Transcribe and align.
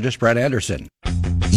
Just 0.00 0.18
Brad 0.18 0.38
Anderson. 0.38 0.88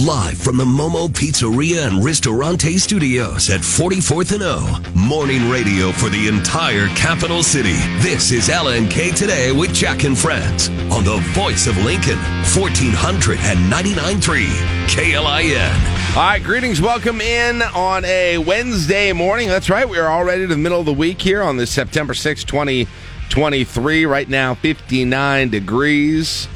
Live 0.06 0.38
from 0.38 0.58
the 0.58 0.64
Momo 0.64 1.08
Pizzeria 1.10 1.88
and 1.88 2.06
Ristorante 2.06 2.78
Studios 2.78 3.50
at 3.50 3.62
44th 3.62 4.32
and 4.32 4.44
O. 4.44 4.80
Morning 4.94 5.50
radio 5.50 5.92
for 5.92 6.10
the 6.10 6.28
entire 6.28 6.88
capital 6.90 7.42
city. 7.42 7.74
This 7.98 8.32
is 8.32 8.48
LNK 8.48 9.16
Today 9.16 9.52
with 9.52 9.74
Jack 9.74 10.04
and 10.04 10.16
Friends 10.16 10.70
on 10.92 11.04
the 11.04 11.18
voice 11.34 11.66
of 11.66 11.76
Lincoln, 11.84 12.20
1499.3 12.54 14.46
KLIN. 14.88 16.16
All 16.16 16.24
right, 16.24 16.44
greetings. 16.44 16.80
Welcome 16.80 17.20
in 17.20 17.64
on 17.64 18.06
a 18.06 18.38
Wednesday 18.38 19.14
morning. 19.14 19.48
That's 19.48 19.70
right. 19.70 19.90
We 19.90 19.98
are 19.98 20.12
already 20.12 20.44
to 20.44 20.48
the 20.48 20.58
middle 20.58 20.80
of 20.80 20.86
the 20.86 20.94
week 20.94 21.20
here 21.20 21.42
on 21.42 21.58
this 21.58 21.72
September 21.72 22.14
6, 22.14 22.44
2023. 22.44 24.06
Right 24.06 24.30
now, 24.30 24.54
59 24.54 25.50
degrees 25.50 26.48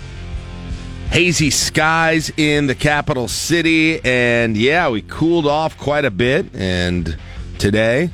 hazy 1.12 1.50
skies 1.50 2.32
in 2.38 2.68
the 2.68 2.76
capital 2.76 3.28
city. 3.28 4.00
And 4.06 4.56
yeah, 4.56 4.90
we 4.90 5.02
cooled 5.02 5.46
off 5.46 5.78
quite 5.78 6.06
a 6.06 6.12
bit. 6.12 6.46
And 6.56 7.18
today 7.60 8.10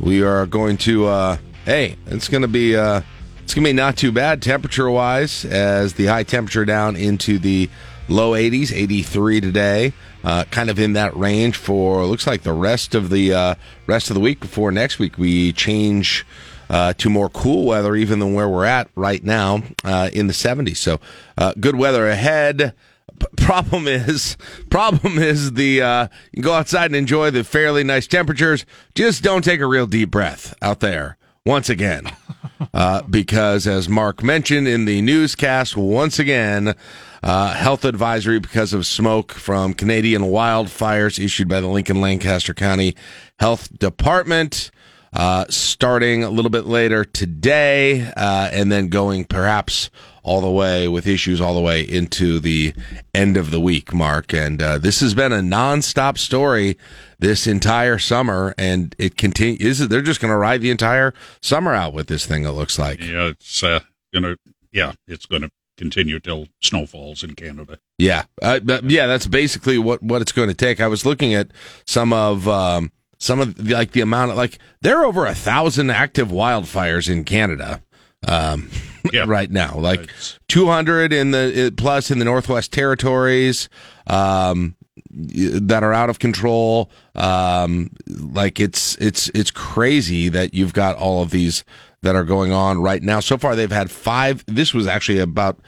we 0.00 0.22
are 0.24 0.46
going 0.46 0.76
to, 0.78 1.06
uh, 1.06 1.36
hey, 1.64 1.96
it's 2.06 2.26
going 2.26 2.42
to 2.42 2.48
be, 2.48 2.76
uh, 2.76 3.02
it's 3.44 3.54
to 3.54 3.60
be 3.60 3.72
not 3.72 3.96
too 3.96 4.10
bad 4.10 4.42
temperature 4.42 4.90
wise 4.90 5.44
as 5.44 5.94
the 5.94 6.06
high 6.06 6.24
temperature 6.24 6.64
down 6.64 6.96
into 6.96 7.38
the 7.38 7.70
low 8.08 8.32
80s, 8.32 8.72
83 8.72 9.40
today. 9.40 9.92
Uh, 10.24 10.44
kind 10.50 10.68
of 10.70 10.78
in 10.78 10.94
that 10.94 11.16
range 11.16 11.56
for 11.56 12.04
looks 12.04 12.26
like 12.26 12.42
the 12.42 12.52
rest 12.52 12.94
of 12.94 13.08
the 13.10 13.32
uh, 13.32 13.54
rest 13.86 14.10
of 14.10 14.14
the 14.14 14.20
week 14.20 14.38
before 14.38 14.70
next 14.70 14.98
week 14.98 15.16
we 15.16 15.50
change 15.54 16.26
uh, 16.70 16.92
to 16.94 17.10
more 17.10 17.28
cool 17.28 17.66
weather, 17.66 17.96
even 17.96 18.20
than 18.20 18.32
where 18.32 18.48
we're 18.48 18.64
at 18.64 18.88
right 18.94 19.22
now 19.24 19.62
uh, 19.84 20.08
in 20.12 20.28
the 20.28 20.32
70s. 20.32 20.76
So 20.76 21.00
uh, 21.36 21.52
good 21.58 21.74
weather 21.74 22.06
ahead. 22.06 22.74
P- 23.18 23.26
problem 23.36 23.88
is, 23.88 24.36
problem 24.70 25.18
is 25.18 25.54
the 25.54 25.82
uh, 25.82 26.08
you 26.32 26.42
go 26.42 26.54
outside 26.54 26.86
and 26.86 26.96
enjoy 26.96 27.32
the 27.32 27.42
fairly 27.42 27.82
nice 27.82 28.06
temperatures. 28.06 28.64
Just 28.94 29.22
don't 29.22 29.42
take 29.42 29.60
a 29.60 29.66
real 29.66 29.88
deep 29.88 30.12
breath 30.12 30.54
out 30.62 30.78
there 30.78 31.18
once 31.44 31.68
again, 31.68 32.04
uh, 32.74 33.02
because 33.02 33.66
as 33.66 33.88
Mark 33.88 34.22
mentioned 34.22 34.68
in 34.68 34.84
the 34.84 35.02
newscast, 35.02 35.76
once 35.76 36.18
again. 36.18 36.74
Uh, 37.22 37.52
health 37.52 37.84
advisory 37.84 38.40
because 38.40 38.72
of 38.72 38.86
smoke 38.86 39.32
from 39.32 39.74
Canadian 39.74 40.22
wildfires 40.22 41.22
issued 41.22 41.50
by 41.50 41.60
the 41.60 41.66
Lincoln 41.66 42.00
Lancaster 42.00 42.54
County 42.54 42.96
Health 43.38 43.78
Department 43.78 44.70
uh, 45.12 45.44
starting 45.48 46.22
a 46.22 46.30
little 46.30 46.50
bit 46.50 46.66
later 46.66 47.04
today, 47.04 48.02
uh, 48.16 48.48
and 48.52 48.70
then 48.70 48.88
going 48.88 49.24
perhaps 49.24 49.90
all 50.22 50.40
the 50.40 50.50
way 50.50 50.86
with 50.86 51.06
issues 51.06 51.40
all 51.40 51.54
the 51.54 51.60
way 51.60 51.82
into 51.82 52.38
the 52.38 52.74
end 53.14 53.36
of 53.36 53.50
the 53.50 53.60
week, 53.60 53.92
Mark. 53.92 54.32
And 54.32 54.62
uh, 54.62 54.78
this 54.78 55.00
has 55.00 55.14
been 55.14 55.32
a 55.32 55.40
nonstop 55.40 56.18
story 56.18 56.76
this 57.18 57.46
entire 57.46 57.98
summer, 57.98 58.54
and 58.58 58.94
it 58.98 59.16
continues. 59.16 59.78
They're 59.78 60.02
just 60.02 60.20
going 60.20 60.32
to 60.32 60.36
ride 60.36 60.60
the 60.60 60.70
entire 60.70 61.14
summer 61.42 61.74
out 61.74 61.92
with 61.92 62.06
this 62.06 62.26
thing. 62.26 62.44
It 62.44 62.50
looks 62.50 62.78
like. 62.78 63.00
Yeah, 63.00 63.28
it's 63.28 63.62
uh, 63.62 63.80
gonna. 64.12 64.36
Yeah, 64.72 64.92
it's 65.08 65.26
going 65.26 65.42
to 65.42 65.50
continue 65.76 66.20
till 66.20 66.46
snow 66.62 66.86
falls 66.86 67.24
in 67.24 67.34
Canada. 67.34 67.78
Yeah, 67.98 68.24
uh, 68.42 68.60
yeah, 68.84 69.06
that's 69.06 69.26
basically 69.26 69.78
what 69.78 70.02
what 70.02 70.22
it's 70.22 70.32
going 70.32 70.48
to 70.48 70.54
take. 70.54 70.80
I 70.80 70.86
was 70.86 71.04
looking 71.04 71.34
at 71.34 71.50
some 71.86 72.12
of. 72.12 72.46
Um, 72.46 72.92
some 73.20 73.38
of 73.38 73.54
the, 73.54 73.74
like 73.74 73.92
the 73.92 74.00
amount 74.00 74.32
of 74.32 74.36
like 74.36 74.58
there 74.80 74.98
are 74.98 75.04
over 75.04 75.26
a 75.26 75.34
thousand 75.34 75.90
active 75.90 76.28
wildfires 76.28 77.08
in 77.08 77.24
Canada 77.24 77.82
um, 78.26 78.70
yeah. 79.12 79.24
right 79.26 79.50
now, 79.50 79.76
like 79.76 80.00
right. 80.00 80.38
200 80.48 81.12
in 81.12 81.30
the 81.30 81.72
plus 81.76 82.10
in 82.10 82.18
the 82.18 82.24
Northwest 82.24 82.72
Territories 82.72 83.68
um, 84.06 84.74
that 85.10 85.82
are 85.82 85.92
out 85.92 86.08
of 86.10 86.18
control. 86.18 86.90
Um, 87.14 87.90
like 88.08 88.58
it's 88.58 88.96
it's 88.96 89.28
it's 89.34 89.50
crazy 89.50 90.30
that 90.30 90.54
you've 90.54 90.72
got 90.72 90.96
all 90.96 91.22
of 91.22 91.30
these 91.30 91.62
that 92.02 92.16
are 92.16 92.24
going 92.24 92.52
on 92.52 92.80
right 92.80 93.02
now. 93.02 93.20
So 93.20 93.36
far, 93.36 93.54
they've 93.54 93.70
had 93.70 93.90
five. 93.90 94.42
This 94.46 94.72
was 94.72 94.86
actually 94.86 95.18
about 95.18 95.58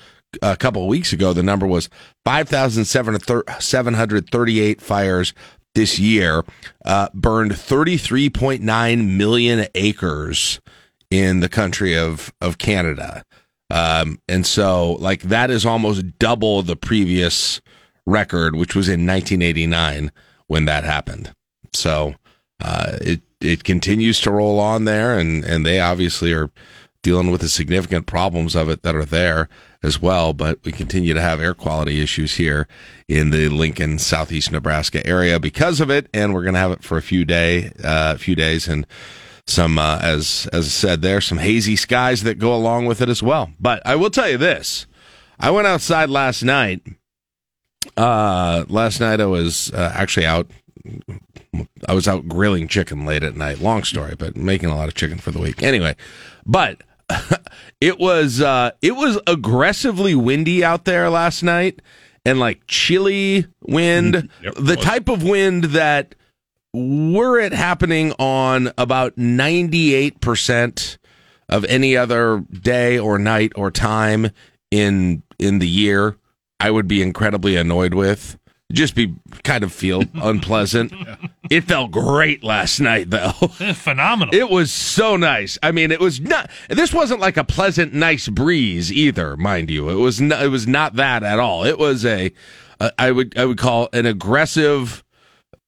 a 0.41 0.57
couple 0.57 0.81
of 0.83 0.89
weeks 0.89 1.13
ago. 1.13 1.35
The 1.35 1.43
number 1.43 1.67
was 1.67 1.91
5,738 2.25 4.81
fires 4.81 5.35
this 5.75 5.99
year 5.99 6.45
uh, 6.85 7.09
burned 7.15 7.53
33.9 7.53 9.17
million 9.17 9.67
acres 9.75 10.61
in 11.11 11.41
the 11.41 11.49
country 11.49 11.97
of 11.97 12.33
of 12.41 12.59
Canada. 12.59 13.25
Um, 13.71 14.21
and 14.29 14.47
so 14.47 14.93
like 14.95 15.23
that 15.23 15.51
is 15.51 15.65
almost 15.65 16.19
double 16.19 16.63
the 16.63 16.77
previous 16.77 17.61
record, 18.07 18.57
which 18.57 18.75
was 18.75 18.89
in 18.89 19.07
1989 19.07 20.13
when 20.47 20.67
that 20.67 20.85
happened. 20.85 21.35
So 21.73 22.15
uh, 22.63 22.99
it 23.01 23.23
it 23.41 23.65
continues 23.65 24.21
to 24.21 24.31
roll 24.31 24.61
on 24.61 24.85
there, 24.85 25.19
and 25.19 25.45
and 25.45 25.67
they 25.67 25.81
obviously 25.81 26.33
are 26.33 26.51
dealing 27.03 27.31
with 27.31 27.41
the 27.41 27.49
significant 27.49 28.07
problems 28.07 28.55
of 28.55 28.69
it 28.69 28.83
that 28.83 28.95
are 28.95 29.05
there 29.05 29.49
as 29.83 30.01
well. 30.01 30.33
But 30.33 30.61
we 30.65 30.73
continue 30.73 31.15
to 31.15 31.21
have 31.21 31.41
air 31.41 31.55
quality 31.55 32.01
issues 32.01 32.37
here 32.37 32.69
in 33.09 33.31
the 33.31 33.49
Lincoln, 33.49 33.99
southeast 33.99 34.53
Nebraska 34.53 35.05
area 35.07 35.39
because 35.41 35.81
of 35.81 35.91
it, 35.91 36.09
and 36.15 36.33
we're 36.33 36.43
going 36.43 36.55
to 36.55 36.61
have 36.61 36.73
it 36.73 36.85
for 36.85 36.97
a 36.97 37.03
few 37.03 37.25
day, 37.25 37.73
uh, 37.83 38.17
few 38.17 38.35
days, 38.35 38.69
and 38.69 38.87
some 39.47 39.79
uh, 39.79 39.99
as 40.01 40.49
as 40.53 40.67
I 40.67 40.69
said 40.69 41.03
there, 41.03 41.21
some 41.21 41.39
hazy 41.39 41.77
skies 41.77 42.23
that 42.23 42.39
go 42.39 42.55
along 42.55 42.87
with 42.87 43.01
it 43.01 43.09
as 43.09 43.23
well. 43.23 43.51
But 43.59 43.83
I 43.85 43.97
will 43.97 44.11
tell 44.11 44.29
you 44.29 44.39
this: 44.39 44.87
I 45.39 45.51
went 45.51 45.67
outside 45.67 46.11
last 46.11 46.43
night. 46.43 46.83
Uh, 47.97 48.65
last 48.69 49.01
night 49.01 49.21
I 49.21 49.27
was 49.27 49.73
uh, 49.73 49.93
actually 49.95 50.27
out. 50.27 50.51
I 51.89 51.95
was 51.95 52.09
out 52.09 52.29
grilling 52.29 52.69
chicken 52.69 53.05
late 53.05 53.23
at 53.23 53.37
night. 53.37 53.61
Long 53.61 53.83
story, 53.83 54.15
but 54.17 54.37
making 54.37 54.71
a 54.71 54.77
lot 54.77 54.89
of 54.89 54.95
chicken 54.95 55.19
for 55.19 55.33
the 55.33 55.41
week. 55.41 55.63
Anyway, 55.63 55.97
but 56.47 56.83
it 57.81 57.99
was 57.99 58.41
uh, 58.41 58.73
it 58.81 58.93
was 58.93 59.21
aggressively 59.27 60.15
windy 60.15 60.65
out 60.65 60.85
there 60.85 61.11
last 61.11 61.43
night, 61.43 61.81
and 62.25 62.39
like 62.39 62.63
chilly 62.67 63.47
wind, 63.63 64.15
mm-hmm. 64.15 64.45
yep, 64.45 64.55
the 64.57 64.77
type 64.77 65.09
of 65.09 65.23
wind 65.23 65.65
that 65.65 66.15
were 66.75 67.39
it 67.39 67.53
happening 67.53 68.13
on 68.19 68.73
about 68.79 69.17
ninety 69.17 69.95
eight 69.95 70.21
percent 70.21 70.99
of 71.49 71.65
any 71.67 71.97
other 71.97 72.45
day 72.51 72.99
or 72.99 73.19
night 73.19 73.53
or 73.57 73.71
time 73.71 74.31
in 74.71 75.23
in 75.39 75.59
the 75.59 75.69
year, 75.69 76.17
I 76.59 76.71
would 76.71 76.89
be 76.89 77.03
incredibly 77.03 77.57
annoyed 77.57 77.95
with 77.95 78.39
just 78.73 78.95
be 78.95 79.15
kind 79.45 79.65
of 79.65 79.73
feel 79.73 80.03
unpleasant. 80.15 80.93
It 81.51 81.63
felt 81.63 81.91
great 81.91 82.43
last 82.43 82.81
night, 82.81 83.11
though. 83.11 83.31
Phenomenal. 83.75 84.35
It 84.35 84.51
was 84.51 84.73
so 84.73 85.17
nice. 85.17 85.59
I 85.63 85.73
mean, 85.73 85.91
it 85.91 86.01
was 86.01 86.21
not. 86.21 86.51
This 86.69 86.93
wasn't 86.93 87.21
like 87.21 87.37
a 87.37 87.45
pleasant, 87.45 87.93
nice 87.93 88.29
breeze 88.29 88.93
either, 88.93 89.37
mind 89.37 89.71
you. 89.71 89.89
It 89.91 89.97
was. 89.97 90.21
Not, 90.21 90.43
it 90.43 90.49
was 90.49 90.67
not 90.67 90.97
that 90.97 91.23
at 91.23 91.39
all. 91.39 91.65
It 91.65 91.79
was 91.79 92.05
a. 92.05 92.33
a 92.81 92.93
I 92.99 93.13
would. 93.13 93.39
I 93.39 93.45
would 93.45 93.59
call 93.59 93.89
an 93.93 94.07
aggressive, 94.07 95.05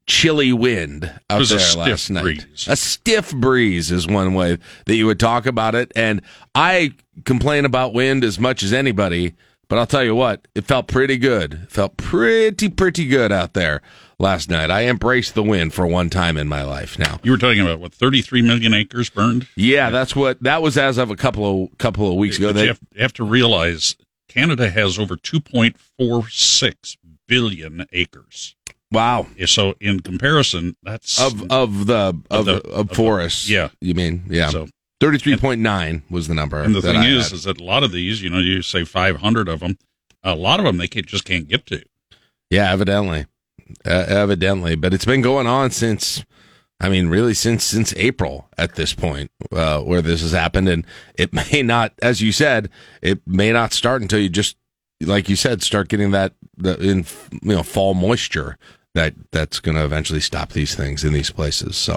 chilly 0.06 0.52
wind 0.52 1.12
out 1.30 1.46
there 1.46 1.76
last 1.76 2.10
night. 2.10 2.22
Breeze. 2.22 2.66
A 2.68 2.76
stiff 2.76 3.34
breeze 3.34 3.90
is 3.90 4.06
one 4.06 4.34
way 4.34 4.58
that 4.86 4.94
you 4.94 5.06
would 5.06 5.20
talk 5.20 5.46
about 5.46 5.74
it. 5.74 5.92
And 5.94 6.22
I 6.54 6.92
complain 7.24 7.64
about 7.64 7.94
wind 7.94 8.24
as 8.24 8.38
much 8.38 8.62
as 8.62 8.72
anybody 8.72 9.34
but 9.74 9.80
I'll 9.80 9.86
tell 9.88 10.04
you 10.04 10.14
what, 10.14 10.46
it 10.54 10.66
felt 10.66 10.86
pretty 10.86 11.16
good. 11.16 11.54
It 11.64 11.72
felt 11.72 11.96
pretty, 11.96 12.68
pretty 12.68 13.08
good 13.08 13.32
out 13.32 13.54
there 13.54 13.82
last 14.20 14.48
night. 14.48 14.70
I 14.70 14.84
embraced 14.86 15.34
the 15.34 15.42
wind 15.42 15.74
for 15.74 15.84
one 15.84 16.10
time 16.10 16.36
in 16.36 16.46
my 16.46 16.62
life. 16.62 16.96
Now 16.96 17.18
you 17.24 17.32
were 17.32 17.38
talking 17.38 17.60
about 17.60 17.80
what 17.80 17.92
33 17.92 18.40
million 18.42 18.72
acres 18.72 19.10
burned. 19.10 19.48
Yeah, 19.56 19.90
that's 19.90 20.14
what 20.14 20.40
that 20.44 20.62
was 20.62 20.78
as 20.78 20.96
of 20.96 21.10
a 21.10 21.16
couple 21.16 21.64
of 21.64 21.76
couple 21.78 22.08
of 22.08 22.14
weeks 22.14 22.38
ago. 22.38 22.52
They, 22.52 22.62
you, 22.62 22.68
have, 22.68 22.80
you 22.94 23.02
have 23.02 23.14
to 23.14 23.24
realize 23.24 23.96
Canada 24.28 24.70
has 24.70 24.96
over 24.96 25.16
2.46 25.16 26.96
billion 27.26 27.84
acres. 27.92 28.54
Wow! 28.92 29.26
So 29.46 29.74
in 29.80 29.98
comparison, 29.98 30.76
that's 30.84 31.20
of 31.20 31.50
of 31.50 31.86
the 31.86 31.94
of, 31.94 32.22
of 32.30 32.44
the 32.44 32.56
of, 32.68 32.90
of 32.90 32.96
forests. 32.96 33.50
Yeah, 33.50 33.70
you 33.80 33.94
mean 33.94 34.22
yeah. 34.28 34.50
So 34.50 34.68
Thirty-three 35.00 35.36
point 35.36 35.60
nine 35.60 36.02
was 36.08 36.28
the 36.28 36.34
number. 36.34 36.60
And 36.60 36.74
the 36.74 36.82
thing 36.82 36.96
I 36.96 37.08
is, 37.08 37.30
had. 37.30 37.34
is 37.34 37.44
that 37.44 37.60
a 37.60 37.64
lot 37.64 37.82
of 37.82 37.92
these, 37.92 38.22
you 38.22 38.30
know, 38.30 38.38
you 38.38 38.62
say 38.62 38.84
five 38.84 39.16
hundred 39.16 39.48
of 39.48 39.60
them, 39.60 39.76
a 40.22 40.34
lot 40.34 40.60
of 40.60 40.66
them 40.66 40.76
they 40.76 40.88
can't, 40.88 41.06
just 41.06 41.24
can't 41.24 41.48
get 41.48 41.66
to. 41.66 41.82
Yeah, 42.50 42.72
evidently, 42.72 43.26
uh, 43.84 44.04
evidently, 44.08 44.76
but 44.76 44.94
it's 44.94 45.04
been 45.04 45.22
going 45.22 45.46
on 45.46 45.70
since. 45.70 46.24
I 46.80 46.88
mean, 46.88 47.08
really, 47.08 47.34
since 47.34 47.64
since 47.64 47.94
April 47.96 48.48
at 48.58 48.74
this 48.74 48.92
point, 48.94 49.30
uh, 49.52 49.80
where 49.80 50.02
this 50.02 50.22
has 50.22 50.32
happened, 50.32 50.68
and 50.68 50.86
it 51.16 51.32
may 51.52 51.62
not, 51.62 51.92
as 52.02 52.20
you 52.20 52.32
said, 52.32 52.68
it 53.02 53.20
may 53.26 53.52
not 53.52 53.72
start 53.72 54.02
until 54.02 54.18
you 54.18 54.28
just, 54.28 54.56
like 55.00 55.28
you 55.28 55.36
said, 55.36 55.62
start 55.62 55.88
getting 55.88 56.10
that 56.10 56.34
the, 56.56 56.76
in 56.80 57.06
you 57.42 57.54
know 57.56 57.62
fall 57.62 57.94
moisture 57.94 58.58
that 58.94 59.14
that's 59.32 59.60
going 59.60 59.76
to 59.76 59.84
eventually 59.84 60.20
stop 60.20 60.52
these 60.52 60.74
things 60.74 61.04
in 61.04 61.12
these 61.12 61.30
places. 61.30 61.76
So, 61.76 61.96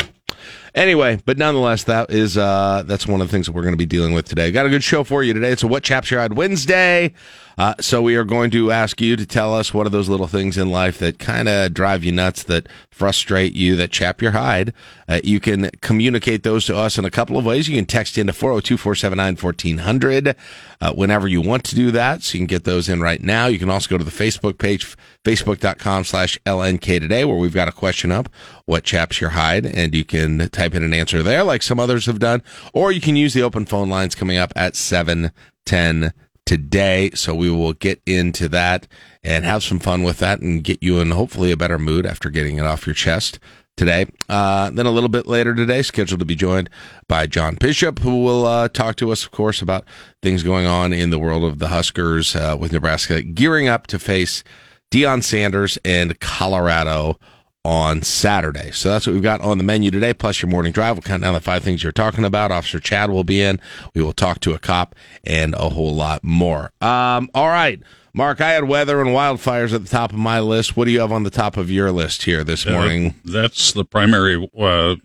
Anyway, 0.77 1.19
but 1.25 1.39
nonetheless, 1.39 1.85
that 1.85 2.11
is 2.11 2.37
uh, 2.37 2.83
that's 2.85 3.07
one 3.07 3.19
of 3.19 3.27
the 3.27 3.31
things 3.31 3.47
that 3.47 3.53
we're 3.53 3.63
going 3.63 3.73
to 3.73 3.77
be 3.77 3.85
dealing 3.87 4.13
with 4.13 4.27
today. 4.27 4.51
Got 4.51 4.67
a 4.67 4.69
good 4.69 4.83
show 4.83 5.03
for 5.03 5.23
you 5.23 5.33
today. 5.33 5.51
It's 5.51 5.63
a 5.63 5.67
What 5.67 5.81
Chaps 5.81 6.11
Your 6.11 6.25
Wednesday. 6.27 7.13
Uh, 7.57 7.73
so 7.79 8.01
we 8.03 8.15
are 8.15 8.23
going 8.23 8.51
to 8.51 8.71
ask 8.71 9.01
you 9.01 9.15
to 9.15 9.25
tell 9.25 9.53
us 9.53 9.73
what 9.73 9.87
are 9.87 9.89
those 9.89 10.09
little 10.09 10.27
things 10.27 10.57
in 10.57 10.69
life 10.69 10.99
that 10.99 11.17
kind 11.17 11.49
of 11.49 11.73
drive 11.73 12.03
you 12.03 12.11
nuts, 12.11 12.43
that 12.43 12.67
frustrate 12.91 13.53
you, 13.53 13.75
that 13.75 13.91
chap 13.91 14.21
your 14.21 14.31
hide. 14.31 14.73
Uh, 15.07 15.19
you 15.23 15.39
can 15.39 15.71
communicate 15.81 16.43
those 16.43 16.65
to 16.65 16.77
us 16.77 16.99
in 16.99 17.05
a 17.05 17.09
couple 17.09 17.37
of 17.37 17.45
ways. 17.45 17.67
You 17.67 17.75
can 17.75 17.85
text 17.85 18.17
into 18.17 18.31
402 18.31 18.77
479 18.77 19.37
1400 19.37 20.35
uh, 20.81 20.93
whenever 20.93 21.27
you 21.27 21.41
want 21.41 21.63
to 21.63 21.75
do 21.75 21.89
that. 21.91 22.21
So 22.21 22.35
you 22.35 22.41
can 22.41 22.47
get 22.47 22.63
those 22.63 22.87
in 22.89 23.01
right 23.01 23.21
now. 23.21 23.47
You 23.47 23.57
can 23.57 23.71
also 23.71 23.89
go 23.89 23.97
to 23.97 24.03
the 24.03 24.11
Facebook 24.11 24.59
page, 24.59 24.95
facebook.com 25.23 26.03
slash 26.03 26.37
LNK 26.45 26.99
today, 26.99 27.25
where 27.25 27.37
we've 27.37 27.53
got 27.53 27.67
a 27.67 27.71
question 27.71 28.11
up, 28.11 28.29
what 28.65 28.83
chaps 28.83 29.19
your 29.19 29.31
hide, 29.31 29.65
and 29.65 29.95
you 29.95 30.05
can 30.05 30.49
type 30.49 30.75
in 30.75 30.83
an 30.83 30.93
answer 30.93 31.23
there 31.23 31.43
like 31.43 31.63
some 31.63 31.79
others 31.79 32.05
have 32.05 32.19
done, 32.19 32.43
or 32.73 32.91
you 32.91 33.01
can 33.01 33.15
use 33.15 33.33
the 33.33 33.41
open 33.41 33.65
phone 33.65 33.89
lines 33.89 34.13
coming 34.13 34.37
up 34.37 34.53
at 34.55 34.75
710 34.75 36.13
today. 36.47 37.11
So 37.13 37.35
we 37.35 37.51
will 37.51 37.73
get 37.73 38.01
into 38.07 38.49
that 38.49 38.87
and 39.23 39.45
have 39.45 39.63
some 39.63 39.79
fun 39.79 40.01
with 40.03 40.17
that 40.19 40.39
and 40.39 40.63
get 40.63 40.81
you 40.81 40.99
in 40.99 41.11
hopefully 41.11 41.51
a 41.51 41.57
better 41.57 41.77
mood 41.77 42.05
after 42.05 42.29
getting 42.29 42.57
it 42.57 42.65
off 42.65 42.87
your 42.87 42.95
chest 42.95 43.37
today. 43.75 44.07
Uh, 44.27 44.71
then 44.71 44.87
a 44.87 44.91
little 44.91 45.09
bit 45.09 45.27
later 45.27 45.53
today, 45.53 45.81
scheduled 45.83 46.19
to 46.19 46.25
be 46.25 46.35
joined 46.35 46.69
by 47.07 47.27
John 47.27 47.55
Bishop, 47.55 47.99
who 47.99 48.23
will 48.23 48.45
uh, 48.45 48.69
talk 48.69 48.95
to 48.95 49.11
us, 49.11 49.23
of 49.23 49.31
course, 49.31 49.61
about 49.61 49.85
things 50.23 50.41
going 50.41 50.65
on 50.65 50.93
in 50.93 51.11
the 51.11 51.19
world 51.19 51.43
of 51.43 51.59
the 51.59 51.67
Huskers 51.67 52.35
uh, 52.35 52.57
with 52.59 52.71
Nebraska 52.71 53.21
gearing 53.21 53.67
up 53.67 53.85
to 53.87 53.99
face 53.99 54.43
Deion 54.89 55.23
Sanders 55.23 55.77
and 55.85 56.19
Colorado 56.19 57.19
on 57.67 58.01
Saturday. 58.01 58.71
So 58.71 58.87
that's 58.87 59.05
what 59.05 59.11
we've 59.11 59.21
got 59.21 59.41
on 59.41 59.57
the 59.57 59.63
menu 59.65 59.91
today, 59.91 60.13
plus 60.13 60.41
your 60.41 60.49
morning 60.49 60.71
drive. 60.71 60.95
We'll 60.95 61.01
count 61.01 61.21
down 61.21 61.33
the 61.33 61.41
five 61.41 61.63
things 61.63 61.83
you're 61.83 61.91
talking 61.91 62.23
about. 62.23 62.49
Officer 62.49 62.79
Chad 62.79 63.09
will 63.09 63.25
be 63.25 63.41
in. 63.41 63.59
We 63.93 64.01
will 64.01 64.13
talk 64.13 64.39
to 64.41 64.53
a 64.53 64.57
cop 64.57 64.95
and 65.25 65.53
a 65.53 65.67
whole 65.67 65.93
lot 65.93 66.23
more. 66.23 66.71
Um, 66.79 67.29
all 67.33 67.49
right. 67.49 67.81
Mark, 68.13 68.39
I 68.39 68.51
had 68.51 68.69
weather 68.69 69.01
and 69.01 69.09
wildfires 69.09 69.73
at 69.73 69.83
the 69.83 69.89
top 69.89 70.13
of 70.13 70.17
my 70.17 70.39
list. 70.39 70.77
What 70.77 70.85
do 70.85 70.91
you 70.91 71.01
have 71.01 71.11
on 71.11 71.23
the 71.23 71.29
top 71.29 71.57
of 71.57 71.69
your 71.69 71.91
list 71.91 72.23
here 72.23 72.45
this 72.45 72.65
uh, 72.65 72.71
morning? 72.71 73.15
That's 73.25 73.73
the 73.73 73.83
primary 73.83 74.49
uh, 74.57 74.95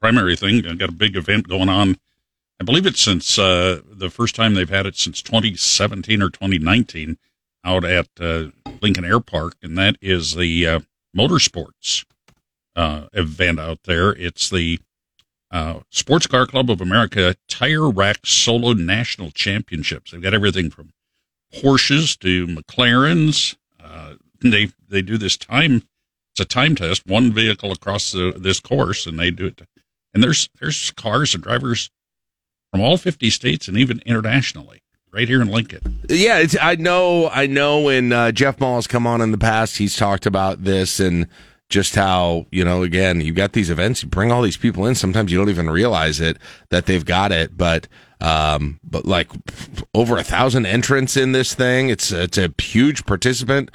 primary 0.00 0.36
thing. 0.36 0.64
I've 0.64 0.78
got 0.78 0.90
a 0.90 0.92
big 0.92 1.16
event 1.16 1.48
going 1.48 1.68
on. 1.68 1.96
I 2.60 2.64
believe 2.64 2.86
it's 2.86 3.00
since 3.00 3.36
uh, 3.36 3.80
the 3.84 4.10
first 4.10 4.36
time 4.36 4.54
they've 4.54 4.70
had 4.70 4.86
it 4.86 4.94
since 4.94 5.22
2017 5.22 6.22
or 6.22 6.30
2019 6.30 7.18
out 7.64 7.84
at 7.84 8.06
uh, 8.20 8.46
Lincoln 8.80 9.04
Air 9.04 9.18
Park, 9.18 9.56
and 9.60 9.76
that 9.76 9.96
is 10.00 10.36
the 10.36 10.66
uh, 10.68 10.80
motorsports 11.16 12.04
uh, 12.76 13.06
event 13.12 13.58
out 13.60 13.80
there. 13.84 14.10
It's 14.10 14.50
the 14.50 14.80
uh, 15.50 15.80
Sports 15.90 16.26
Car 16.26 16.46
Club 16.46 16.70
of 16.70 16.80
America 16.80 17.34
Tire 17.48 17.90
Rack 17.90 18.20
Solo 18.24 18.72
National 18.72 19.30
Championships. 19.30 20.10
They've 20.10 20.22
got 20.22 20.34
everything 20.34 20.70
from 20.70 20.90
Porsches 21.54 22.18
to 22.20 22.46
McLarens. 22.46 23.56
Uh, 23.82 24.14
they 24.40 24.70
they 24.88 25.02
do 25.02 25.18
this 25.18 25.36
time. 25.36 25.82
It's 26.32 26.40
a 26.40 26.44
time 26.46 26.74
test, 26.74 27.06
one 27.06 27.32
vehicle 27.32 27.72
across 27.72 28.12
the, 28.12 28.32
this 28.34 28.58
course, 28.58 29.06
and 29.06 29.18
they 29.18 29.30
do 29.30 29.46
it. 29.46 29.60
And 30.14 30.22
there's 30.22 30.48
there's 30.60 30.90
cars 30.92 31.34
and 31.34 31.42
drivers 31.42 31.90
from 32.70 32.80
all 32.80 32.96
50 32.96 33.28
states 33.28 33.68
and 33.68 33.76
even 33.76 34.02
internationally 34.06 34.82
right 35.12 35.28
here 35.28 35.42
in 35.42 35.48
Lincoln. 35.48 36.00
Yeah, 36.08 36.44
I 36.60 36.76
know. 36.76 37.28
I 37.28 37.46
know 37.46 37.80
when 37.80 38.12
uh, 38.12 38.32
Jeff 38.32 38.58
Maul 38.58 38.76
has 38.76 38.86
come 38.86 39.06
on 39.06 39.20
in 39.20 39.30
the 39.30 39.38
past, 39.38 39.76
he's 39.76 39.96
talked 39.96 40.24
about 40.24 40.64
this 40.64 40.98
and 40.98 41.26
just 41.72 41.94
how 41.94 42.46
you 42.52 42.62
know 42.62 42.82
again 42.82 43.22
you 43.22 43.32
got 43.32 43.54
these 43.54 43.70
events 43.70 44.02
you 44.02 44.08
bring 44.08 44.30
all 44.30 44.42
these 44.42 44.58
people 44.58 44.86
in 44.86 44.94
sometimes 44.94 45.32
you 45.32 45.38
don't 45.38 45.48
even 45.48 45.70
realize 45.70 46.20
it 46.20 46.36
that 46.68 46.84
they've 46.84 47.06
got 47.06 47.32
it 47.32 47.56
but 47.56 47.88
um 48.20 48.78
but 48.84 49.06
like 49.06 49.30
over 49.94 50.18
a 50.18 50.22
thousand 50.22 50.66
entrants 50.66 51.16
in 51.16 51.32
this 51.32 51.54
thing 51.54 51.88
it's 51.88 52.12
it's 52.12 52.36
a 52.36 52.52
huge 52.60 53.06
participant 53.06 53.70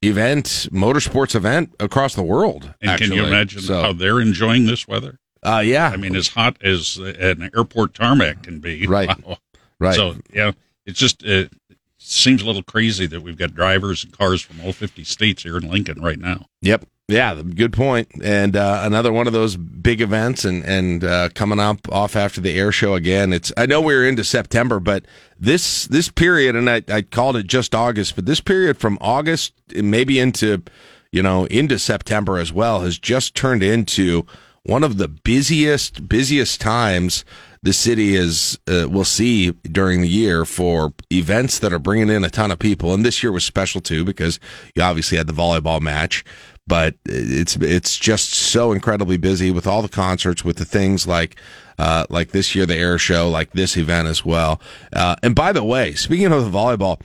event 0.00 0.68
motorsports 0.70 1.34
event 1.34 1.74
across 1.80 2.14
the 2.14 2.22
world 2.22 2.72
and 2.80 2.92
actually. 2.92 3.08
can 3.08 3.16
you 3.16 3.24
imagine 3.24 3.60
so, 3.60 3.82
how 3.82 3.92
they're 3.92 4.20
enjoying 4.20 4.64
this 4.66 4.86
weather? 4.86 5.18
Uh 5.42 5.62
yeah. 5.64 5.88
I 5.88 5.96
mean 5.96 6.14
as 6.14 6.28
hot 6.28 6.56
as 6.62 6.98
an 6.98 7.50
airport 7.54 7.94
tarmac 7.94 8.44
can 8.44 8.60
be. 8.60 8.86
Right. 8.86 9.08
Wow. 9.26 9.38
right. 9.80 9.96
So 9.96 10.14
yeah 10.32 10.52
it's 10.86 10.98
just 10.98 11.24
it 11.24 11.52
seems 11.98 12.42
a 12.42 12.46
little 12.46 12.62
crazy 12.62 13.06
that 13.06 13.22
we've 13.22 13.36
got 13.36 13.54
drivers 13.54 14.04
and 14.04 14.16
cars 14.16 14.40
from 14.40 14.60
all 14.60 14.72
50 14.72 15.02
states 15.02 15.42
here 15.42 15.56
in 15.56 15.68
lincoln 15.68 16.00
right 16.00 16.18
now. 16.18 16.46
Yep 16.62 16.86
yeah, 17.10 17.34
good 17.42 17.72
point. 17.72 18.08
And 18.22 18.56
uh, 18.56 18.82
another 18.84 19.12
one 19.12 19.26
of 19.26 19.32
those 19.32 19.56
big 19.56 20.00
events, 20.00 20.44
and 20.44 20.64
and 20.64 21.04
uh, 21.04 21.28
coming 21.34 21.58
up 21.58 21.90
off 21.90 22.16
after 22.16 22.40
the 22.40 22.58
air 22.58 22.72
show 22.72 22.94
again. 22.94 23.32
It's 23.32 23.52
I 23.56 23.66
know 23.66 23.80
we're 23.80 24.06
into 24.06 24.24
September, 24.24 24.80
but 24.80 25.04
this 25.38 25.86
this 25.88 26.08
period, 26.08 26.54
and 26.56 26.70
I, 26.70 26.82
I 26.88 27.02
called 27.02 27.36
it 27.36 27.46
just 27.46 27.74
August, 27.74 28.14
but 28.14 28.26
this 28.26 28.40
period 28.40 28.78
from 28.78 28.96
August 29.00 29.52
maybe 29.74 30.18
into 30.18 30.62
you 31.10 31.22
know 31.22 31.46
into 31.46 31.78
September 31.78 32.38
as 32.38 32.52
well 32.52 32.80
has 32.80 32.98
just 32.98 33.34
turned 33.34 33.62
into 33.62 34.24
one 34.62 34.84
of 34.84 34.98
the 34.98 35.08
busiest 35.08 36.08
busiest 36.08 36.60
times 36.60 37.24
the 37.62 37.72
city 37.72 38.14
is 38.14 38.58
uh, 38.68 38.88
will 38.88 39.04
see 39.04 39.50
during 39.50 40.00
the 40.00 40.08
year 40.08 40.44
for 40.44 40.94
events 41.12 41.58
that 41.58 41.72
are 41.72 41.78
bringing 41.78 42.08
in 42.08 42.24
a 42.24 42.30
ton 42.30 42.50
of 42.50 42.58
people. 42.58 42.94
And 42.94 43.04
this 43.04 43.22
year 43.22 43.32
was 43.32 43.44
special 43.44 43.80
too 43.82 44.04
because 44.04 44.40
you 44.74 44.82
obviously 44.82 45.18
had 45.18 45.26
the 45.26 45.34
volleyball 45.34 45.80
match 45.80 46.24
but 46.70 46.94
it's 47.04 47.56
it's 47.56 47.98
just 47.98 48.30
so 48.32 48.70
incredibly 48.70 49.16
busy 49.16 49.50
with 49.50 49.66
all 49.66 49.82
the 49.82 49.88
concerts, 49.88 50.44
with 50.44 50.56
the 50.56 50.64
things 50.64 51.04
like 51.04 51.34
uh, 51.80 52.06
like 52.08 52.30
this 52.30 52.54
year 52.54 52.64
the 52.64 52.76
air 52.76 52.96
show, 52.96 53.28
like 53.28 53.50
this 53.50 53.76
event 53.76 54.06
as 54.06 54.24
well. 54.24 54.60
Uh, 54.92 55.16
and 55.20 55.34
by 55.34 55.52
the 55.52 55.64
way, 55.64 55.94
speaking 55.94 56.32
of 56.32 56.44
the 56.44 56.58
volleyball, 56.58 57.00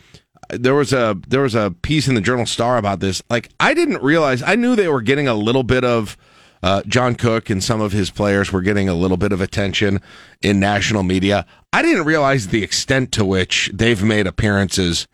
there 0.49 0.75
was 0.75 0.93
a 0.93 1.17
there 1.27 1.41
was 1.41 1.55
a 1.55 1.71
piece 1.81 2.07
in 2.07 2.13
the 2.13 2.21
Journal 2.21 2.45
Star 2.45 2.77
about 2.77 2.99
this. 2.99 3.23
Like 3.27 3.49
I 3.59 3.73
didn't 3.73 4.03
realize, 4.03 4.43
I 4.43 4.53
knew 4.53 4.75
they 4.75 4.87
were 4.87 5.01
getting 5.01 5.27
a 5.27 5.33
little 5.33 5.63
bit 5.63 5.83
of. 5.83 6.15
Uh, 6.63 6.81
John 6.87 7.13
Cook 7.13 7.51
and 7.51 7.63
some 7.63 7.79
of 7.79 7.91
his 7.91 8.09
players 8.09 8.51
were 8.51 8.61
getting 8.61 8.89
a 8.89 8.95
little 8.95 9.17
bit 9.17 9.31
of 9.31 9.39
attention 9.39 10.01
in 10.41 10.59
national 10.59 11.03
media. 11.03 11.45
I 11.71 11.83
didn't 11.83 12.05
realize 12.05 12.47
the 12.47 12.63
extent 12.63 13.11
to 13.11 13.25
which 13.25 13.69
they've 13.71 14.01
made 14.01 14.25
appearances 14.25 15.07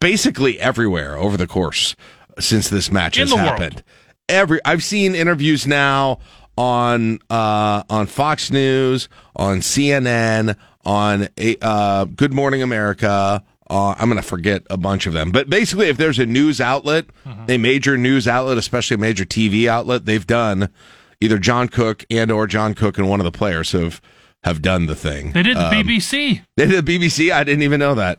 basically 0.00 0.60
everywhere 0.60 1.16
over 1.16 1.38
the 1.38 1.46
course 1.46 1.96
since 2.38 2.68
this 2.68 2.90
match 2.90 3.18
In 3.18 3.28
has 3.28 3.36
happened. 3.36 3.74
World. 3.74 3.82
Every 4.28 4.60
I've 4.64 4.82
seen 4.82 5.14
interviews 5.14 5.66
now 5.66 6.18
on 6.56 7.18
uh, 7.30 7.82
on 7.90 8.06
Fox 8.06 8.50
News, 8.50 9.08
on 9.36 9.58
CNN, 9.58 10.56
on 10.84 11.28
uh, 11.62 12.04
Good 12.04 12.32
Morning 12.32 12.62
America. 12.62 13.42
Uh, 13.68 13.94
I'm 13.98 14.08
going 14.08 14.20
to 14.20 14.26
forget 14.26 14.62
a 14.68 14.76
bunch 14.76 15.06
of 15.06 15.14
them, 15.14 15.30
but 15.30 15.48
basically, 15.48 15.88
if 15.88 15.96
there's 15.96 16.18
a 16.18 16.26
news 16.26 16.60
outlet, 16.60 17.06
uh-huh. 17.24 17.46
a 17.48 17.56
major 17.56 17.96
news 17.96 18.28
outlet, 18.28 18.58
especially 18.58 18.96
a 18.96 18.98
major 18.98 19.24
TV 19.24 19.66
outlet, 19.66 20.04
they've 20.04 20.26
done 20.26 20.68
either 21.20 21.38
John 21.38 21.68
Cook 21.68 22.04
and 22.10 22.30
or 22.30 22.46
John 22.46 22.74
Cook 22.74 22.98
and 22.98 23.08
one 23.08 23.20
of 23.20 23.24
the 23.24 23.32
players 23.32 23.72
have 23.72 24.00
have 24.44 24.60
done 24.60 24.86
the 24.86 24.94
thing. 24.94 25.32
They 25.32 25.42
did 25.42 25.56
the 25.56 25.66
um, 25.66 25.74
BBC. 25.74 26.42
They 26.56 26.66
did 26.66 26.84
the 26.84 26.98
BBC. 26.98 27.32
I 27.32 27.44
didn't 27.44 27.62
even 27.62 27.80
know 27.80 27.94
that. 27.94 28.18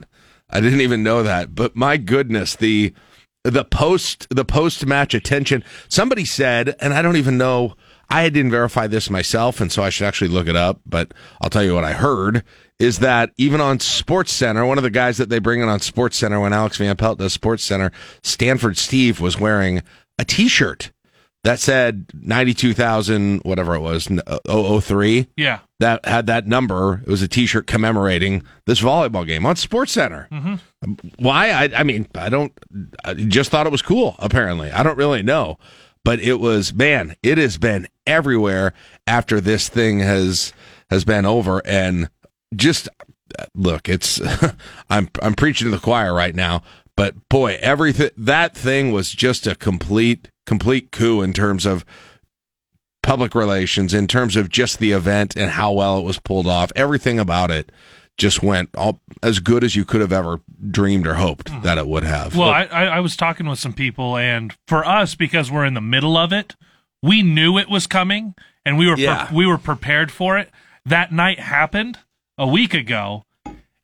I 0.50 0.60
didn't 0.60 0.82
even 0.82 1.04
know 1.04 1.22
that. 1.24 1.54
But 1.54 1.76
my 1.76 1.98
goodness, 1.98 2.56
the 2.56 2.94
the 3.46 3.64
post 3.64 4.28
the 4.30 4.46
post 4.46 4.86
match 4.86 5.14
attention. 5.14 5.64
Somebody 5.88 6.26
said, 6.26 6.76
and 6.80 6.94
I 6.94 7.02
don't 7.02 7.18
even 7.18 7.38
know. 7.38 7.76
I 8.10 8.30
didn't 8.30 8.52
verify 8.52 8.86
this 8.88 9.10
myself, 9.10 9.60
and 9.60 9.72
so 9.72 9.82
I 9.82 9.90
should 9.90 10.06
actually 10.06 10.28
look 10.28 10.48
it 10.48 10.56
up. 10.56 10.80
But 10.86 11.14
I'll 11.42 11.50
tell 11.50 11.64
you 11.64 11.74
what 11.74 11.84
I 11.84 11.94
heard 11.94 12.44
is 12.78 13.00
that 13.00 13.32
even 13.38 13.62
on 13.62 13.80
Sports 13.80 14.34
Center, 14.34 14.66
one 14.66 14.78
of 14.78 14.84
the 14.84 14.90
guys 14.90 15.18
that 15.18 15.30
they 15.30 15.40
bring 15.40 15.62
in 15.62 15.70
on 15.70 15.80
Sports 15.80 16.18
Center 16.18 16.40
when 16.40 16.54
Alex 16.54 16.78
Van 16.78 16.96
Pelt 16.98 17.20
does 17.20 17.34
Sports 17.34 17.64
Center, 17.64 17.92
Stanford 18.22 18.78
Steve 18.78 19.22
was 19.22 19.40
wearing 19.40 19.82
a 20.20 20.26
T-shirt 20.26 20.92
that 21.46 21.60
said 21.60 22.08
92,000, 22.16 23.42
whatever 23.42 23.76
it 23.76 23.80
was, 23.80 24.10
uh, 24.26 24.80
003. 24.82 25.28
Yeah. 25.38 25.60
That 25.80 26.04
had 26.04 26.26
that 26.26 26.48
number. 26.48 27.04
It 27.06 27.08
was 27.08 27.22
a 27.22 27.28
t 27.28 27.46
shirt 27.46 27.68
commemorating 27.68 28.42
this 28.66 28.82
volleyball 28.82 29.28
game 29.28 29.46
on 29.46 29.56
Sports 29.56 29.92
Center. 29.92 30.28
Mm-hmm. 30.32 30.56
Um, 30.84 30.98
why? 31.20 31.52
I, 31.52 31.70
I 31.78 31.84
mean, 31.84 32.08
I 32.16 32.30
don't, 32.30 32.52
I 33.04 33.14
just 33.14 33.52
thought 33.52 33.68
it 33.68 33.72
was 33.72 33.84
cool, 33.84 34.16
apparently. 34.18 34.72
I 34.72 34.82
don't 34.82 34.98
really 34.98 35.22
know. 35.22 35.60
But 36.04 36.20
it 36.20 36.40
was, 36.40 36.74
man, 36.74 37.16
it 37.22 37.38
has 37.38 37.60
been 37.60 37.88
everywhere 38.08 38.74
after 39.06 39.40
this 39.40 39.70
thing 39.70 40.00
has 40.00 40.52
has 40.90 41.06
been 41.06 41.26
over. 41.26 41.62
And 41.64 42.10
just 42.56 42.90
uh, 43.38 43.46
look, 43.54 43.88
it's, 43.88 44.20
I'm, 44.90 45.10
I'm 45.22 45.36
preaching 45.36 45.66
to 45.66 45.72
the 45.72 45.82
choir 45.82 46.12
right 46.12 46.34
now. 46.34 46.64
But 46.98 47.30
boy, 47.30 47.60
everything, 47.62 48.10
that 48.18 48.58
thing 48.58 48.92
was 48.92 49.12
just 49.12 49.46
a 49.46 49.54
complete 49.54 50.30
complete 50.46 50.92
coup 50.92 51.22
in 51.22 51.34
terms 51.34 51.66
of 51.66 51.86
public 53.04 53.36
relations, 53.36 53.94
in 53.94 54.08
terms 54.08 54.36
of 54.36 54.50
just 54.50 54.80
the 54.80 54.92
event 54.92 55.36
and 55.36 55.52
how 55.52 55.72
well 55.72 56.00
it 56.00 56.04
was 56.04 56.20
pulled 56.20 56.48
off. 56.48 56.72
Everything 56.76 57.20
about 57.20 57.52
it 57.52 57.72
just 58.18 58.42
went 58.42 58.70
all, 58.76 59.02
as 59.22 59.40
good 59.40 59.64
as 59.64 59.76
you 59.76 59.86
could 59.86 60.02
have 60.02 60.14
ever 60.14 60.42
dreamed 60.72 61.06
or 61.06 61.16
hoped 61.16 61.48
mm-hmm. 61.52 61.62
that 61.64 61.78
it 61.78 61.88
would 61.88 62.04
have. 62.04 62.36
Well, 62.36 62.50
I, 62.50 62.64
I 62.64 63.00
was 63.02 63.16
talking 63.16 63.48
with 63.48 63.60
some 63.60 63.74
people, 63.74 64.18
and 64.18 64.56
for 64.68 64.86
us, 64.86 65.16
because 65.16 65.52
we're 65.52 65.66
in 65.66 65.74
the 65.74 65.82
middle 65.82 66.18
of 66.18 66.32
it, 66.32 66.56
we 67.04 67.22
knew 67.22 67.58
it 67.58 67.70
was 67.70 67.88
coming 67.88 68.34
and 68.66 68.78
we 68.78 68.90
were 68.90 68.98
Yeah. 68.98 69.32
we 69.32 69.46
were 69.46 69.58
prepared 69.58 70.12
for 70.12 70.38
it. 70.38 70.50
That 70.86 71.12
night 71.12 71.40
happened 71.40 72.00
a 72.38 72.48
week 72.48 72.74
ago, 72.74 73.26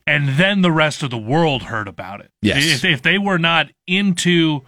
and 0.07 0.29
then 0.29 0.61
the 0.61 0.71
rest 0.71 1.03
of 1.03 1.09
the 1.09 1.17
world 1.17 1.63
heard 1.63 1.87
about 1.87 2.21
it. 2.21 2.31
Yes. 2.41 2.83
If, 2.83 2.85
if 2.85 3.01
they 3.01 3.17
were 3.17 3.37
not 3.37 3.69
into 3.85 4.63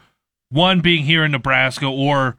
one 0.54 0.82
being 0.82 1.06
here 1.06 1.26
in 1.26 1.32
Nebraska 1.32 1.86
or 1.86 2.38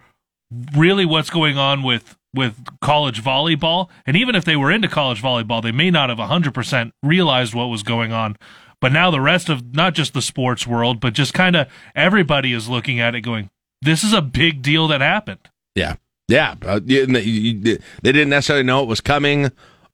really 0.75 1.05
what's 1.05 1.31
going 1.31 1.59
on 1.59 1.83
with 1.83 2.17
with 2.35 2.57
college 2.81 3.23
volleyball, 3.23 3.89
and 4.07 4.17
even 4.17 4.35
if 4.35 4.45
they 4.45 4.57
were 4.57 4.71
into 4.71 4.89
college 4.89 5.23
volleyball, 5.23 5.63
they 5.63 5.71
may 5.71 5.89
not 5.89 6.09
have 6.09 6.19
100% 6.19 6.91
realized 7.01 7.55
what 7.55 7.67
was 7.67 7.85
going 7.85 8.13
on. 8.13 8.37
But 8.81 8.93
now 8.93 9.11
the 9.11 9.21
rest 9.21 9.49
of 9.49 9.75
not 9.75 9.95
just 9.95 10.15
the 10.15 10.21
sports 10.21 10.67
world, 10.67 10.99
but 11.01 11.15
just 11.15 11.33
kind 11.33 11.55
of 11.55 11.69
everybody 11.95 12.53
is 12.53 12.69
looking 12.69 12.99
at 12.99 13.15
it 13.15 13.21
going, 13.21 13.51
this 13.81 14.03
is 14.03 14.13
a 14.13 14.21
big 14.21 14.63
deal 14.63 14.89
that 14.89 15.01
happened. 15.01 15.49
Yeah, 15.77 15.97
yeah. 16.29 16.57
Uh, 16.61 16.81
they 16.81 17.07
didn't 17.07 18.29
necessarily 18.29 18.65
know 18.65 18.83
it 18.83 18.89
was 18.89 19.01
coming 19.01 19.53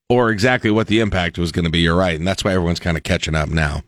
or 0.08 0.30
exactly 0.30 0.70
what 0.70 0.86
the 0.86 1.00
impact 1.00 1.38
was 1.38 1.52
going 1.52 1.66
to 1.66 1.70
be. 1.70 1.80
You're 1.80 1.96
right, 1.96 2.18
and 2.18 2.26
that's 2.26 2.42
why 2.42 2.52
everyone's 2.52 2.80
kind 2.80 2.96
of 2.96 3.02
catching 3.02 3.34
up 3.34 3.48
now. 3.48 3.82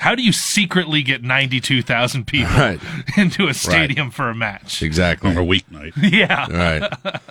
How 0.00 0.14
do 0.14 0.22
you 0.22 0.32
secretly 0.32 1.02
get 1.02 1.22
92,000 1.22 2.26
people 2.26 2.52
Right. 2.54 2.80
into 3.16 3.48
a 3.48 3.54
stadium 3.54 4.10
for 4.10 4.28
a 4.28 4.34
match? 4.34 4.82
Exactly. 4.82 5.30
on 5.30 5.36
a 5.36 5.40
weeknight 5.44 5.92
Yeah. 6.12 6.46
Right. 6.50 7.20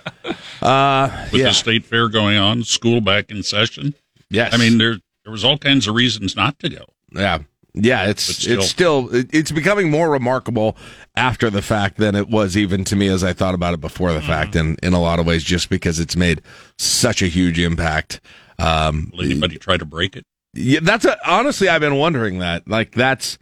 Uh, 0.62 1.28
with 1.30 1.42
yeah. 1.42 1.48
the 1.48 1.54
state 1.54 1.84
fair 1.84 2.08
going 2.08 2.36
on, 2.36 2.64
school 2.64 3.00
back 3.00 3.30
in 3.30 3.42
session. 3.42 3.94
Yes. 4.30 4.52
I 4.52 4.56
mean, 4.56 4.78
there 4.78 4.96
there 5.24 5.30
was 5.30 5.44
all 5.44 5.58
kinds 5.58 5.86
of 5.86 5.94
reasons 5.94 6.34
not 6.34 6.58
to 6.60 6.68
go. 6.68 6.84
Yeah. 7.12 7.40
Yeah, 7.74 8.06
it's 8.08 8.22
still. 8.22 8.58
it's 8.58 8.68
still 8.70 9.08
it's 9.12 9.52
becoming 9.52 9.90
more 9.90 10.10
remarkable 10.10 10.76
after 11.14 11.50
the 11.50 11.60
fact 11.62 11.98
than 11.98 12.14
it 12.14 12.28
was 12.28 12.56
even 12.56 12.84
to 12.84 12.96
me 12.96 13.08
as 13.08 13.22
I 13.22 13.34
thought 13.34 13.54
about 13.54 13.74
it 13.74 13.80
before 13.82 14.12
the 14.14 14.22
fact, 14.22 14.56
and 14.56 14.78
in 14.82 14.94
a 14.94 15.00
lot 15.00 15.18
of 15.20 15.26
ways, 15.26 15.44
just 15.44 15.68
because 15.68 16.00
it's 16.00 16.16
made 16.16 16.40
such 16.78 17.20
a 17.20 17.26
huge 17.26 17.58
impact. 17.58 18.20
Um, 18.58 19.12
Will 19.14 19.26
anybody 19.26 19.58
try 19.58 19.76
to 19.76 19.84
break 19.84 20.16
it? 20.16 20.24
Yeah, 20.56 20.80
that's 20.82 21.04
a, 21.04 21.16
honestly, 21.30 21.68
I've 21.68 21.80
been 21.80 21.96
wondering 21.96 22.38
that. 22.40 22.68
Like, 22.68 22.92
that's 22.92 23.38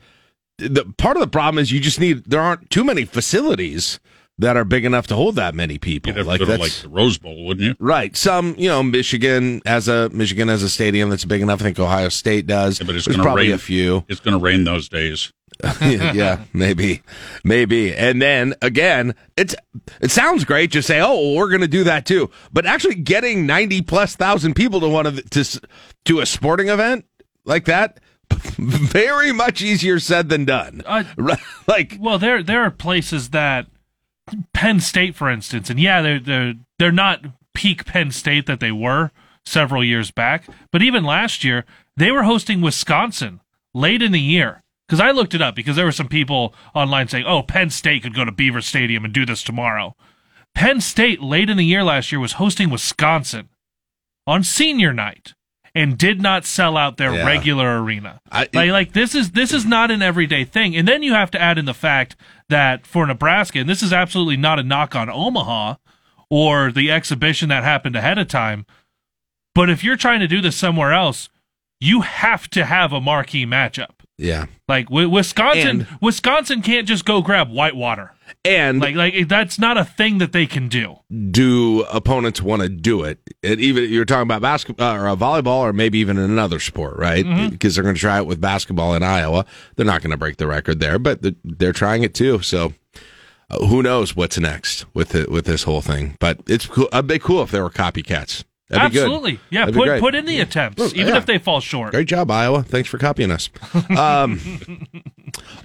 the 0.59 0.85
part 0.99 1.17
of 1.17 1.21
the 1.21 1.29
problem 1.29 1.61
is 1.61 1.73
you 1.73 1.81
just 1.81 2.01
need 2.01 2.25
there 2.25 2.41
aren't 2.41 2.71
too 2.71 2.85
many 2.85 3.05
facilities 3.05 3.99
that 4.39 4.57
are 4.57 4.65
big 4.65 4.85
enough 4.85 5.07
to 5.09 5.15
hold 5.15 5.37
that 5.37 5.55
many 5.55 5.79
people. 5.79 6.11
You'd 6.11 6.19
have 6.19 6.27
like 6.27 6.41
to 6.41 6.47
go 6.47 6.53
to 6.53 6.59
that's 6.59 6.77
like 6.77 6.83
the 6.83 6.89
Rose 6.89 7.19
Bowl, 7.19 7.45
wouldn't 7.45 7.67
you? 7.67 7.77
right. 7.79 8.17
Some 8.17 8.55
you 8.59 8.69
know 8.69 8.83
Michigan 8.83 9.63
as 9.67 9.89
a 9.89 10.09
Michigan 10.11 10.49
as 10.49 10.63
a 10.63 10.69
stadium 10.69 11.11
that's 11.11 11.25
big 11.25 11.43
enough. 11.43 11.61
I 11.61 11.65
think 11.65 11.79
Ohio 11.79 12.09
State 12.09 12.47
does. 12.47 12.81
Yeah, 12.81 12.87
but 12.87 12.97
it's 12.97 13.07
gonna 13.07 13.23
probably 13.23 13.49
rain. 13.49 13.55
a 13.55 13.59
few. 13.59 14.05
It's 14.09 14.21
going 14.21 14.39
to 14.39 14.43
rain 14.43 14.65
those 14.65 14.89
days. 14.89 15.33
yeah, 15.81 16.45
maybe, 16.53 17.03
maybe. 17.43 17.95
And 17.95 18.21
then 18.21 18.55
again, 18.63 19.15
it's 19.37 19.55
it 20.01 20.11
sounds 20.11 20.45
great. 20.45 20.71
Just 20.71 20.89
say, 20.89 21.01
oh, 21.01 21.15
well, 21.15 21.35
we're 21.37 21.49
going 21.49 21.61
to 21.61 21.69
do 21.69 21.85
that 21.85 22.07
too. 22.07 22.31
But 22.53 22.67
actually, 22.67 22.97
getting 22.97 23.47
ninety 23.47 23.83
plus 23.83 24.17
thousand 24.17 24.55
people 24.55 24.81
to 24.81 24.89
one 24.89 25.07
of 25.07 25.17
the, 25.17 25.23
to 25.23 25.61
to 26.07 26.21
a 26.21 26.27
sporting 26.27 26.69
event 26.69 27.05
like 27.45 27.65
that, 27.67 28.01
very 28.31 29.33
much 29.33 29.63
easier 29.63 29.99
said 29.99 30.29
than 30.29 30.45
done. 30.45 30.83
Uh, 30.85 31.05
like, 31.67 31.97
Well, 32.01 32.19
there 32.19 32.43
there 32.43 32.63
are 32.63 32.71
places 32.71 33.31
that 33.31 33.67
Penn 34.53 34.81
State, 34.81 35.15
for 35.15 35.31
instance, 35.31 35.71
and 35.71 35.79
yeah, 35.81 36.03
they're 36.03 36.21
they're 36.21 36.55
they're 36.79 36.93
not 36.93 37.25
peak 37.55 37.85
Penn 37.85 38.11
State 38.11 38.47
that 38.47 38.61
they 38.61 38.73
were 38.73 39.11
several 39.45 39.85
years 39.85 40.11
back, 40.11 40.49
but 40.71 40.83
even 40.83 41.05
last 41.05 41.45
year 41.45 41.65
they 41.97 42.11
were 42.11 42.25
hosting 42.25 42.61
Wisconsin 42.61 43.41
late 43.73 44.03
in 44.03 44.13
the 44.13 44.21
year. 44.21 44.63
Because 44.87 45.01
I 45.01 45.11
looked 45.13 45.35
it 45.35 45.41
up 45.43 45.55
because 45.55 45.77
there 45.77 45.85
were 45.87 45.93
some 45.93 46.09
people 46.09 46.55
online 46.75 47.09
saying, 47.09 47.25
"Oh, 47.27 47.43
Penn 47.43 47.71
State 47.71 48.03
could 48.03 48.15
go 48.15 48.25
to 48.25 48.33
Beaver 48.33 48.61
Stadium 48.61 49.05
and 49.05 49.15
do 49.15 49.25
this 49.25 49.43
tomorrow." 49.43 49.97
Penn 50.55 50.81
State 50.81 51.21
late 51.23 51.51
in 51.51 51.57
the 51.57 51.65
year 51.65 51.83
last 51.83 52.13
year 52.13 52.21
was 52.21 52.35
hosting 52.35 52.71
Wisconsin 52.71 53.49
on 54.27 54.43
senior 54.45 54.93
night 54.93 55.35
and 55.75 55.99
did 55.99 56.21
not 56.21 56.45
sell 56.45 56.77
out 56.77 56.97
their 56.97 57.15
Yeah. 57.15 57.25
regular 57.27 57.83
arena. 57.83 58.21
I- 58.31 58.49
like, 58.53 58.71
like 58.71 58.93
this 58.93 59.15
is 59.15 59.33
this 59.33 59.53
is 59.53 59.67
not 59.67 59.91
an 59.91 60.03
everyday 60.03 60.45
thing. 60.45 60.77
And 60.77 60.87
then 60.87 61.03
you 61.03 61.15
have 61.15 61.31
to 61.33 61.41
add 61.43 61.59
in 61.59 61.65
the 61.65 61.75
fact 61.75 62.15
that 62.49 62.87
for 62.87 63.07
Nebraska, 63.07 63.59
and 63.61 63.69
this 63.69 63.83
is 63.83 63.93
absolutely 63.93 64.37
not 64.37 64.59
a 64.61 64.63
knock 64.63 64.95
on 64.95 65.11
Omaha 65.11 65.77
or 66.31 66.71
the 66.71 66.91
exhibition 66.91 67.49
that 67.49 67.65
happened 67.65 67.97
ahead 67.97 68.19
of 68.19 68.29
time, 68.29 68.67
but 69.55 69.69
if 69.71 69.83
you're 69.83 69.97
trying 69.97 70.21
to 70.21 70.29
do 70.29 70.41
this 70.41 70.57
somewhere 70.57 70.93
else, 70.93 71.29
you 71.81 72.03
have 72.03 72.49
to 72.51 72.65
have 72.67 72.93
a 72.93 73.01
marquee 73.01 73.45
matchup. 73.47 74.04
Yeah, 74.19 74.47
Like 74.69 74.87
Wi- 74.87 75.07
Wisconsin, 75.11 75.81
And- 75.83 75.87
Wisconsin 76.01 76.63
can't 76.63 76.87
just 76.87 77.05
go 77.05 77.21
grab 77.23 77.51
Whitewater. 77.51 78.13
and 78.45 78.81
Like, 78.81 78.95
like 78.95 79.29
that's 79.29 79.59
not 79.59 79.77
a 79.77 79.85
thing 79.85 80.19
that 80.19 80.33
they 80.33 80.47
can 80.47 80.69
do. 80.69 80.97
do 81.31 81.83
opponents 81.93 82.41
want 82.41 82.63
to 82.63 82.69
do 82.69 83.03
it? 83.03 83.19
And 83.43 83.61
even 83.61 83.91
you're 83.91 84.05
talking 84.05 84.23
about 84.23 84.41
basketball 84.43 84.95
or 84.97 85.09
uh, 85.09 85.17
volleyball, 85.17 85.59
or 85.61 85.73
maybe 85.73 85.99
even 85.99 86.17
another 86.19 86.61
sport, 86.61 86.97
right? 86.97 87.25
Mm-hmm. 87.25 87.49
Because 87.51 87.75
they're 87.75 87.85
going 87.85 87.95
to 87.97 88.01
try 88.01 88.19
it 88.19 88.27
with 88.27 88.41
basketball 88.41 88.95
in 88.95 89.03
Iowa. 89.03 89.45
They're 89.77 89.85
not 89.87 90.01
going 90.03 90.13
to 90.13 90.17
break 90.17 90.37
the 90.37 90.47
record 90.47 90.81
there, 90.81 90.99
but 90.99 91.21
they're, 91.45 91.73
trying 91.73 92.03
it 92.05 92.15
too. 92.15 92.41
So 92.41 92.73
uh, 93.51 93.67
who 93.67 93.83
knows 93.83 94.15
what's 94.17 94.39
next 94.39 94.87
with 94.95 95.15
it, 95.15 95.31
with 95.31 95.45
this 95.45 95.65
whole 95.65 95.83
thing? 95.83 96.17
But 96.21 96.41
it's 96.47 96.67
cool. 96.67 96.89
It'd 96.93 97.07
be 97.09 97.19
cool 97.19 97.43
if 97.43 97.51
there 97.51 97.63
were 97.65 97.71
copycats. 97.71 98.45
That'd. 98.75 98.97
Absolutely, 98.97 99.41
yeah. 99.51 99.67
That'd 99.67 99.75
Put 99.75 100.01
put 100.01 100.15
in 100.15 100.27
the 100.27 100.41
attempts, 100.41 100.79
Well, 100.79 100.91
even 100.95 101.09
yeah. 101.15 101.17
if 101.19 101.27
they 101.27 101.39
fall 101.39 101.61
short. 101.61 101.93
Great 101.93 102.09
job, 102.09 102.31
Iowa. 102.31 102.63
Thanks 102.63 102.89
for 102.89 102.99
copying 102.99 103.31
us. 103.31 103.49
Um, 103.97 104.41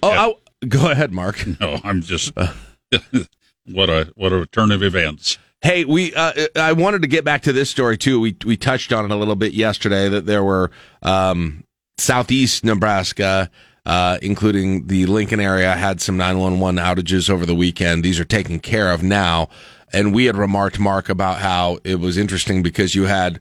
oh, 0.04 0.10
I- 0.12 0.66
go 0.68 0.89
ahead, 0.92 1.12
Mark. 1.12 1.46
No, 1.60 1.80
I'm 1.84 2.01
just 2.01 2.34
what 3.66 3.89
a 3.89 4.12
what 4.16 4.34
a 4.34 4.46
turn 4.48 4.72
of 4.72 4.84
events. 4.84 5.38
Hey, 5.62 5.84
we 5.86 6.13
uh, 6.16 6.32
I 6.56 6.72
wanted 6.74 7.01
to 7.01 7.08
get 7.08 7.24
back 7.25 7.42
to 7.44 7.54
this 7.54 7.70
story 7.70 7.98
too. 7.98 8.20
We 8.20 8.36
we 8.46 8.56
touched 8.58 8.94
on 8.94 9.06
it 9.06 9.12
a 9.12 9.16
little 9.16 9.36
bit 9.36 9.54
yesterday 9.54 10.08
that 10.10 10.25
there 10.25 10.44
were 10.44 10.72
um, 11.01 11.63
southeast 11.98 12.63
Nebraska, 12.63 13.50
uh, 13.86 14.18
including 14.22 14.88
the 14.88 15.06
Lincoln 15.06 15.39
area, 15.42 15.74
had 15.75 16.00
some 16.01 16.16
911 16.18 16.82
outages 16.82 17.30
over 17.30 17.46
the 17.46 17.56
weekend. 17.56 18.04
These 18.04 18.20
are 18.20 18.25
taken 18.25 18.60
care 18.60 18.92
of 18.92 19.04
now, 19.04 19.50
and 19.93 20.13
we 20.13 20.25
had 20.25 20.38
remarked 20.38 20.79
Mark 20.79 21.10
about 21.10 21.39
how 21.39 21.79
it 21.84 22.00
was 22.00 22.17
interesting 22.17 22.63
because 22.63 22.96
you 22.96 23.05
had 23.05 23.39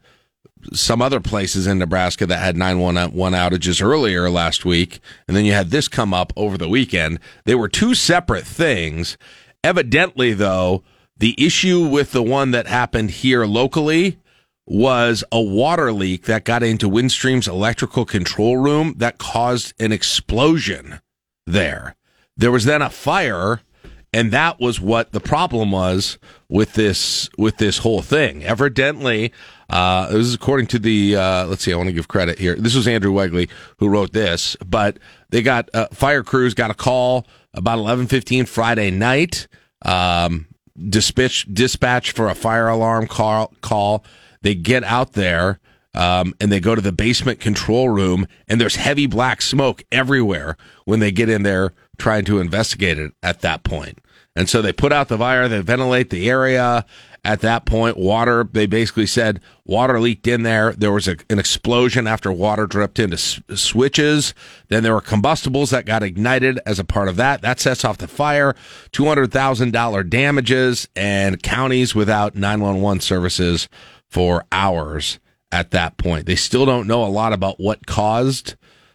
some 0.72 1.00
other 1.00 1.20
places 1.20 1.66
in 1.66 1.78
Nebraska 1.78 2.26
that 2.26 2.42
had 2.42 2.56
911 2.56 3.38
outages 3.38 3.82
earlier 3.82 4.28
last 4.28 4.64
week, 4.64 5.00
and 5.26 5.36
then 5.36 5.44
you 5.44 5.52
had 5.52 5.70
this 5.70 5.88
come 5.88 6.12
up 6.12 6.32
over 6.36 6.58
the 6.58 6.68
weekend. 6.68 7.20
They 7.44 7.54
were 7.54 7.68
two 7.68 7.94
separate 7.94 8.46
things. 8.46 9.16
Evidently, 9.62 10.32
though, 10.34 10.82
the 11.16 11.34
issue 11.38 11.86
with 11.86 12.12
the 12.12 12.22
one 12.22 12.50
that 12.52 12.66
happened 12.66 13.10
here 13.10 13.44
locally 13.44 14.18
was 14.66 15.24
a 15.32 15.40
water 15.40 15.92
leak 15.92 16.24
that 16.24 16.44
got 16.44 16.62
into 16.62 16.88
Windstream's 16.88 17.48
electrical 17.48 18.04
control 18.04 18.58
room 18.58 18.94
that 18.98 19.18
caused 19.18 19.72
an 19.80 19.92
explosion 19.92 21.00
there. 21.46 21.96
There 22.36 22.52
was 22.52 22.66
then 22.66 22.82
a 22.82 22.90
fire 22.90 23.62
and 24.18 24.32
that 24.32 24.58
was 24.58 24.80
what 24.80 25.12
the 25.12 25.20
problem 25.20 25.70
was 25.70 26.18
with 26.48 26.72
this 26.72 27.30
with 27.38 27.58
this 27.58 27.78
whole 27.78 28.02
thing. 28.02 28.42
Evidently, 28.42 29.32
uh, 29.70 30.08
this 30.08 30.26
is 30.26 30.34
according 30.34 30.66
to 30.66 30.80
the 30.80 31.14
uh, 31.14 31.46
let's 31.46 31.62
see. 31.62 31.72
I 31.72 31.76
want 31.76 31.88
to 31.88 31.92
give 31.92 32.08
credit 32.08 32.37
here. 32.37 32.56
This 32.56 32.75
was 32.75 32.88
Andrew 32.88 33.12
Wegley 33.12 33.48
who 33.76 33.88
wrote 33.88 34.12
this, 34.12 34.56
but 34.66 34.98
they 35.30 35.40
got 35.40 35.70
uh, 35.72 35.87
fire 35.92 36.25
crews 36.25 36.54
got 36.54 36.72
a 36.72 36.75
call 36.75 37.28
about 37.54 37.78
eleven 37.78 38.08
fifteen 38.08 38.44
Friday 38.44 38.90
night. 38.90 39.46
Um, 39.82 40.48
dispatch 40.88 41.46
dispatch 41.52 42.10
for 42.10 42.28
a 42.28 42.34
fire 42.34 42.66
alarm 42.66 43.06
call. 43.06 43.54
Call. 43.60 44.04
They 44.42 44.56
get 44.56 44.82
out 44.82 45.12
there. 45.12 45.60
Um, 45.94 46.34
and 46.38 46.52
they 46.52 46.60
go 46.60 46.75
to 46.75 46.82
the 46.82 46.92
basement 46.92 47.40
control 47.40 47.88
room, 47.88 48.28
and 48.46 48.60
there's 48.60 48.76
heavy 48.76 49.06
black 49.06 49.42
smoke 49.42 49.82
everywhere 49.90 50.56
when 50.84 51.00
they 51.00 51.10
get 51.10 51.28
in 51.28 51.42
there 51.42 51.72
trying 51.96 52.25
to 52.26 52.38
investigate 52.38 52.98
it 52.98 53.12
at 53.22 53.40
that 53.40 53.64
point. 53.64 53.98
And 54.38 54.49
so 54.49 54.62
they 54.62 54.73
put 54.73 54.92
out 54.92 55.09
the 55.09 55.18
fire, 55.18 55.49
they 55.49 55.61
ventilate 55.62 56.11
the 56.11 56.30
area. 56.30 56.87
At 57.25 57.40
that 57.40 57.66
point, 57.66 57.97
water, 57.97 58.49
they 58.50 58.66
basically 58.66 59.07
said 59.07 59.40
water 59.64 59.99
leaked 59.99 60.28
in 60.28 60.45
there. 60.45 60.73
There 60.73 60.92
was 60.92 61.09
a, 61.09 61.16
an 61.28 61.40
explosion 61.40 62.07
after 62.07 62.30
water 62.30 62.64
dripped 62.68 63.00
into 63.00 63.16
s- 63.16 63.40
switches. 63.57 64.35
Then 64.68 64.85
there 64.85 64.95
were 64.95 65.00
combustibles 65.00 65.71
that 65.71 65.87
got 65.87 66.04
ignited 66.04 66.61
as 66.64 66.78
a 66.78 66.85
part 66.85 67.09
of 67.09 67.16
that. 67.16 67.42
That 67.42 67.59
sets 67.59 67.85
off 67.85 67.99
the 67.99 68.07
fire. 68.07 68.54
$200,000 68.92 70.09
damages 70.09 70.87
and 70.95 71.42
counties 71.42 71.97
without 71.97 72.37
911 72.37 73.00
services 73.00 73.68
for 74.09 74.45
hours 74.52 75.18
at 75.50 75.73
that 75.73 75.97
point. 75.97 76.26
They 76.26 76.37
still 76.37 76.64
don't 76.64 76.87
know 76.87 77.04
a 77.04 77.11
lot 77.11 77.33
about 77.33 77.59
what 77.59 77.87
caused 77.87 78.54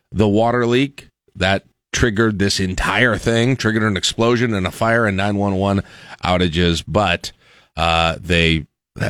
the 0.10 0.30
water 0.30 0.66
leak 0.66 1.10
that 1.36 1.66
triggered 1.94 2.40
this 2.40 2.60
entire 2.60 3.18
thing, 3.18 3.56
triggered 3.56 3.84
an 3.84 3.96
explosion 3.96 4.54
and 4.54 4.68
a 4.68 4.72
fire 4.72 5.06
and 5.06 5.16
911 5.16 5.84
outages, 6.24 6.84
but 6.88 7.32
uh, 7.78 8.18
they 8.20 8.66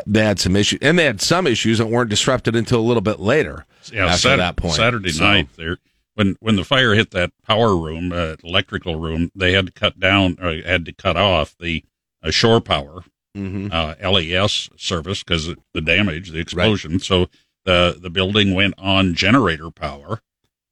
they 0.06 0.24
had 0.24 0.40
some 0.40 0.56
issues 0.56 0.80
and 0.82 0.98
they 0.98 1.04
had 1.06 1.20
some 1.22 1.46
issues 1.48 1.78
that 1.80 1.88
weren't 1.88 2.10
disrupted 2.10 2.56
until 2.56 2.80
a 2.80 2.82
little 2.88 3.02
bit 3.02 3.20
later 3.20 3.66
Yeah, 3.92 4.06
after 4.06 4.18
Sat- 4.20 4.38
that 4.38 4.56
point. 4.56 4.75
Saturday 4.75 5.12
So- 5.12 5.24
night 5.25 5.50
there 5.58 5.78
when 6.16 6.36
when 6.40 6.56
the 6.56 6.63
fire 6.63 6.94
hit 6.94 7.12
that 7.12 7.32
power 7.46 7.75
room, 7.75 8.12
uh, 8.13 8.36
electrical 8.44 8.98
room, 8.98 9.32
they 9.36 9.54
had 9.54 9.66
to 9.66 9.72
cut 9.72 10.00
down 10.00 10.38
or 10.42 10.54
had 10.62 10.86
to 10.86 10.94
cut 10.94 11.18
off 11.18 11.56
the 11.60 11.84
uh, 12.22 12.30
shore 12.32 12.62
power 12.62 13.04
uh, 13.36 13.96
LES 14.00 14.70
service 14.78 15.24
because 15.24 15.50
the 15.74 15.82
damage, 15.82 16.30
the 16.30 16.40
explosion. 16.40 17.00
So 17.00 17.30
the 17.66 17.98
the 18.00 18.12
building 18.12 18.54
went 18.54 18.75
on 18.78 19.16
generator 19.16 19.72
power, 19.72 20.22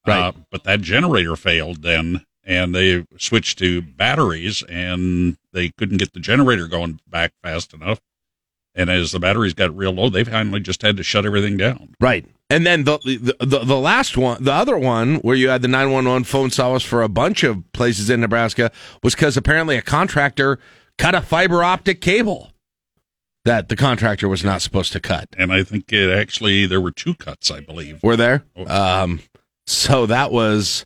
Right. 0.06 0.20
uh, 0.20 0.32
but 0.52 0.64
that 0.64 0.82
generator 0.82 1.36
failed 1.36 1.84
then, 1.84 2.26
and 2.44 2.74
they 2.74 3.06
switched 3.18 3.60
to 3.60 3.82
batteries, 3.82 4.64
and 4.64 5.38
they 5.54 5.70
couldn't 5.70 5.98
get 5.98 6.14
the 6.14 6.20
generator 6.20 6.68
going 6.68 7.00
back 7.08 7.34
fast 7.44 7.74
enough. 7.74 8.00
And 8.74 8.90
as 8.90 9.12
the 9.12 9.20
batteries 9.20 9.54
got 9.54 9.76
real 9.76 9.92
low, 9.92 10.10
they 10.10 10.24
finally 10.24 10.62
just 10.62 10.82
had 10.82 10.96
to 10.98 11.04
shut 11.04 11.26
everything 11.26 11.58
down. 11.58 11.94
Right. 12.00 12.26
And 12.50 12.66
then 12.66 12.84
the, 12.86 12.98
the 13.00 13.46
the 13.46 13.60
the 13.60 13.78
last 13.78 14.18
one, 14.18 14.44
the 14.44 14.54
other 14.54 14.78
one 14.78 15.16
where 15.18 15.36
you 15.36 15.50
had 15.50 15.62
the 15.62 15.68
911 15.68 16.24
phone 16.26 16.50
service 16.50 16.84
for 16.84 17.02
a 17.02 17.10
bunch 17.10 17.44
of 17.44 17.70
places 17.74 18.10
in 18.10 18.22
Nebraska 18.22 18.72
was 19.04 19.14
because 19.16 19.38
apparently 19.38 19.78
a 19.78 19.82
contractor 19.82 20.60
cut 20.98 21.16
a 21.16 21.22
fiber 21.22 21.64
optic 21.64 22.02
cable 22.02 22.52
that 23.46 23.70
the 23.70 23.76
contractor 23.76 24.28
was 24.28 24.44
not 24.44 24.62
supposed 24.62 24.92
to 24.94 25.00
cut. 25.00 25.30
And 25.38 25.52
I 25.52 25.64
think 25.64 25.92
it 25.92 26.10
actually 26.12 26.66
there 26.66 26.82
were 26.82 26.92
two 26.92 27.16
cuts, 27.16 27.50
I 27.52 27.60
believe. 27.62 28.04
Were 28.04 28.18
there? 28.18 28.44
Um, 28.68 29.22
so 29.72 30.06
that 30.06 30.32
was 30.32 30.86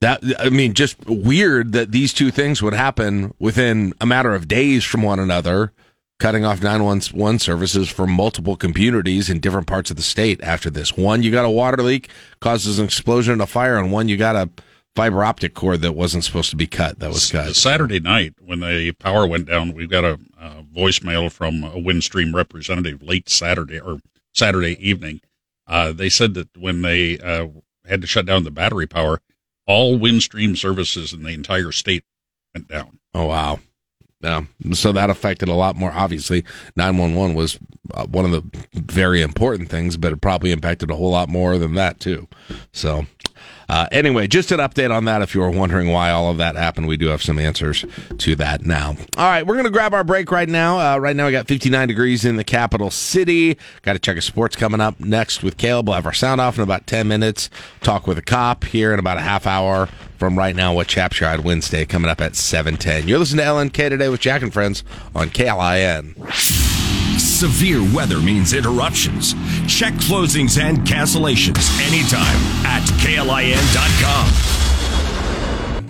that. 0.00 0.22
I 0.38 0.48
mean, 0.50 0.74
just 0.74 0.96
weird 1.06 1.72
that 1.72 1.92
these 1.92 2.12
two 2.12 2.30
things 2.30 2.62
would 2.62 2.74
happen 2.74 3.34
within 3.38 3.92
a 4.00 4.06
matter 4.06 4.34
of 4.34 4.48
days 4.48 4.84
from 4.84 5.02
one 5.02 5.18
another, 5.18 5.72
cutting 6.18 6.44
off 6.44 6.62
911 6.62 7.38
services 7.38 7.88
for 7.88 8.06
multiple 8.06 8.56
communities 8.56 9.28
in 9.28 9.40
different 9.40 9.66
parts 9.66 9.90
of 9.90 9.96
the 9.96 10.02
state 10.02 10.42
after 10.42 10.70
this. 10.70 10.96
One, 10.96 11.22
you 11.22 11.30
got 11.30 11.44
a 11.44 11.50
water 11.50 11.82
leak, 11.82 12.10
causes 12.40 12.78
an 12.78 12.86
explosion 12.86 13.34
and 13.34 13.42
a 13.42 13.46
fire, 13.46 13.78
and 13.78 13.92
one, 13.92 14.08
you 14.08 14.16
got 14.16 14.36
a 14.36 14.50
fiber 14.96 15.22
optic 15.22 15.52
cord 15.52 15.82
that 15.82 15.92
wasn't 15.92 16.24
supposed 16.24 16.48
to 16.50 16.56
be 16.56 16.66
cut 16.66 16.98
that 16.98 17.10
was 17.10 17.30
cut. 17.30 17.54
Saturday 17.54 18.00
night 18.00 18.34
when 18.40 18.60
the 18.60 18.92
power 18.92 19.26
went 19.26 19.46
down, 19.46 19.74
we 19.74 19.86
got 19.86 20.04
a, 20.04 20.18
a 20.40 20.62
voicemail 20.74 21.30
from 21.30 21.62
a 21.62 21.72
Windstream 21.72 22.34
representative 22.34 23.02
late 23.02 23.28
Saturday 23.28 23.78
or 23.78 24.00
Saturday 24.32 24.76
evening. 24.80 25.20
Uh, 25.66 25.92
they 25.92 26.08
said 26.08 26.34
that 26.34 26.48
when 26.56 26.80
they 26.82 27.18
uh, 27.18 27.46
had 27.88 28.00
to 28.00 28.06
shut 28.06 28.26
down 28.26 28.44
the 28.44 28.50
battery 28.50 28.86
power, 28.86 29.20
all 29.66 29.98
Windstream 29.98 30.56
services 30.56 31.12
in 31.12 31.22
the 31.22 31.30
entire 31.30 31.72
state 31.72 32.04
went 32.54 32.68
down. 32.68 32.98
Oh 33.14 33.26
wow. 33.26 33.60
Yeah. 34.20 34.44
So 34.72 34.92
that 34.92 35.10
affected 35.10 35.48
a 35.48 35.54
lot 35.54 35.76
more. 35.76 35.92
Obviously, 35.92 36.44
911 36.74 37.36
was 37.36 37.58
uh, 37.94 38.06
one 38.06 38.24
of 38.24 38.30
the 38.30 38.42
very 38.74 39.22
important 39.22 39.68
things, 39.68 39.96
but 39.96 40.12
it 40.12 40.20
probably 40.20 40.52
impacted 40.52 40.90
a 40.90 40.96
whole 40.96 41.10
lot 41.10 41.28
more 41.28 41.58
than 41.58 41.74
that, 41.74 42.00
too. 42.00 42.26
So, 42.72 43.06
uh, 43.68 43.88
anyway, 43.90 44.26
just 44.26 44.52
an 44.52 44.60
update 44.60 44.94
on 44.94 45.04
that 45.06 45.22
if 45.22 45.34
you 45.34 45.40
were 45.40 45.50
wondering 45.50 45.90
why 45.90 46.10
all 46.10 46.30
of 46.30 46.38
that 46.38 46.56
happened. 46.56 46.86
We 46.86 46.96
do 46.96 47.08
have 47.08 47.22
some 47.22 47.38
answers 47.38 47.84
to 48.18 48.36
that 48.36 48.64
now. 48.64 48.96
All 49.16 49.24
right, 49.24 49.46
we're 49.46 49.54
going 49.54 49.64
to 49.64 49.70
grab 49.70 49.92
our 49.92 50.04
break 50.04 50.30
right 50.30 50.48
now. 50.48 50.78
Uh, 50.78 50.98
right 50.98 51.16
now, 51.16 51.26
we 51.26 51.32
got 51.32 51.48
59 51.48 51.88
degrees 51.88 52.24
in 52.24 52.36
the 52.36 52.44
capital 52.44 52.90
city. 52.90 53.56
Got 53.82 53.94
to 53.94 53.98
check 53.98 54.16
a 54.16 54.22
sports 54.22 54.56
coming 54.56 54.80
up 54.80 55.00
next 55.00 55.42
with 55.42 55.56
Caleb. 55.56 55.88
We'll 55.88 55.96
have 55.96 56.06
our 56.06 56.12
sound 56.12 56.40
off 56.40 56.56
in 56.56 56.62
about 56.62 56.86
10 56.86 57.08
minutes. 57.08 57.50
Talk 57.80 58.06
with 58.06 58.18
a 58.18 58.22
cop 58.22 58.64
here 58.64 58.92
in 58.92 58.98
about 58.98 59.16
a 59.16 59.22
half 59.22 59.46
hour 59.46 59.88
from 60.18 60.38
right 60.38 60.54
now 60.54 60.74
with 60.74 60.88
Chaps 60.88 61.20
Your 61.20 61.40
Wednesday 61.40 61.84
coming 61.84 62.10
up 62.10 62.20
at 62.20 62.36
710. 62.36 63.08
You're 63.08 63.18
listening 63.18 63.44
to 63.44 63.50
LNK 63.50 63.90
today 63.90 64.08
with 64.08 64.20
Jack 64.20 64.42
and 64.42 64.52
Friends 64.52 64.84
on 65.14 65.28
KLIN. 65.30 66.65
Severe 67.36 67.82
weather 67.94 68.18
means 68.18 68.54
interruptions. 68.54 69.34
Check 69.66 69.92
closings 69.92 70.58
and 70.58 70.78
cancellations 70.78 71.68
anytime 71.86 72.40
at 72.64 72.82
KLIN.com. 73.02 74.65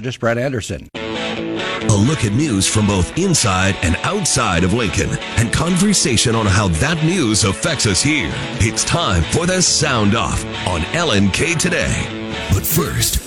Just 0.00 0.20
Brad 0.20 0.38
Anderson. 0.38 0.88
A 0.94 1.96
look 2.06 2.24
at 2.24 2.32
news 2.32 2.66
from 2.66 2.86
both 2.86 3.16
inside 3.18 3.74
and 3.82 3.96
outside 4.04 4.64
of 4.64 4.72
Lincoln 4.72 5.10
and 5.38 5.52
conversation 5.52 6.34
on 6.34 6.46
how 6.46 6.68
that 6.68 7.02
news 7.04 7.44
affects 7.44 7.86
us 7.86 8.02
here. 8.02 8.30
It's 8.60 8.84
time 8.84 9.22
for 9.32 9.46
the 9.46 9.60
Sound 9.60 10.14
Off 10.14 10.44
on 10.66 10.80
LNK 10.92 11.58
Today. 11.58 12.06
But 12.52 12.64
first, 12.64 13.20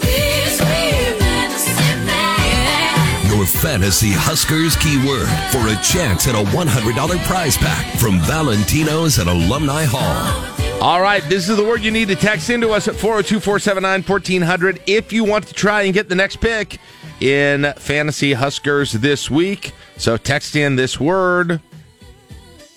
your 3.33 3.45
fantasy 3.45 4.11
Huskers 4.11 4.75
keyword 4.77 5.27
for 5.51 5.67
a 5.67 5.81
chance 5.83 6.27
at 6.27 6.35
a 6.35 6.43
$100 6.55 7.25
prize 7.25 7.57
pack 7.57 7.99
from 7.99 8.19
Valentino's 8.21 9.19
at 9.19 9.27
Alumni 9.27 9.83
Hall. 9.85 10.52
All 10.83 11.01
right, 11.01 11.23
this 11.29 11.47
is 11.47 11.55
the 11.55 11.63
word 11.63 11.79
you 11.79 11.91
need 11.91 12.09
to 12.09 12.15
text 12.17 12.49
into 12.49 12.71
us 12.71 12.89
at 12.89 12.95
402 12.95 13.39
479 13.39 14.03
1400 14.03 14.81
if 14.85 15.13
you 15.13 15.23
want 15.23 15.47
to 15.47 15.53
try 15.53 15.83
and 15.83 15.93
get 15.93 16.09
the 16.09 16.15
next 16.15 16.41
pick 16.41 16.77
in 17.21 17.71
Fantasy 17.77 18.33
Huskers 18.33 18.91
this 18.91 19.31
week. 19.31 19.71
So 19.95 20.17
text 20.17 20.57
in 20.57 20.75
this 20.75 20.99
word 20.99 21.61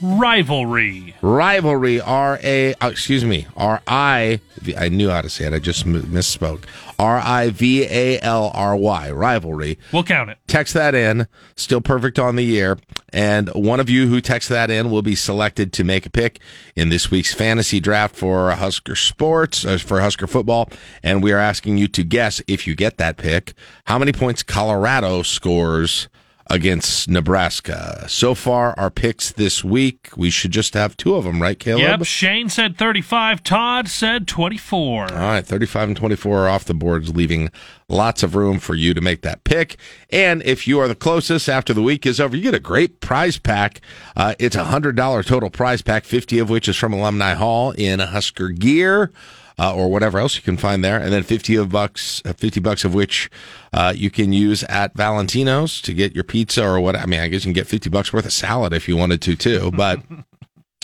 Rivalry. 0.02 1.14
rivalry, 1.22 2.00
R 2.00 2.38
A, 2.42 2.74
oh, 2.80 2.88
excuse 2.88 3.24
me, 3.24 3.46
R 3.56 3.80
I, 3.86 4.40
I 4.76 4.88
knew 4.88 5.08
how 5.08 5.22
to 5.22 5.30
say 5.30 5.46
it, 5.46 5.54
I 5.54 5.58
just 5.58 5.86
misspoke. 5.86 6.64
R 6.98 7.18
I 7.18 7.50
V 7.50 7.84
A 7.84 8.20
L 8.20 8.50
R 8.54 8.76
Y, 8.76 9.10
rivalry. 9.10 9.78
We'll 9.92 10.02
count 10.02 10.30
it. 10.30 10.38
text 10.46 10.74
that 10.74 10.94
in. 10.94 11.26
Still 11.54 11.80
perfect 11.80 12.18
on 12.18 12.36
the 12.36 12.44
year. 12.44 12.78
And 13.12 13.48
one 13.50 13.80
of 13.80 13.88
you 13.88 14.08
who 14.08 14.20
texts 14.20 14.48
that 14.50 14.70
in 14.70 14.90
will 14.90 15.02
be 15.02 15.14
selected 15.14 15.72
to 15.74 15.84
make 15.84 16.06
a 16.06 16.10
pick 16.10 16.40
in 16.74 16.88
this 16.88 17.10
week's 17.10 17.34
fantasy 17.34 17.80
draft 17.80 18.16
for 18.16 18.50
Husker 18.50 18.96
Sports, 18.96 19.64
uh, 19.64 19.78
for 19.78 20.00
Husker 20.00 20.26
football. 20.26 20.68
And 21.02 21.22
we 21.22 21.32
are 21.32 21.38
asking 21.38 21.78
you 21.78 21.88
to 21.88 22.02
guess 22.04 22.42
if 22.46 22.66
you 22.66 22.74
get 22.74 22.98
that 22.98 23.16
pick, 23.16 23.54
how 23.84 23.98
many 23.98 24.12
points 24.12 24.42
Colorado 24.42 25.22
scores 25.22 26.08
against 26.48 27.08
Nebraska. 27.08 28.04
So 28.08 28.34
far, 28.34 28.78
our 28.78 28.90
picks 28.90 29.32
this 29.32 29.64
week, 29.64 30.10
we 30.16 30.30
should 30.30 30.52
just 30.52 30.74
have 30.74 30.96
two 30.96 31.14
of 31.14 31.24
them, 31.24 31.42
right, 31.42 31.58
Caleb? 31.58 31.82
Yep. 31.82 32.04
Shane 32.04 32.48
said 32.48 32.78
35. 32.78 33.42
Todd 33.42 33.88
said 33.88 34.28
24. 34.28 35.12
All 35.12 35.18
right, 35.18 35.44
35 35.44 35.88
and 35.88 35.96
24 35.96 36.44
are 36.44 36.48
off 36.48 36.64
the 36.64 36.74
boards, 36.74 37.14
leaving 37.14 37.50
lots 37.88 38.22
of 38.22 38.34
room 38.34 38.58
for 38.58 38.74
you 38.74 38.94
to 38.94 39.00
make 39.00 39.22
that 39.22 39.44
pick. 39.44 39.76
And 40.10 40.42
if 40.44 40.68
you 40.68 40.78
are 40.78 40.88
the 40.88 40.94
closest 40.94 41.48
after 41.48 41.74
the 41.74 41.82
week 41.82 42.06
is 42.06 42.20
over, 42.20 42.36
you 42.36 42.42
get 42.42 42.54
a 42.54 42.60
great 42.60 43.00
prize 43.00 43.38
pack. 43.38 43.80
Uh, 44.16 44.34
it's 44.38 44.56
a 44.56 44.64
$100 44.64 45.26
total 45.26 45.50
prize 45.50 45.82
pack, 45.82 46.04
50 46.04 46.38
of 46.38 46.50
which 46.50 46.68
is 46.68 46.76
from 46.76 46.92
Alumni 46.92 47.34
Hall 47.34 47.72
in 47.72 47.98
Husker 47.98 48.50
gear. 48.50 49.10
Uh, 49.58 49.74
or 49.74 49.90
whatever 49.90 50.18
else 50.18 50.36
you 50.36 50.42
can 50.42 50.58
find 50.58 50.84
there, 50.84 51.00
and 51.00 51.10
then 51.10 51.22
fifty 51.22 51.56
of 51.56 51.70
bucks, 51.70 52.20
uh, 52.26 52.32
fifty 52.34 52.60
bucks 52.60 52.84
of 52.84 52.92
which 52.92 53.30
uh, 53.72 53.90
you 53.96 54.10
can 54.10 54.30
use 54.32 54.62
at 54.64 54.94
Valentino's 54.94 55.80
to 55.80 55.94
get 55.94 56.14
your 56.14 56.24
pizza 56.24 56.62
or 56.62 56.78
what. 56.78 56.94
I 56.94 57.06
mean, 57.06 57.20
I 57.20 57.28
guess 57.28 57.44
you 57.44 57.48
can 57.48 57.54
get 57.54 57.66
fifty 57.66 57.88
bucks 57.88 58.12
worth 58.12 58.26
of 58.26 58.34
salad 58.34 58.74
if 58.74 58.86
you 58.86 58.98
wanted 58.98 59.22
to 59.22 59.34
too, 59.34 59.70
but 59.70 60.02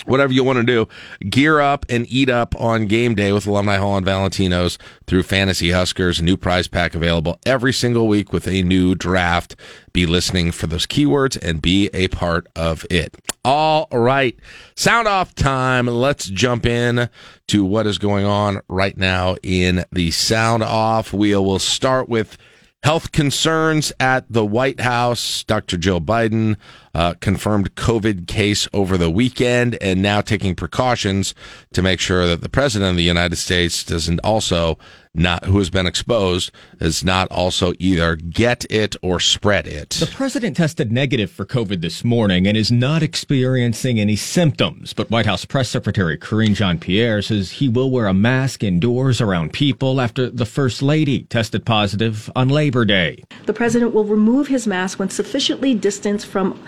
whatever 0.06 0.32
you 0.32 0.44
want 0.44 0.58
to 0.58 0.64
do, 0.64 0.88
gear 1.28 1.60
up 1.60 1.86
and 1.88 2.06
eat 2.08 2.28
up 2.28 2.58
on 2.60 2.86
game 2.86 3.14
day 3.14 3.32
with 3.32 3.46
Alumni 3.46 3.76
Hall 3.76 3.96
and 3.96 4.06
Valentino's 4.06 4.78
through 5.06 5.22
Fantasy 5.22 5.70
Huskers. 5.70 6.22
New 6.22 6.36
prize 6.36 6.68
pack 6.68 6.94
available 6.94 7.38
every 7.46 7.72
single 7.72 8.08
week 8.08 8.32
with 8.32 8.46
a 8.48 8.62
new 8.62 8.94
draft. 8.94 9.56
Be 9.92 10.06
listening 10.06 10.52
for 10.52 10.66
those 10.66 10.86
keywords 10.86 11.40
and 11.42 11.62
be 11.62 11.90
a 11.92 12.08
part 12.08 12.46
of 12.56 12.86
it. 12.90 13.16
All 13.44 13.88
right. 13.90 14.38
Sound 14.76 15.08
off 15.08 15.34
time. 15.34 15.86
Let's 15.86 16.26
jump 16.26 16.64
in 16.64 17.08
to 17.48 17.64
what 17.64 17.88
is 17.88 17.98
going 17.98 18.24
on 18.24 18.60
right 18.68 18.96
now 18.96 19.36
in 19.42 19.84
the 19.90 20.12
sound 20.12 20.62
off 20.62 21.12
wheel. 21.12 21.44
We'll 21.44 21.58
start 21.58 22.08
with 22.08 22.38
Health 22.84 23.12
concerns 23.12 23.92
at 24.00 24.26
the 24.30 24.44
White 24.44 24.80
House. 24.80 25.44
Dr. 25.44 25.76
Joe 25.76 26.00
Biden 26.00 26.56
uh, 26.94 27.14
confirmed 27.20 27.74
COVID 27.74 28.26
case 28.26 28.68
over 28.72 28.96
the 28.96 29.10
weekend 29.10 29.76
and 29.80 30.02
now 30.02 30.20
taking 30.20 30.54
precautions 30.54 31.34
to 31.72 31.82
make 31.82 32.00
sure 32.00 32.26
that 32.26 32.42
the 32.42 32.48
president 32.48 32.90
of 32.90 32.96
the 32.96 33.02
United 33.02 33.36
States 33.36 33.84
doesn't 33.84 34.20
also 34.20 34.78
not 35.14 35.44
who 35.44 35.58
has 35.58 35.68
been 35.68 35.86
exposed 35.86 36.50
does 36.78 37.04
not 37.04 37.30
also 37.30 37.74
either 37.78 38.16
get 38.16 38.64
it 38.70 38.96
or 39.02 39.20
spread 39.20 39.66
it. 39.66 39.90
The 39.90 40.06
president 40.06 40.56
tested 40.56 40.90
negative 40.90 41.30
for 41.30 41.44
COVID 41.44 41.82
this 41.82 42.02
morning 42.02 42.46
and 42.46 42.56
is 42.56 42.72
not 42.72 43.02
experiencing 43.02 44.00
any 44.00 44.16
symptoms. 44.16 44.92
But 44.92 45.10
White 45.10 45.26
House 45.26 45.44
Press 45.44 45.68
Secretary 45.68 46.16
Karine 46.16 46.54
Jean 46.54 46.78
Pierre 46.78 47.20
says 47.20 47.50
he 47.52 47.68
will 47.68 47.90
wear 47.90 48.06
a 48.06 48.14
mask 48.14 48.62
indoors 48.62 49.20
around 49.20 49.52
people 49.52 50.00
after 50.00 50.30
the 50.30 50.46
First 50.46 50.80
Lady 50.80 51.24
tested 51.24 51.66
positive 51.66 52.30
on 52.34 52.48
Labor 52.48 52.84
Day. 52.84 53.22
The 53.44 53.52
president 53.52 53.92
will 53.92 54.04
remove 54.04 54.48
his 54.48 54.66
mask 54.66 54.98
when 54.98 55.10
sufficiently 55.10 55.74
distanced 55.74 56.26
from 56.26 56.58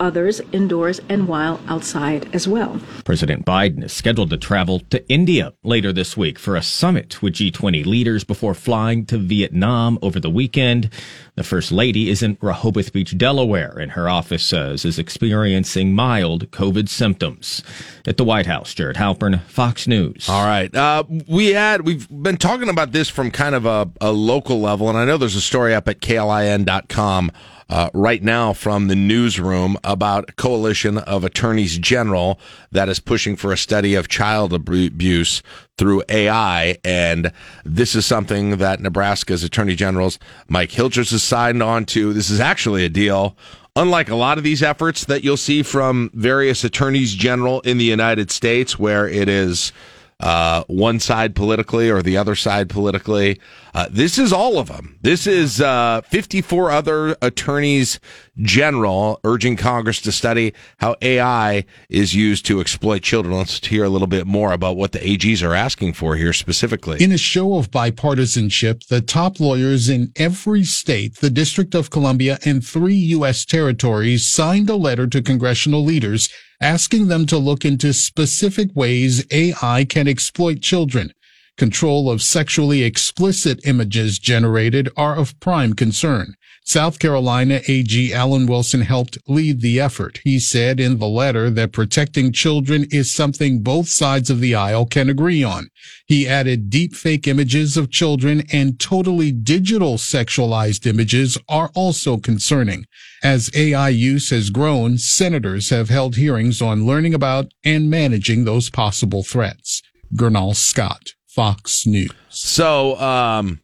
others 0.00 0.40
indoors 0.52 1.00
and 1.08 1.28
while 1.28 1.60
outside 1.68 2.28
as 2.34 2.48
well. 2.48 2.80
President 3.04 3.44
Biden 3.44 3.84
is 3.84 3.92
scheduled 3.92 4.30
to 4.30 4.36
travel 4.36 4.80
to 4.90 5.06
India 5.08 5.52
later 5.62 5.92
this 5.92 6.16
week 6.16 6.38
for 6.38 6.56
a 6.56 6.62
summit 6.62 7.22
with 7.22 7.34
G20 7.34 7.86
leaders 7.86 8.24
before 8.24 8.54
flying 8.54 9.04
to 9.06 9.18
Vietnam 9.18 9.98
over 10.02 10.18
the 10.18 10.30
weekend. 10.30 10.90
The 11.36 11.44
First 11.44 11.70
Lady 11.70 12.10
is 12.10 12.22
in 12.22 12.36
Rehoboth 12.40 12.92
Beach, 12.92 13.16
Delaware, 13.16 13.78
and 13.78 13.92
her 13.92 14.08
office 14.08 14.44
says 14.44 14.84
is 14.84 14.98
experiencing 14.98 15.94
mild 15.94 16.50
COVID 16.50 16.88
symptoms. 16.88 17.62
At 18.06 18.16
the 18.16 18.24
White 18.24 18.46
House, 18.46 18.74
Jared 18.74 18.96
Halpern, 18.96 19.40
Fox 19.42 19.86
News. 19.86 20.28
All 20.28 20.44
right. 20.44 20.74
Uh, 20.74 21.04
we 21.28 21.48
had, 21.48 21.86
we've 21.86 22.08
been 22.10 22.36
talking 22.36 22.68
about 22.68 22.92
this 22.92 23.08
from 23.08 23.30
kind 23.30 23.54
of 23.54 23.66
a, 23.66 23.90
a 24.00 24.10
local 24.10 24.60
level, 24.60 24.88
and 24.88 24.98
I 24.98 25.04
know 25.04 25.18
there's 25.18 25.36
a 25.36 25.40
story 25.40 25.74
up 25.74 25.86
at 25.88 26.00
klin.com 26.00 27.30
uh, 27.70 27.88
right 27.94 28.22
now 28.22 28.52
from 28.52 28.88
the 28.88 28.96
newsroom 28.96 29.78
about 29.84 30.28
a 30.28 30.32
coalition 30.32 30.98
of 30.98 31.24
attorneys 31.24 31.78
general 31.78 32.38
that 32.72 32.88
is 32.88 32.98
pushing 32.98 33.36
for 33.36 33.52
a 33.52 33.56
study 33.56 33.94
of 33.94 34.08
child 34.08 34.52
abuse 34.52 35.40
through 35.78 36.02
AI. 36.08 36.76
And 36.84 37.32
this 37.64 37.94
is 37.94 38.04
something 38.04 38.56
that 38.56 38.80
Nebraska's 38.80 39.44
attorney 39.44 39.76
generals, 39.76 40.18
Mike 40.48 40.70
Hilgers, 40.70 41.12
has 41.12 41.22
signed 41.22 41.62
on 41.62 41.84
to. 41.86 42.12
This 42.12 42.28
is 42.28 42.40
actually 42.40 42.84
a 42.84 42.90
deal. 42.90 43.36
Unlike 43.76 44.08
a 44.08 44.16
lot 44.16 44.36
of 44.36 44.42
these 44.42 44.64
efforts 44.64 45.04
that 45.04 45.22
you'll 45.22 45.36
see 45.36 45.62
from 45.62 46.10
various 46.12 46.64
attorneys 46.64 47.14
general 47.14 47.60
in 47.60 47.78
the 47.78 47.84
United 47.84 48.32
States, 48.32 48.80
where 48.80 49.08
it 49.08 49.28
is 49.28 49.72
uh, 50.20 50.64
one 50.68 51.00
side 51.00 51.34
politically 51.34 51.90
or 51.90 52.02
the 52.02 52.16
other 52.16 52.34
side 52.34 52.68
politically. 52.68 53.40
Uh, 53.72 53.86
this 53.90 54.18
is 54.18 54.32
all 54.32 54.58
of 54.58 54.68
them. 54.68 54.98
This 55.00 55.26
is 55.26 55.60
uh, 55.60 56.02
54 56.02 56.70
other 56.70 57.16
attorneys 57.22 58.00
general 58.36 59.20
urging 59.24 59.56
Congress 59.56 60.00
to 60.02 60.12
study 60.12 60.52
how 60.78 60.96
AI 61.00 61.64
is 61.88 62.14
used 62.14 62.44
to 62.46 62.60
exploit 62.60 63.02
children. 63.02 63.36
Let's 63.36 63.64
hear 63.66 63.84
a 63.84 63.88
little 63.88 64.06
bit 64.06 64.26
more 64.26 64.52
about 64.52 64.76
what 64.76 64.92
the 64.92 64.98
AGs 64.98 65.46
are 65.46 65.54
asking 65.54 65.94
for 65.94 66.16
here 66.16 66.32
specifically. 66.32 67.02
In 67.02 67.12
a 67.12 67.18
show 67.18 67.56
of 67.56 67.70
bipartisanship, 67.70 68.88
the 68.88 69.00
top 69.00 69.40
lawyers 69.40 69.88
in 69.88 70.12
every 70.16 70.64
state, 70.64 71.16
the 71.16 71.30
District 71.30 71.74
of 71.74 71.90
Columbia, 71.90 72.38
and 72.44 72.64
three 72.64 72.94
U.S. 72.94 73.44
territories 73.44 74.26
signed 74.26 74.68
a 74.68 74.76
letter 74.76 75.06
to 75.06 75.22
congressional 75.22 75.84
leaders 75.84 76.28
asking 76.60 77.08
them 77.08 77.26
to 77.26 77.38
look 77.38 77.64
into 77.64 77.92
specific 77.92 78.70
ways 78.74 79.24
AI 79.30 79.84
can 79.84 80.06
exploit 80.06 80.60
children. 80.60 81.12
Control 81.56 82.10
of 82.10 82.22
sexually 82.22 82.82
explicit 82.82 83.60
images 83.66 84.18
generated 84.18 84.88
are 84.96 85.16
of 85.16 85.38
prime 85.40 85.74
concern. 85.74 86.34
South 86.64 86.98
Carolina 86.98 87.60
AG 87.66 88.12
Alan 88.12 88.46
Wilson 88.46 88.82
helped 88.82 89.18
lead 89.26 89.60
the 89.60 89.80
effort. 89.80 90.20
He 90.22 90.38
said 90.38 90.78
in 90.78 90.98
the 90.98 91.08
letter 91.08 91.50
that 91.50 91.72
protecting 91.72 92.32
children 92.32 92.86
is 92.90 93.12
something 93.12 93.62
both 93.62 93.88
sides 93.88 94.30
of 94.30 94.40
the 94.40 94.54
aisle 94.54 94.86
can 94.86 95.08
agree 95.08 95.42
on. 95.42 95.68
He 96.06 96.28
added 96.28 96.70
deep 96.70 96.94
fake 96.94 97.26
images 97.26 97.76
of 97.76 97.90
children 97.90 98.44
and 98.52 98.78
totally 98.78 99.32
digital 99.32 99.96
sexualized 99.96 100.86
images 100.86 101.38
are 101.48 101.70
also 101.74 102.18
concerning. 102.18 102.86
As 103.22 103.50
AI 103.54 103.88
use 103.88 104.30
has 104.30 104.50
grown, 104.50 104.98
senators 104.98 105.70
have 105.70 105.88
held 105.88 106.16
hearings 106.16 106.62
on 106.62 106.86
learning 106.86 107.14
about 107.14 107.52
and 107.64 107.90
managing 107.90 108.44
those 108.44 108.70
possible 108.70 109.22
threats. 109.22 109.82
Gernal 110.14 110.54
Scott, 110.54 111.14
Fox 111.26 111.86
News. 111.86 112.10
So, 112.28 113.00
um, 113.00 113.60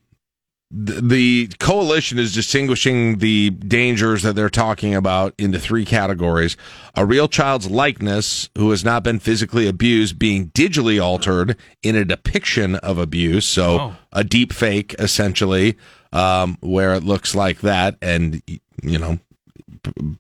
the 0.78 1.48
coalition 1.58 2.18
is 2.18 2.34
distinguishing 2.34 3.18
the 3.18 3.48
dangers 3.50 4.22
that 4.22 4.34
they're 4.34 4.50
talking 4.50 4.94
about 4.94 5.32
into 5.38 5.58
three 5.58 5.86
categories 5.86 6.54
a 6.94 7.06
real 7.06 7.28
child's 7.28 7.70
likeness 7.70 8.50
who 8.58 8.70
has 8.70 8.84
not 8.84 9.02
been 9.02 9.18
physically 9.18 9.66
abused 9.66 10.18
being 10.18 10.48
digitally 10.48 11.02
altered 11.02 11.56
in 11.82 11.96
a 11.96 12.04
depiction 12.04 12.74
of 12.76 12.98
abuse 12.98 13.46
so 13.46 13.80
oh. 13.80 13.96
a 14.12 14.22
deep 14.22 14.52
fake 14.52 14.94
essentially 14.98 15.76
um, 16.12 16.58
where 16.60 16.94
it 16.94 17.02
looks 17.02 17.34
like 17.34 17.60
that 17.60 17.96
and 18.02 18.42
you 18.82 18.98
know 18.98 19.18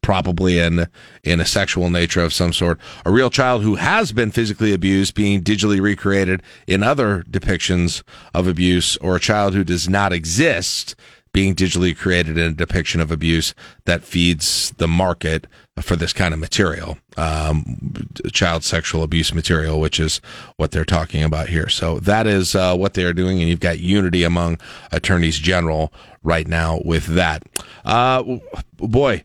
probably 0.02 0.58
in 0.58 0.86
in 1.22 1.40
a 1.40 1.46
sexual 1.46 1.90
nature 1.90 2.22
of 2.22 2.32
some 2.32 2.52
sort. 2.52 2.78
A 3.04 3.10
real 3.10 3.30
child 3.30 3.62
who 3.62 3.76
has 3.76 4.12
been 4.12 4.30
physically 4.30 4.72
abused 4.72 5.14
being 5.14 5.42
digitally 5.42 5.80
recreated 5.80 6.42
in 6.66 6.82
other 6.82 7.24
depictions 7.30 8.02
of 8.34 8.46
abuse, 8.46 8.96
or 8.98 9.16
a 9.16 9.20
child 9.20 9.54
who 9.54 9.64
does 9.64 9.88
not 9.88 10.12
exist 10.12 10.94
being 11.36 11.54
digitally 11.54 11.94
created 11.94 12.38
in 12.38 12.50
a 12.50 12.54
depiction 12.54 12.98
of 12.98 13.10
abuse 13.10 13.54
that 13.84 14.02
feeds 14.02 14.72
the 14.78 14.88
market 14.88 15.46
for 15.82 15.94
this 15.94 16.14
kind 16.14 16.32
of 16.32 16.40
material, 16.40 16.96
um, 17.18 18.08
child 18.32 18.64
sexual 18.64 19.02
abuse 19.02 19.34
material, 19.34 19.78
which 19.78 20.00
is 20.00 20.22
what 20.56 20.70
they're 20.70 20.86
talking 20.86 21.22
about 21.22 21.50
here. 21.50 21.68
So 21.68 21.98
that 22.00 22.26
is 22.26 22.54
uh, 22.54 22.74
what 22.74 22.94
they 22.94 23.04
are 23.04 23.12
doing, 23.12 23.38
and 23.40 23.50
you've 23.50 23.60
got 23.60 23.80
unity 23.80 24.24
among 24.24 24.58
attorneys 24.92 25.38
general 25.38 25.92
right 26.22 26.48
now 26.48 26.80
with 26.86 27.04
that. 27.08 27.42
Uh, 27.84 28.38
boy, 28.78 29.22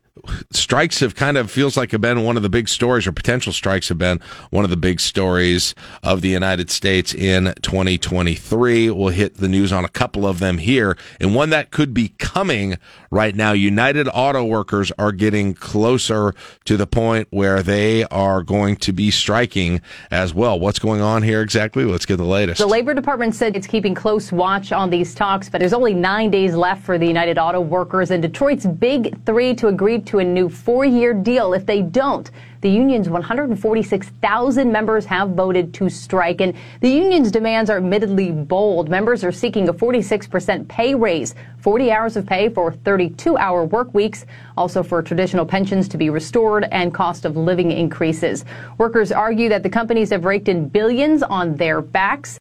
strikes 0.52 1.00
have 1.00 1.16
kind 1.16 1.38
of 1.38 1.50
feels 1.50 1.78
like 1.78 1.92
have 1.92 2.02
been 2.02 2.24
one 2.24 2.38
of 2.38 2.44
the 2.44 2.50
big 2.50 2.70
stories, 2.70 3.08
or 3.08 3.12
potential 3.12 3.54
strikes 3.54 3.90
have 3.90 3.98
been 3.98 4.20
one 4.50 4.64
of 4.64 4.70
the 4.70 4.78
big 4.78 5.00
stories 5.00 5.76
of 6.04 6.22
the 6.22 6.30
United 6.30 6.70
States 6.70 7.14
in 7.14 7.54
2023. 7.62 8.90
We'll 8.90 9.10
hit 9.10 9.36
the 9.36 9.48
news 9.48 9.72
on 9.72 9.86
a 9.86 9.90
couple 9.90 10.26
of 10.26 10.40
them 10.40 10.58
here, 10.58 10.98
and 11.20 11.36
one 11.36 11.50
that 11.52 11.72
could 11.72 11.94
be 11.94 12.10
coming 12.18 12.78
right 13.10 13.36
now. 13.36 13.52
United 13.52 14.08
Auto 14.14 14.44
Workers 14.44 14.92
are 14.98 15.12
getting 15.12 15.54
closer 15.54 16.34
to 16.66 16.78
the 16.78 16.88
point 16.88 17.28
where 17.32 17.62
they 17.62 18.04
are 18.06 18.42
going 18.42 18.76
to 18.78 18.94
be 18.94 19.12
striking 19.12 19.82
as 20.10 20.34
well. 20.34 20.60
What's 20.60 20.80
going 20.80 21.02
on 21.02 21.24
here 21.24 21.42
exactly? 21.42 21.86
Let's 21.86 22.06
get 22.06 22.18
the 22.18 22.24
latest. 22.24 22.60
The 22.60 22.68
Labor 22.68 22.94
Department 22.94 23.36
said 23.36 23.56
it's 23.56 23.68
keeping 23.68 23.94
close 23.96 24.32
watch 24.32 24.72
on 24.72 24.90
these 24.90 25.14
talks, 25.14 25.50
but 25.50 25.60
there's 25.60 25.74
only 25.74 25.94
nine 25.94 26.32
days 26.32 26.56
left 26.56 26.84
for 26.84 26.98
the 26.98 27.06
United 27.06 27.38
Auto 27.38 27.62
Workers 27.62 28.12
and 28.12 28.22
Detroit's 28.22 28.66
big 28.66 29.24
three 29.26 29.54
to 29.56 29.68
agree 29.68 30.00
to 30.00 30.11
a 30.19 30.24
new 30.24 30.50
four 30.50 30.86
year 30.86 31.13
deal. 31.13 31.54
If 31.54 31.65
they 31.65 31.82
don't, 31.82 32.30
the 32.62 32.69
union's 32.69 33.10
146,000 33.10 34.71
members 34.71 35.06
have 35.06 35.30
voted 35.32 35.74
to 35.74 35.89
strike, 35.89 36.41
and 36.41 36.54
the 36.80 36.89
union's 36.89 37.32
demands 37.32 37.69
are 37.69 37.78
admittedly 37.78 38.32
bold. 38.32 38.89
Members 38.89 39.24
are 39.24 39.32
seeking 39.32 39.67
a 39.67 39.74
46% 39.74 40.67
pay 40.67 40.93
raise, 40.93 41.34
40 41.60 41.91
hours 41.91 42.17
of 42.17 42.26
pay 42.26 42.50
for 42.50 42.71
32 42.71 43.36
hour 43.38 43.65
work 43.65 43.93
weeks, 43.93 44.26
also 44.58 44.84
for 44.84 45.02
traditional 45.02 45.45
pensions 45.45 45.88
to 45.88 45.97
be 45.97 46.10
restored, 46.10 46.67
and 46.71 46.93
cost 46.93 47.26
of 47.26 47.36
living 47.36 47.71
increases. 47.71 48.45
Workers 48.78 49.12
argue 49.12 49.50
that 49.50 49.63
the 49.63 49.69
companies 49.69 50.12
have 50.12 50.26
raked 50.26 50.47
in 50.47 50.69
billions 50.69 51.24
on 51.24 51.56
their 51.56 51.82
backs. 51.82 52.38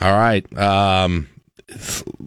All 0.00 0.12
right. 0.12 0.44
Um, 0.58 1.28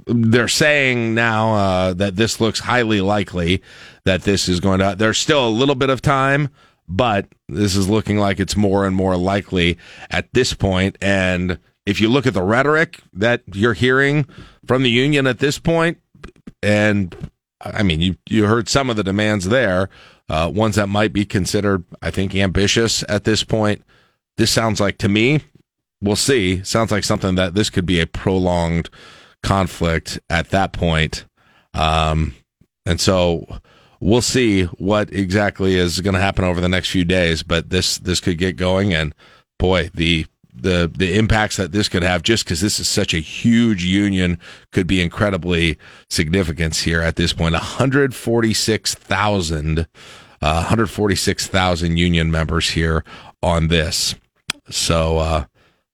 they're 0.05 0.47
saying 0.47 1.15
now 1.15 1.55
uh, 1.55 1.93
that 1.93 2.15
this 2.15 2.39
looks 2.39 2.59
highly 2.59 3.01
likely 3.01 3.61
that 4.05 4.23
this 4.23 4.49
is 4.49 4.59
going 4.59 4.79
to. 4.79 4.95
There's 4.97 5.17
still 5.17 5.47
a 5.47 5.49
little 5.49 5.75
bit 5.75 5.89
of 5.89 6.01
time 6.01 6.49
but 6.91 7.27
this 7.47 7.75
is 7.75 7.89
looking 7.89 8.17
like 8.17 8.39
it's 8.39 8.57
more 8.57 8.85
and 8.85 8.95
more 8.95 9.15
likely 9.15 9.77
at 10.09 10.31
this 10.33 10.53
point. 10.53 10.97
And 11.01 11.57
if 11.85 12.01
you 12.01 12.09
look 12.09 12.27
at 12.27 12.33
the 12.33 12.43
rhetoric 12.43 12.99
that 13.13 13.43
you're 13.53 13.73
hearing 13.73 14.25
from 14.67 14.83
the 14.83 14.89
union 14.89 15.25
at 15.25 15.39
this 15.39 15.57
point, 15.57 15.99
and 16.61 17.15
I 17.61 17.81
mean, 17.81 18.01
you 18.01 18.17
you 18.29 18.45
heard 18.45 18.67
some 18.67 18.89
of 18.89 18.97
the 18.97 19.03
demands 19.03 19.47
there, 19.47 19.89
uh, 20.29 20.51
ones 20.53 20.75
that 20.75 20.89
might 20.89 21.13
be 21.13 21.25
considered, 21.25 21.85
I 22.01 22.11
think, 22.11 22.35
ambitious 22.35 23.03
at 23.07 23.23
this 23.23 23.43
point. 23.43 23.83
This 24.37 24.51
sounds 24.51 24.79
like 24.79 24.97
to 24.99 25.09
me, 25.09 25.41
we'll 26.01 26.15
see. 26.15 26.63
Sounds 26.63 26.91
like 26.91 27.03
something 27.03 27.35
that 27.35 27.53
this 27.53 27.69
could 27.69 27.85
be 27.85 27.99
a 27.99 28.07
prolonged 28.07 28.89
conflict 29.43 30.19
at 30.29 30.49
that 30.49 30.73
point. 30.73 31.25
Um, 31.73 32.35
and 32.85 32.99
so 32.99 33.45
we'll 34.01 34.21
see 34.21 34.63
what 34.63 35.13
exactly 35.13 35.75
is 35.75 36.01
going 36.01 36.15
to 36.15 36.19
happen 36.19 36.43
over 36.43 36.59
the 36.59 36.67
next 36.67 36.89
few 36.89 37.05
days. 37.05 37.43
But 37.43 37.69
this 37.69 37.97
this 37.99 38.19
could 38.19 38.37
get 38.37 38.57
going, 38.57 38.93
and 38.93 39.15
boy, 39.57 39.89
the 39.93 40.25
the 40.53 40.91
the 40.93 41.17
impacts 41.17 41.55
that 41.57 41.71
this 41.71 41.87
could 41.87 42.03
have 42.03 42.21
just 42.23 42.43
because 42.43 42.59
this 42.61 42.79
is 42.79 42.87
such 42.87 43.13
a 43.13 43.19
huge 43.19 43.85
union 43.85 44.39
could 44.71 44.87
be 44.87 45.01
incredibly 45.01 45.77
significant 46.09 46.75
here 46.75 47.01
at 47.01 47.15
this 47.15 47.33
point 47.33 47.53
146,000 47.53 49.79
uh, 49.79 49.85
146,000 50.41 51.97
union 51.97 52.31
members 52.31 52.71
here 52.71 53.05
on 53.41 53.69
this 53.69 54.13
so 54.69 55.19
uh 55.19 55.45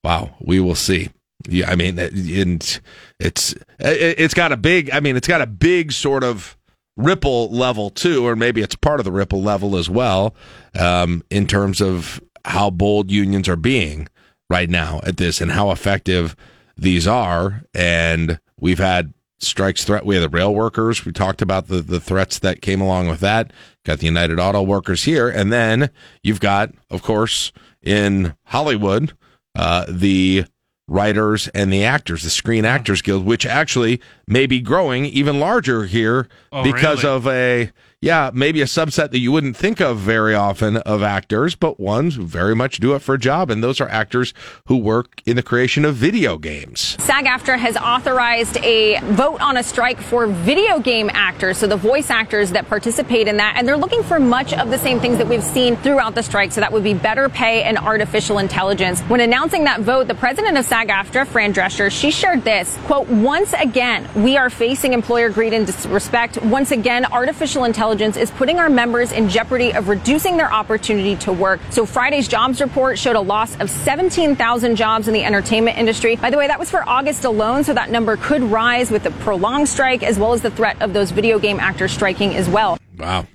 wow 0.03 0.33
we 0.41 0.59
will 0.59 0.73
see 0.73 1.09
yeah 1.47 1.69
i 1.69 1.75
mean 1.75 1.99
and 1.99 2.81
it's 3.19 3.53
it's 3.79 4.33
got 4.33 4.51
a 4.51 4.57
big 4.57 4.89
i 4.91 4.99
mean 4.99 5.15
it's 5.15 5.27
got 5.27 5.41
a 5.41 5.47
big 5.47 5.91
sort 5.91 6.23
of 6.23 6.56
ripple 6.97 7.49
level 7.51 7.89
too 7.89 8.27
or 8.27 8.35
maybe 8.35 8.61
it's 8.61 8.75
part 8.75 8.99
of 8.99 9.05
the 9.05 9.11
ripple 9.11 9.41
level 9.41 9.77
as 9.77 9.89
well 9.89 10.35
um 10.79 11.23
in 11.29 11.47
terms 11.47 11.79
of 11.79 12.19
how 12.43 12.69
bold 12.69 13.11
unions 13.11 13.47
are 13.47 13.55
being 13.55 14.07
right 14.49 14.69
now 14.69 15.01
at 15.03 15.17
this 15.17 15.41
and 15.41 15.51
how 15.51 15.71
effective 15.71 16.35
these 16.77 17.07
are. 17.07 17.63
And 17.73 18.39
we've 18.59 18.79
had 18.79 19.13
strikes 19.39 19.83
threat. 19.83 20.05
We 20.05 20.15
had 20.15 20.23
the 20.23 20.29
rail 20.29 20.53
workers. 20.53 21.05
We 21.05 21.11
talked 21.11 21.41
about 21.41 21.67
the, 21.67 21.81
the 21.81 21.99
threats 21.99 22.39
that 22.39 22.61
came 22.61 22.81
along 22.81 23.07
with 23.07 23.19
that. 23.19 23.51
Got 23.85 23.99
the 23.99 24.05
United 24.05 24.39
Auto 24.39 24.61
Workers 24.61 25.03
here. 25.03 25.29
And 25.29 25.51
then 25.51 25.89
you've 26.23 26.39
got, 26.39 26.73
of 26.89 27.03
course, 27.03 27.51
in 27.81 28.35
Hollywood, 28.45 29.13
uh, 29.55 29.85
the 29.87 30.45
writers 30.87 31.47
and 31.49 31.71
the 31.71 31.83
actors, 31.83 32.23
the 32.23 32.29
Screen 32.29 32.65
Actors 32.65 33.01
Guild, 33.01 33.25
which 33.25 33.45
actually 33.45 33.99
may 34.27 34.45
be 34.45 34.59
growing 34.61 35.05
even 35.05 35.39
larger 35.39 35.85
here 35.85 36.27
Oh, 36.51 36.63
because 36.63 37.03
really? 37.03 37.15
of 37.15 37.27
a 37.27 37.71
yeah, 37.99 38.29
maybe 38.31 38.61
a 38.61 38.65
subset 38.65 39.09
that 39.09 39.17
you 39.17 39.31
wouldn't 39.31 39.57
think 39.57 39.81
of 39.81 39.97
very 39.97 40.35
often 40.35 40.77
of 40.77 41.01
actors, 41.01 41.55
but 41.55 41.79
ones 41.79 42.15
who 42.15 42.27
very 42.27 42.55
much 42.55 42.77
do 42.77 42.93
it 42.93 42.99
for 42.99 43.15
a 43.15 43.17
job, 43.17 43.49
and 43.49 43.63
those 43.63 43.81
are 43.81 43.89
actors 43.89 44.35
who 44.67 44.77
work 44.77 45.19
in 45.25 45.35
the 45.35 45.41
creation 45.41 45.83
of 45.83 45.95
video 45.95 46.37
games. 46.37 46.95
SAG 46.99 47.25
AFTRA 47.25 47.57
has 47.57 47.75
authorized 47.75 48.57
a 48.57 48.99
vote 49.13 49.41
on 49.41 49.57
a 49.57 49.63
strike 49.63 49.99
for 49.99 50.27
video 50.27 50.79
game 50.79 51.09
actors, 51.11 51.57
so 51.57 51.65
the 51.65 51.75
voice 51.75 52.11
actors 52.11 52.51
that 52.51 52.67
participate 52.67 53.27
in 53.27 53.37
that, 53.37 53.55
and 53.57 53.67
they're 53.67 53.75
looking 53.75 54.03
for 54.03 54.19
much 54.19 54.53
of 54.53 54.69
the 54.69 54.77
same 54.77 54.99
things 54.99 55.17
that 55.17 55.27
we've 55.27 55.43
seen 55.43 55.75
throughout 55.77 56.13
the 56.13 56.21
strike, 56.21 56.51
so 56.51 56.61
that 56.61 56.71
would 56.71 56.83
be 56.83 56.93
better 56.93 57.29
pay 57.29 57.63
and 57.63 57.79
artificial 57.79 58.37
intelligence. 58.37 59.01
When 59.01 59.21
announcing 59.21 59.63
that 59.63 59.81
vote, 59.81 60.07
the 60.07 60.13
president 60.13 60.55
of 60.55 60.65
SAG 60.65 60.89
AFTRA, 60.89 61.25
Fran 61.25 61.51
Drescher, 61.51 61.89
she 61.89 62.11
shared 62.11 62.43
this 62.43 62.77
quote, 62.83 63.07
once 63.07 63.53
again, 63.53 64.07
we 64.13 64.37
are 64.37 64.51
facing 64.51 64.93
employer 64.93 65.31
greed 65.31 65.53
and 65.53 65.65
disrespect. 65.65 66.39
Once 66.43 66.69
again, 66.69 67.03
artificial 67.05 67.63
intelligence 67.63 67.86
is 67.91 68.31
putting 68.31 68.59
our 68.59 68.69
members 68.69 69.11
in 69.11 69.29
jeopardy 69.29 69.73
of 69.73 69.87
reducing 69.87 70.37
their 70.37 70.51
opportunity 70.51 71.15
to 71.17 71.31
work. 71.31 71.59
So 71.69 71.85
Friday's 71.85 72.27
jobs 72.27 72.59
report 72.59 72.99
showed 72.99 73.15
a 73.15 73.21
loss 73.21 73.57
of 73.59 73.69
17,000 73.69 74.75
jobs 74.75 75.07
in 75.07 75.13
the 75.13 75.23
entertainment 75.23 75.77
industry. 75.77 76.15
By 76.15 76.29
the 76.29 76.37
way, 76.37 76.47
that 76.47 76.59
was 76.59 76.69
for 76.69 76.87
August 76.87 77.23
alone, 77.23 77.63
so 77.63 77.73
that 77.73 77.89
number 77.89 78.17
could 78.17 78.43
rise 78.43 78.91
with 78.91 79.03
the 79.03 79.11
prolonged 79.11 79.69
strike 79.69 80.03
as 80.03 80.19
well 80.19 80.33
as 80.33 80.41
the 80.41 80.51
threat 80.51 80.81
of 80.81 80.93
those 80.93 81.11
video 81.11 81.39
game 81.39 81.59
actors 81.59 81.91
striking 81.91 82.35
as 82.35 82.49
well. 82.49 82.77
Wow. 82.97 83.25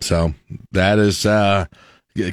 So 0.00 0.34
that 0.72 0.98
is 0.98 1.26
uh, 1.26 1.66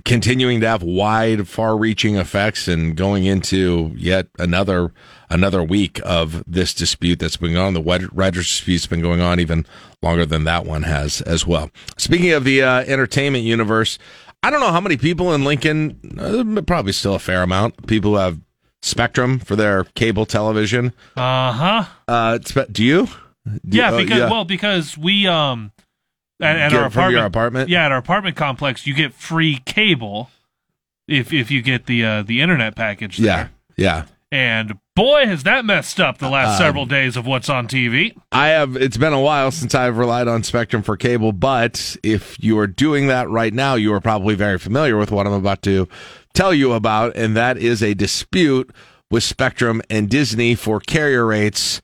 continuing 0.05 0.61
to 0.61 0.67
have 0.67 0.83
wide, 0.83 1.47
far-reaching 1.47 2.15
effects, 2.15 2.67
and 2.67 2.95
going 2.95 3.25
into 3.25 3.91
yet 3.95 4.27
another 4.37 4.93
another 5.29 5.63
week 5.63 5.99
of 6.03 6.43
this 6.47 6.73
dispute 6.73 7.19
that's 7.19 7.37
been 7.37 7.53
going 7.53 7.65
on. 7.65 7.73
The 7.73 8.09
writers' 8.13 8.47
dispute's 8.47 8.87
been 8.87 9.01
going 9.01 9.21
on 9.21 9.39
even 9.39 9.65
longer 10.01 10.25
than 10.25 10.43
that 10.45 10.65
one 10.65 10.83
has 10.83 11.21
as 11.21 11.45
well. 11.45 11.69
Speaking 11.97 12.31
of 12.31 12.43
the 12.43 12.61
uh, 12.63 12.79
entertainment 12.81 13.43
universe, 13.43 13.99
I 14.41 14.49
don't 14.49 14.59
know 14.61 14.71
how 14.71 14.81
many 14.81 14.97
people 14.97 15.33
in 15.33 15.43
Lincoln, 15.43 15.99
uh, 16.19 16.61
probably 16.61 16.93
still 16.93 17.15
a 17.15 17.19
fair 17.19 17.43
amount, 17.43 17.87
people 17.87 18.11
who 18.11 18.17
have 18.17 18.39
Spectrum 18.81 19.39
for 19.39 19.57
their 19.57 19.83
cable 19.95 20.25
television. 20.25 20.93
Uh-huh. 21.17 21.83
Uh 22.07 22.39
spe- 22.45 22.71
Do 22.71 22.81
you? 22.83 23.07
Do 23.67 23.77
Yeah, 23.77 23.89
you- 23.91 23.95
uh, 23.95 23.97
because 24.03 24.31
well, 24.31 24.45
because 24.45 24.97
we 24.97 25.27
um 25.27 25.73
at, 26.41 26.55
at 26.55 26.73
our 26.73 26.85
apartment, 26.85 27.25
apartment? 27.25 27.69
Yeah, 27.69 27.85
at 27.87 27.91
our 27.91 27.97
apartment 27.97 28.37
complex, 28.37 28.87
you 28.87 28.93
get 28.93 29.13
free 29.13 29.57
cable 29.65 30.29
if 31.09 31.33
if 31.33 31.51
you 31.51 31.61
get 31.61 31.87
the 31.87 32.05
uh, 32.05 32.23
the 32.23 32.39
internet 32.39 32.77
package. 32.77 33.17
There. 33.17 33.51
yeah, 33.75 33.85
yeah. 33.91 34.05
And 34.31 34.77
boy, 34.99 35.25
has 35.25 35.43
that 35.43 35.65
messed 35.65 35.99
up 35.99 36.17
the 36.17 36.29
last 36.29 36.59
Um, 36.59 36.65
several 36.65 36.85
days 36.85 37.15
of 37.15 37.25
what's 37.25 37.49
on 37.49 37.67
TV. 37.67 38.13
I 38.31 38.47
have. 38.49 38.75
It's 38.75 38.97
been 38.97 39.13
a 39.13 39.21
while 39.21 39.51
since 39.51 39.73
I've 39.73 39.97
relied 39.97 40.27
on 40.27 40.43
Spectrum 40.43 40.83
for 40.83 40.97
cable, 40.97 41.31
but 41.31 41.95
if 42.03 42.35
you 42.43 42.57
are 42.59 42.67
doing 42.67 43.07
that 43.07 43.29
right 43.29 43.53
now, 43.53 43.75
you 43.75 43.93
are 43.93 44.01
probably 44.01 44.35
very 44.35 44.59
familiar 44.59 44.97
with 44.97 45.11
what 45.11 45.25
I'm 45.25 45.33
about 45.33 45.61
to 45.63 45.87
tell 46.33 46.53
you 46.53 46.73
about, 46.73 47.15
and 47.15 47.35
that 47.35 47.57
is 47.57 47.81
a 47.81 47.93
dispute 47.93 48.69
with 49.09 49.23
Spectrum 49.23 49.81
and 49.89 50.09
Disney 50.09 50.53
for 50.55 50.79
carrier 50.79 51.25
rates. 51.25 51.81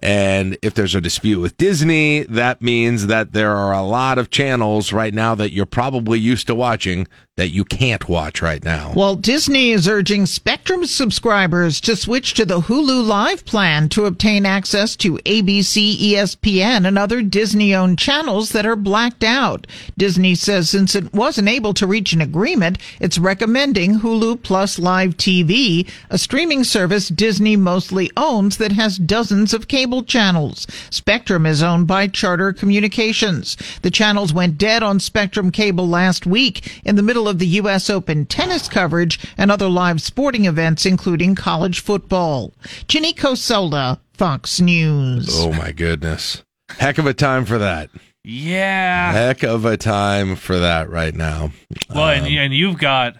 And 0.00 0.56
if 0.62 0.74
there's 0.74 0.94
a 0.94 1.00
dispute 1.00 1.40
with 1.40 1.56
Disney, 1.56 2.22
that 2.24 2.62
means 2.62 3.06
that 3.06 3.32
there 3.32 3.54
are 3.54 3.72
a 3.72 3.82
lot 3.82 4.18
of 4.18 4.30
channels 4.30 4.92
right 4.92 5.12
now 5.12 5.34
that 5.34 5.52
you're 5.52 5.66
probably 5.66 6.18
used 6.18 6.46
to 6.46 6.54
watching 6.54 7.06
that 7.38 7.50
you 7.50 7.64
can't 7.64 8.08
watch 8.08 8.42
right 8.42 8.64
now. 8.64 8.92
Well, 8.96 9.14
Disney 9.14 9.70
is 9.70 9.86
urging 9.86 10.26
Spectrum 10.26 10.84
subscribers 10.86 11.80
to 11.82 11.94
switch 11.94 12.34
to 12.34 12.44
the 12.44 12.62
Hulu 12.62 13.06
Live 13.06 13.44
plan 13.44 13.88
to 13.90 14.06
obtain 14.06 14.44
access 14.44 14.96
to 14.96 15.18
ABC, 15.18 15.96
ESPN, 15.96 16.84
and 16.84 16.98
other 16.98 17.22
Disney 17.22 17.72
owned 17.76 17.96
channels 17.96 18.50
that 18.50 18.66
are 18.66 18.74
blacked 18.74 19.22
out. 19.22 19.68
Disney 19.96 20.34
says 20.34 20.68
since 20.68 20.96
it 20.96 21.14
wasn't 21.14 21.48
able 21.48 21.72
to 21.74 21.86
reach 21.86 22.12
an 22.12 22.20
agreement, 22.20 22.76
it's 23.00 23.18
recommending 23.18 24.00
Hulu 24.00 24.42
Plus 24.42 24.76
Live 24.80 25.16
TV, 25.16 25.88
a 26.10 26.18
streaming 26.18 26.64
service 26.64 27.08
Disney 27.08 27.54
mostly 27.54 28.10
owns 28.16 28.56
that 28.56 28.72
has 28.72 28.98
dozens 28.98 29.54
of 29.54 29.68
cable 29.68 29.87
channels. 30.02 30.66
Spectrum 30.90 31.46
is 31.46 31.62
owned 31.62 31.86
by 31.86 32.06
Charter 32.06 32.52
Communications. 32.52 33.56
The 33.82 33.90
channels 33.90 34.32
went 34.32 34.58
dead 34.58 34.82
on 34.82 35.00
Spectrum 35.00 35.50
Cable 35.50 35.88
last 35.88 36.26
week 36.26 36.80
in 36.84 36.96
the 36.96 37.02
middle 37.02 37.28
of 37.28 37.38
the 37.38 37.46
U.S. 37.46 37.88
Open 37.90 38.26
tennis 38.26 38.68
coverage 38.68 39.18
and 39.36 39.50
other 39.50 39.68
live 39.68 40.02
sporting 40.02 40.44
events, 40.44 40.86
including 40.86 41.34
college 41.34 41.80
football. 41.80 42.52
Ginny 42.86 43.12
Cosola, 43.12 43.98
Fox 44.12 44.60
News. 44.60 45.28
Oh 45.32 45.52
my 45.52 45.72
goodness. 45.72 46.42
Heck 46.70 46.98
of 46.98 47.06
a 47.06 47.14
time 47.14 47.44
for 47.44 47.58
that. 47.58 47.90
Yeah. 48.24 49.12
Heck 49.12 49.42
of 49.42 49.64
a 49.64 49.76
time 49.76 50.36
for 50.36 50.58
that 50.58 50.90
right 50.90 51.14
now. 51.14 51.52
Well, 51.94 52.10
and, 52.10 52.26
Um, 52.26 52.32
and 52.32 52.54
you've 52.54 52.78
got 52.78 53.16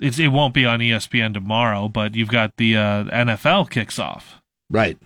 it's, 0.00 0.18
it 0.18 0.28
won't 0.28 0.54
be 0.54 0.66
on 0.66 0.80
ESPN 0.80 1.34
tomorrow, 1.34 1.88
but 1.88 2.14
you've 2.14 2.28
got 2.28 2.56
the 2.56 2.76
uh, 2.76 3.04
NFL 3.04 3.70
kicks 3.70 3.98
off. 3.98 4.40
Right. 4.70 4.98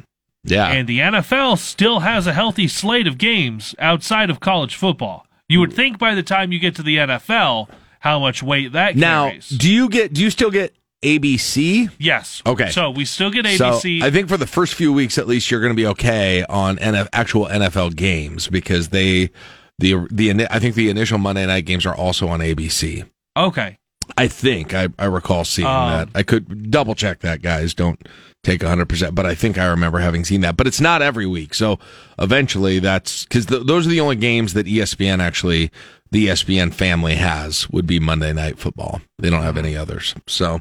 Yeah. 0.51 0.69
And 0.69 0.89
the 0.89 0.99
NFL 0.99 1.59
still 1.59 2.01
has 2.01 2.27
a 2.27 2.33
healthy 2.33 2.69
slate 2.69 3.07
of 3.07 3.19
games 3.19 3.75
outside 3.79 4.31
of 4.31 4.41
college 4.41 4.75
football. 4.75 5.27
You 5.49 5.61
would 5.61 5.73
think 5.73 5.99
by 5.99 6.15
the 6.15 6.23
time 6.23 6.53
you 6.53 6.59
get 6.59 6.75
to 6.77 6.83
the 6.83 6.97
NFL, 6.99 7.69
how 8.01 8.19
much 8.19 8.43
weight 8.43 8.73
that 8.73 8.97
now, 8.97 9.29
carries. 9.29 9.49
do 9.49 9.71
you 9.73 9.89
get 9.89 10.13
do 10.13 10.23
you 10.23 10.31
still 10.31 10.51
get 10.51 10.75
ABC? 11.03 11.91
Yes. 11.99 12.43
Okay. 12.47 12.71
So 12.71 12.91
we 12.91 13.05
still 13.05 13.31
get 13.31 13.47
So 13.47 13.71
ABC. 13.73 14.03
I 14.03 14.11
think 14.11 14.29
for 14.29 14.37
the 14.37 14.47
first 14.47 14.75
few 14.75 14.93
weeks 14.93 15.17
at 15.19 15.27
least 15.27 15.51
you're 15.51 15.61
going 15.61 15.73
to 15.73 15.77
be 15.77 15.87
okay 15.87 16.45
on 16.45 16.77
NF, 16.77 17.09
actual 17.13 17.47
NFL 17.47 17.97
games 17.97 18.49
because 18.49 18.89
they 18.89 19.31
the 19.79 20.07
the 20.11 20.47
I 20.51 20.59
think 20.59 20.75
the 20.75 20.91
initial 20.91 21.19
Monday 21.19 21.47
night 21.47 21.65
games 21.65 21.87
are 21.87 21.95
also 21.95 22.29
on 22.29 22.41
ABC. 22.41 23.09
okay. 23.37 23.79
I 24.17 24.27
think 24.29 24.75
I, 24.75 24.89
I 24.99 25.05
recall 25.07 25.45
seeing 25.45 25.67
Um, 25.69 25.91
that. 25.91 26.09
I 26.15 26.23
could 26.23 26.71
double 26.71 26.95
check 26.95 27.21
that, 27.21 27.43
guys. 27.43 27.75
Don't 27.75 28.01
take 28.45 28.61
100%, 28.61 29.15
but 29.15 29.27
I 29.27 29.35
think 29.35 29.59
I 29.59 29.67
remember 29.67 29.99
having 29.99 30.25
seen 30.25 30.41
that. 30.43 30.57
But 30.57 30.67
it's 30.67 30.81
not 30.81 31.03
every 31.03 31.27
week. 31.27 31.55
So 31.55 31.79
eventually 32.19 32.79
that's 32.79 33.25
because 33.25 33.47
th- 33.47 33.67
those 33.67 33.87
are 33.87 33.91
the 33.91 34.01
only 34.01 34.17
games 34.17 34.55
that 34.55 34.67
ESPN 34.67 35.21
actually, 35.21 35.71
the 36.11 36.29
ESPN 36.29 36.73
family 36.73 37.17
has 37.17 37.69
would 37.71 37.87
be 37.87 37.99
Monday 38.01 38.33
Night 38.33 38.59
Football. 38.59 39.01
They 39.19 39.31
don't 39.31 39.43
have 39.43 39.57
any 39.57 39.77
others. 39.77 40.15
So 40.27 40.61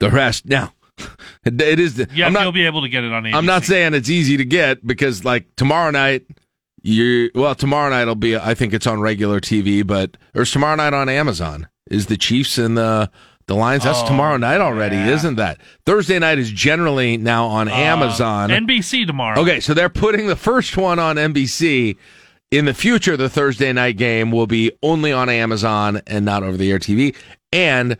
the 0.00 0.10
rest, 0.10 0.46
now, 0.46 0.72
it, 1.44 1.60
it 1.60 1.80
is. 1.80 1.94
the- 1.94 2.08
Yeah, 2.12 2.26
I'm 2.26 2.32
not, 2.32 2.42
you'll 2.42 2.52
be 2.52 2.66
able 2.66 2.82
to 2.82 2.88
get 2.88 3.04
it 3.04 3.12
on 3.12 3.22
ABC. 3.24 3.34
I'm 3.34 3.46
not 3.46 3.64
saying 3.64 3.94
it's 3.94 4.10
easy 4.10 4.36
to 4.36 4.44
get 4.44 4.86
because 4.86 5.24
like 5.24 5.46
tomorrow 5.56 5.90
night, 5.90 6.26
you 6.84 7.30
well 7.34 7.54
tomorrow 7.54 7.88
night 7.90 8.06
will 8.06 8.16
be 8.16 8.36
I 8.36 8.54
think 8.54 8.72
it's 8.74 8.86
on 8.88 9.00
regular 9.00 9.40
TV, 9.40 9.86
but 9.86 10.16
or 10.34 10.44
tomorrow 10.44 10.74
night 10.76 10.92
on 10.92 11.08
Amazon. 11.08 11.68
Is 11.92 12.06
the 12.06 12.16
Chiefs 12.16 12.58
and 12.58 12.76
the 12.76 13.10
the 13.46 13.54
Lions? 13.54 13.84
That's 13.84 14.00
Oh, 14.02 14.06
tomorrow 14.06 14.36
night 14.36 14.60
already, 14.60 14.96
yeah. 14.96 15.10
isn't 15.10 15.34
that? 15.36 15.60
Thursday 15.84 16.18
night 16.18 16.38
is 16.38 16.50
generally 16.50 17.16
now 17.16 17.46
on 17.46 17.68
Uh, 17.68 17.72
Amazon. 17.74 18.50
NBC 18.50 19.06
tomorrow. 19.06 19.40
Okay, 19.40 19.60
so 19.60 19.74
they're 19.74 19.88
putting 19.88 20.26
the 20.26 20.36
first 20.36 20.76
one 20.76 20.98
on 20.98 21.16
NBC. 21.16 21.96
In 22.50 22.66
the 22.66 22.74
future, 22.74 23.16
the 23.16 23.28
Thursday 23.30 23.72
night 23.72 23.96
game 23.96 24.30
will 24.30 24.46
be 24.46 24.70
only 24.82 25.10
on 25.12 25.28
Amazon 25.30 26.00
and 26.06 26.24
not 26.24 26.42
over 26.42 26.56
the 26.56 26.70
air 26.70 26.78
TV. 26.78 27.14
And 27.52 27.96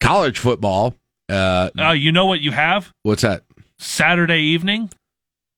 college 0.00 0.38
football. 0.38 0.94
Uh, 1.28 1.70
Uh, 1.78 1.90
you 1.92 2.10
know 2.10 2.26
what 2.26 2.40
you 2.40 2.50
have? 2.50 2.92
what's 3.02 3.22
that? 3.22 3.42
Saturday 3.78 4.40
evening, 4.40 4.90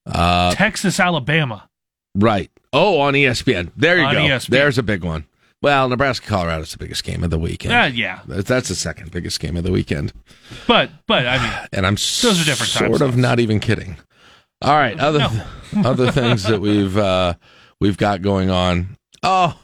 Uh, 0.07 0.53
Texas, 0.55 0.99
Alabama. 1.01 1.68
Right. 2.14 2.51
Oh, 2.73 3.01
on 3.01 3.14
ESPN. 3.14 3.71
There 3.77 3.99
you 3.99 4.05
On 4.05 4.14
go. 4.14 4.21
ESPN. 4.21 4.49
There's 4.51 4.79
a 4.79 4.83
big 4.83 5.05
one. 5.05 5.25
Well, 5.62 5.88
Nebraska 5.88 6.27
Colorado 6.27 6.62
is 6.62 6.72
the 6.72 6.79
biggest 6.79 7.05
game 7.05 7.22
of 7.22 7.31
the 7.31 7.38
weekend. 7.38 7.72
Uh, 7.72 7.85
yeah. 7.94 8.20
That's 8.27 8.68
the 8.68 8.75
second 8.75 9.12
biggest 9.12 9.38
game 9.38 9.57
of 9.57 9.62
the 9.62 9.70
weekend. 9.70 10.12
But 10.66 10.90
but 11.07 11.27
I 11.27 11.38
mean, 11.38 11.68
And 11.72 11.87
I'm 11.87 11.94
Those 11.94 12.42
are 12.42 12.44
different 12.44 12.72
sort 12.72 13.01
of 13.01 13.16
not 13.16 13.38
even 13.38 13.61
kidding. 13.61 13.96
All 14.61 14.75
right, 14.75 14.98
other 14.98 15.29
other 15.77 16.11
things 16.11 16.44
that 16.44 16.61
we've 16.61 16.96
uh, 16.96 17.35
we've 17.81 17.96
got 17.96 18.22
going 18.22 18.51
on. 18.51 18.96
Oh, 19.22 19.59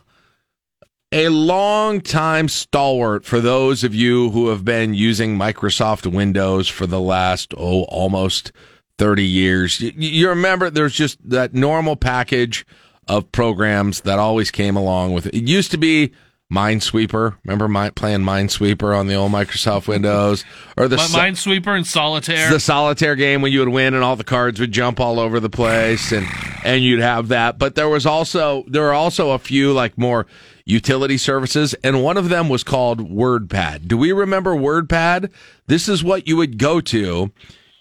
a 1.10 1.28
long 1.30 2.00
time 2.00 2.48
stalwart 2.48 3.24
for 3.24 3.40
those 3.40 3.82
of 3.82 3.94
you 3.94 4.30
who 4.30 4.48
have 4.48 4.64
been 4.64 4.94
using 4.94 5.36
Microsoft 5.38 6.10
Windows 6.12 6.68
for 6.68 6.86
the 6.86 7.00
last 7.00 7.54
oh 7.56 7.84
almost 7.84 8.52
30 8.98 9.24
years. 9.24 9.80
You, 9.80 9.92
you 9.96 10.28
remember 10.28 10.70
there's 10.70 10.94
just 10.94 11.18
that 11.28 11.54
normal 11.54 11.96
package 11.96 12.66
of 13.08 13.30
programs 13.32 14.02
that 14.02 14.18
always 14.18 14.50
came 14.50 14.76
along 14.76 15.12
with 15.14 15.26
it. 15.26 15.34
It 15.34 15.48
used 15.48 15.70
to 15.72 15.78
be 15.78 16.12
Minesweeper. 16.52 17.36
Remember 17.44 17.68
my, 17.68 17.90
playing 17.90 18.20
Minesweeper 18.20 18.96
on 18.96 19.06
the 19.06 19.14
old 19.14 19.32
Microsoft 19.32 19.86
Windows 19.86 20.44
or 20.78 20.88
the 20.88 20.96
Minesweeper 20.96 21.76
and 21.76 21.86
Solitaire. 21.86 22.50
the 22.50 22.58
solitaire 22.60 23.16
game 23.16 23.42
when 23.42 23.52
you 23.52 23.58
would 23.60 23.68
win 23.68 23.92
and 23.92 24.02
all 24.02 24.16
the 24.16 24.24
cards 24.24 24.58
would 24.58 24.72
jump 24.72 24.98
all 24.98 25.20
over 25.20 25.40
the 25.40 25.50
place 25.50 26.10
and 26.10 26.26
and 26.64 26.82
you'd 26.82 27.00
have 27.00 27.28
that 27.28 27.58
but 27.58 27.74
there 27.74 27.88
was 27.88 28.06
also 28.06 28.64
there 28.66 28.82
were 28.82 28.94
also 28.94 29.30
a 29.32 29.38
few 29.38 29.72
like 29.72 29.96
more 29.98 30.26
utility 30.64 31.18
services 31.18 31.74
and 31.84 32.02
one 32.02 32.16
of 32.16 32.30
them 32.30 32.48
was 32.48 32.64
called 32.64 33.10
wordpad 33.10 33.86
do 33.86 33.96
we 33.96 34.10
remember 34.10 34.54
wordpad 34.54 35.30
this 35.66 35.88
is 35.88 36.02
what 36.02 36.26
you 36.26 36.36
would 36.36 36.58
go 36.58 36.80
to 36.80 37.30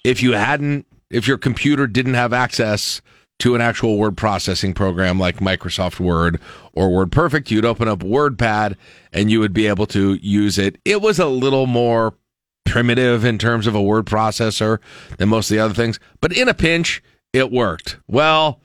if 0.04 0.22
you 0.22 0.34
hadn't 0.34 0.86
if 1.10 1.28
your 1.28 1.38
computer 1.38 1.88
didn't 1.88 2.14
have 2.14 2.34
access 2.34 3.02
to 3.40 3.56
an 3.56 3.62
actual 3.62 3.98
word 3.98 4.18
processing 4.18 4.74
program 4.74 5.20
like 5.20 5.38
Microsoft 5.38 6.00
Word 6.00 6.40
or 6.74 6.90
WordPerfect, 6.90 7.52
you'd 7.52 7.66
open 7.66 7.88
up 7.88 8.00
WordPad 8.00 8.76
and 9.14 9.30
you 9.30 9.40
would 9.40 9.54
be 9.54 9.68
able 9.68 9.86
to 9.88 10.16
use 10.16 10.58
it. 10.58 10.78
It 10.86 11.02
was 11.02 11.20
a 11.20 11.28
little 11.28 11.68
more 11.68 12.16
primitive 12.66 13.24
in 13.24 13.38
terms 13.38 13.68
of 13.68 13.76
a 13.76 13.82
word 13.82 14.06
processor 14.06 14.80
than 15.18 15.30
most 15.30 15.50
of 15.50 15.56
the 15.56 15.64
other 15.64 15.74
things, 15.74 16.00
but 16.20 16.36
in 16.36 16.48
a 16.48 16.54
pinch, 16.54 17.02
it 17.34 17.52
worked. 17.52 17.98
Well, 18.08 18.60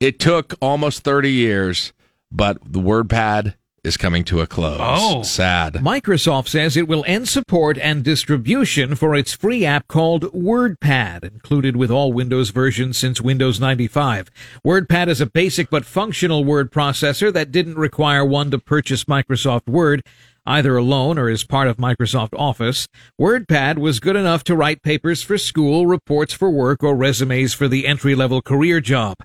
it 0.00 0.18
took 0.18 0.54
almost 0.60 1.04
30 1.04 1.30
years, 1.30 1.92
but 2.30 2.58
the 2.64 2.80
WordPad 2.80 3.54
is 3.86 3.96
coming 3.96 4.24
to 4.24 4.40
a 4.40 4.46
close. 4.46 4.78
Oh. 4.80 5.22
sad. 5.22 5.74
Microsoft 5.74 6.48
says 6.48 6.76
it 6.76 6.88
will 6.88 7.04
end 7.06 7.28
support 7.28 7.78
and 7.78 8.02
distribution 8.02 8.96
for 8.96 9.14
its 9.14 9.32
free 9.32 9.64
app 9.64 9.86
called 9.86 10.24
WordPad, 10.32 11.24
included 11.24 11.76
with 11.76 11.90
all 11.90 12.12
Windows 12.12 12.50
versions 12.50 12.98
since 12.98 13.20
Windows 13.20 13.60
95. 13.60 14.30
WordPad 14.66 15.08
is 15.08 15.20
a 15.20 15.26
basic 15.26 15.70
but 15.70 15.84
functional 15.84 16.44
word 16.44 16.72
processor 16.72 17.32
that 17.32 17.52
didn't 17.52 17.78
require 17.78 18.24
one 18.24 18.50
to 18.50 18.58
purchase 18.58 19.04
Microsoft 19.04 19.66
Word 19.68 20.02
either 20.46 20.76
alone 20.76 21.18
or 21.18 21.28
as 21.28 21.44
part 21.44 21.68
of 21.68 21.76
Microsoft 21.76 22.38
Office. 22.38 22.86
WordPad 23.20 23.78
was 23.78 24.00
good 24.00 24.16
enough 24.16 24.44
to 24.44 24.54
write 24.54 24.82
papers 24.82 25.22
for 25.22 25.36
school, 25.36 25.86
reports 25.86 26.32
for 26.32 26.50
work, 26.50 26.82
or 26.82 26.94
resumes 26.94 27.52
for 27.52 27.68
the 27.68 27.86
entry-level 27.86 28.42
career 28.42 28.80
job. 28.80 29.16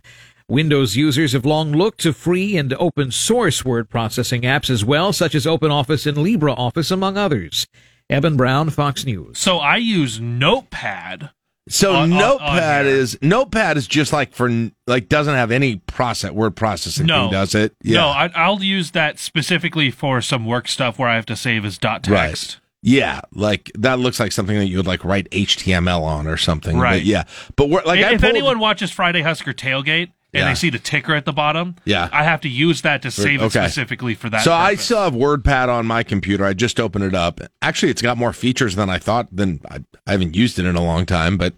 Windows 0.55 0.97
users 0.97 1.31
have 1.31 1.45
long 1.45 1.71
looked 1.71 2.01
to 2.01 2.11
free 2.11 2.57
and 2.57 2.73
open 2.73 3.09
source 3.09 3.63
word 3.63 3.89
processing 3.89 4.41
apps 4.41 4.69
as 4.69 4.83
well, 4.83 5.13
such 5.13 5.33
as 5.33 5.45
OpenOffice 5.45 6.05
and 6.05 6.17
LibreOffice, 6.17 6.91
among 6.91 7.17
others. 7.17 7.67
Evan 8.09 8.35
Brown, 8.35 8.69
Fox 8.69 9.05
News. 9.05 9.39
So 9.39 9.59
I 9.59 9.77
use 9.77 10.19
Notepad. 10.19 11.29
So 11.69 11.91
oh, 11.91 11.93
oh, 11.93 11.95
oh, 11.95 12.01
on- 12.01 12.11
on- 12.11 12.19
Notepad 12.19 12.79
on 12.81 12.85
here. 12.91 12.95
is 12.95 13.17
Notepad 13.21 13.77
is 13.77 13.87
just 13.87 14.11
like 14.11 14.33
for 14.33 14.69
like 14.87 15.07
doesn't 15.07 15.35
have 15.35 15.51
any 15.51 15.77
process 15.77 16.31
word 16.31 16.57
processing 16.57 17.05
No, 17.05 17.23
thing, 17.25 17.31
does 17.31 17.55
it? 17.55 17.73
No, 17.85 18.07
I, 18.07 18.29
I'll 18.35 18.61
use 18.61 18.91
that 18.91 19.19
specifically 19.19 19.89
for 19.89 20.19
some 20.19 20.45
work 20.45 20.67
stuff 20.67 20.99
where 20.99 21.07
I 21.07 21.15
have 21.15 21.27
to 21.27 21.37
save 21.37 21.63
as 21.63 21.77
dot 21.77 22.03
text. 22.03 22.55
Right. 22.55 22.57
Yeah, 22.83 23.21
like 23.31 23.71
that 23.77 23.99
looks 23.99 24.19
like 24.19 24.33
something 24.33 24.57
that 24.57 24.65
you 24.65 24.75
would 24.75 24.87
like 24.87 25.05
write 25.05 25.29
HTML 25.29 26.01
on 26.01 26.27
or 26.27 26.35
something. 26.35 26.75
But 26.75 26.81
Right. 26.81 27.03
yeah, 27.03 27.23
but 27.55 27.69
we're, 27.69 27.83
like 27.83 28.03
I 28.03 28.15
if 28.15 28.19
pulled, 28.21 28.31
anyone 28.31 28.59
watches 28.59 28.91
Friday 28.91 29.21
Husker 29.21 29.53
Tailgate 29.53 30.11
and 30.33 30.41
Yeah. 30.41 30.49
they 30.49 30.55
see 30.55 30.69
the 30.69 30.79
ticker 30.79 31.13
at 31.13 31.25
the 31.25 31.33
bottom, 31.33 31.75
Yeah. 31.85 32.07
I 32.11 32.23
have 32.23 32.41
to 32.41 32.49
use 32.49 32.81
that 32.83 33.01
to 33.01 33.11
save 33.11 33.41
it 33.41 33.51
specifically 33.51 34.15
for 34.15 34.29
that. 34.29 34.43
so 34.43 34.53
I 34.53 34.75
still 34.75 35.01
have 35.03 35.13
WordPad 35.13 35.67
on 35.67 35.85
my 35.85 36.03
computer. 36.03 36.45
I 36.45 36.53
just 36.53 36.79
opened 36.79 37.03
it 37.03 37.13
up. 37.15 37.41
Actually, 37.61 37.91
it's 37.91 38.01
got 38.01 38.17
more 38.17 38.33
features 38.33 38.75
than 38.75 38.89
I 38.89 38.97
thought. 38.97 39.27
Than 39.35 39.59
I, 39.69 39.79
I 40.07 40.11
haven't 40.11 40.35
used 40.35 40.57
it 40.59 40.65
in 40.65 40.75
a 40.75 40.83
long 40.83 41.05
time, 41.05 41.37
but 41.37 41.53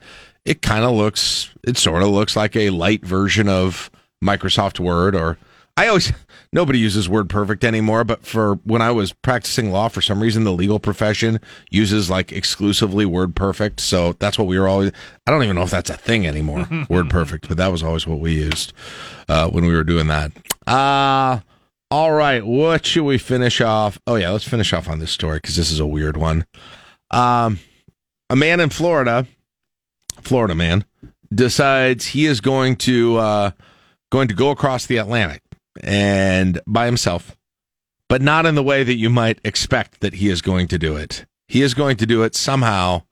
it 0.45 0.61
kind 0.61 0.83
of 0.83 0.91
looks. 0.93 1.49
It 1.65 1.77
sort 1.77 2.01
of 2.03 2.09
looks 2.09 2.35
like 2.35 2.55
a 2.55 2.71
light 2.71 3.05
version 3.05 3.47
of 3.47 3.89
Microsoft 4.23 4.79
Word. 4.79 5.15
Or 5.15 5.37
I 5.75 5.87
always 5.87 6.11
nobody 6.53 6.79
uses 6.79 7.09
Word 7.09 7.29
Perfect 7.29 7.63
anymore. 7.63 8.03
But 8.03 8.25
for 8.25 8.55
when 8.63 8.81
I 8.81 8.91
was 8.91 9.13
practicing 9.13 9.71
law, 9.71 9.87
for 9.87 10.01
some 10.01 10.21
reason, 10.21 10.43
the 10.43 10.53
legal 10.53 10.79
profession 10.79 11.39
uses 11.69 12.09
like 12.09 12.31
exclusively 12.31 13.05
Word 13.05 13.35
Perfect. 13.35 13.79
So 13.79 14.13
that's 14.13 14.37
what 14.37 14.47
we 14.47 14.59
were 14.59 14.67
always. 14.67 14.91
I 15.25 15.31
don't 15.31 15.43
even 15.43 15.55
know 15.55 15.63
if 15.63 15.71
that's 15.71 15.89
a 15.89 15.97
thing 15.97 16.27
anymore. 16.27 16.67
Word 16.89 17.09
Perfect, 17.09 17.47
but 17.47 17.57
that 17.57 17.71
was 17.71 17.83
always 17.83 18.05
what 18.07 18.19
we 18.19 18.33
used 18.33 18.73
uh, 19.29 19.49
when 19.49 19.65
we 19.65 19.73
were 19.73 19.83
doing 19.83 20.07
that. 20.07 20.31
Uh 20.67 21.39
all 21.93 22.11
right, 22.11 22.43
what 22.43 22.87
should 22.87 23.03
we 23.03 23.19
finish 23.19 23.61
off? 23.61 23.99
Oh 24.07 24.15
yeah, 24.15 24.31
let's 24.31 24.47
finish 24.47 24.73
off 24.73 24.89
on 24.89 24.97
this 24.97 25.11
story 25.11 25.37
because 25.37 25.55
this 25.55 25.69
is 25.71 25.79
a 25.79 25.85
weird 25.85 26.17
one. 26.17 26.43
Um, 27.11 27.59
a 28.31 28.35
man 28.35 28.59
in 28.59 28.71
Florida, 28.71 29.27
Florida 30.19 30.55
man, 30.55 30.85
decides 31.31 32.07
he 32.07 32.25
is 32.25 32.41
going 32.41 32.77
to 32.77 33.17
uh, 33.17 33.51
going 34.11 34.27
to 34.27 34.33
go 34.33 34.49
across 34.49 34.87
the 34.87 34.97
Atlantic 34.97 35.42
and 35.81 36.61
by 36.65 36.85
himself, 36.85 37.35
but 38.07 38.21
not 38.21 38.45
in 38.45 38.55
the 38.55 38.63
way 38.63 38.83
that 38.83 38.95
you 38.95 39.09
might 39.09 39.39
expect 39.43 39.99
that 40.01 40.15
he 40.15 40.29
is 40.29 40.41
going 40.41 40.67
to 40.69 40.79
do 40.79 40.95
it. 40.95 41.25
He 41.47 41.61
is 41.61 41.73
going 41.73 41.97
to 41.97 42.05
do 42.05 42.23
it 42.23 42.35
somehow 42.35 43.03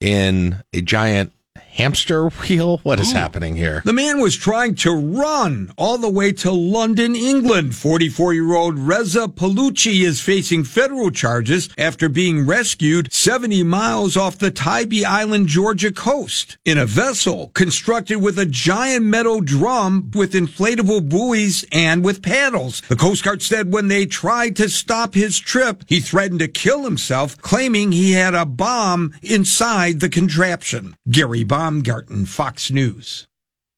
in 0.00 0.62
a 0.72 0.80
giant 0.80 1.32
hamster 1.74 2.28
wheel. 2.28 2.78
What 2.78 3.00
is 3.00 3.12
oh. 3.12 3.16
happening 3.16 3.56
here? 3.56 3.82
The 3.84 3.92
man 3.92 4.20
was 4.20 4.36
trying 4.36 4.76
to 4.76 4.92
run 4.92 5.72
all 5.76 5.98
the 5.98 6.08
way 6.08 6.32
to 6.32 6.52
London, 6.52 7.16
England. 7.16 7.74
44 7.74 8.34
year 8.34 8.54
old 8.54 8.78
Reza 8.78 9.26
Baluchi 9.26 10.02
is 10.04 10.20
facing 10.20 10.64
federal 10.64 11.10
charges 11.10 11.68
after 11.76 12.08
being 12.08 12.46
rescued 12.46 13.12
70 13.12 13.64
miles 13.64 14.16
off 14.16 14.38
the 14.38 14.50
Tybee 14.50 15.04
Island, 15.04 15.48
Georgia 15.48 15.92
coast 15.92 16.58
in 16.64 16.78
a 16.78 16.86
vessel 16.86 17.50
constructed 17.54 18.16
with 18.16 18.38
a 18.38 18.46
giant 18.46 19.04
metal 19.04 19.40
drum 19.40 20.10
with 20.14 20.32
inflatable 20.32 21.08
buoys 21.08 21.64
and 21.72 22.04
with 22.04 22.22
paddles. 22.22 22.82
The 22.82 22.96
Coast 22.96 23.24
Guard 23.24 23.42
said 23.42 23.72
when 23.72 23.88
they 23.88 24.06
tried 24.06 24.56
to 24.56 24.68
stop 24.68 25.14
his 25.14 25.38
trip, 25.38 25.84
he 25.88 26.00
threatened 26.00 26.40
to 26.40 26.48
kill 26.48 26.84
himself, 26.84 27.36
claiming 27.42 27.92
he 27.92 28.12
had 28.12 28.34
a 28.34 28.46
bomb 28.46 29.12
inside 29.22 30.00
the 30.00 30.08
contraption. 30.08 30.96
Gary 31.10 31.44
Baumgarten, 31.64 32.26
Fox 32.26 32.70
News. 32.70 33.26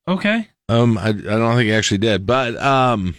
Okay. 0.09 0.49
Um, 0.68 0.99
I, 0.99 1.11
I 1.11 1.12
don't 1.12 1.55
think 1.55 1.66
he 1.68 1.72
actually 1.72 1.99
did, 1.99 2.27
but 2.27 2.57
um, 2.61 3.14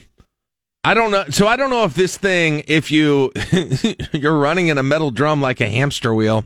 I 0.84 0.94
don't 0.94 1.10
know. 1.12 1.24
So 1.30 1.48
I 1.48 1.56
don't 1.56 1.70
know 1.70 1.86
if 1.86 1.94
this 1.94 2.18
thing, 2.18 2.64
if 2.68 2.92
you 2.92 3.32
you're 4.12 4.38
running 4.38 4.68
in 4.68 4.78
a 4.78 4.84
metal 4.84 5.10
drum 5.12 5.42
like 5.42 5.62
a 5.62 5.70
hamster 5.70 6.14
wheel, 6.14 6.44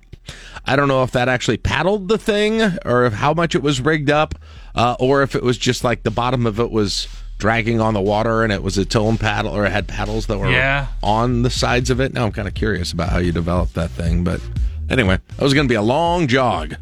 I 0.65 0.75
don't 0.75 0.87
know 0.87 1.01
if 1.01 1.11
that 1.13 1.29
actually 1.29 1.57
paddled 1.57 2.09
the 2.09 2.19
thing 2.19 2.61
or 2.85 3.05
if 3.05 3.13
how 3.13 3.33
much 3.33 3.55
it 3.55 3.63
was 3.63 3.81
rigged 3.81 4.11
up, 4.11 4.35
uh, 4.75 4.95
or 4.99 5.23
if 5.23 5.33
it 5.35 5.41
was 5.41 5.57
just 5.57 5.83
like 5.83 6.03
the 6.03 6.11
bottom 6.11 6.45
of 6.45 6.59
it 6.59 6.69
was 6.69 7.07
dragging 7.39 7.81
on 7.81 7.95
the 7.95 8.01
water 8.01 8.43
and 8.43 8.53
it 8.53 8.61
was 8.61 8.77
a 8.77 8.85
tone 8.85 9.17
paddle 9.17 9.51
or 9.57 9.65
it 9.65 9.71
had 9.71 9.87
paddles 9.87 10.27
that 10.27 10.37
were 10.37 10.51
Yeah. 10.51 10.85
on 11.01 11.41
the 11.41 11.49
sides 11.49 11.89
of 11.89 11.99
it. 11.99 12.13
Now 12.13 12.25
I'm 12.25 12.31
kind 12.31 12.47
of 12.47 12.53
curious 12.53 12.91
about 12.93 13.09
how 13.09 13.17
you 13.17 13.31
developed 13.31 13.73
that 13.73 13.89
thing, 13.89 14.23
but 14.23 14.39
anyway, 14.91 15.17
that 15.37 15.43
was 15.43 15.55
going 15.55 15.65
to 15.67 15.71
be 15.71 15.75
a 15.75 15.81
long 15.81 16.27
jog 16.27 16.75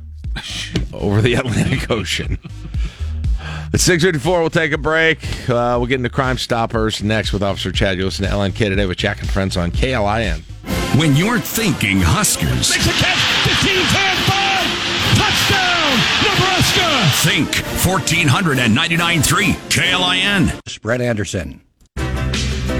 over 0.93 1.21
the 1.21 1.35
Atlantic 1.35 1.89
Ocean. 1.91 2.37
At 3.71 3.79
654, 3.79 4.39
we'll 4.41 4.49
take 4.49 4.71
a 4.71 4.77
break. 4.77 5.19
Uh, 5.49 5.75
we'll 5.77 5.85
get 5.85 5.95
into 5.95 6.09
Crime 6.09 6.37
Stoppers 6.37 7.03
next 7.03 7.31
with 7.31 7.43
Officer 7.43 7.71
Chad. 7.71 7.97
You 7.97 8.05
listen 8.05 8.25
to 8.25 8.31
LNK 8.31 8.57
today 8.57 8.85
with 8.87 8.97
Jack 8.97 9.21
and 9.21 9.29
Friends 9.29 9.57
on 9.57 9.71
KLIN. 9.71 10.41
When 10.97 11.15
you're 11.15 11.39
thinking 11.39 11.99
Huskers, 12.01 12.71
Makes 12.71 12.87
a 12.87 12.91
catch. 12.93 13.17
15, 13.61 13.75
10, 13.75 14.17
5. 14.25 14.49
Touchdown, 15.17 15.99
Nebraska. 16.23 16.87
think 17.23 17.49
1499.3 17.85 19.53
KLIN. 19.69 20.81
Brett 20.81 21.01
Anderson. 21.01 21.61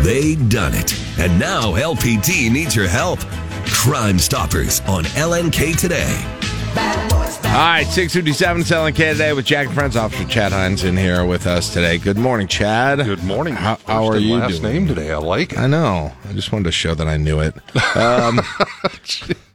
They 0.04 0.36
done 0.48 0.74
it. 0.74 0.94
And 1.20 1.40
now 1.40 1.74
LPD 1.74 2.52
needs 2.52 2.76
your 2.76 2.88
help. 2.88 3.20
Crime 3.68 4.18
Stoppers 4.18 4.82
on 4.88 5.04
LNK 5.04 5.78
today. 5.78 7.19
All 7.50 7.56
right, 7.66 7.88
657 7.88 8.62
LNK 8.62 8.96
today 9.14 9.34
with 9.34 9.44
Jack 9.46 9.66
and 9.68 9.76
Friends. 9.76 9.98
Officer 9.98 10.24
Chad 10.26 10.52
Hines 10.52 10.84
in 10.84 10.96
here 10.96 11.26
with 11.26 11.46
us 11.48 11.74
today. 11.74 11.98
Good 11.98 12.18
morning, 12.18 12.48
Chad. 12.48 13.00
Good 13.00 13.24
morning. 13.24 13.56
How, 13.56 13.78
how 13.86 14.06
are 14.06 14.18
you 14.18 14.36
last 14.36 14.62
doing? 14.62 14.74
name 14.74 14.88
today. 14.88 15.12
I 15.12 15.18
like 15.18 15.54
it. 15.54 15.58
I 15.60 15.66
know. 15.68 16.14
I 16.30 16.34
just 16.34 16.52
wanted 16.52 16.66
to 16.66 16.72
show 16.72 16.94
that 16.96 17.08
I 17.08 17.18
knew 17.18 17.40
it. 17.40 17.56
Um, 17.96 18.40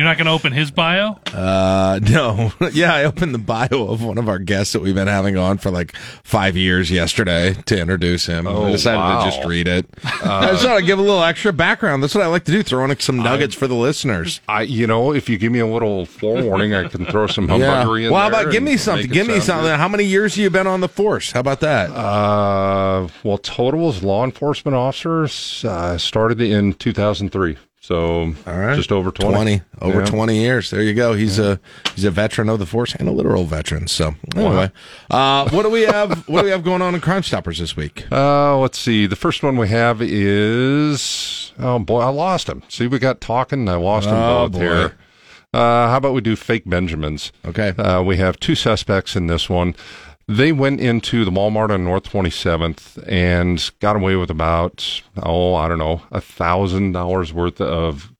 You're 0.00 0.08
not 0.08 0.16
going 0.16 0.28
to 0.28 0.32
open 0.32 0.52
his 0.54 0.70
bio? 0.70 1.18
Uh, 1.26 2.00
no. 2.10 2.52
yeah, 2.72 2.94
I 2.94 3.04
opened 3.04 3.34
the 3.34 3.38
bio 3.38 3.66
of 3.70 4.02
one 4.02 4.16
of 4.16 4.30
our 4.30 4.38
guests 4.38 4.72
that 4.72 4.80
we've 4.80 4.94
been 4.94 5.08
having 5.08 5.36
on 5.36 5.58
for 5.58 5.70
like 5.70 5.94
five 6.24 6.56
years 6.56 6.90
yesterday 6.90 7.52
to 7.66 7.78
introduce 7.78 8.24
him. 8.24 8.46
I 8.46 8.50
Oh, 8.50 8.70
decided 8.72 8.96
wow. 8.96 9.22
to 9.22 9.30
just 9.30 9.46
read 9.46 9.68
it. 9.68 9.84
Uh, 10.02 10.08
I 10.24 10.46
just 10.52 10.62
thought 10.62 10.78
I'd 10.78 10.86
give 10.86 10.98
a 10.98 11.02
little 11.02 11.22
extra 11.22 11.52
background. 11.52 12.02
That's 12.02 12.14
what 12.14 12.24
I 12.24 12.28
like 12.28 12.44
to 12.44 12.50
do, 12.52 12.62
throw 12.62 12.82
in 12.86 12.98
some 12.98 13.18
nuggets 13.18 13.54
for 13.54 13.66
the 13.66 13.74
listeners. 13.74 14.40
I, 14.48 14.62
you 14.62 14.86
know, 14.86 15.12
if 15.12 15.28
you 15.28 15.36
give 15.36 15.52
me 15.52 15.58
a 15.58 15.66
little 15.66 16.06
forewarning, 16.06 16.72
I 16.72 16.88
can 16.88 17.04
throw 17.04 17.26
some 17.26 17.46
Yeah. 17.50 17.54
in 17.56 17.60
Well, 17.60 18.14
how 18.22 18.30
there 18.30 18.40
about 18.40 18.52
give 18.52 18.62
me 18.62 18.78
something? 18.78 19.10
Give 19.10 19.26
me 19.26 19.34
sound 19.34 19.42
something. 19.66 19.72
How 19.78 19.88
many 19.88 20.04
years 20.04 20.34
have 20.36 20.42
you 20.44 20.48
been 20.48 20.66
on 20.66 20.80
the 20.80 20.88
force? 20.88 21.32
How 21.32 21.40
about 21.40 21.60
that? 21.60 21.90
Uh, 21.90 23.06
well, 23.22 23.36
total 23.36 23.90
as 23.90 24.02
law 24.02 24.24
enforcement 24.24 24.74
officers 24.74 25.62
uh, 25.66 25.98
started 25.98 26.40
in 26.40 26.72
2003, 26.72 27.58
so 27.90 28.32
all 28.46 28.56
right, 28.58 28.76
just 28.76 28.92
over 28.92 29.10
20. 29.10 29.34
20 29.34 29.62
over 29.82 29.98
Yeah. 30.00 30.06
20 30.06 30.36
years 30.40 30.70
there 30.70 30.80
you 30.82 30.94
go 30.94 31.14
he's 31.14 31.38
a 31.40 31.58
he's 31.96 32.04
a 32.04 32.10
veteran 32.10 32.48
of 32.48 32.58
the 32.60 32.66
force 32.66 32.94
and 32.94 33.08
a 33.08 33.12
literal 33.12 33.44
veteran 33.44 33.88
so 33.88 34.14
anyway 34.36 34.70
uh 35.10 35.48
what 35.50 35.62
do 35.64 35.70
we 35.70 35.82
have 35.82 36.28
what 36.28 36.40
do 36.40 36.44
we 36.44 36.50
have 36.52 36.62
going 36.62 36.82
on 36.82 36.94
in 36.94 37.00
crime 37.00 37.22
stoppers 37.24 37.58
this 37.58 37.76
week 37.76 38.04
Uh, 38.12 38.56
let's 38.58 38.78
see. 38.78 39.06
The 39.06 39.16
first 39.16 39.42
one 39.42 39.56
we 39.56 39.68
have 39.68 40.00
is 40.00 41.52
oh 41.58 41.78
boy, 41.80 42.00
I 42.00 42.08
lost 42.10 42.48
him. 42.48 42.62
See, 42.68 42.86
we 42.86 42.98
got 42.98 43.20
talking. 43.20 43.68
I 43.68 43.74
lost 43.74 44.06
him 44.08 44.14
Oh, 44.14 44.48
both 44.48 44.52
boy. 44.52 44.58
here. 44.60 44.96
Uh, 45.52 45.88
how 45.88 45.96
about 45.96 46.14
we 46.14 46.20
do 46.20 46.36
fake 46.36 46.62
Benjamins? 46.68 47.32
Okay. 47.44 47.70
Uh, 47.70 48.02
we 48.02 48.16
have 48.18 48.38
two 48.38 48.54
suspects 48.54 49.16
in 49.16 49.26
this 49.26 49.48
one. 49.50 49.74
They 50.30 50.52
went 50.52 50.80
into 50.80 51.24
the 51.24 51.32
Walmart 51.32 51.70
on 51.70 51.82
North 51.82 52.04
27th 52.04 53.02
and 53.08 53.68
got 53.80 53.96
away 53.96 54.14
with 54.14 54.30
about 54.30 55.02
oh 55.20 55.56
I 55.56 55.66
don't 55.66 55.80
know 55.80 56.02
a 56.12 56.20
thousand 56.20 56.92
dollars 56.92 57.32
worth 57.32 57.60
of 57.60 58.12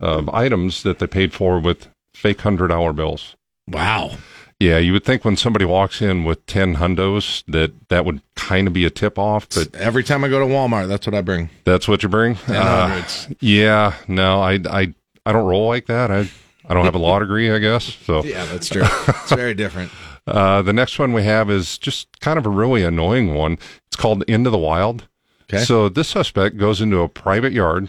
of 0.00 0.30
items 0.30 0.82
that 0.84 1.00
they 1.00 1.06
paid 1.06 1.34
for 1.34 1.60
with 1.60 1.88
fake 2.14 2.40
hundred 2.40 2.68
dollar 2.68 2.94
bills. 2.94 3.36
Wow. 3.66 4.12
Yeah, 4.58 4.78
you 4.78 4.94
would 4.94 5.04
think 5.04 5.22
when 5.22 5.36
somebody 5.36 5.66
walks 5.66 6.00
in 6.00 6.24
with 6.24 6.46
ten 6.46 6.76
hundos 6.76 7.44
that 7.46 7.72
that 7.90 8.06
would 8.06 8.22
kind 8.34 8.66
of 8.66 8.72
be 8.72 8.86
a 8.86 8.90
tip 8.90 9.18
off, 9.18 9.50
but 9.50 9.74
every 9.74 10.02
time 10.02 10.24
i 10.24 10.28
go 10.28 10.38
to 10.38 10.46
walmart 10.46 10.88
that's 10.88 11.06
what 11.06 11.14
i 11.14 11.20
bring 11.20 11.50
that's 11.64 11.86
what 11.86 12.02
you 12.02 12.08
bring. 12.08 12.38
Uh, 12.48 13.06
yeah, 13.40 13.96
no, 14.08 14.40
I 14.40 14.54
I 14.54 14.94
I 15.26 15.32
don't 15.32 15.44
roll 15.46 15.68
like 15.68 15.88
that. 15.88 16.10
I 16.10 16.30
I 16.66 16.72
don't 16.72 16.86
have 16.86 16.94
a 16.94 16.98
law 16.98 17.18
degree, 17.18 17.50
I 17.50 17.58
guess. 17.58 17.84
So 18.06 18.24
yeah 18.24 18.46
that's 18.46 18.70
true 18.70 18.82
it's 18.84 19.32
very 19.32 19.52
different 19.52 19.92
Uh, 20.28 20.62
the 20.62 20.72
next 20.72 20.98
one 20.98 21.12
we 21.12 21.24
have 21.24 21.50
is 21.50 21.78
just 21.78 22.20
kind 22.20 22.38
of 22.38 22.46
a 22.46 22.50
really 22.50 22.82
annoying 22.82 23.34
one. 23.34 23.58
It's 23.86 23.96
called 23.96 24.22
Into 24.24 24.50
the 24.50 24.58
Wild. 24.58 25.08
Okay. 25.44 25.64
So 25.64 25.88
this 25.88 26.08
suspect 26.08 26.56
goes 26.58 26.80
into 26.80 27.00
a 27.00 27.08
private 27.08 27.52
yard, 27.52 27.88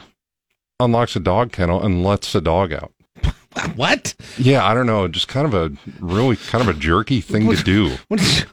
unlocks 0.80 1.16
a 1.16 1.20
dog 1.20 1.52
kennel, 1.52 1.82
and 1.84 2.04
lets 2.04 2.32
the 2.32 2.42
dog 2.42 2.72
out. 2.72 2.94
what 3.76 4.16
Yeah, 4.38 4.66
I 4.66 4.74
don't 4.74 4.86
know. 4.86 5.08
Just 5.08 5.28
kind 5.28 5.46
of 5.46 5.54
a 5.54 5.72
really 6.00 6.38
kind 6.38 6.62
of 6.62 6.74
a 6.74 6.80
jerky 6.80 7.20
thing 7.22 7.50
to 7.50 7.62
do. 7.64 7.98
what 8.08 8.22
you, 8.22 8.46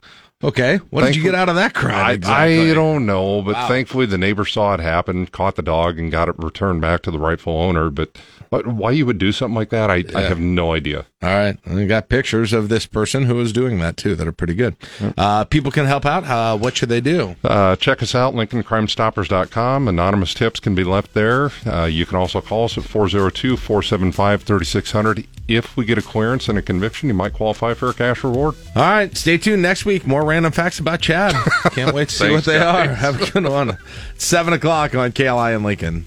okay 0.44 0.76
what 0.90 1.02
did 1.02 1.16
you 1.16 1.22
get 1.22 1.34
out 1.34 1.48
of 1.48 1.54
that 1.54 1.72
crime 1.72 2.04
I, 2.04 2.12
exactly? 2.12 2.70
I 2.70 2.74
don't 2.74 3.06
know, 3.06 3.40
but 3.42 3.54
Wow. 3.54 3.68
thankfully 3.68 4.06
the 4.06 4.18
neighbor 4.18 4.44
saw 4.44 4.74
it 4.74 4.80
happen, 4.80 5.26
caught 5.26 5.54
the 5.56 5.62
dog, 5.62 5.98
and 5.98 6.10
got 6.10 6.28
it 6.28 6.34
returned 6.38 6.80
back 6.80 7.02
to 7.02 7.10
the 7.10 7.18
rightful 7.18 7.56
owner. 7.56 7.90
But, 7.90 8.18
but 8.64 8.66
why 8.66 8.90
you 8.90 9.04
would 9.06 9.18
do 9.18 9.32
something 9.32 9.54
like 9.54 9.70
that, 9.70 9.90
I, 9.90 10.04
I 10.14 10.22
have 10.22 10.38
no 10.40 10.72
idea. 10.72 11.04
all 11.22 11.28
right 11.30 11.56
and 11.64 11.74
we 11.76 11.86
got 11.86 12.08
pictures 12.08 12.52
of 12.52 12.68
this 12.68 12.86
person 12.86 13.24
who 13.24 13.40
is 13.40 13.52
doing 13.52 13.78
that 13.80 13.96
too 13.96 14.14
that 14.16 14.26
are 14.28 14.32
pretty 14.32 14.54
good 14.54 14.76
uh 15.18 15.44
people 15.44 15.70
can 15.70 15.86
help 15.86 16.04
out 16.06 16.24
uh 16.24 16.56
what 16.56 16.76
should 16.76 16.88
they 16.88 17.00
do 17.00 17.36
Uh, 17.44 17.74
check 17.76 18.02
us 18.02 18.14
out, 18.14 18.34
LincolnCrimeStoppers.com. 18.34 19.88
Anonymous 19.88 20.34
tips 20.34 20.60
can 20.60 20.74
be 20.74 20.84
left 20.84 21.14
there. 21.14 21.50
Uh, 21.66 21.84
you 21.84 22.06
can 22.06 22.16
also 22.16 22.40
call 22.40 22.64
us 22.64 22.76
at 22.78 22.84
402 22.84 23.56
475 23.56 24.42
3600. 24.42 25.26
If 25.48 25.76
we 25.76 25.84
get 25.84 25.98
a 25.98 26.02
clearance 26.02 26.48
and 26.48 26.58
a 26.58 26.62
conviction, 26.62 27.08
you 27.08 27.14
might 27.14 27.32
qualify 27.32 27.74
for 27.74 27.88
a 27.88 27.94
cash 27.94 28.24
reward. 28.24 28.54
All 28.74 28.82
right, 28.82 29.16
stay 29.16 29.38
tuned 29.38 29.62
next 29.62 29.84
week. 29.84 30.06
More 30.06 30.24
random 30.24 30.52
facts 30.52 30.78
about 30.78 31.00
Chad. 31.00 31.34
Can't 31.72 31.94
wait 31.94 32.08
to 32.08 32.14
see 32.14 32.30
what 32.30 32.44
they 32.44 32.58
guys. 32.58 32.88
are. 32.88 32.94
Have 32.94 33.22
a 33.22 33.30
good 33.30 33.44
one. 33.48 33.78
Seven 34.18 34.52
o'clock 34.54 34.94
on 34.94 35.12
KLI 35.12 35.54
and 35.54 35.64
Lincoln. 35.64 36.04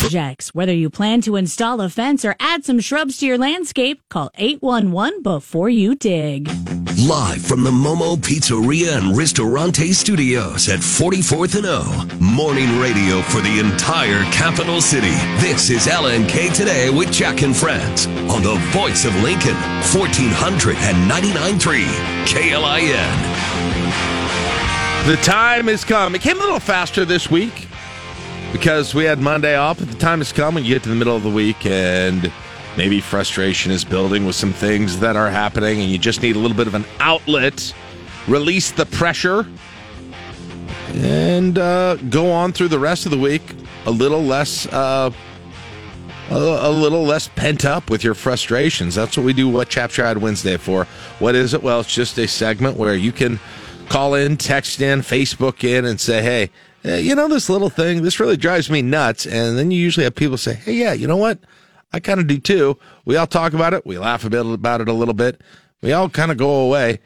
Projects. 0.00 0.54
Whether 0.54 0.74
you 0.74 0.90
plan 0.90 1.20
to 1.22 1.36
install 1.36 1.80
a 1.80 1.88
fence 1.88 2.24
or 2.24 2.36
add 2.38 2.64
some 2.64 2.80
shrubs 2.80 3.18
to 3.18 3.26
your 3.26 3.38
landscape, 3.38 4.00
call 4.08 4.30
811 4.36 5.22
before 5.22 5.68
you 5.70 5.94
dig. 5.94 6.48
Live 7.08 7.42
from 7.42 7.62
the 7.64 7.70
Momo 7.70 8.16
Pizzeria 8.16 8.98
and 8.98 9.16
Ristorante 9.16 9.92
Studios 9.92 10.68
at 10.68 10.80
44th 10.80 11.56
and 11.56 11.66
O. 11.66 11.82
Morning 12.20 12.78
radio 12.78 13.20
for 13.22 13.40
the 13.40 13.58
entire 13.58 14.22
capital 14.32 14.80
city. 14.80 15.14
This 15.40 15.70
is 15.70 15.86
LNK 15.86 16.52
Today 16.54 16.90
with 16.90 17.10
Jack 17.12 17.42
and 17.42 17.56
Friends 17.56 18.06
on 18.06 18.42
the 18.42 18.56
voice 18.72 19.04
of 19.04 19.14
Lincoln, 19.22 19.56
1499.3 19.92 21.84
KLIN. 22.26 23.16
The 25.06 25.16
time 25.22 25.68
has 25.68 25.84
come. 25.84 26.14
It 26.14 26.20
came 26.22 26.38
a 26.38 26.40
little 26.40 26.60
faster 26.60 27.04
this 27.04 27.30
week 27.30 27.68
because 28.56 28.94
we 28.94 29.04
had 29.04 29.18
Monday 29.18 29.54
off, 29.54 29.78
but 29.78 29.86
the 29.86 29.98
time 29.98 30.16
has 30.20 30.32
come 30.32 30.54
when 30.54 30.64
you 30.64 30.72
get 30.72 30.82
to 30.82 30.88
the 30.88 30.94
middle 30.94 31.14
of 31.14 31.22
the 31.22 31.30
week 31.30 31.66
and 31.66 32.32
maybe 32.78 33.02
frustration 33.02 33.70
is 33.70 33.84
building 33.84 34.24
with 34.24 34.34
some 34.34 34.50
things 34.50 34.98
that 34.98 35.14
are 35.14 35.28
happening 35.28 35.82
and 35.82 35.90
you 35.90 35.98
just 35.98 36.22
need 36.22 36.36
a 36.36 36.38
little 36.38 36.56
bit 36.56 36.66
of 36.66 36.74
an 36.74 36.86
outlet, 36.98 37.74
release 38.26 38.70
the 38.70 38.86
pressure, 38.86 39.46
and 40.94 41.58
uh, 41.58 41.96
go 42.08 42.32
on 42.32 42.50
through 42.50 42.68
the 42.68 42.78
rest 42.78 43.04
of 43.04 43.10
the 43.10 43.18
week 43.18 43.42
a 43.84 43.90
little 43.90 44.22
less. 44.22 44.66
Uh, 44.72 45.10
a, 46.28 46.70
little 46.70 47.04
less 47.04 47.28
pent 47.28 47.64
up 47.64 47.88
with 47.88 48.02
your 48.02 48.14
frustrations. 48.14 48.96
That's 48.96 49.16
what 49.16 49.24
we 49.24 49.32
do 49.32 49.48
What 49.48 49.68
Chaps 49.68 49.96
Your 49.96 50.06
Hide 50.08 50.18
Wednesday 50.18 50.56
for. 50.56 50.86
What 51.20 51.36
is 51.36 51.54
it? 51.54 51.62
Well, 51.62 51.78
it's 51.78 51.94
just 51.94 52.18
a 52.18 52.26
segment 52.26 52.76
where 52.76 52.96
you 52.96 53.12
can 53.12 53.38
call 53.88 54.14
in, 54.14 54.36
text 54.36 54.80
in, 54.80 55.02
Facebook 55.02 55.62
in, 55.62 55.84
and 55.84 56.00
say, 56.00 56.22
hey, 56.22 56.50
Eh, 56.86 56.98
you 56.98 57.16
know, 57.16 57.26
this 57.26 57.50
little 57.50 57.68
thing, 57.68 58.02
this 58.02 58.20
really 58.20 58.36
drives 58.36 58.70
me 58.70 58.80
nuts. 58.80 59.26
And 59.26 59.58
then 59.58 59.72
you 59.72 59.80
usually 59.80 60.04
have 60.04 60.14
people 60.14 60.36
say, 60.36 60.54
hey, 60.54 60.74
yeah, 60.74 60.92
you 60.92 61.08
know 61.08 61.16
what? 61.16 61.40
I 61.92 61.98
kind 61.98 62.20
of 62.20 62.28
do 62.28 62.38
too. 62.38 62.78
We 63.04 63.16
all 63.16 63.26
talk 63.26 63.52
about 63.54 63.74
it. 63.74 63.84
We 63.84 63.98
laugh 63.98 64.24
a 64.24 64.30
bit 64.30 64.46
about 64.46 64.80
it 64.80 64.88
a 64.88 64.92
little 64.92 65.14
bit. 65.14 65.40
We 65.82 65.92
all 65.92 66.08
kind 66.08 66.30
of 66.30 66.36
go 66.36 66.48
away 66.60 67.00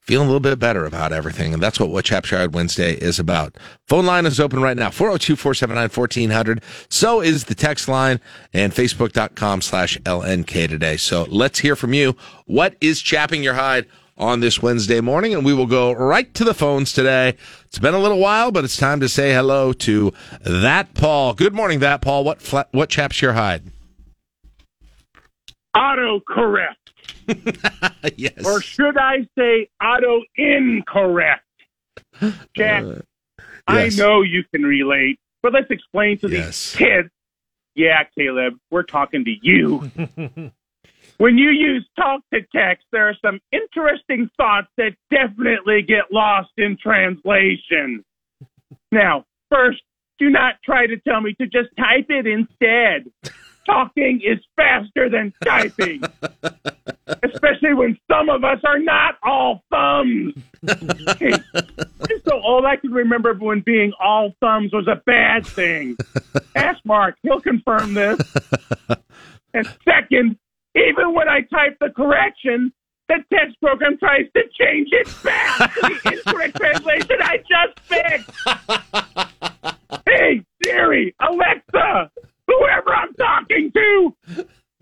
feeling 0.00 0.26
a 0.26 0.30
little 0.30 0.40
bit 0.40 0.58
better 0.58 0.84
about 0.84 1.12
everything. 1.12 1.54
And 1.54 1.62
that's 1.62 1.78
what 1.78 1.90
What 1.90 2.06
Chap 2.06 2.24
Shard 2.24 2.54
Wednesday 2.54 2.94
is 2.94 3.20
about. 3.20 3.56
Phone 3.86 4.06
line 4.06 4.26
is 4.26 4.40
open 4.40 4.60
right 4.60 4.76
now, 4.76 4.90
402 4.90 5.36
479 5.36 5.90
1400. 5.90 6.62
So 6.88 7.20
is 7.20 7.44
the 7.44 7.54
text 7.54 7.86
line 7.86 8.18
and 8.52 8.72
facebook.com 8.72 9.60
slash 9.60 9.96
LNK 9.98 10.68
today. 10.68 10.96
So 10.96 11.26
let's 11.28 11.60
hear 11.60 11.76
from 11.76 11.94
you. 11.94 12.16
What 12.46 12.74
is 12.80 13.00
chapping 13.00 13.44
your 13.44 13.54
hide 13.54 13.86
on 14.20 14.40
this 14.40 14.62
Wednesday 14.62 15.00
morning? 15.00 15.34
And 15.34 15.44
we 15.44 15.52
will 15.54 15.66
go 15.66 15.92
right 15.92 16.32
to 16.34 16.44
the 16.44 16.54
phones 16.54 16.92
today. 16.92 17.36
It's 17.64 17.78
been 17.78 17.94
a 17.94 17.98
little 17.98 18.18
while, 18.18 18.52
but 18.52 18.62
it's 18.64 18.76
time 18.76 19.00
to 19.00 19.08
say 19.08 19.32
hello 19.32 19.72
to 19.72 20.12
that 20.42 20.94
Paul. 20.94 21.34
Good 21.34 21.54
morning, 21.54 21.80
that 21.80 22.02
Paul. 22.02 22.22
What, 22.24 22.40
fla- 22.40 22.66
what 22.70 22.88
chaps 22.90 23.20
your 23.22 23.32
hide? 23.32 23.62
auto 25.74 26.20
correct. 26.26 26.76
yes. 28.16 28.44
Or 28.44 28.60
should 28.60 28.96
I 28.98 29.26
say 29.38 29.68
auto 29.82 30.22
incorrect? 30.36 31.44
Jack, 32.56 32.82
uh, 32.84 32.94
I 33.66 33.84
yes. 33.84 33.96
know 33.96 34.22
you 34.22 34.42
can 34.52 34.62
relate, 34.64 35.18
but 35.42 35.52
let's 35.52 35.70
explain 35.70 36.18
to 36.18 36.28
Yes. 36.28 36.72
these 36.72 36.76
kids. 36.76 37.08
Yeah, 37.76 38.02
Caleb, 38.18 38.54
we're 38.70 38.82
talking 38.82 39.24
to 39.24 39.30
you. 39.40 39.90
when 41.20 41.36
you 41.36 41.50
use 41.50 41.86
talk 41.96 42.22
to 42.32 42.40
text, 42.50 42.86
there 42.92 43.06
are 43.10 43.16
some 43.22 43.40
interesting 43.52 44.30
thoughts 44.38 44.68
that 44.78 44.92
definitely 45.10 45.82
get 45.82 46.04
lost 46.10 46.50
in 46.56 46.76
translation. 46.82 48.04
Now, 48.92 49.24
first, 49.50 49.82
do 50.18 50.30
not 50.30 50.54
try 50.64 50.86
to 50.86 50.96
tell 50.98 51.20
me 51.20 51.34
to 51.40 51.46
just 51.46 51.68
type 51.78 52.06
it 52.08 52.26
instead. 52.26 53.12
Talking 53.66 54.20
is 54.24 54.38
faster 54.56 55.08
than 55.08 55.32
typing, 55.44 56.02
especially 57.22 57.74
when 57.74 57.96
some 58.10 58.28
of 58.28 58.42
us 58.42 58.58
are 58.64 58.80
not 58.80 59.16
all 59.22 59.62
thumbs. 59.70 60.34
Hey, 61.18 61.32
I'm 61.54 62.20
so 62.26 62.40
old, 62.42 62.64
I 62.64 62.76
can 62.76 62.90
remember 62.90 63.32
when 63.34 63.60
being 63.60 63.92
all 64.00 64.32
thumbs 64.40 64.72
was 64.72 64.88
a 64.88 65.00
bad 65.06 65.46
thing. 65.46 65.96
Ask 66.56 66.78
Mark, 66.84 67.16
he'll 67.22 67.40
confirm 67.40 67.94
this. 67.94 68.18
And 69.54 69.68
second, 69.84 70.36
even 70.74 71.14
when 71.14 71.28
I 71.28 71.40
type 71.42 71.76
the 71.80 71.90
correction, 71.90 72.72
the 73.08 73.16
text 73.32 73.60
program 73.60 73.98
tries 73.98 74.26
to 74.36 74.42
change 74.58 74.88
it 74.92 75.08
back 75.24 75.74
to 75.74 75.80
the 75.80 76.12
incorrect 76.26 76.56
translation 76.56 77.16
I 77.20 77.38
just 77.38 77.80
fixed. 77.80 78.30
Hey, 80.06 80.44
Siri, 80.62 81.14
Alexa, 81.20 82.10
whoever 82.46 82.94
I'm 82.94 83.12
talking 83.14 83.72
to, 83.74 84.14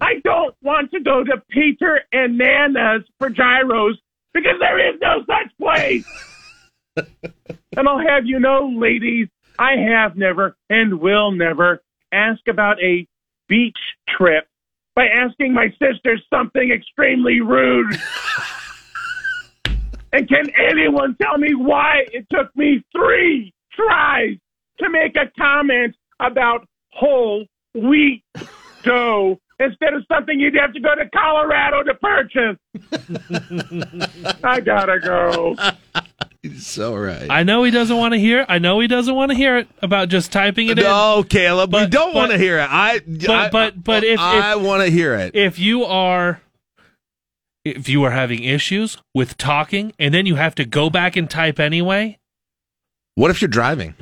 I 0.00 0.14
don't 0.24 0.54
want 0.62 0.90
to 0.92 1.00
go 1.00 1.24
to 1.24 1.42
Peter 1.50 2.00
and 2.12 2.36
Nana's 2.36 3.02
for 3.18 3.30
gyros 3.30 3.98
because 4.34 4.56
there 4.60 4.78
is 4.90 5.00
no 5.00 5.24
such 5.26 5.50
place. 5.58 6.06
and 7.76 7.88
I'll 7.88 7.98
have 7.98 8.26
you 8.26 8.38
know, 8.38 8.70
ladies, 8.74 9.28
I 9.58 9.72
have 9.76 10.16
never 10.16 10.56
and 10.68 11.00
will 11.00 11.32
never 11.32 11.82
ask 12.12 12.40
about 12.46 12.80
a 12.82 13.06
beach 13.48 13.78
trip 14.08 14.46
by 14.98 15.06
asking 15.06 15.54
my 15.54 15.68
sister 15.80 16.18
something 16.28 16.72
extremely 16.72 17.40
rude. 17.40 17.94
and 20.12 20.28
can 20.28 20.50
anyone 20.58 21.16
tell 21.22 21.38
me 21.38 21.54
why 21.54 22.04
it 22.12 22.26
took 22.32 22.48
me 22.56 22.82
three 22.90 23.54
tries 23.72 24.36
to 24.80 24.90
make 24.90 25.14
a 25.14 25.30
comment 25.40 25.94
about 26.18 26.66
whole 26.92 27.46
wheat 27.76 28.24
dough 28.82 29.38
instead 29.60 29.94
of 29.94 30.04
something 30.12 30.40
you'd 30.40 30.56
have 30.56 30.72
to 30.72 30.80
go 30.80 30.96
to 30.96 31.08
Colorado 31.10 31.84
to 31.84 31.94
purchase? 31.94 32.58
I 34.42 34.58
gotta 34.58 34.98
go. 34.98 35.54
so 36.64 36.94
right. 36.96 37.26
I 37.30 37.42
know 37.42 37.62
he 37.64 37.70
doesn't 37.70 37.96
want 37.96 38.14
to 38.14 38.18
hear. 38.20 38.44
I 38.48 38.58
know 38.58 38.80
he 38.80 38.86
doesn't 38.88 39.14
want 39.14 39.30
to 39.30 39.36
hear 39.36 39.56
it 39.58 39.68
about 39.82 40.08
just 40.08 40.32
typing 40.32 40.68
it 40.68 40.78
in. 40.78 40.84
No, 40.84 41.24
Caleb, 41.28 41.74
we 41.74 41.86
don't 41.86 42.14
want 42.14 42.30
to 42.32 42.38
hear 42.38 42.58
it. 42.58 42.68
I, 42.70 43.00
But 43.00 43.30
I- 43.30 43.50
but 43.50 43.82
but 43.84 44.04
if, 44.04 44.14
if 44.14 44.20
I 44.20 44.56
want 44.56 44.82
to 44.82 44.90
hear 44.90 45.14
it. 45.14 45.34
if 45.34 45.58
you 45.58 45.84
are 45.84 46.40
if 47.64 47.88
you 47.88 48.02
are 48.04 48.10
having 48.12 48.42
issues 48.44 48.96
with 49.14 49.36
talking 49.36 49.92
and 49.98 50.14
then 50.14 50.24
you 50.26 50.36
have 50.36 50.54
to 50.54 50.64
go 50.64 50.88
back 50.88 51.16
and 51.16 51.28
type 51.28 51.60
anyway, 51.60 52.18
What 53.14 53.30
if 53.30 53.42
you're 53.42 53.48
driving? 53.48 53.94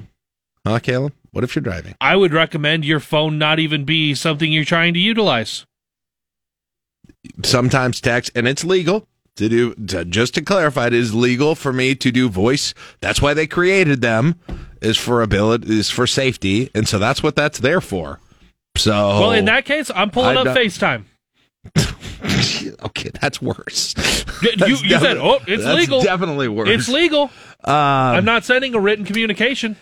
Huh, 0.64 0.78
Caleb? 0.78 1.12
What 1.32 1.44
if 1.44 1.54
you're 1.54 1.62
driving? 1.62 1.94
I 2.00 2.16
would 2.16 2.32
recommend 2.32 2.84
your 2.84 3.00
phone 3.00 3.38
not 3.38 3.58
even 3.58 3.84
be 3.84 4.14
something 4.14 4.50
you're 4.52 4.64
trying 4.64 4.94
to 4.94 5.00
utilize. 5.00 5.66
Sometimes 7.44 8.00
text, 8.00 8.30
and 8.34 8.46
it's 8.48 8.64
legal 8.64 9.06
to 9.36 9.48
do. 9.48 9.74
To, 9.74 10.04
just 10.04 10.34
to 10.34 10.42
clarify, 10.42 10.88
it 10.88 10.92
is 10.92 11.14
legal 11.14 11.54
for 11.54 11.72
me 11.72 11.94
to 11.94 12.10
do 12.10 12.28
voice. 12.28 12.74
That's 13.00 13.22
why 13.22 13.34
they 13.34 13.46
created 13.46 14.00
them. 14.00 14.40
Is 14.80 14.96
for 14.96 15.22
ability, 15.22 15.78
is 15.78 15.90
for 15.90 16.06
safety, 16.06 16.70
and 16.74 16.86
so 16.86 16.98
that's 16.98 17.22
what 17.22 17.34
that's 17.34 17.58
there 17.58 17.80
for. 17.80 18.20
So, 18.76 18.92
well, 18.92 19.32
in 19.32 19.46
that 19.46 19.64
case, 19.64 19.90
I'm 19.94 20.10
pulling 20.10 20.36
I 20.36 20.42
up 20.42 20.46
FaceTime. 20.48 21.04
okay, 22.84 23.10
that's 23.20 23.40
worse. 23.40 23.94
You, 24.42 24.56
That's 24.56 24.82
you 24.82 24.98
said, 24.98 25.16
"Oh, 25.16 25.40
it's 25.46 25.64
that's 25.64 25.78
legal." 25.78 26.02
Definitely 26.02 26.48
worse. 26.48 26.68
It's 26.68 26.88
legal. 26.88 27.24
Um, 27.64 27.74
I'm 27.74 28.24
not 28.24 28.44
sending 28.44 28.74
a 28.74 28.80
written 28.80 29.04
communication. 29.04 29.76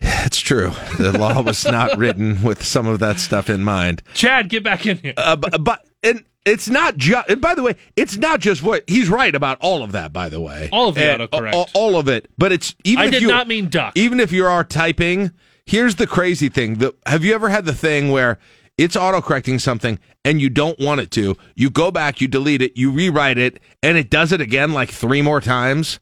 It's 0.00 0.38
true. 0.38 0.72
The 0.98 1.16
law 1.18 1.40
was 1.40 1.64
not 1.64 1.96
written 1.98 2.42
with 2.42 2.64
some 2.64 2.86
of 2.86 3.00
that 3.00 3.18
stuff 3.18 3.50
in 3.50 3.64
mind. 3.64 4.02
Chad, 4.14 4.48
get 4.48 4.62
back 4.62 4.86
in 4.86 4.98
here. 4.98 5.14
Uh, 5.16 5.34
but, 5.34 5.64
but 5.64 5.84
and 6.02 6.24
it's 6.44 6.68
not 6.68 6.96
just. 6.96 7.40
By 7.40 7.54
the 7.54 7.62
way, 7.62 7.76
it's 7.96 8.16
not 8.16 8.40
just 8.40 8.62
what 8.62 8.84
he's 8.88 9.08
right 9.08 9.34
about 9.34 9.58
all 9.60 9.82
of 9.82 9.92
that. 9.92 10.12
By 10.12 10.28
the 10.28 10.40
way, 10.40 10.68
All 10.72 10.88
of 10.88 10.94
the 10.94 11.02
And 11.02 11.22
autocorrect. 11.22 11.52
all, 11.54 11.68
all 11.74 11.96
of 11.98 12.08
it. 12.08 12.30
But 12.38 12.52
it's 12.52 12.74
even. 12.84 13.02
I 13.02 13.06
if 13.06 13.12
did 13.12 13.22
you, 13.22 13.28
not 13.28 13.48
mean 13.48 13.68
duck. 13.68 13.92
Even 13.96 14.20
if 14.20 14.32
you 14.32 14.46
are 14.46 14.64
typing, 14.64 15.32
here's 15.66 15.96
the 15.96 16.06
crazy 16.06 16.48
thing. 16.48 16.76
The, 16.76 16.94
have 17.06 17.24
you 17.24 17.34
ever 17.34 17.48
had 17.48 17.64
the 17.66 17.74
thing 17.74 18.10
where 18.10 18.38
it's 18.78 18.96
autocorrecting 18.96 19.60
something 19.60 19.98
and 20.24 20.40
you 20.40 20.48
don't 20.48 20.78
want 20.78 21.00
it 21.00 21.10
to? 21.12 21.36
You 21.54 21.68
go 21.70 21.90
back, 21.90 22.20
you 22.20 22.28
delete 22.28 22.62
it, 22.62 22.76
you 22.76 22.90
rewrite 22.90 23.38
it, 23.38 23.60
and 23.82 23.98
it 23.98 24.08
does 24.08 24.32
it 24.32 24.40
again 24.40 24.72
like 24.72 24.90
three 24.90 25.20
more 25.22 25.40
times. 25.40 26.00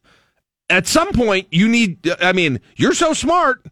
At 0.69 0.87
some 0.87 1.13
point, 1.13 1.47
you 1.51 1.69
need. 1.69 2.09
I 2.21 2.33
mean, 2.33 2.61
you're 2.77 2.95
so 2.95 3.13
smart. 3.15 3.65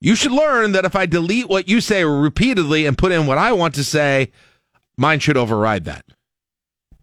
You 0.00 0.14
should 0.14 0.30
learn 0.30 0.72
that 0.72 0.84
if 0.84 0.94
I 0.94 1.06
delete 1.06 1.48
what 1.48 1.68
you 1.68 1.80
say 1.80 2.04
repeatedly 2.04 2.86
and 2.86 2.96
put 2.96 3.10
in 3.10 3.26
what 3.26 3.36
I 3.38 3.50
want 3.52 3.74
to 3.74 3.82
say, 3.82 4.30
mine 4.98 5.20
should 5.20 5.36
override 5.38 5.84
that. 5.86 6.04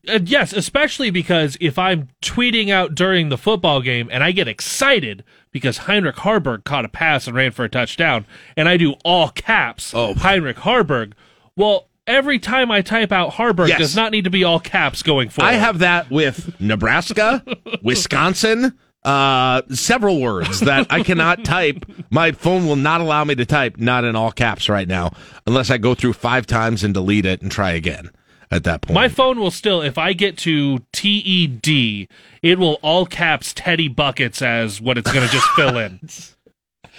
Uh, 0.07 0.19
yes, 0.23 0.53
especially 0.53 1.09
because 1.09 1.57
if 1.59 1.79
I'm 1.79 2.09
tweeting 2.21 2.69
out 2.69 2.93
during 2.93 3.29
the 3.29 3.39
football 3.39 3.81
game 3.81 4.07
and 4.11 4.23
I 4.23 4.31
get 4.31 4.47
excited 4.47 5.23
because 5.51 5.79
Heinrich 5.79 6.17
Haarberg 6.17 6.63
caught 6.63 6.85
a 6.85 6.89
pass 6.89 7.25
and 7.25 7.35
ran 7.35 7.51
for 7.51 7.65
a 7.65 7.69
touchdown, 7.69 8.27
and 8.55 8.69
I 8.69 8.77
do 8.77 8.93
all 9.03 9.29
caps 9.29 9.93
Oh. 9.95 10.13
Heinrich 10.13 10.57
Haarberg, 10.57 11.13
well, 11.57 11.87
every 12.05 12.37
time 12.37 12.69
I 12.69 12.81
type 12.83 13.11
out 13.11 13.31
Haarberg 13.31 13.69
Yes. 13.69 13.79
does 13.79 13.95
not 13.95 14.11
need 14.11 14.25
to 14.25 14.29
be 14.29 14.43
all 14.43 14.59
caps 14.59 15.01
going 15.01 15.29
forward. 15.29 15.49
I 15.49 15.53
have 15.53 15.79
that 15.79 16.11
with 16.11 16.53
Nebraska, 16.61 17.43
Wisconsin, 17.81 18.77
uh, 19.05 19.61
several 19.69 20.19
words 20.19 20.59
that 20.61 20.87
I 20.89 21.03
cannot 21.03 21.45
type. 21.45 21.85
My 22.09 22.31
phone 22.31 22.67
will 22.67 22.75
not 22.75 23.01
allow 23.01 23.23
me 23.23 23.35
to 23.35 23.45
type, 23.45 23.77
not 23.77 24.03
in 24.03 24.15
all 24.15 24.31
caps 24.31 24.67
right 24.67 24.87
now, 24.87 25.11
unless 25.47 25.69
I 25.69 25.77
go 25.77 25.95
through 25.95 26.13
five 26.13 26.45
times 26.47 26.83
and 26.83 26.93
delete 26.93 27.25
it 27.25 27.41
and 27.41 27.51
try 27.51 27.71
again 27.71 28.09
at 28.51 28.63
that 28.65 28.81
point. 28.81 28.95
My 28.95 29.07
phone 29.07 29.39
will 29.39 29.51
still, 29.51 29.81
if 29.81 29.97
I 29.97 30.13
get 30.13 30.37
to 30.39 30.79
TED, 30.91 32.07
it 32.41 32.59
will 32.59 32.79
all 32.81 33.05
caps 33.05 33.53
Teddy 33.55 33.87
Buckets 33.87 34.41
as 34.41 34.81
what 34.81 34.97
it's 34.97 35.11
going 35.11 35.25
to 35.25 35.31
just 35.31 35.47
fill 35.49 35.77
in. 35.77 35.99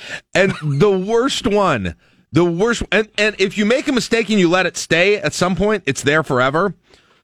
And 0.35 0.53
the 0.63 0.91
worst 0.91 1.47
one, 1.47 1.97
the 2.33 2.45
worst, 2.45 2.83
and, 2.93 3.09
and 3.19 3.35
if 3.39 3.57
you 3.57 3.65
make 3.65 3.89
a 3.89 3.93
mistake 3.93 4.29
and 4.31 4.39
you 4.39 4.49
let 4.49 4.67
it 4.67 4.77
stay, 4.77 5.19
at 5.19 5.33
some 5.33 5.57
point 5.57 5.85
it's 5.87 6.03
there 6.03 6.23
forever. 6.23 6.75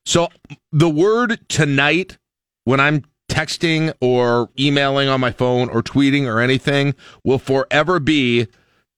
So 0.05 0.29
the 0.73 0.89
word 0.89 1.41
tonight, 1.49 2.19
when 2.65 2.81
I'm 2.81 3.05
texting 3.33 3.95
or 4.01 4.51
emailing 4.59 5.09
on 5.09 5.21
my 5.21 5.33
phone 5.33 5.71
or 5.71 5.83
tweeting 5.83 6.27
or 6.27 6.41
anything, 6.41 6.95
will 7.25 7.39
forever 7.39 7.99
be 7.99 8.47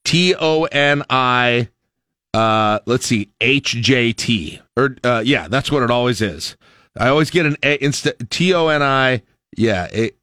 T 0.04 0.34
O 0.34 0.64
N 0.64 1.04
I. 1.08 1.68
Uh, 2.34 2.80
let's 2.86 3.06
see, 3.06 3.30
H 3.40 3.76
J 3.76 4.12
T, 4.12 4.60
or 4.76 4.96
uh, 5.04 5.22
yeah, 5.24 5.46
that's 5.46 5.70
what 5.70 5.84
it 5.84 5.90
always 5.90 6.20
is. 6.20 6.56
I 6.98 7.08
always 7.08 7.30
get 7.30 7.46
an 7.46 7.56
A 7.62 7.82
instead 7.82 8.28
T 8.30 8.52
O 8.52 8.68
N 8.68 8.82
I. 8.82 9.22
Yeah, 9.56 9.84
it, 9.92 10.16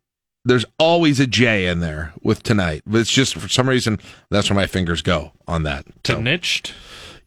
there's 0.43 0.65
always 0.77 1.19
a 1.19 1.27
J 1.27 1.67
in 1.67 1.79
there 1.79 2.13
with 2.21 2.43
tonight, 2.43 2.83
but 2.85 2.99
it's 2.99 3.11
just 3.11 3.35
for 3.35 3.47
some 3.47 3.69
reason 3.69 3.97
that's 4.29 4.49
where 4.49 4.55
my 4.55 4.67
fingers 4.67 5.01
go 5.01 5.31
on 5.47 5.63
that. 5.63 5.85
So. 6.05 6.15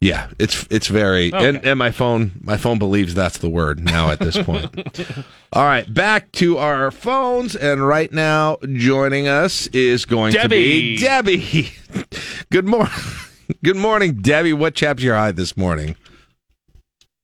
Yeah, 0.01 0.29
it's 0.39 0.67
it's 0.69 0.87
very 0.87 1.31
and, 1.33 1.57
Okay. 1.57 1.69
and 1.71 1.79
my 1.79 1.91
phone 1.91 2.31
my 2.41 2.57
phone 2.57 2.77
believes 2.79 3.13
that's 3.13 3.37
the 3.39 3.49
word 3.49 3.79
now 3.83 4.09
at 4.11 4.19
this 4.19 4.37
point. 4.41 4.69
All 5.53 5.63
right, 5.63 5.91
back 5.91 6.31
to 6.33 6.57
our 6.57 6.91
phones, 6.91 7.55
and 7.55 7.87
right 7.87 8.11
now 8.11 8.57
joining 8.73 9.27
us 9.27 9.67
is 9.67 10.05
going 10.05 10.33
to 10.33 10.49
be 10.49 10.97
Debbie. 10.97 11.69
Good 12.51 12.65
morning, 12.65 12.93
good 13.63 13.77
morning, 13.77 14.15
Debbie. 14.21 14.53
What 14.53 14.75
chaps 14.75 15.01
your 15.01 15.15
eye 15.15 15.31
this 15.31 15.55
morning? 15.57 15.95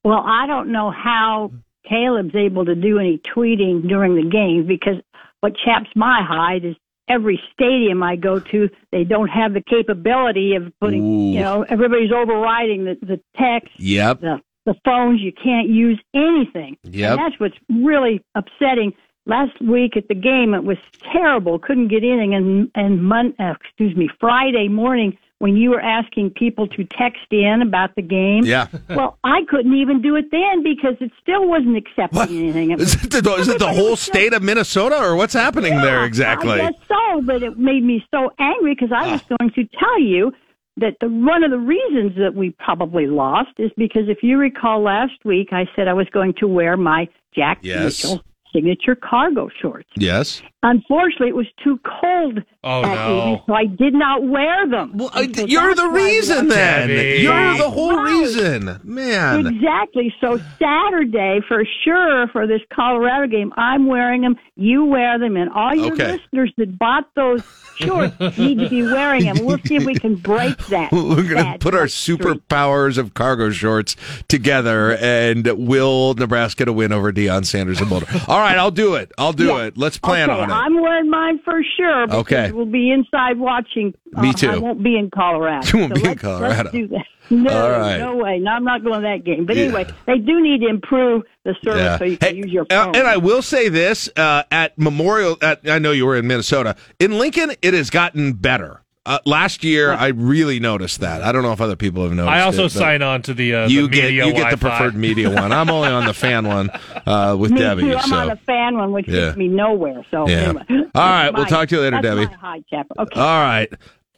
Well, 0.03 0.23
I 0.25 0.47
don't 0.47 0.71
know 0.71 0.91
how 0.91 1.51
Caleb's 1.87 2.35
able 2.35 2.65
to 2.65 2.75
do 2.75 2.97
any 2.99 3.21
tweeting 3.35 3.87
during 3.87 4.15
the 4.15 4.29
game 4.29 4.65
because 4.67 4.95
what 5.41 5.53
chaps 5.63 5.89
my 5.95 6.21
hide 6.27 6.65
is 6.65 6.75
every 7.11 7.41
stadium 7.53 8.01
I 8.03 8.15
go 8.15 8.39
to, 8.39 8.69
they 8.91 9.03
don't 9.03 9.27
have 9.27 9.53
the 9.53 9.61
capability 9.61 10.55
of 10.55 10.71
putting, 10.79 11.03
Ooh. 11.03 11.33
you 11.33 11.39
know, 11.39 11.65
everybody's 11.69 12.11
overriding 12.11 12.85
the, 12.85 12.95
the 13.01 13.19
text, 13.37 13.69
Yep. 13.77 14.21
the, 14.21 14.41
the 14.65 14.75
phones. 14.85 15.21
You 15.21 15.31
can't 15.31 15.69
use 15.69 15.99
anything. 16.13 16.77
Yep. 16.83 17.11
And 17.11 17.19
that's 17.19 17.39
what's 17.39 17.57
really 17.69 18.23
upsetting. 18.35 18.93
Last 19.25 19.61
week 19.61 19.97
at 19.97 20.07
the 20.07 20.15
game, 20.15 20.53
it 20.53 20.63
was 20.63 20.77
terrible. 21.13 21.59
Couldn't 21.59 21.89
get 21.89 22.03
in, 22.03 22.33
and 22.33 22.71
and 22.73 23.03
mon- 23.03 23.35
uh, 23.39 23.53
excuse 23.63 23.95
me, 23.95 24.09
Friday 24.19 24.67
morning 24.67 25.15
when 25.41 25.57
you 25.57 25.71
were 25.71 25.81
asking 25.81 26.29
people 26.29 26.67
to 26.67 26.85
text 26.85 27.25
in 27.31 27.63
about 27.63 27.95
the 27.95 28.01
game. 28.03 28.45
Yeah. 28.45 28.67
Well, 28.89 29.17
I 29.23 29.39
couldn't 29.49 29.73
even 29.73 30.01
do 30.01 30.15
it 30.15 30.25
then 30.29 30.61
because 30.63 30.95
it 30.99 31.11
still 31.19 31.47
wasn't 31.47 31.77
accepting 31.77 32.37
anything. 32.37 32.71
It 32.71 32.79
Is 32.81 32.93
it 32.93 33.23
the, 33.23 33.35
is 33.35 33.47
it 33.47 33.57
the 33.57 33.73
whole 33.73 33.95
state 33.95 34.33
of 34.33 34.43
Minnesota, 34.43 35.01
or 35.01 35.15
what's 35.15 35.33
happening 35.33 35.75
there 35.81 36.01
I 36.01 36.05
exactly? 36.05 36.57
guess 36.57 36.73
so, 36.87 37.21
but 37.23 37.41
it 37.41 37.57
made 37.57 37.83
me 37.83 38.05
so 38.11 38.29
angry 38.37 38.75
because 38.75 38.91
I 38.95 39.13
was 39.13 39.21
ah. 39.23 39.35
going 39.37 39.51
to 39.51 39.67
tell 39.79 39.99
you 39.99 40.31
that 40.77 40.97
the, 41.01 41.07
one 41.07 41.43
of 41.43 41.49
the 41.49 41.57
reasons 41.57 42.15
that 42.17 42.35
we 42.35 42.51
probably 42.59 43.07
lost 43.07 43.51
is 43.57 43.71
because 43.75 44.03
if 44.07 44.19
you 44.21 44.37
recall 44.37 44.83
last 44.83 45.25
week, 45.25 45.49
I 45.51 45.65
said 45.75 45.87
I 45.87 45.93
was 45.93 46.07
going 46.13 46.33
to 46.39 46.47
wear 46.47 46.77
my 46.77 47.07
Jack 47.33 47.59
Yes. 47.61 48.03
Mitchell 48.03 48.23
signature 48.53 48.95
cargo 48.95 49.49
shorts. 49.61 49.89
Yes. 49.95 50.41
Unfortunately, 50.63 51.29
it 51.29 51.35
was 51.35 51.47
too 51.63 51.79
cold 52.01 52.39
Oh, 52.63 52.81
that 52.83 52.93
no. 52.95 53.17
evening, 53.17 53.41
so 53.47 53.53
I 53.53 53.65
did 53.65 53.93
not 53.93 54.23
wear 54.27 54.67
them. 54.69 54.91
Well, 54.95 55.09
uh, 55.15 55.21
You're 55.21 55.73
the 55.73 55.87
reason, 55.87 56.47
then. 56.49 56.89
You're 56.89 57.57
the 57.57 57.69
whole 57.69 57.97
reason, 57.97 58.79
man. 58.83 59.47
Exactly. 59.47 60.13
So 60.21 60.39
Saturday, 60.59 61.39
for 61.47 61.63
sure, 61.83 62.27
for 62.31 62.45
this 62.45 62.61
Colorado 62.73 63.27
game, 63.27 63.51
I'm 63.57 63.87
wearing 63.87 64.21
them. 64.21 64.35
You 64.55 64.85
wear 64.85 65.17
them, 65.17 65.35
and 65.37 65.49
all 65.49 65.73
your 65.73 65.93
Okay. 65.93 66.11
listeners 66.13 66.53
that 66.57 66.77
bought 66.77 67.05
those 67.15 67.41
shorts 67.81 68.37
need 68.37 68.59
to 68.59 68.69
be 68.69 68.83
wearing 68.83 69.25
them. 69.25 69.45
We'll 69.45 69.59
see 69.65 69.75
if 69.75 69.85
we 69.85 69.95
can 69.95 70.15
break 70.15 70.57
that. 70.67 70.91
We're 70.91 71.27
going 71.27 71.51
to 71.53 71.57
put 71.59 71.73
our 71.75 71.85
superpowers 71.85 72.97
of 72.97 73.13
cargo 73.13 73.49
shorts 73.51 73.95
together 74.27 74.97
and 74.99 75.45
will 75.67 76.13
Nebraska 76.13 76.65
to 76.65 76.73
win 76.73 76.91
over 76.91 77.11
Deion 77.11 77.45
Sanders 77.45 77.79
and 77.81 77.89
Boulder. 77.89 78.07
All 78.27 78.39
right, 78.39 78.57
I'll 78.57 78.71
do 78.71 78.95
it. 78.95 79.11
I'll 79.17 79.33
do 79.33 79.47
Yeah. 79.47 79.63
it. 79.65 79.77
Let's 79.77 79.97
plan 79.97 80.29
okay, 80.29 80.39
on 80.41 80.49
it. 80.49 80.53
I'm 80.53 80.79
wearing 80.81 81.09
mine 81.09 81.39
for 81.43 81.61
sure. 81.77 82.11
Okay. 82.13 82.51
We'll 82.51 82.65
be 82.65 82.91
inside 82.91 83.37
watching. 83.39 83.93
Me 84.13 84.29
Uh, 84.29 84.33
too. 84.33 84.49
I 84.49 84.57
won't 84.57 84.83
be 84.83 84.97
in 84.97 85.09
Colorado. 85.09 85.65
You 85.71 85.79
won't 85.79 85.97
So 85.97 86.03
be 86.03 86.09
in 86.09 86.17
Colorado. 86.17 86.55
Let's 86.63 86.71
do 86.71 86.87
that. 86.89 87.05
No, 87.29 87.79
right. 87.79 87.97
no 87.97 88.17
way. 88.17 88.39
No, 88.39 88.51
I'm 88.51 88.65
not 88.65 88.83
going 88.83 89.01
to 89.03 89.07
that 89.07 89.23
game. 89.23 89.45
But 89.45 89.55
Yeah. 89.55 89.63
anyway, 89.65 89.85
they 90.05 90.17
do 90.17 90.41
need 90.41 90.59
to 90.61 90.67
improve 90.67 91.23
the 91.45 91.55
service 91.63 91.81
Yeah. 91.81 91.97
so 91.97 92.03
you 92.03 92.17
can 92.17 92.35
use 92.35 92.51
your 92.51 92.65
Uh, 92.69 92.85
phone. 92.85 92.95
and 92.97 93.07
I 93.07 93.15
will 93.17 93.41
say 93.41 93.69
this 93.69 94.09
uh, 94.17 94.43
at 94.51 94.77
Memorial. 94.77 95.37
At, 95.41 95.61
I 95.69 95.79
know 95.79 95.91
you 95.91 96.05
were 96.05 96.17
in 96.17 96.27
Minnesota. 96.27 96.75
In 96.99 97.17
Lincoln, 97.17 97.53
it 97.61 97.70
has 97.73 97.89
gotten 97.89 98.33
better. 98.33 98.81
uh, 99.05 99.17
last 99.25 99.63
year 99.63 99.91
I 99.93 100.07
really 100.09 100.59
noticed 100.59 100.99
that. 100.99 101.23
I 101.23 101.31
don't 101.31 101.41
know 101.43 101.51
if 101.53 101.59
other 101.61 101.75
people 101.75 102.03
have 102.03 102.13
noticed. 102.13 102.31
I 102.31 102.41
also 102.41 102.65
it, 102.65 102.69
sign 102.71 103.01
on 103.01 103.21
to 103.23 103.33
the 103.33 103.55
uh, 103.55 103.67
You 103.67 103.83
the 103.83 103.87
get 103.89 104.03
media 104.05 104.25
you 104.27 104.31
get 104.33 104.51
the 104.51 104.57
Wi-Fi. 104.57 104.77
preferred 104.77 104.95
media 104.95 105.29
one. 105.41 105.51
I'm 105.51 105.69
only 105.71 105.89
on 105.89 106.05
the 106.05 106.13
fan 106.13 106.47
one 106.47 106.69
uh, 107.07 107.35
with 107.39 107.51
Me 107.51 107.59
Debbie. 107.59 107.81
too. 107.81 107.95
I'm 107.95 108.09
so. 108.09 108.15
on 108.17 108.27
the 108.27 108.35
fan 108.45 108.77
one, 108.77 108.91
which 108.91 109.07
Yeah. 109.07 109.25
gets 109.27 109.37
me 109.37 109.47
nowhere. 109.47 110.05
So 110.11 110.27
Yeah. 110.29 110.35
anyway. 110.35 110.63
All 110.93 111.01
right, 111.09 111.31
we'll 111.33 111.45
talk 111.47 111.67
to 111.69 111.75
you 111.75 111.81
later, 111.81 111.95
that's 112.01 112.03
Debbie. 112.03 112.25
my 112.27 112.33
high. 112.33 112.63
Okay. 112.99 113.19
All 113.19 113.41
right. 113.41 113.71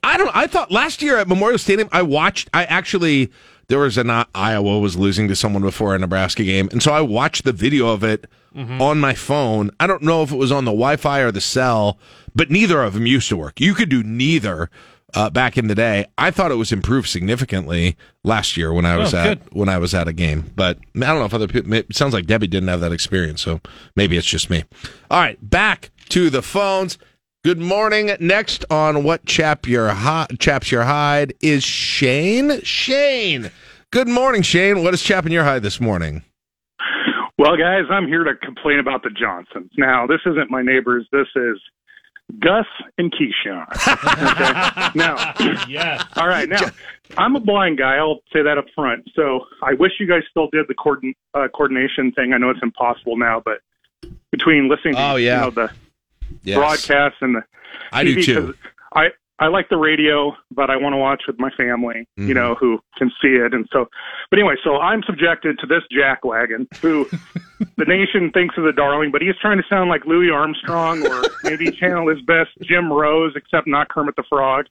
I 0.06 0.18
don't. 0.18 0.36
I 0.36 0.48
thought 0.48 0.70
last 0.70 1.02
year 1.02 1.18
at 1.18 1.30
Memorial 1.30 1.58
Stadium, 1.58 1.88
I 1.94 2.02
watched. 2.02 2.50
I 2.54 2.66
actually 2.66 3.32
there 3.68 3.80
was 3.80 3.98
an 3.98 4.10
uh, 4.10 4.26
Iowa 4.36 4.80
was 4.80 4.96
losing 4.98 5.28
to 5.30 5.36
someone 5.36 5.62
before 5.64 5.96
a 5.96 6.00
Nebraska 6.00 6.44
game, 6.44 6.70
and 6.72 6.82
so 6.84 6.92
I 6.92 7.02
watched 7.02 7.44
the 7.44 7.54
video 7.54 7.88
of 7.90 8.04
it 8.04 8.28
on 8.56 9.00
my 9.00 9.16
phone. 9.16 9.72
I 9.80 9.88
don't 9.88 10.04
know 10.04 10.22
if 10.22 10.32
it 10.32 10.36
was 10.38 10.52
on 10.52 10.66
the 10.66 10.72
Wi-Fi 10.72 11.20
or 11.22 11.32
the 11.32 11.42
cell, 11.42 11.98
but 12.36 12.52
neither 12.52 12.84
of 12.84 12.94
them 12.94 13.08
used 13.08 13.28
to 13.30 13.38
work. 13.38 13.60
You 13.60 13.74
could 13.74 13.90
do 13.90 14.04
neither. 14.04 14.70
Uh, 15.16 15.30
back 15.30 15.60
in 15.60 15.68
the 15.68 15.76
day, 15.76 16.08
I 16.18 16.32
thought 16.32 16.50
it 16.52 16.56
was 16.56 16.72
improved 16.72 17.08
significantly 17.08 17.96
last 18.24 18.58
year 18.58 18.74
when 18.74 18.84
I 18.84 18.98
was 18.98 19.14
Oh, 19.14 19.18
at 19.20 19.44
good. 19.44 19.54
when 19.54 19.70
I 19.70 19.78
was 19.78 19.94
at 19.94 20.08
a 20.08 20.14
game. 20.14 20.52
But 20.56 20.80
I 20.96 21.00
don't 21.02 21.20
know 21.20 21.26
if 21.26 21.34
other 21.36 21.48
people. 21.48 21.72
It 21.72 21.96
sounds 21.96 22.16
like 22.16 22.26
Debbie 22.26 22.48
didn't 22.48 22.70
have 22.70 22.80
that 22.82 22.92
experience, 22.92 23.40
so 23.42 23.62
maybe 23.96 24.18
it's 24.18 24.26
just 24.26 24.50
me. 24.50 24.64
All 25.12 25.20
right, 25.20 25.38
back 25.48 25.92
to 26.10 26.32
the 26.32 26.42
phones. 26.42 26.98
Good 27.44 27.60
morning. 27.60 28.12
Next 28.22 28.64
on 28.72 29.04
what 29.04 29.26
chap 29.26 29.68
your 29.68 29.90
hi- 29.90 30.28
chaps 30.40 30.72
your 30.72 30.84
hide 30.84 31.34
is 31.42 31.62
Shane. 31.64 32.62
Shane. 32.62 33.52
Good 33.92 34.08
morning, 34.08 34.44
Shane. 34.44 34.82
What 34.82 34.94
is 34.94 35.02
chapping 35.04 35.34
your 35.34 35.44
hide 35.44 35.62
this 35.62 35.82
morning? 35.82 36.24
Well, 37.38 37.58
guys, 37.58 37.84
I'm 37.92 38.08
here 38.08 38.24
to 38.24 38.36
complain 38.36 38.80
about 38.80 39.04
the 39.04 39.10
Johnsons. 39.10 39.72
Now, 39.78 40.08
this 40.08 40.22
isn't 40.26 40.50
my 40.50 40.62
neighbors. 40.62 41.06
This 41.12 41.28
is 41.36 41.60
Gus 42.40 42.66
and 42.98 43.12
Keyshawn. 43.14 43.66
Okay? 44.24 44.90
now, 44.96 45.34
yes. 45.68 46.02
all 46.16 46.30
right. 46.30 46.48
Now, 46.48 46.62
I'm 47.18 47.36
a 47.36 47.42
blind 47.42 47.78
guy. 47.78 47.98
I'll 47.98 48.22
say 48.32 48.42
that 48.42 48.58
up 48.58 48.66
front. 48.74 49.04
So 49.18 49.42
I 49.62 49.74
wish 49.74 49.92
you 50.00 50.08
guys 50.08 50.22
still 50.30 50.48
did 50.54 50.68
the 50.70 50.76
coordin- 50.76 51.16
uh, 51.34 51.50
coordination 51.54 52.14
thing. 52.14 52.32
I 52.32 52.38
know 52.38 52.50
it's 52.52 52.64
impossible 52.64 53.18
now, 53.18 53.42
but 53.44 53.60
between 54.32 54.70
listening 54.70 54.96
to 54.96 55.02
Oh, 55.12 55.16
yeah. 55.18 55.40
you 55.40 55.42
know, 55.42 55.52
the 55.52 55.72
Yes. 56.44 56.58
broadcast 56.58 57.16
and 57.22 57.36
the 57.36 57.42
I 57.92 58.04
do 58.04 58.16
TV, 58.16 58.26
too. 58.26 58.46
'cause 58.48 58.56
I 58.96 59.08
I 59.40 59.48
like 59.48 59.68
the 59.68 59.78
radio, 59.78 60.36
but 60.52 60.70
I 60.70 60.78
want 60.78 60.94
to 60.94 60.98
watch 60.98 61.24
with 61.28 61.40
my 61.40 61.50
family, 61.52 62.08
Mhm. 62.20 62.28
you 62.28 62.34
know, 62.36 62.54
who 62.56 62.80
can 62.98 63.10
see 63.22 63.30
it. 63.36 63.54
And 63.54 63.68
so, 63.74 63.90
but 64.30 64.38
anyway, 64.40 64.56
so 64.64 64.78
I'm 64.80 65.02
subjected 65.04 65.58
to 65.60 65.66
this 65.66 65.82
jackwagon 65.92 66.68
who 66.82 67.06
the 67.78 67.86
nation 67.86 68.30
thinks 68.32 68.56
is 68.58 68.64
a 68.64 68.72
darling, 68.72 69.12
but 69.12 69.22
he's 69.24 69.36
trying 69.42 69.58
to 69.58 69.68
sound 69.68 69.90
like 69.90 70.06
Louis 70.06 70.30
Armstrong 70.30 71.06
or 71.08 71.24
maybe 71.44 71.72
channel 71.80 72.08
his 72.08 72.22
best 72.22 72.52
Jim 72.62 72.94
Rose, 72.94 73.34
except 73.36 73.66
not 73.68 73.90
Kermit 73.90 74.16
the 74.16 74.24
Frog. 74.30 74.68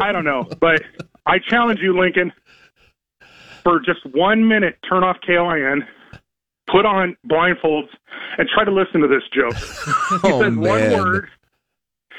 I 0.00 0.12
don't 0.12 0.24
know, 0.24 0.46
but 0.60 0.82
I 1.24 1.38
challenge 1.38 1.80
you, 1.80 1.98
Lincoln, 1.98 2.32
for 3.64 3.80
just 3.80 4.04
one 4.14 4.46
minute, 4.46 4.76
turn 4.88 5.02
off 5.04 5.16
KLIN. 5.26 5.84
Put 6.70 6.84
on 6.84 7.16
blindfolds 7.28 7.88
and 8.38 8.48
try 8.52 8.64
to 8.64 8.72
listen 8.72 9.00
to 9.00 9.08
this 9.08 9.22
joke. 9.32 9.54
He 10.22 10.32
Oh, 10.32 10.40
says 10.42 10.56
one 10.56 10.92
word. 10.92 11.28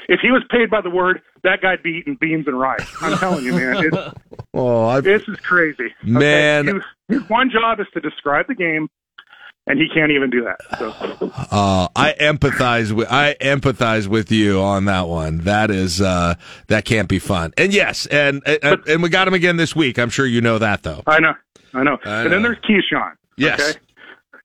If 0.08 0.20
he 0.22 0.30
was 0.30 0.42
paid 0.50 0.70
by 0.70 0.80
the 0.80 0.88
word, 0.88 1.20
that 1.44 1.60
guy'd 1.60 1.82
be 1.82 1.90
eating 1.98 2.16
beans 2.18 2.46
and 2.46 2.58
rice. 2.58 2.86
I'm 3.02 3.18
telling 3.18 3.44
you, 3.44 3.52
man. 3.52 3.84
It's, 3.84 3.96
Oh, 4.54 5.00
this 5.02 5.22
is 5.28 5.36
crazy. 5.40 5.84
Okay? 6.02 6.10
Man. 6.10 6.66
His, 6.66 6.82
his 7.08 7.28
one 7.28 7.50
job 7.50 7.78
is 7.80 7.86
to 7.92 8.00
describe 8.00 8.46
the 8.48 8.54
game, 8.54 8.88
and 9.66 9.78
he 9.78 9.86
can't 9.94 10.10
even 10.10 10.30
do 10.30 10.44
that. 10.44 10.56
So 10.78 11.30
uh, 11.50 11.88
I 11.94 12.14
empathize 12.18 12.90
with 12.90 13.06
I 13.12 13.34
empathize 13.40 14.06
with 14.08 14.32
you 14.32 14.60
on 14.60 14.86
that 14.86 15.06
one. 15.08 15.38
That 15.40 15.70
is 15.70 16.00
uh, 16.00 16.34
that 16.68 16.86
can't 16.86 17.08
be 17.08 17.18
fun. 17.18 17.52
And 17.58 17.72
yes, 17.74 18.06
and 18.06 18.42
and, 18.46 18.80
and 18.88 19.02
we 19.02 19.10
got 19.10 19.28
him 19.28 19.34
again 19.34 19.58
this 19.58 19.76
week. 19.76 19.98
I'm 19.98 20.10
sure 20.10 20.24
you 20.26 20.40
know 20.40 20.58
that 20.58 20.82
though. 20.82 21.02
I 21.06 21.20
know, 21.20 21.34
I 21.74 21.82
know. 21.82 21.98
I 22.04 22.22
and 22.22 22.32
then 22.32 22.42
there's 22.42 22.58
Keyshawn. 22.58 23.12
Yes. 23.36 23.60
Okay? 23.60 23.78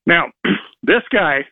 Now, 0.06 0.32
this 0.84 1.04
guy. 1.12 1.46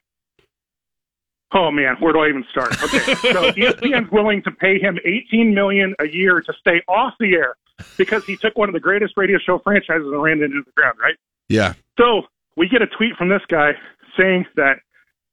Oh 1.54 1.70
man, 1.70 1.98
where 2.00 2.14
do 2.14 2.20
I 2.20 2.30
even 2.30 2.46
start? 2.50 2.82
Okay, 2.82 3.00
so 3.16 3.52
ESPN's 3.52 4.10
willing 4.10 4.42
to 4.44 4.52
pay 4.52 4.80
him 4.80 4.98
18 5.04 5.54
million 5.54 5.94
a 6.00 6.08
year 6.08 6.40
to 6.40 6.54
stay 6.60 6.82
off 6.88 7.14
the 7.20 7.34
air 7.34 7.56
because 7.98 8.26
he 8.26 8.38
took 8.38 8.58
one 8.58 8.70
of 8.70 8.74
the 8.74 8.80
greatest 8.80 9.16
radio 9.18 9.38
show 9.38 9.60
franchises 9.60 10.06
and 10.06 10.22
ran 10.22 10.40
it 10.40 10.46
into 10.46 10.64
the 10.66 10.72
ground. 10.78 10.98
Right. 11.02 11.16
Yeah. 11.50 11.74
So 12.00 12.24
we 12.56 12.70
get 12.70 12.82
a 12.82 12.88
tweet 12.88 13.18
from 13.18 13.28
this 13.28 13.42
guy 13.50 13.72
saying 14.18 14.46
that 14.56 14.78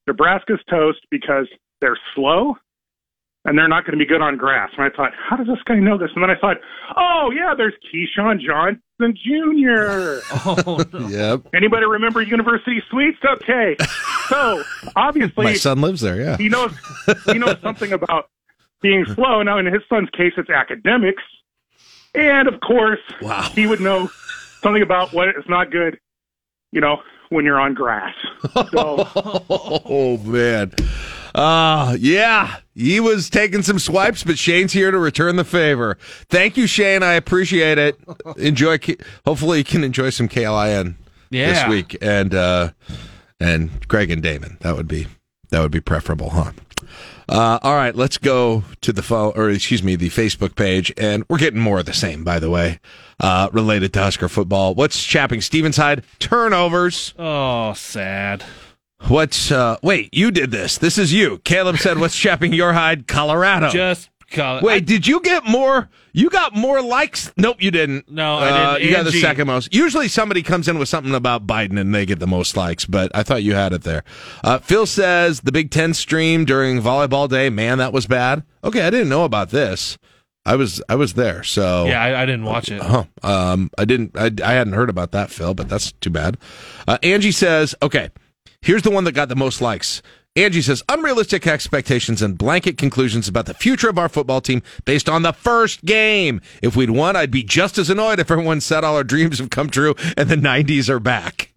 Nebraska's 0.09 0.61
toast 0.69 0.99
because 1.11 1.47
they're 1.81 1.99
slow 2.17 2.57
and 3.49 3.57
they're 3.57 3.67
not 3.67 3.87
going 3.87 3.99
to 3.99 4.05
be 4.05 4.07
good 4.07 4.21
on 4.21 4.37
grass. 4.37 4.71
And 4.77 4.85
I 4.85 4.95
thought, 4.95 5.13
how 5.17 5.35
does 5.37 5.47
this 5.47 5.59
guy 5.65 5.77
know 5.77 5.97
this? 5.97 6.11
And 6.15 6.23
then 6.23 6.29
I 6.29 6.37
thought, 6.39 6.59
oh 6.97 7.33
yeah, 7.35 7.55
there's 7.57 7.73
Keyshawn 7.89 8.41
Johnson 8.41 9.17
Jr. 9.25 10.21
Oh, 10.45 10.85
Yep. 11.09 11.55
Anybody 11.55 11.87
remember 11.87 12.21
University 12.21 12.83
Suites? 12.91 13.17
Okay, 13.25 13.77
so 14.29 14.63
obviously 14.97 15.45
My 15.45 15.55
son 15.55 15.81
lives 15.81 16.03
there. 16.03 16.21
Yeah. 16.21 16.37
he 16.37 16.51
knows 16.51 16.73
he 17.25 17.39
knows 17.39 17.59
something 17.63 17.93
about 17.93 18.29
being 18.83 19.07
slow. 19.07 19.43
Now, 19.43 19.59
in 19.59 19.67
his 19.67 19.83
son's 19.89 20.11
case, 20.11 20.35
it's 20.37 20.51
academics, 20.51 21.23
and 22.15 22.49
of 22.49 22.61
course, 22.61 23.01
wow. 23.23 23.49
he 23.55 23.67
would 23.67 23.81
know 23.81 24.11
something 24.61 24.83
about 24.83 25.15
what 25.15 25.29
is 25.31 25.45
not 25.49 25.71
good. 25.71 25.99
You 26.71 26.83
know, 26.83 26.99
when 27.31 27.47
you're 27.47 27.59
on 27.59 27.73
grass. 27.73 28.15
So, 28.73 29.09
oh 29.51 30.19
man. 30.19 30.73
Uh 31.35 31.97
yeah. 31.99 32.57
He 32.75 33.01
was 33.01 33.29
taking 33.29 33.63
some 33.63 33.79
swipes, 33.79 34.23
but 34.23 34.39
Shane's 34.39 34.73
here 34.73 34.91
to 34.91 34.99
return 34.99 35.37
the 35.37 35.45
favor. 35.45 35.99
Thank 36.29 36.57
you, 36.57 36.67
Shane. 36.67 37.03
I 37.03 37.15
appreciate 37.15 37.79
it. 37.79 37.99
Enjoy 38.37 38.79
hopefully 39.25 39.59
you 39.59 39.65
can 39.65 39.83
enjoy 39.85 40.11
some 40.11 40.29
KLIN 40.29 40.95
this 41.31 41.69
week 41.69 41.97
and 42.01 42.35
uh 42.35 42.71
and 43.41 43.87
Greg 43.89 44.11
and 44.11 44.23
Damon. 44.23 44.59
That 44.61 44.77
would 44.77 44.89
be 44.89 45.07
that 45.51 45.61
would 45.61 45.73
be 45.73 45.81
preferable, 45.81 46.31
huh? 46.31 46.53
Uh, 47.29 47.59
all 47.63 47.75
right, 47.75 47.95
let's 47.95 48.17
go 48.17 48.65
to 48.81 48.91
the 48.91 49.03
phone, 49.03 49.33
or 49.37 49.51
excuse 49.51 49.83
me, 49.83 49.97
the 49.97 50.09
Facebook 50.09 50.57
page, 50.57 50.91
and 50.97 51.25
we're 51.29 51.37
getting 51.39 51.61
more 51.61 51.79
of 51.79 51.85
the 51.85 51.93
same, 51.93 52.25
by 52.25 52.39
the 52.39 52.49
way, 52.49 52.81
uh, 53.21 53.51
related 53.53 53.93
to 53.93 54.01
Husker 54.01 54.29
football. 54.31 54.75
What's 54.75 55.03
chapping 55.05 55.41
Stevenside? 55.41 56.05
Turnovers. 56.21 57.13
Oh, 57.19 57.75
sad. 57.75 58.45
What's 59.07 59.51
uh 59.53 59.77
wait, 59.83 60.09
you 60.13 60.31
did 60.31 60.51
this. 60.51 60.79
This 60.79 60.99
is 60.99 61.13
you. 61.13 61.39
Caleb 61.45 61.79
said 61.79 61.99
what's 61.99 62.17
chapping 62.19 62.53
your 62.53 62.73
hide, 62.73 63.07
Colorado. 63.07 63.71
Just 63.71 64.11
call 64.31 64.61
Wait, 64.61 64.85
did 64.87 65.07
you 65.07 65.21
get 65.21 65.45
more 65.47 65.89
you 66.13 66.29
got 66.31 66.55
more 66.55 66.83
likes? 66.83 67.33
Nope, 67.37 67.63
you 67.63 67.71
didn't. 67.71 68.11
No, 68.11 68.39
I 68.39 68.49
Uh, 68.51 68.73
didn't. 68.75 68.89
you 68.89 68.97
got 68.97 69.05
the 69.05 69.13
second 69.13 69.47
most. 69.47 69.73
Usually 69.73 70.09
somebody 70.09 70.43
comes 70.43 70.67
in 70.67 70.79
with 70.79 70.89
something 70.89 71.15
about 71.15 71.47
Biden 71.47 71.79
and 71.81 71.95
they 71.95 72.05
get 72.07 72.19
the 72.19 72.27
most 72.27 72.57
likes, 72.57 72.85
but 72.85 73.13
I 73.15 73.23
thought 73.23 73.45
you 73.45 73.55
had 73.55 73.73
it 73.73 73.83
there. 73.85 74.03
Uh, 74.43 74.59
Phil 74.59 74.85
says 74.85 75.41
the 75.41 75.53
Big 75.53 75.71
Ten 75.71 75.95
stream 75.95 76.45
during 76.45 76.83
volleyball 76.83 77.29
day, 77.29 77.51
man, 77.51 77.79
that 77.79 77.93
was 77.93 78.07
bad. 78.07 78.43
Okay, 78.65 78.83
I 78.83 78.91
didn't 78.91 79.09
know 79.09 79.25
about 79.25 79.51
this. 79.51 79.97
I 80.45 80.57
was 80.57 80.83
I 80.89 80.97
was 80.97 81.15
there, 81.15 81.45
so 81.45 81.85
Yeah, 81.87 82.03
I, 82.03 82.23
I 82.23 82.27
didn't 82.27 82.45
watch 82.45 82.69
it. 82.71 82.83
Huh. 82.83 83.05
Um, 83.23 83.71
I 83.79 83.85
didn't. 83.85 84.17
I, 84.17 84.31
I 84.45 84.53
hadn't 84.55 84.73
heard 84.73 84.91
about 84.91 85.13
that, 85.13 85.31
Phil, 85.31 85.55
but 85.55 85.69
that's 85.69 85.93
too 85.93 86.11
bad. 86.11 86.37
Uh, 86.87 86.97
Angie 87.03 87.33
says, 87.33 87.75
okay, 87.83 88.09
here's 88.63 88.83
the 88.83 88.91
one 88.91 89.05
that 89.05 89.13
got 89.13 89.29
the 89.29 89.37
most 89.37 89.61
likes. 89.61 90.03
Angie 90.37 90.63
says, 90.63 90.85
unrealistic 90.89 91.47
expectations 91.47 92.23
and 92.23 92.39
blanket 92.39 92.79
conclusions 92.79 93.27
about 93.27 93.47
the 93.47 93.55
future 93.55 93.89
of 93.89 93.99
our 93.99 94.09
football 94.09 94.41
team 94.41 94.63
based 94.85 95.09
on 95.09 95.23
the 95.23 95.33
first 95.33 95.85
game. 95.85 96.41
If 96.63 96.77
we'd 96.77 96.91
won, 96.91 97.17
I'd 97.17 97.33
be 97.33 97.43
just 97.43 97.77
as 97.77 97.91
annoyed 97.91 98.21
if 98.21 98.31
everyone 98.31 98.61
said 98.61 98.85
all 98.85 98.97
our 98.97 99.05
dreams 99.05 99.41
have 99.41 99.51
come 99.51 99.69
true 99.69 99.97
and 100.17 100.29
the 100.29 100.37
90s 100.37 100.89
are 100.89 101.01
back. 101.01 101.53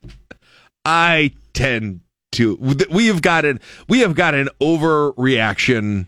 I 0.84 1.34
tend 1.54 2.02
to. 2.34 2.56
We 2.90 3.08
have 3.08 3.22
got 3.22 3.46
an 3.46 3.60
we 3.88 4.00
have 4.00 4.16
got 4.16 4.34
an 4.34 4.50
overreaction 4.60 6.08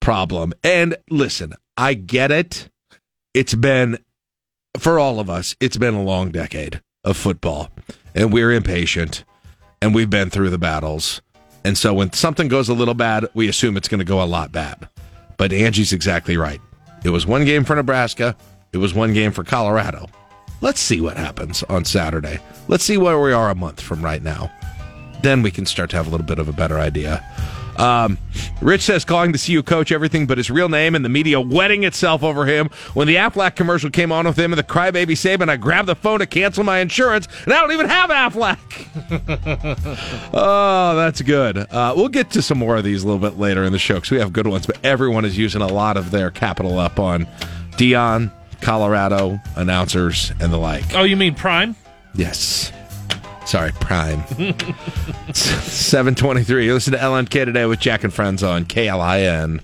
problem. 0.00 0.52
And 0.62 0.96
listen, 1.08 1.54
I 1.76 1.94
get 1.94 2.30
it. 2.30 2.68
It's 3.32 3.54
been 3.54 3.98
for 4.78 4.98
all 4.98 5.18
of 5.20 5.30
us. 5.30 5.56
It's 5.60 5.76
been 5.76 5.94
a 5.94 6.02
long 6.02 6.30
decade 6.30 6.80
of 7.04 7.16
football, 7.16 7.70
and 8.14 8.32
we're 8.32 8.52
impatient, 8.52 9.24
and 9.80 9.94
we've 9.94 10.10
been 10.10 10.30
through 10.30 10.50
the 10.50 10.58
battles. 10.58 11.20
And 11.64 11.76
so 11.76 11.94
when 11.94 12.12
something 12.12 12.48
goes 12.48 12.68
a 12.68 12.74
little 12.74 12.94
bad, 12.94 13.26
we 13.34 13.48
assume 13.48 13.76
it's 13.76 13.88
going 13.88 13.98
to 13.98 14.04
go 14.04 14.22
a 14.22 14.24
lot 14.24 14.52
bad. 14.52 14.88
But 15.36 15.52
Angie's 15.52 15.92
exactly 15.92 16.36
right. 16.36 16.60
It 17.04 17.10
was 17.10 17.26
one 17.26 17.44
game 17.44 17.64
for 17.64 17.76
Nebraska. 17.76 18.36
It 18.72 18.78
was 18.78 18.94
one 18.94 19.12
game 19.12 19.32
for 19.32 19.44
Colorado. 19.44 20.06
Let's 20.60 20.80
see 20.80 21.00
what 21.00 21.16
happens 21.16 21.62
on 21.64 21.84
Saturday. 21.84 22.38
Let's 22.68 22.84
see 22.84 22.96
where 22.96 23.20
we 23.20 23.32
are 23.32 23.50
a 23.50 23.54
month 23.54 23.80
from 23.80 24.02
right 24.02 24.22
now. 24.22 24.50
Then 25.22 25.42
we 25.42 25.50
can 25.50 25.66
start 25.66 25.90
to 25.90 25.96
have 25.96 26.06
a 26.06 26.10
little 26.10 26.26
bit 26.26 26.38
of 26.38 26.48
a 26.48 26.52
better 26.52 26.78
idea. 26.78 27.24
Um, 27.78 28.18
Rich 28.60 28.82
says 28.82 29.04
calling 29.04 29.32
the 29.32 29.38
CU 29.38 29.62
coach 29.62 29.92
everything 29.92 30.26
but 30.26 30.38
his 30.38 30.50
real 30.50 30.68
name 30.68 30.94
and 30.94 31.04
the 31.04 31.08
media 31.08 31.40
wetting 31.40 31.84
itself 31.84 32.22
over 32.22 32.46
him. 32.46 32.70
When 32.94 33.06
the 33.06 33.16
Aflac 33.16 33.54
commercial 33.56 33.90
came 33.90 34.12
on 34.12 34.26
with 34.26 34.38
him 34.38 34.52
and 34.52 34.58
the 34.58 34.64
crybaby 34.64 35.12
Saban, 35.12 35.48
I 35.48 35.56
grabbed 35.56 35.88
the 35.88 35.94
phone 35.94 36.20
to 36.20 36.26
cancel 36.26 36.64
my 36.64 36.78
insurance, 36.78 37.28
and 37.44 37.52
I 37.52 37.60
don't 37.60 37.72
even 37.72 37.88
have 37.88 38.10
Aflac. 38.10 38.58
oh, 40.32 40.96
that's 40.96 41.22
good. 41.22 41.58
Uh, 41.58 41.94
we'll 41.96 42.08
get 42.08 42.30
to 42.30 42.42
some 42.42 42.58
more 42.58 42.76
of 42.76 42.84
these 42.84 43.02
a 43.02 43.06
little 43.06 43.20
bit 43.20 43.38
later 43.38 43.64
in 43.64 43.72
the 43.72 43.78
show 43.78 43.94
because 43.94 44.10
we 44.10 44.18
have 44.18 44.32
good 44.32 44.46
ones, 44.46 44.66
but 44.66 44.78
everyone 44.84 45.24
is 45.24 45.36
using 45.36 45.62
a 45.62 45.66
lot 45.66 45.96
of 45.96 46.10
their 46.10 46.30
capital 46.30 46.78
up 46.78 46.98
on 46.98 47.26
Deion, 47.72 48.30
Colorado, 48.60 49.38
announcers, 49.54 50.32
and 50.40 50.52
the 50.52 50.56
like. 50.56 50.94
Oh, 50.94 51.04
you 51.04 51.16
mean 51.16 51.34
Prime? 51.34 51.76
Yes. 52.14 52.72
Sorry, 53.46 53.70
Prime. 53.80 54.26
723. 55.32 56.72
Listen 56.72 56.92
to 56.92 56.98
LNK 56.98 57.44
today 57.44 57.64
with 57.66 57.78
Jack 57.80 58.02
and 58.04 58.12
Friends 58.12 58.42
on 58.42 58.64
KLIN. 58.64 59.60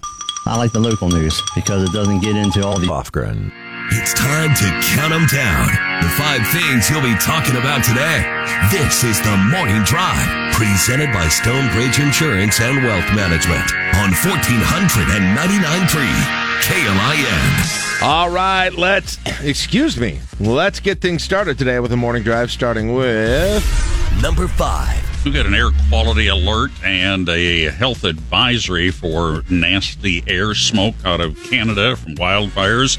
I 0.46 0.56
like 0.56 0.72
the 0.72 0.80
local 0.80 1.08
news 1.08 1.40
because 1.54 1.82
it 1.88 1.92
doesn't 1.92 2.20
get 2.20 2.36
into 2.36 2.64
all 2.64 2.78
the 2.78 2.90
off-grid. 2.90 3.50
It's 3.90 4.14
time 4.14 4.54
to 4.54 4.64
count 4.94 5.12
them 5.12 5.26
down. 5.26 5.66
The 6.00 6.08
five 6.16 6.46
things 6.48 6.88
you'll 6.88 7.02
be 7.02 7.14
talking 7.18 7.56
about 7.56 7.82
today. 7.84 8.22
This 8.70 9.02
is 9.04 9.20
the 9.20 9.36
Morning 9.50 9.82
Drive, 9.82 10.54
presented 10.54 11.12
by 11.12 11.28
Stonebridge 11.28 11.98
Insurance 11.98 12.60
and 12.60 12.84
Wealth 12.84 13.12
Management 13.14 13.72
on 13.98 14.10
1499.3 14.10 16.06
KLIN. 16.62 17.81
All 18.04 18.30
right, 18.30 18.74
let's, 18.74 19.16
excuse 19.44 19.96
me, 19.96 20.18
let's 20.40 20.80
get 20.80 21.00
things 21.00 21.22
started 21.22 21.56
today 21.56 21.78
with 21.78 21.92
the 21.92 21.96
morning 21.96 22.24
drive, 22.24 22.50
starting 22.50 22.94
with 22.94 23.62
number 24.20 24.48
five. 24.48 25.00
We've 25.24 25.32
got 25.32 25.46
an 25.46 25.54
air 25.54 25.70
quality 25.88 26.26
alert 26.26 26.72
and 26.82 27.28
a 27.28 27.66
health 27.70 28.02
advisory 28.02 28.90
for 28.90 29.44
nasty 29.48 30.24
air 30.26 30.52
smoke 30.52 30.96
out 31.04 31.20
of 31.20 31.40
Canada 31.44 31.94
from 31.94 32.16
wildfires 32.16 32.98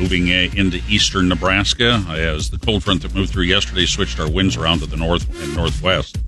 moving 0.00 0.30
uh, 0.30 0.50
into 0.56 0.80
eastern 0.88 1.28
Nebraska 1.28 2.04
as 2.08 2.50
the 2.50 2.58
cold 2.58 2.82
front 2.82 3.02
that 3.02 3.14
moved 3.14 3.32
through 3.32 3.44
yesterday 3.44 3.86
switched 3.86 4.18
our 4.18 4.28
winds 4.28 4.56
around 4.56 4.80
to 4.80 4.86
the 4.86 4.96
north 4.96 5.28
and 5.44 5.54
northwest. 5.54 6.18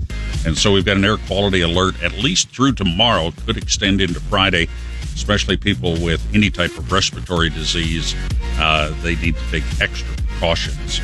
And 0.46 0.56
so 0.56 0.70
we've 0.70 0.84
got 0.84 0.96
an 0.96 1.04
air 1.04 1.16
quality 1.16 1.62
alert 1.62 2.00
at 2.04 2.12
least 2.12 2.50
through 2.50 2.74
tomorrow, 2.74 3.32
could 3.46 3.56
extend 3.56 4.00
into 4.00 4.20
Friday 4.20 4.68
especially 5.14 5.56
people 5.56 5.92
with 6.02 6.22
any 6.34 6.50
type 6.50 6.76
of 6.78 6.90
respiratory 6.92 7.50
disease, 7.50 8.14
uh, 8.58 8.94
they 9.02 9.16
need 9.16 9.36
to 9.36 9.50
take 9.50 9.64
extra 9.80 10.06
precautions. 10.26 11.00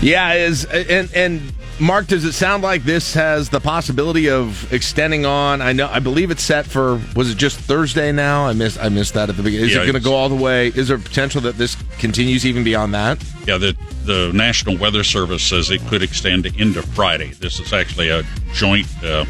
Yeah, 0.00 0.34
is 0.34 0.64
and 0.66 1.10
and 1.14 1.52
Mark, 1.80 2.08
does 2.08 2.24
it 2.24 2.32
sound 2.32 2.64
like 2.64 2.82
this 2.82 3.14
has 3.14 3.48
the 3.50 3.60
possibility 3.60 4.28
of 4.28 4.72
extending 4.72 5.24
on? 5.24 5.62
I 5.62 5.72
know, 5.72 5.88
I 5.88 6.00
believe 6.00 6.30
it's 6.32 6.42
set 6.42 6.66
for. 6.66 7.00
Was 7.14 7.30
it 7.30 7.36
just 7.38 7.58
Thursday 7.58 8.10
now? 8.10 8.46
I 8.46 8.52
missed. 8.52 8.78
I 8.80 8.88
missed 8.88 9.14
that 9.14 9.28
at 9.28 9.36
the 9.36 9.42
beginning. 9.42 9.66
Is 9.66 9.74
Yeah, 9.74 9.82
it 9.82 9.86
going 9.86 9.94
to 9.94 10.00
go 10.00 10.14
all 10.14 10.28
the 10.28 10.34
way? 10.34 10.68
Is 10.68 10.88
there 10.88 10.98
potential 10.98 11.40
that 11.42 11.56
this 11.56 11.76
continues 11.98 12.44
even 12.44 12.64
beyond 12.64 12.94
that? 12.94 13.22
Yeah, 13.46 13.58
the 13.58 13.76
the 14.04 14.30
National 14.34 14.76
Weather 14.76 15.04
Service 15.04 15.42
says 15.42 15.70
it 15.70 15.80
could 15.86 16.02
extend 16.02 16.46
into 16.46 16.82
Friday. 16.82 17.32
This 17.38 17.60
is 17.60 17.72
actually 17.72 18.08
a 18.08 18.22
joint. 18.54 18.86
Uh, 19.04 19.24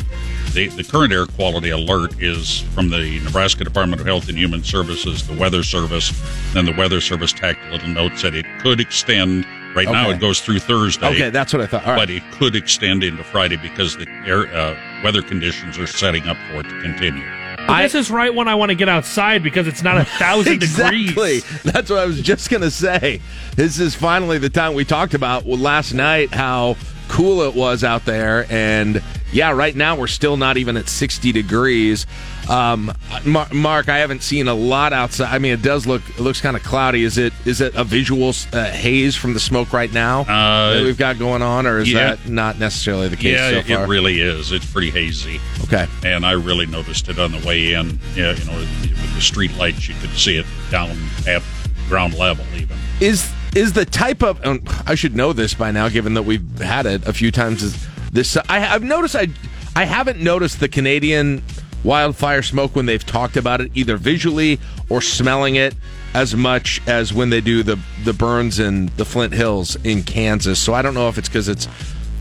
the, 0.58 0.66
the 0.68 0.82
current 0.82 1.12
air 1.12 1.24
quality 1.24 1.70
alert 1.70 2.20
is 2.20 2.62
from 2.74 2.90
the 2.90 3.20
Nebraska 3.22 3.62
Department 3.62 4.00
of 4.00 4.06
Health 4.06 4.28
and 4.28 4.36
Human 4.36 4.64
Services, 4.64 5.24
the 5.26 5.34
Weather 5.34 5.62
Service. 5.62 6.12
Then 6.52 6.64
the 6.64 6.72
Weather 6.72 7.00
Service 7.00 7.32
tacked 7.32 7.60
a 7.66 7.70
little 7.70 7.88
note 7.88 8.18
said 8.18 8.34
it 8.34 8.46
could 8.60 8.80
extend. 8.80 9.46
Right 9.76 9.86
now, 9.86 10.10
it 10.10 10.18
goes 10.18 10.40
through 10.40 10.58
Thursday. 10.58 11.06
Okay, 11.06 11.30
that's 11.30 11.52
what 11.52 11.62
I 11.62 11.66
thought. 11.66 11.86
All 11.86 11.92
right. 11.92 11.98
But 11.98 12.10
it 12.10 12.22
could 12.32 12.56
extend 12.56 13.04
into 13.04 13.22
Friday 13.22 13.56
because 13.56 13.96
the 13.96 14.08
air 14.26 14.48
uh, 14.48 14.76
weather 15.04 15.22
conditions 15.22 15.78
are 15.78 15.86
setting 15.86 16.26
up 16.26 16.36
for 16.50 16.60
it 16.60 16.62
to 16.64 16.80
continue. 16.80 17.24
But 17.68 17.82
this 17.82 17.94
is 17.94 18.10
right 18.10 18.34
when 18.34 18.48
I 18.48 18.56
want 18.56 18.70
to 18.70 18.74
get 18.74 18.88
outside 18.88 19.42
because 19.44 19.68
it's 19.68 19.82
not 19.82 19.98
a 19.98 20.04
thousand 20.18 20.54
exactly. 20.54 21.06
degrees. 21.06 21.62
That's 21.62 21.90
what 21.90 22.00
I 22.00 22.06
was 22.06 22.20
just 22.20 22.50
going 22.50 22.62
to 22.62 22.70
say. 22.70 23.20
This 23.54 23.78
is 23.78 23.94
finally 23.94 24.38
the 24.38 24.50
time 24.50 24.74
we 24.74 24.84
talked 24.84 25.14
about 25.14 25.46
last 25.46 25.92
night 25.92 26.32
how 26.32 26.76
cool 27.08 27.42
it 27.42 27.54
was 27.54 27.84
out 27.84 28.04
there. 28.04 28.50
And 28.50 29.02
yeah, 29.32 29.50
right 29.52 29.74
now 29.76 29.96
we're 29.96 30.06
still 30.06 30.36
not 30.36 30.56
even 30.56 30.76
at 30.76 30.88
60 30.88 31.32
degrees. 31.32 32.06
Um, 32.48 32.92
Mar- 33.26 33.48
Mark, 33.52 33.88
I 33.90 33.98
haven't 33.98 34.22
seen 34.22 34.48
a 34.48 34.54
lot 34.54 34.92
outside. 34.94 35.34
I 35.34 35.38
mean, 35.38 35.52
it 35.52 35.60
does 35.62 35.86
look 35.86 36.02
it 36.10 36.20
looks 36.20 36.40
kind 36.40 36.56
of 36.56 36.62
cloudy. 36.62 37.02
Is 37.04 37.18
it 37.18 37.32
is 37.44 37.60
it 37.60 37.74
a 37.74 37.84
visual 37.84 38.32
uh, 38.52 38.64
haze 38.70 39.14
from 39.16 39.34
the 39.34 39.40
smoke 39.40 39.72
right 39.74 39.92
now 39.92 40.20
Uh, 40.22 40.74
that 40.74 40.82
we've 40.82 40.96
got 40.96 41.18
going 41.18 41.42
on, 41.42 41.66
or 41.66 41.78
is 41.78 41.92
yeah. 41.92 42.14
that 42.14 42.28
not 42.28 42.58
necessarily 42.58 43.08
the 43.08 43.16
case 43.16 43.36
yeah, 43.36 43.62
so 43.62 43.82
it- 43.82 43.88
really 43.88 44.20
is. 44.20 44.50
It's 44.52 44.70
pretty 44.70 44.90
hazy. 44.90 45.40
Okay. 45.64 45.86
And 46.04 46.24
I 46.24 46.32
really 46.32 46.64
noticed 46.66 47.08
it 47.10 47.18
on 47.18 47.32
the 47.32 47.46
way 47.46 47.74
in. 47.74 47.98
Yeah, 48.14 48.32
you 48.34 48.44
know, 48.46 48.56
with 48.58 49.14
the 49.14 49.20
street 49.20 49.54
lights, 49.58 49.86
you 49.88 49.94
could 50.00 50.10
see 50.16 50.36
it 50.38 50.46
down 50.70 50.96
at 51.26 51.42
ground 51.88 52.14
level 52.14 52.44
even. 52.54 52.76
is 53.00 53.30
is 53.56 53.72
the 53.74 53.84
type 53.84 54.22
of 54.22 54.42
um, 54.46 54.62
I 54.86 54.94
should 54.94 55.14
know 55.16 55.32
this 55.34 55.52
by 55.52 55.70
now, 55.70 55.88
given 55.90 56.14
that 56.14 56.22
we've 56.22 56.58
had 56.60 56.86
it 56.86 57.06
a 57.06 57.12
few 57.12 57.30
times. 57.30 57.62
Is 57.62 57.86
this 58.12 58.36
I, 58.36 58.74
I've 58.74 58.82
noticed 58.82 59.16
I 59.16 59.28
I 59.76 59.84
haven't 59.84 60.20
noticed 60.20 60.60
the 60.60 60.68
Canadian 60.68 61.42
wildfire 61.84 62.42
smoke 62.42 62.74
when 62.74 62.86
they've 62.86 63.04
talked 63.04 63.36
about 63.36 63.60
it 63.60 63.70
either 63.74 63.96
visually 63.96 64.58
or 64.88 65.00
smelling 65.00 65.54
it 65.54 65.74
as 66.14 66.34
much 66.34 66.80
as 66.86 67.12
when 67.12 67.30
they 67.30 67.40
do 67.40 67.62
the 67.62 67.78
the 68.04 68.12
burns 68.12 68.58
in 68.58 68.90
the 68.96 69.04
Flint 69.04 69.32
Hills 69.32 69.76
in 69.84 70.02
Kansas. 70.02 70.58
So 70.58 70.74
I 70.74 70.82
don't 70.82 70.94
know 70.94 71.08
if 71.08 71.18
it's 71.18 71.28
because 71.28 71.48
it's 71.48 71.68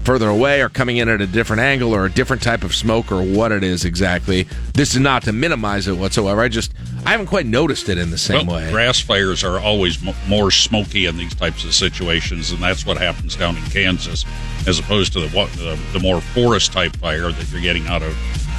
further 0.08 0.30
away 0.30 0.62
or 0.62 0.70
coming 0.70 0.96
in 0.96 1.10
at 1.10 1.20
a 1.20 1.28
different 1.28 1.62
angle 1.62 1.94
or 1.94 2.06
a 2.06 2.10
different 2.10 2.42
type 2.42 2.64
of 2.64 2.74
smoke 2.74 3.12
or 3.12 3.22
what 3.22 3.52
it 3.52 3.62
is 3.62 3.84
exactly. 3.84 4.48
This 4.74 4.94
is 4.94 5.02
not 5.02 5.24
to 5.24 5.34
minimize 5.34 5.86
it 5.90 5.98
whatsoever. 5.98 6.40
I 6.40 6.48
just 6.48 6.72
I 7.06 7.10
haven't 7.10 7.26
quite 7.26 7.46
noticed 7.46 7.90
it 7.90 7.98
in 7.98 8.10
the 8.10 8.18
same 8.18 8.48
well, 8.48 8.56
way. 8.56 8.72
grass 8.72 9.02
fires 9.02 9.44
are 9.44 9.60
always 9.60 10.02
m- 10.08 10.16
more 10.30 10.50
smoky 10.50 11.08
in 11.08 11.18
these 11.18 11.36
types 11.36 11.66
of 11.66 11.74
situations, 11.74 12.52
and 12.52 12.64
that's 12.64 12.86
what 12.86 12.98
happens 12.98 13.36
down 13.36 13.58
in 13.58 13.64
Kansas, 13.64 14.24
as 14.66 14.80
opposed 14.80 15.12
to 15.12 15.20
the 15.20 15.28
what- 15.36 15.52
the, 15.58 15.78
the 15.92 16.00
more 16.00 16.22
forest 16.22 16.72
type 16.72 16.96
fire 16.96 17.30
that 17.34 17.52
you're 17.52 17.60
getting 17.60 17.86
out 17.88 18.02
of 18.02 18.16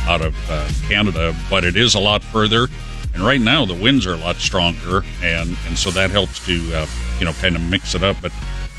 out 0.07 0.21
of 0.21 0.37
uh, 0.51 0.69
Canada. 0.87 1.35
But 1.49 1.65
it 1.65 1.77
is 1.79 1.95
a 1.95 1.99
lot 1.99 2.23
further, 2.23 2.69
and 3.15 3.23
right 3.23 3.41
now 3.41 3.65
the 3.65 3.73
winds 3.73 4.07
are 4.07 4.13
a 4.13 4.19
lot 4.19 4.37
stronger, 4.37 5.03
and 5.23 5.57
and 5.67 5.79
so 5.79 5.91
that 5.93 6.11
helps 6.11 6.45
to 6.45 6.75
uh, 6.75 6.87
you 7.19 7.25
know 7.25 7.33
kind 7.33 7.57
of 7.57 7.63
mix 7.63 7.95
it 7.95 8.03
up. 8.03 8.19
But 8.21 8.33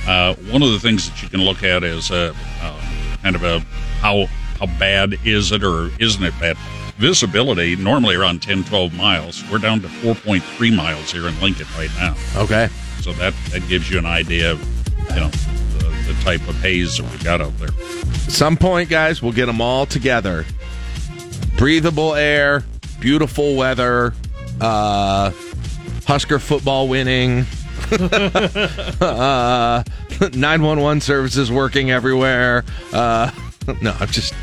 uh, 0.09 0.33
one 0.49 0.63
of 0.63 0.71
the 0.71 0.79
things 0.79 1.07
that 1.07 1.21
you 1.21 1.29
can 1.29 1.41
look 1.41 1.61
at 1.61 1.83
is 1.83 2.09
uh, 2.09 2.33
uh, 2.63 2.81
kind 3.21 3.35
of 3.35 3.43
a 3.43 3.59
how 4.01 4.25
how 4.59 4.65
bad 4.79 5.19
is 5.23 5.51
it 5.51 5.63
or 5.63 5.91
isn't 5.99 6.23
it 6.23 6.33
bad? 6.39 6.57
Visibility 6.97 7.75
normally 7.75 8.15
around 8.15 8.41
10, 8.41 8.63
12 8.63 8.93
miles. 8.93 9.43
We're 9.51 9.59
down 9.59 9.81
to 9.81 9.87
4.3 9.87 10.75
miles 10.75 11.11
here 11.11 11.27
in 11.27 11.39
Lincoln 11.39 11.67
right 11.77 11.91
now. 11.95 12.15
Okay. 12.35 12.69
So 13.01 13.13
that, 13.13 13.35
that 13.51 13.65
gives 13.69 13.89
you 13.89 13.99
an 13.99 14.05
idea 14.07 14.53
of, 14.53 14.59
you 15.11 15.15
know, 15.15 15.29
the, 15.77 16.11
the 16.11 16.21
type 16.23 16.45
of 16.49 16.55
haze 16.55 16.97
that 16.97 17.03
we've 17.03 17.23
got 17.23 17.39
out 17.39 17.57
there. 17.59 17.69
At 17.69 18.31
some 18.31 18.57
point, 18.57 18.89
guys, 18.89 19.21
we'll 19.21 19.31
get 19.31 19.45
them 19.45 19.61
all 19.61 19.85
together. 19.85 20.43
Breathable 21.55 22.15
air, 22.15 22.63
beautiful 22.99 23.55
weather, 23.55 24.13
uh, 24.59 25.31
Husker 26.05 26.39
football 26.39 26.87
winning, 26.87 27.45
uh, 29.01 29.83
911 30.19 31.01
services 31.01 31.51
working 31.51 31.91
everywhere. 31.91 32.63
Uh, 32.93 33.31
no, 33.81 33.95
I'm 33.99 34.07
just, 34.07 34.33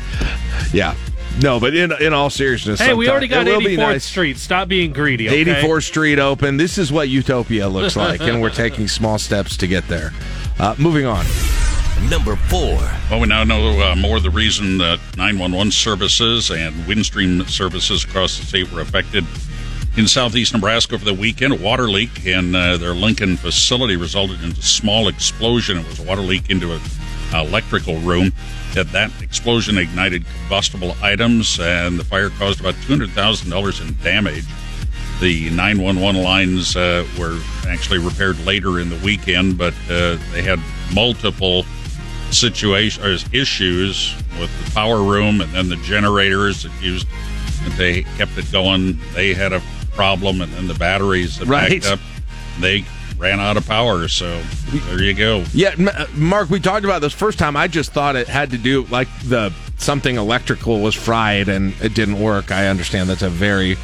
yeah. 0.73 0.95
No, 1.41 1.59
but 1.59 1.75
in 1.75 1.91
in 2.01 2.13
all 2.13 2.31
seriousness, 2.31 2.79
Hey, 2.79 2.95
we 2.95 3.09
already 3.09 3.27
got 3.27 3.47
it 3.47 3.51
will 3.51 3.59
be 3.59 3.75
84th 3.75 3.77
nice. 3.77 4.05
Street. 4.05 4.37
Stop 4.37 4.67
being 4.67 4.91
greedy. 4.91 5.27
Okay? 5.27 5.45
84th 5.45 5.83
Street 5.83 6.17
open. 6.19 6.57
This 6.57 6.77
is 6.79 6.91
what 6.91 7.09
utopia 7.09 7.67
looks 7.69 7.95
like, 7.97 8.21
and 8.21 8.41
we're 8.41 8.49
taking 8.49 8.87
small 8.87 9.19
steps 9.19 9.55
to 9.57 9.67
get 9.67 9.87
there. 9.87 10.13
Uh, 10.59 10.73
moving 10.79 11.05
on. 11.05 11.25
Number 12.09 12.35
four. 12.35 12.77
Well, 13.09 13.19
we 13.19 13.27
now 13.27 13.43
know 13.43 13.79
uh, 13.81 13.95
more 13.95 14.17
of 14.17 14.23
the 14.23 14.29
reason 14.29 14.77
that 14.79 14.99
911 15.17 15.71
services 15.71 16.49
and 16.49 16.73
Windstream 16.85 17.47
services 17.49 18.03
across 18.03 18.39
the 18.39 18.45
state 18.45 18.71
were 18.71 18.81
affected. 18.81 19.25
In 19.97 20.07
southeast 20.07 20.53
Nebraska 20.53 20.93
over 20.93 21.03
the 21.03 21.13
weekend, 21.15 21.53
a 21.53 21.55
water 21.55 21.89
leak 21.89 22.23
in 22.27 22.53
uh, 22.53 22.77
their 22.77 22.93
Lincoln 22.93 23.35
facility 23.35 23.95
resulted 23.95 24.43
in 24.43 24.51
a 24.51 24.61
small 24.61 25.07
explosion. 25.07 25.79
It 25.79 25.87
was 25.87 25.99
a 25.99 26.03
water 26.03 26.21
leak 26.21 26.51
into 26.51 26.71
an 26.71 26.81
electrical 27.33 27.97
room. 28.01 28.31
That 28.75 28.91
that 28.91 29.11
explosion 29.23 29.75
ignited 29.79 30.23
combustible 30.41 30.95
items, 31.01 31.59
and 31.59 31.97
the 31.97 32.03
fire 32.03 32.29
caused 32.29 32.59
about 32.59 32.75
$200,000 32.75 33.81
in 33.81 33.97
damage. 34.03 34.45
The 35.19 35.49
911 35.49 36.21
lines 36.21 36.75
uh, 36.75 37.03
were 37.17 37.41
actually 37.67 37.97
repaired 37.97 38.39
later 38.45 38.79
in 38.79 38.89
the 38.89 38.97
weekend, 39.03 39.57
but 39.57 39.73
uh, 39.89 40.17
they 40.31 40.43
had 40.43 40.59
multiple 40.93 41.65
situations 42.29 43.25
issues 43.33 44.13
with 44.39 44.51
the 44.63 44.71
power 44.73 45.01
room 45.01 45.41
and 45.41 45.51
then 45.53 45.69
the 45.69 45.77
generators 45.77 46.61
that 46.63 46.83
used 46.83 47.07
they 47.75 48.03
kept 48.17 48.37
it 48.37 48.49
going. 48.51 48.97
They 49.13 49.33
had 49.33 49.53
a 49.53 49.61
problem, 49.97 50.41
and 50.41 50.53
then 50.53 50.67
the 50.67 50.75
batteries 50.75 51.39
that 51.39 51.47
Right. 51.47 51.81
backed 51.81 51.93
up. 51.93 51.99
They 52.61 52.85
ran 53.17 53.39
out 53.39 53.57
of 53.57 53.67
power, 53.67 54.07
so 54.07 54.41
there 54.89 55.01
you 55.01 55.13
go. 55.15 55.43
Yeah, 55.53 55.73
uh, 55.79 56.05
Mark, 56.15 56.49
we 56.51 56.59
talked 56.59 56.85
about 56.85 57.01
this 57.01 57.13
first 57.13 57.39
time. 57.39 57.57
I 57.57 57.67
just 57.67 57.91
thought 57.91 58.15
it 58.15 58.27
had 58.27 58.51
to 58.51 58.57
do 58.57 58.85
like 58.91 59.07
the 59.25 59.51
something 59.77 60.15
electrical 60.17 60.79
was 60.81 60.93
fried 60.95 61.49
and 61.49 61.73
it 61.81 61.93
didn't 61.93 62.19
work. 62.19 62.51
I 62.51 62.67
understand 62.67 63.09
that's 63.09 63.21
a 63.23 63.29
very 63.29 63.75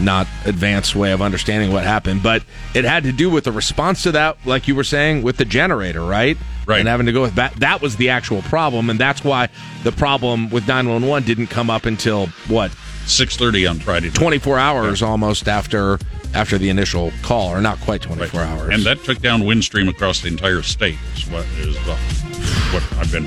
not 0.00 0.26
advanced 0.44 0.94
way 0.94 1.10
of 1.12 1.20
understanding 1.20 1.72
what 1.72 1.84
happened, 1.84 2.22
but 2.22 2.42
it 2.74 2.84
had 2.84 3.02
to 3.02 3.12
do 3.12 3.28
with 3.28 3.44
the 3.44 3.52
response 3.52 4.02
to 4.04 4.12
that, 4.12 4.36
like 4.46 4.68
you 4.68 4.74
were 4.74 4.84
saying, 4.84 5.22
with 5.22 5.36
the 5.38 5.44
generator, 5.44 6.02
right? 6.04 6.38
Right. 6.66 6.78
And 6.80 6.88
having 6.88 7.06
to 7.06 7.12
go 7.12 7.22
with 7.22 7.34
that. 7.34 7.54
That 7.56 7.82
was 7.82 7.96
the 7.96 8.08
actual 8.10 8.40
problem, 8.42 8.90
and 8.90 8.98
that's 9.00 9.24
why 9.24 9.48
the 9.84 9.92
problem 9.92 10.50
with 10.50 10.68
911 10.68 11.26
didn't 11.26 11.48
come 11.48 11.68
up 11.68 11.84
until 11.84 12.26
what 12.46 12.70
6:30 13.08 13.68
on 13.68 13.78
Friday. 13.78 14.10
24 14.10 14.58
hours 14.58 15.02
almost 15.02 15.48
after 15.48 15.98
after 16.34 16.58
the 16.58 16.68
initial 16.68 17.12
call, 17.22 17.48
or 17.48 17.60
not 17.60 17.80
quite 17.80 18.02
24 18.02 18.40
hours. 18.40 18.74
And 18.74 18.84
that 18.84 19.02
took 19.04 19.20
down 19.20 19.42
Windstream 19.42 19.88
across 19.88 20.20
the 20.20 20.28
entire 20.28 20.62
state. 20.62 20.98
Is 21.16 21.26
what 21.30 21.46
is 21.58 21.76
uh, 21.88 21.96
what 22.72 22.82
I've 22.98 23.10
been 23.10 23.26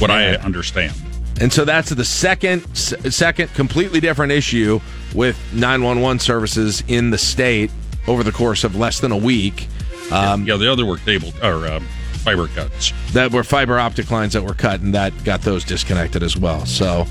what 0.00 0.10
I 0.10 0.34
understand. 0.36 0.94
And 1.40 1.52
so 1.52 1.64
that's 1.64 1.90
the 1.90 2.04
second 2.04 2.66
second 2.74 3.52
completely 3.54 4.00
different 4.00 4.32
issue 4.32 4.80
with 5.14 5.38
911 5.52 6.18
services 6.18 6.82
in 6.88 7.10
the 7.10 7.18
state 7.18 7.70
over 8.06 8.22
the 8.22 8.32
course 8.32 8.64
of 8.64 8.74
less 8.76 9.00
than 9.00 9.12
a 9.12 9.16
week. 9.16 9.68
Um, 10.10 10.46
yeah, 10.46 10.56
the 10.56 10.70
other 10.70 10.86
were 10.86 10.98
cable 10.98 11.32
or 11.42 11.66
uh, 11.66 11.80
fiber 12.24 12.46
cuts. 12.48 12.92
that 13.12 13.32
were 13.32 13.44
fiber 13.44 13.78
optic 13.78 14.10
lines 14.10 14.32
that 14.32 14.42
were 14.42 14.54
cut, 14.54 14.80
and 14.80 14.94
that 14.94 15.12
got 15.24 15.42
those 15.42 15.64
disconnected 15.64 16.22
as 16.22 16.36
well. 16.36 16.64
So 16.64 17.06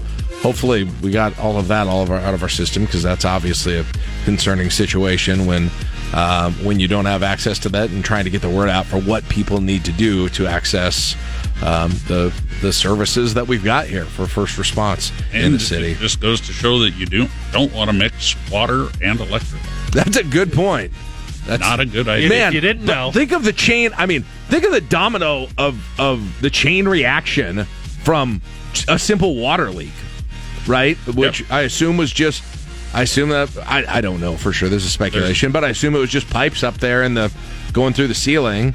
hopefully 0.46 0.84
we 1.02 1.10
got 1.10 1.40
all 1.40 1.58
of 1.58 1.70
that 1.70 1.88
all 1.88 2.04
of 2.04 2.12
our, 2.12 2.20
out 2.20 2.36
of 2.36 2.44
our 2.44 2.50
system 2.50 2.86
because 2.86 3.02
that's 3.02 3.26
obviously 3.26 3.80
a 3.80 3.86
concerning 4.26 4.70
situation 4.70 5.48
when 5.48 5.72
um, 6.14 6.54
when 6.64 6.80
you 6.80 6.88
don't 6.88 7.06
have 7.06 7.24
access 7.24 7.58
to 7.58 7.68
that 7.68 7.90
and 7.90 8.06
trying 8.06 8.26
to 8.26 8.30
get 8.30 8.44
the 8.44 8.50
word 8.50 8.70
out 8.70 8.86
for 8.86 9.00
what 9.00 9.28
people 9.28 9.60
need 9.60 9.84
to 9.84 9.92
do 9.92 10.30
to 10.30 10.46
access 10.46 11.16
um, 11.64 11.90
the 12.08 12.32
the 12.62 12.72
services 12.72 13.34
that 13.34 13.48
we've 13.48 13.64
got 13.64 13.88
here 13.88 14.06
for 14.06 14.28
first 14.28 14.60
response 14.60 15.12
in 15.34 15.54
the 15.54 15.60
city. 15.60 15.94
It 15.94 15.98
just 15.98 16.22
goes 16.22 16.40
to 16.42 16.54
show 16.54 16.78
that 16.78 16.92
you 16.92 17.08
do 17.08 17.28
don't 17.52 17.74
want 17.74 17.90
to 17.90 17.96
mix 17.96 18.36
water 18.52 18.90
and 19.02 19.20
electric. 19.20 19.64
That's 19.94 20.18
a 20.18 20.24
good 20.24 20.54
point. 20.54 20.94
That's 21.48 21.62
not 21.62 21.80
a 21.80 21.88
good 21.88 22.08
idea. 22.08 22.30
Man, 22.30 22.54
you 22.54 22.62
didn't 22.62 22.86
know. 22.86 23.12
think 23.12 23.32
of 23.32 23.44
the 23.44 23.54
chain. 23.54 23.94
I 23.98 24.06
mean, 24.06 24.24
think 24.50 24.64
of 24.64 24.72
the 24.72 24.82
domino 24.82 25.48
of 25.58 25.84
of 26.00 26.40
the 26.40 26.52
chain 26.52 26.88
reaction 26.88 27.66
from 28.04 28.44
a 28.88 29.00
simple 29.00 29.36
water 29.36 29.72
leak, 29.72 29.94
right? 30.68 30.98
Which 31.16 31.50
I 31.52 31.62
assume 31.62 31.98
was 31.98 32.12
just. 32.12 32.44
I 32.94 33.02
assume 33.02 33.30
that 33.30 33.50
I, 33.66 33.84
I 33.98 34.02
don't 34.02 34.22
know 34.22 34.38
for 34.38 34.54
sure. 34.54 34.70
This 34.70 34.86
is 34.86 34.92
speculation, 34.94 35.52
but 35.52 35.66
I 35.66 35.70
assume 35.70 35.96
it 35.96 36.00
was 36.00 36.10
just 36.10 36.30
pipes 36.30 36.64
up 36.64 36.76
there 36.78 37.04
in 37.04 37.14
the 37.14 37.32
going 37.74 37.94
through 37.94 38.08
the 38.08 38.16
ceiling 38.16 38.74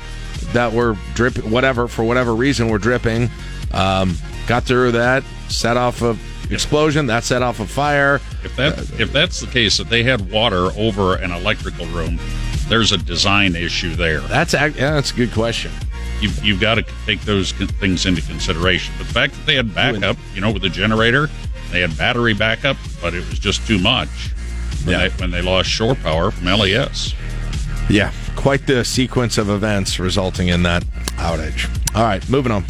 that 0.52 0.72
were 0.72 0.96
dripping. 1.14 1.50
Whatever 1.50 1.88
for 1.88 2.04
whatever 2.04 2.34
reason 2.34 2.68
were 2.68 2.78
dripping. 2.78 3.30
Um, 3.72 4.16
got 4.46 4.64
through 4.64 4.92
that, 4.92 5.22
set 5.48 5.76
off 5.76 6.02
a 6.02 6.18
explosion. 6.50 7.06
That 7.06 7.24
set 7.24 7.42
off 7.42 7.60
a 7.60 7.66
fire. 7.66 8.16
If 8.44 8.56
that 8.56 8.78
if 9.00 9.12
that's 9.12 9.40
the 9.40 9.46
case, 9.46 9.78
that 9.78 9.88
they 9.88 10.02
had 10.02 10.30
water 10.30 10.70
over 10.76 11.14
an 11.16 11.30
electrical 11.30 11.86
room, 11.86 12.18
there's 12.68 12.92
a 12.92 12.98
design 12.98 13.56
issue 13.56 13.94
there. 13.94 14.20
That's 14.20 14.52
yeah, 14.52 14.68
that's 14.68 15.12
a 15.12 15.14
good 15.14 15.32
question. 15.32 15.70
You've, 16.20 16.44
you've 16.44 16.60
got 16.60 16.74
to 16.74 16.84
take 17.06 17.22
those 17.22 17.52
things 17.52 18.04
into 18.04 18.20
consideration. 18.20 18.92
But 18.98 19.06
The 19.06 19.12
fact 19.14 19.34
that 19.34 19.46
they 19.46 19.54
had 19.54 19.74
backup, 19.74 20.18
you 20.34 20.42
know, 20.42 20.52
with 20.52 20.60
the 20.60 20.68
generator, 20.68 21.30
they 21.70 21.80
had 21.80 21.96
battery 21.96 22.34
backup, 22.34 22.76
but 23.00 23.14
it 23.14 23.26
was 23.28 23.38
just 23.38 23.66
too 23.66 23.78
much 23.78 24.08
when, 24.84 24.98
they, 24.98 25.08
when 25.16 25.30
they 25.30 25.42
lost 25.42 25.68
shore 25.68 25.94
power 25.94 26.30
from 26.30 26.46
LES. 26.46 27.14
Yeah, 27.88 28.12
quite 28.36 28.66
the 28.66 28.84
sequence 28.84 29.38
of 29.38 29.48
events 29.48 29.98
resulting 29.98 30.48
in 30.48 30.62
that 30.62 30.84
outage. 31.16 31.68
All 31.94 32.04
right, 32.04 32.28
moving 32.28 32.52
on. 32.52 32.64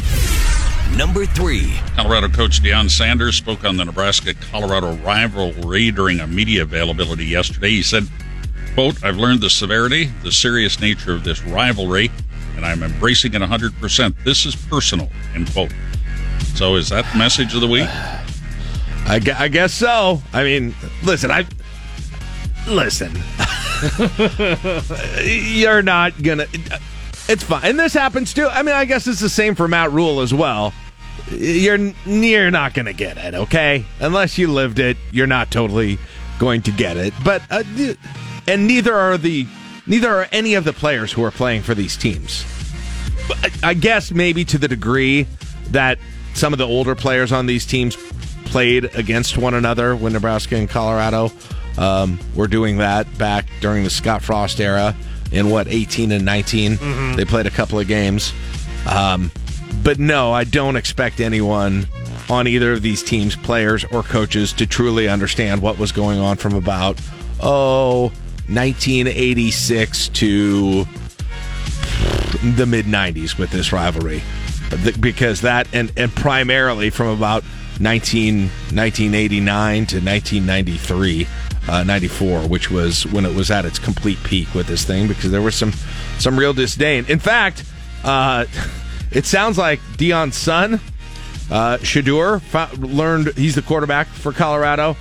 Number 0.97 1.25
three. 1.25 1.73
Colorado 1.95 2.27
coach 2.27 2.61
Deion 2.61 2.89
Sanders 2.89 3.35
spoke 3.35 3.63
on 3.63 3.77
the 3.77 3.85
Nebraska 3.85 4.33
Colorado 4.33 4.93
rivalry 4.97 5.91
during 5.91 6.19
a 6.19 6.27
media 6.27 6.63
availability 6.63 7.25
yesterday. 7.25 7.69
He 7.69 7.81
said, 7.81 8.07
quote, 8.73 9.03
I've 9.03 9.17
learned 9.17 9.41
the 9.41 9.49
severity, 9.49 10.05
the 10.23 10.31
serious 10.31 10.79
nature 10.81 11.13
of 11.13 11.23
this 11.23 11.43
rivalry, 11.43 12.11
and 12.55 12.65
I'm 12.65 12.83
embracing 12.83 13.33
it 13.33 13.41
100%. 13.41 14.23
This 14.25 14.45
is 14.45 14.55
personal, 14.55 15.09
end 15.33 15.51
quote. 15.53 15.73
So 16.55 16.75
is 16.75 16.89
that 16.89 17.09
the 17.11 17.17
message 17.17 17.55
of 17.55 17.61
the 17.61 17.67
week? 17.67 17.89
I, 19.11 19.19
gu- 19.19 19.33
I 19.37 19.49
guess 19.49 19.73
so. 19.73 20.21
I 20.31 20.45
mean, 20.45 20.73
listen, 21.03 21.31
I 21.31 21.45
listen. 22.65 23.11
You're 25.21 25.81
not 25.81 26.23
gonna. 26.23 26.45
It's 27.27 27.43
fine, 27.43 27.65
and 27.65 27.77
this 27.77 27.93
happens 27.93 28.33
too. 28.33 28.47
I 28.47 28.63
mean, 28.63 28.73
I 28.73 28.85
guess 28.85 29.07
it's 29.07 29.19
the 29.19 29.27
same 29.27 29.53
for 29.53 29.67
Matt 29.67 29.91
Rhule 29.91 30.21
as 30.21 30.33
well. 30.33 30.73
You're 31.29 31.91
you're 32.05 32.51
not 32.51 32.73
gonna 32.73 32.93
get 32.93 33.17
it, 33.17 33.33
okay? 33.33 33.83
Unless 33.99 34.37
you 34.37 34.49
lived 34.49 34.79
it, 34.79 34.95
you're 35.11 35.27
not 35.27 35.51
totally 35.51 35.99
going 36.39 36.61
to 36.61 36.71
get 36.71 36.95
it. 36.95 37.13
But 37.21 37.41
uh, 37.51 37.63
and 38.47 38.65
neither 38.65 38.95
are 38.95 39.17
the 39.17 39.45
neither 39.87 40.09
are 40.09 40.29
any 40.31 40.53
of 40.53 40.63
the 40.63 40.71
players 40.71 41.11
who 41.11 41.21
are 41.25 41.31
playing 41.31 41.63
for 41.63 41.75
these 41.75 41.97
teams. 41.97 42.45
I 43.29 43.71
I 43.71 43.73
guess 43.73 44.09
maybe 44.09 44.45
to 44.45 44.57
the 44.57 44.69
degree 44.69 45.27
that 45.71 45.99
some 46.33 46.53
of 46.53 46.59
the 46.59 46.67
older 46.67 46.95
players 46.95 47.33
on 47.33 47.45
these 47.45 47.65
teams 47.65 47.97
played 48.51 48.85
against 48.95 49.37
one 49.37 49.53
another 49.53 49.95
when 49.95 50.13
Nebraska 50.13 50.55
and 50.57 50.69
Colorado 50.69 51.31
um, 51.77 52.19
were 52.35 52.47
doing 52.47 52.77
that 52.77 53.17
back 53.17 53.47
during 53.61 53.83
the 53.85 53.89
Scott 53.89 54.21
Frost 54.21 54.59
era 54.59 54.93
in 55.31 55.49
what 55.49 55.67
18 55.69 56.11
and 56.11 56.25
19 56.25 56.77
Mhm. 56.77 57.15
they 57.15 57.23
played 57.25 57.45
a 57.45 57.49
couple 57.49 57.79
of 57.79 57.87
games. 57.87 58.33
Um, 58.85 59.31
but 59.83 59.97
no 59.99 60.33
I 60.33 60.43
don't 60.43 60.75
expect 60.75 61.21
anyone 61.21 61.87
on 62.29 62.45
either 62.47 62.73
of 62.73 62.81
these 62.81 63.01
teams 63.01 63.35
players 63.37 63.85
or 63.85 64.03
coaches 64.03 64.51
to 64.53 64.65
truly 64.67 65.07
understand 65.07 65.61
what 65.61 65.77
was 65.79 65.91
going 65.93 66.19
on 66.19 66.35
from 66.37 66.53
about 66.53 66.99
oh 67.39 68.11
1986 68.49 70.09
to 70.09 70.85
the 72.55 72.65
mid 72.65 72.85
90s 72.85 73.37
with 73.37 73.49
this 73.51 73.71
rivalry. 73.71 74.21
Because 74.99 75.41
that 75.41 75.67
and 75.73 75.91
and 75.97 76.13
primarily 76.15 76.89
from 76.89 77.07
about 77.07 77.43
19 77.81 78.43
1989 78.43 79.85
to 79.87 79.99
1993 79.99 81.27
uh, 81.67 81.83
94 81.83 82.47
which 82.47 82.71
was 82.71 83.05
when 83.07 83.25
it 83.25 83.35
was 83.35 83.51
at 83.51 83.65
its 83.65 83.79
complete 83.79 84.21
peak 84.23 84.53
with 84.53 84.67
this 84.67 84.85
thing 84.85 85.07
because 85.07 85.31
there 85.31 85.41
was 85.41 85.55
some 85.55 85.73
some 86.19 86.37
real 86.37 86.53
disdain. 86.53 87.05
In 87.07 87.19
fact 87.19 87.63
uh, 88.03 88.45
it 89.11 89.25
sounds 89.25 89.57
like 89.57 89.79
Deion's 89.97 90.37
son 90.37 90.75
uh, 91.49 91.77
Shedeur 91.79 92.41
learned 92.77 93.33
he's 93.35 93.55
the 93.55 93.61
quarterback 93.61 94.07
for 94.07 94.31
Colorado 94.31 94.95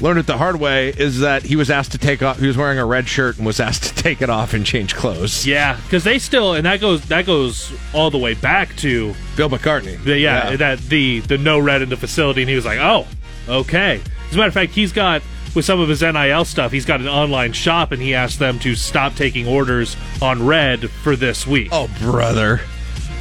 learned 0.00 0.18
it 0.18 0.26
the 0.26 0.36
hard 0.36 0.58
way 0.60 0.88
is 0.90 1.20
that 1.20 1.42
he 1.44 1.56
was 1.56 1.70
asked 1.70 1.92
to 1.92 1.98
take 1.98 2.22
off 2.22 2.38
he 2.40 2.46
was 2.46 2.56
wearing 2.56 2.78
a 2.78 2.84
red 2.84 3.08
shirt 3.08 3.36
and 3.36 3.46
was 3.46 3.60
asked 3.60 3.84
to 3.84 3.94
take 3.94 4.20
it 4.20 4.28
off 4.28 4.52
and 4.52 4.66
change 4.66 4.94
clothes 4.94 5.46
Yeah, 5.46 5.76
because 5.84 6.04
they 6.04 6.18
still, 6.18 6.54
and 6.54 6.66
that 6.66 6.80
goes 6.80 7.02
that 7.06 7.26
goes 7.26 7.72
all 7.92 8.10
the 8.10 8.18
way 8.18 8.34
back 8.34 8.74
to 8.78 9.14
Bill 9.36 9.48
McCartney. 9.48 10.02
The, 10.02 10.18
yeah, 10.18 10.50
Yeah. 10.50 10.56
that 10.56 10.78
the 10.80 11.20
the 11.20 11.38
no 11.38 11.58
red 11.58 11.82
in 11.82 11.88
the 11.88 11.96
facility, 11.96 12.42
and 12.42 12.48
he 12.50 12.56
was 12.56 12.64
like, 12.66 12.78
"Oh, 12.78 13.06
okay." 13.48 14.00
As 14.28 14.34
a 14.34 14.36
matter 14.36 14.48
of 14.48 14.54
fact, 14.54 14.72
he's 14.72 14.92
got 14.92 15.22
with 15.54 15.64
some 15.64 15.78
of 15.78 15.88
his 15.88 16.02
NIL 16.02 16.44
stuff, 16.44 16.72
he's 16.72 16.84
got 16.84 17.00
an 17.00 17.06
online 17.06 17.52
shop, 17.52 17.92
and 17.92 18.02
he 18.02 18.12
asked 18.14 18.40
them 18.40 18.58
to 18.58 18.74
stop 18.74 19.14
taking 19.14 19.46
orders 19.46 19.96
on 20.20 20.44
red 20.44 20.90
for 20.90 21.14
this 21.14 21.46
week. 21.46 21.68
Oh, 21.70 21.88
brother. 22.00 22.60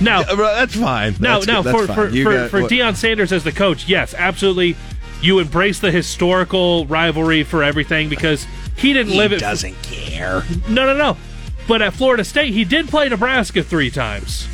Now 0.02 0.24
that's 0.24 0.76
fine. 0.76 1.16
Now, 1.20 1.36
That's 1.36 1.48
now 1.48 1.62
good. 1.62 1.74
That's 1.76 1.86
for 1.86 2.10
for 2.10 2.24
for, 2.24 2.48
for 2.50 2.62
what- 2.64 2.72
Deion 2.72 2.96
Sanders 2.96 3.32
as 3.32 3.44
the 3.44 3.52
coach, 3.52 3.88
yes, 3.88 4.16
absolutely. 4.16 4.76
You 5.24 5.40
embrace 5.40 5.80
the 5.80 5.90
historical 5.90 6.86
rivalry 6.86 7.44
for 7.44 7.64
everything 7.64 8.10
because 8.10 8.46
he 8.78 8.94
didn't 8.94 9.14
He 9.14 9.18
live 9.18 9.32
it. 9.34 9.40
doesn't 9.40 9.82
care. 9.82 10.44
No, 10.70 10.86
no, 10.86 10.96
no. 10.96 11.18
But 11.68 11.82
at 11.82 11.94
Florida 11.94 12.24
State, 12.26 12.54
he 12.54 12.66
did 12.66 12.90
play 12.90 13.08
Nebraska 13.08 13.64
three 13.64 13.90
times. 13.90 14.48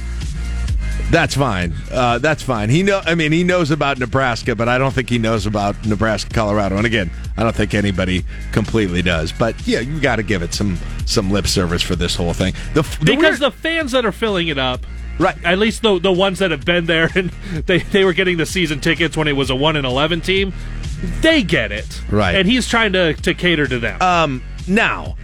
That's 1.10 1.34
fine. 1.36 1.74
Uh, 1.92 2.20
that's 2.20 2.44
fine. 2.44 2.70
He 2.70 2.84
know. 2.84 3.02
I 3.04 3.16
mean, 3.16 3.32
he 3.32 3.44
knows 3.44 3.72
about 3.72 3.98
Nebraska, 3.98 4.56
but 4.56 4.70
I 4.70 4.78
don't 4.78 4.92
think 4.94 5.10
he 5.10 5.18
knows 5.18 5.48
about 5.48 5.84
Nebraska, 5.88 6.30
Colorado. 6.32 6.78
And 6.78 6.86
again, 6.86 7.10
I 7.36 7.42
don't 7.42 7.56
think 7.56 7.74
anybody 7.74 8.24
completely 8.52 9.02
does. 9.02 9.32
But 9.32 9.56
yeah, 9.68 9.80
you 9.80 10.00
got 10.00 10.18
to 10.18 10.24
give 10.24 10.44
it 10.44 10.54
some 10.54 10.78
some 11.08 11.32
lip 11.32 11.48
service 11.48 11.82
for 11.82 11.96
this 11.96 12.16
whole 12.16 12.34
thing. 12.34 12.54
The, 12.76 12.84
the 12.84 13.06
because 13.06 13.40
weird- 13.40 13.52
the 13.54 13.58
fans 13.58 13.92
that 13.94 14.06
are 14.06 14.12
filling 14.12 14.50
it 14.50 14.60
up, 14.60 14.86
right? 15.20 15.38
At 15.46 15.60
least 15.60 15.82
the 15.84 16.00
the 16.00 16.12
ones 16.12 16.40
that 16.40 16.50
have 16.52 16.66
been 16.66 16.86
there 16.86 17.10
and 17.16 17.30
they 17.66 17.80
they 17.80 18.04
were 18.04 18.14
getting 18.14 18.38
the 18.38 18.46
season 18.46 18.80
tickets 18.80 19.16
when 19.16 19.28
it 19.28 19.34
was 19.34 19.50
a 19.50 19.56
one 19.56 19.76
and 19.76 19.86
eleven 19.86 20.22
team, 20.22 20.54
they 21.22 21.44
get 21.44 21.72
it, 21.72 22.02
Right. 22.10 22.36
And 22.36 22.48
he's 22.48 22.68
trying 22.68 22.94
to 22.94 23.14
to 23.14 23.34
cater 23.34 23.68
to 23.68 23.80
them. 23.80 24.02
Um, 24.02 24.44
now, 24.68 25.16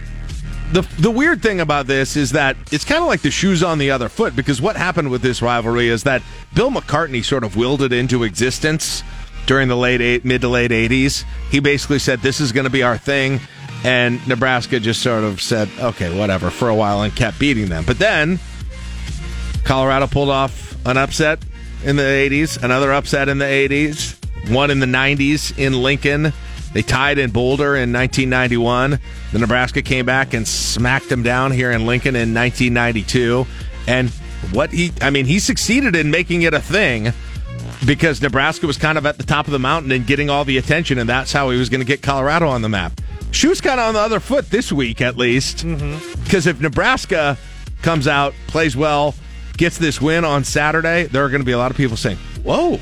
the 0.72 0.82
the 0.98 1.10
weird 1.10 1.42
thing 1.42 1.60
about 1.60 1.86
this 1.86 2.16
is 2.16 2.32
that 2.32 2.56
it's 2.72 2.84
kind 2.84 3.00
of 3.02 3.08
like 3.08 3.22
the 3.22 3.30
shoes 3.30 3.62
on 3.62 3.78
the 3.78 3.90
other 3.90 4.08
foot 4.08 4.34
because 4.36 4.60
what 4.60 4.76
happened 4.76 5.10
with 5.10 5.22
this 5.22 5.40
rivalry 5.42 5.88
is 5.88 6.02
that 6.04 6.22
Bill 6.54 6.70
McCartney 6.70 7.24
sort 7.24 7.44
of 7.44 7.56
willed 7.56 7.82
it 7.82 7.92
into 7.92 8.22
existence 8.24 9.02
during 9.46 9.68
the 9.68 9.76
late 9.76 10.00
eight, 10.00 10.24
mid 10.24 10.40
to 10.40 10.48
late 10.48 10.72
'80s. 10.72 11.24
He 11.50 11.60
basically 11.60 11.98
said, 12.00 12.20
"This 12.20 12.40
is 12.40 12.50
going 12.52 12.64
to 12.64 12.70
be 12.70 12.82
our 12.82 12.98
thing," 12.98 13.40
and 13.84 14.26
Nebraska 14.26 14.80
just 14.80 15.02
sort 15.02 15.22
of 15.22 15.40
said, 15.40 15.68
"Okay, 15.78 16.16
whatever," 16.18 16.50
for 16.50 16.68
a 16.68 16.74
while 16.74 17.02
and 17.02 17.14
kept 17.14 17.38
beating 17.38 17.68
them. 17.68 17.84
But 17.86 17.98
then 18.00 18.40
Colorado 19.66 20.06
pulled 20.06 20.30
off 20.30 20.74
an 20.86 20.96
upset 20.96 21.40
in 21.84 21.96
the 21.96 22.02
'80s, 22.02 22.62
another 22.62 22.92
upset 22.92 23.28
in 23.28 23.38
the 23.38 23.44
'80s. 23.44 24.16
one 24.48 24.70
in 24.70 24.80
the 24.80 24.86
90s 24.86 25.58
in 25.58 25.82
Lincoln. 25.82 26.32
They 26.72 26.82
tied 26.82 27.18
in 27.18 27.30
Boulder 27.30 27.74
in 27.76 27.92
1991. 27.92 28.98
The 29.32 29.38
Nebraska 29.38 29.82
came 29.82 30.06
back 30.06 30.34
and 30.34 30.46
smacked 30.46 31.08
them 31.08 31.22
down 31.22 31.50
here 31.50 31.70
in 31.72 31.86
Lincoln 31.86 32.14
in 32.14 32.34
1992. 32.34 33.46
And 33.88 34.10
what 34.52 34.70
he, 34.70 34.92
I 35.00 35.10
mean, 35.10 35.24
he 35.24 35.38
succeeded 35.38 35.96
in 35.96 36.10
making 36.10 36.42
it 36.42 36.54
a 36.54 36.60
thing 36.60 37.12
because 37.86 38.20
Nebraska 38.20 38.66
was 38.66 38.76
kind 38.76 38.98
of 38.98 39.06
at 39.06 39.16
the 39.16 39.24
top 39.24 39.46
of 39.46 39.52
the 39.52 39.58
mountain 39.58 39.90
and 39.92 40.06
getting 40.06 40.30
all 40.30 40.44
the 40.44 40.58
attention, 40.58 40.98
and 40.98 41.08
that's 41.08 41.32
how 41.32 41.50
he 41.50 41.58
was 41.58 41.68
going 41.68 41.80
to 41.80 41.86
get 41.86 42.02
Colorado 42.02 42.48
on 42.48 42.62
the 42.62 42.68
map. 42.68 43.00
Shoe's 43.30 43.60
kind 43.60 43.80
of 43.80 43.88
on 43.88 43.94
the 43.94 44.00
other 44.00 44.20
foot 44.20 44.50
this 44.50 44.70
week, 44.70 45.00
at 45.00 45.16
least, 45.16 45.58
mm-hmm. 45.58 46.22
because 46.24 46.46
if 46.46 46.60
Nebraska 46.60 47.36
comes 47.82 48.06
out, 48.06 48.34
plays 48.46 48.76
well, 48.76 49.14
gets 49.56 49.78
this 49.78 50.00
win 50.00 50.24
on 50.24 50.44
Saturday, 50.44 51.04
there 51.04 51.24
are 51.24 51.28
going 51.28 51.40
to 51.40 51.46
be 51.46 51.52
a 51.52 51.58
lot 51.58 51.70
of 51.70 51.76
people 51.76 51.96
saying, 51.96 52.18
"Whoa, 52.42 52.74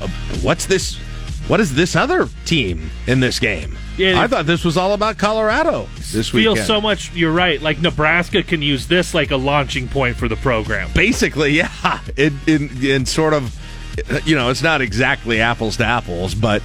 uh, 0.00 0.08
what's 0.42 0.66
this? 0.66 0.98
What 1.46 1.60
is 1.60 1.74
this 1.74 1.94
other 1.94 2.28
team 2.46 2.90
in 3.06 3.20
this 3.20 3.38
game?" 3.38 3.76
Yeah, 3.96 4.20
I 4.20 4.26
thought 4.26 4.46
this 4.46 4.64
was 4.64 4.76
all 4.76 4.92
about 4.92 5.18
Colorado 5.18 5.86
this 6.14 6.30
feels 6.30 6.64
so 6.64 6.80
much. 6.80 7.12
You're 7.12 7.32
right. 7.32 7.60
Like 7.60 7.80
Nebraska 7.80 8.42
can 8.42 8.62
use 8.62 8.86
this 8.86 9.12
like 9.12 9.30
a 9.30 9.36
launching 9.36 9.88
point 9.88 10.16
for 10.16 10.28
the 10.28 10.36
program. 10.36 10.90
Basically, 10.94 11.50
yeah. 11.56 12.00
In, 12.16 12.38
in, 12.46 12.84
in 12.84 13.06
sort 13.06 13.34
of, 13.34 13.54
you 14.24 14.34
know, 14.34 14.48
it's 14.50 14.62
not 14.62 14.80
exactly 14.80 15.40
apples 15.40 15.76
to 15.78 15.84
apples, 15.84 16.34
but 16.34 16.62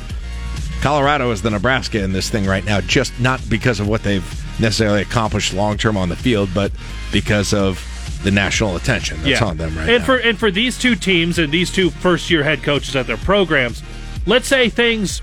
Colorado 0.81 1.31
is 1.31 1.41
the 1.41 1.49
Nebraska 1.49 2.01
in 2.01 2.13
this 2.13 2.29
thing 2.29 2.45
right 2.45 2.63
now, 2.63 2.79
just 2.79 3.19
not 3.19 3.41
because 3.49 3.79
of 3.79 3.87
what 3.87 4.03
they've 4.03 4.23
necessarily 4.59 5.01
accomplished 5.01 5.53
long 5.53 5.77
term 5.77 5.97
on 5.97 6.09
the 6.09 6.15
field, 6.15 6.49
but 6.53 6.71
because 7.11 7.53
of 7.53 7.83
the 8.23 8.31
national 8.31 8.75
attention 8.75 9.21
that's 9.23 9.41
on 9.41 9.57
them 9.57 9.75
right 9.77 9.89
and 9.89 9.99
now. 9.99 10.05
for 10.05 10.17
and 10.17 10.37
for 10.37 10.51
these 10.51 10.77
two 10.77 10.95
teams 10.95 11.39
and 11.39 11.53
these 11.53 11.71
two 11.71 11.89
first 11.89 12.29
year 12.29 12.43
head 12.43 12.61
coaches 12.63 12.95
at 12.95 13.07
their 13.07 13.17
programs, 13.17 13.81
let's 14.25 14.47
say 14.47 14.69
things 14.69 15.21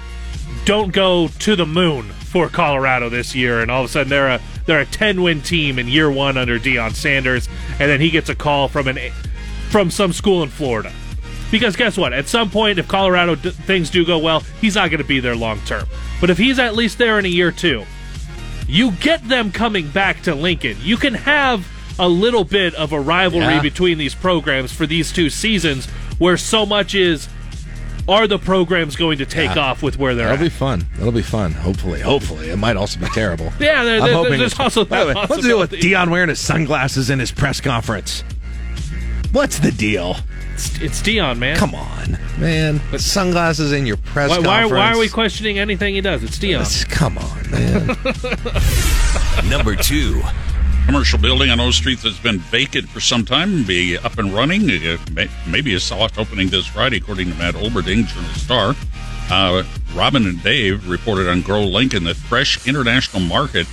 don't 0.65 0.93
go 0.93 1.29
to 1.29 1.57
the 1.57 1.67
moon 1.67 2.05
for 2.05 2.49
Colorado 2.49 3.09
this 3.09 3.35
year, 3.35 3.61
and 3.61 3.71
all 3.71 3.85
of 3.85 3.91
a 3.91 3.93
sudden 3.93 4.09
they're 4.09 4.29
a 4.29 4.41
they're 4.67 4.81
a 4.81 4.87
ten 4.87 5.23
win 5.23 5.41
team 5.43 5.79
in 5.79 5.89
year 5.89 6.11
one 6.11 6.37
under 6.37 6.59
Deion 6.59 6.95
Sanders, 6.95 7.49
and 7.73 7.91
then 7.91 8.01
he 8.01 8.11
gets 8.11 8.29
a 8.29 8.35
call 8.35 8.69
from 8.69 8.89
an 8.89 8.99
from 9.71 9.91
some 9.91 10.13
school 10.13 10.43
in 10.43 10.49
Florida. 10.49 10.93
Because 11.51 11.77
guess 11.77 11.97
what? 11.97 12.13
At 12.13 12.27
some 12.27 12.51
point, 12.51 12.79
if 12.79 12.89
Colorado 12.89 13.37
d- 13.37 13.51
things 13.51 13.91
do 13.91 14.05
go 14.05 14.19
well, 14.19 14.41
he's 14.61 14.75
not 14.75 14.91
going 14.91 15.01
to 15.03 15.07
be 15.07 15.21
there 15.21 15.37
long 15.37 15.61
term. 15.61 15.87
But 16.21 16.31
if 16.31 16.39
he's 16.39 16.59
at 16.59 16.75
least 16.75 16.99
there 16.99 17.19
in 17.19 17.25
a 17.25 17.29
year 17.29 17.53
two, 17.53 17.85
you 18.67 18.91
get 18.93 19.29
them 19.29 19.53
coming 19.53 19.89
back 19.89 20.23
to 20.23 20.35
Lincoln. 20.35 20.77
You 20.81 20.97
can 20.97 21.15
have 21.15 21.65
a 21.99 22.09
little 22.09 22.45
bit 22.45 22.75
of 22.75 22.93
a 22.93 23.01
rivalry 23.01 23.55
Yeah. 23.55 23.61
between 23.63 23.99
these 23.99 24.15
programs 24.15 24.73
for 24.73 24.87
these 24.87 25.13
two 25.13 25.31
seasons 25.31 25.87
where 26.19 26.37
so 26.37 26.67
much 26.67 26.95
is 26.95 27.29
are 28.09 28.27
the 28.29 28.39
programs 28.39 28.95
going 28.95 29.19
to 29.19 29.27
take 29.27 29.55
Yeah. 29.57 29.63
off 29.63 29.83
with 29.83 29.99
where 29.99 30.15
they're 30.15 30.27
That'll 30.29 30.45
at? 30.45 30.51
be 30.53 30.57
fun. 30.57 30.87
That'll 30.97 31.11
be 31.13 31.23
fun. 31.23 31.53
Hopefully, 31.53 32.01
hopefully, 32.01 32.51
it 32.51 32.57
might 32.57 32.77
also 32.77 33.01
be 33.01 33.07
terrible. 33.07 33.53
Yeah, 33.59 33.83
there- 33.83 33.99
I'm 34.01 34.05
there- 34.07 34.15
hoping 34.15 34.39
there's 34.39 34.59
also 34.61 34.85
By 34.85 35.01
the 35.01 35.07
that 35.07 35.17
way, 35.17 35.21
What's 35.29 35.43
the 35.43 35.49
deal 35.49 35.59
with. 35.59 35.71
Deion 35.73 36.11
wearing 36.11 36.29
his 36.29 36.39
sunglasses 36.41 37.11
in 37.11 37.19
his 37.19 37.33
press 37.33 37.61
conference? 37.61 38.23
What's 39.33 39.59
the 39.59 39.73
deal? 39.73 40.17
It's, 40.55 40.81
it's 40.81 41.03
Deion, 41.03 41.39
man. 41.39 41.57
Come 41.57 41.75
on, 41.75 42.17
man. 42.39 42.81
With 42.93 43.03
sunglasses 43.03 43.73
in 43.73 43.85
your 43.87 43.97
press 43.99 44.31
Why, 44.31 44.39
why, 44.39 44.45
conference. 44.61 44.71
why 44.73 44.93
are 44.93 44.99
we 44.99 45.09
questioning 45.09 45.59
anything 45.59 45.95
he 45.97 46.01
does? 46.01 46.23
It's 46.23 46.39
Deion. 46.39 46.89
Come 46.89 47.19
on, 47.19 47.51
man. 47.51 49.49
Number 49.51 49.75
two. 49.77 50.23
Commercial 50.87 51.19
building 51.19 51.51
on 51.51 51.59
O 51.59 51.73
Street 51.73 51.99
that's 51.99 52.21
been 52.21 52.39
vacant 52.39 52.89
for 52.89 53.01
some 53.01 53.25
time 53.25 53.65
be 53.65 53.99
up 53.99 54.19
and 54.19 54.33
running. 54.33 54.69
Maybe 55.49 55.75
a 55.75 55.81
soft 55.81 56.17
opening 56.17 56.49
this 56.49 56.65
Friday, 56.67 56.99
according 56.99 57.29
to 57.33 57.35
Matt 57.37 57.55
Olberding, 57.55 58.07
Journal 58.07 58.31
Star. 58.35 58.77
Uh, 59.29 59.65
Robin 59.97 60.27
and 60.27 60.41
Dave 60.45 60.89
reported 60.89 61.29
on 61.29 61.43
Grow 61.43 61.65
Lincoln 61.65 62.05
the 62.05 62.15
Fresh 62.15 62.69
International 62.69 63.21
Market 63.21 63.67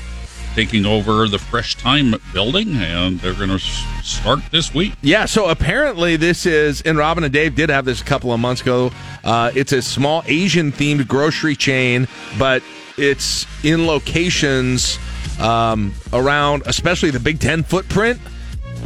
taking 0.55 0.87
over 0.87 1.27
the 1.27 1.37
Fresh 1.37 1.75
Time 1.75 2.15
building, 2.33 2.75
and 2.77 3.19
they're 3.19 3.33
going 3.35 3.49
to 3.49 3.59
start 3.59 4.39
this 4.51 4.73
week. 4.73 4.93
Yeah, 5.03 5.25
so 5.25 5.49
apparently 5.49 6.15
this 6.15 6.47
is, 6.47 6.81
and 6.81 6.97
Robin 6.97 7.23
and 7.23 7.31
Dave 7.31 7.53
did 7.53 7.69
have 7.69 7.85
this 7.85 8.01
a 8.01 8.05
couple 8.05 8.33
of 8.33 8.39
months 8.39 8.61
ago. 8.61 8.91
Uh, 9.23 9.51
it's 9.55 9.71
a 9.71 9.83
small 9.83 10.23
Asian 10.25 10.71
themed 10.71 11.07
grocery 11.07 11.55
chain, 11.55 12.07
but 12.39 12.63
it's 12.97 13.45
in 13.63 13.85
locations 13.85 14.97
um, 15.39 15.93
around, 16.11 16.63
especially 16.65 17.11
the 17.11 17.19
Big 17.19 17.39
Ten 17.39 17.63
footprint, 17.63 18.19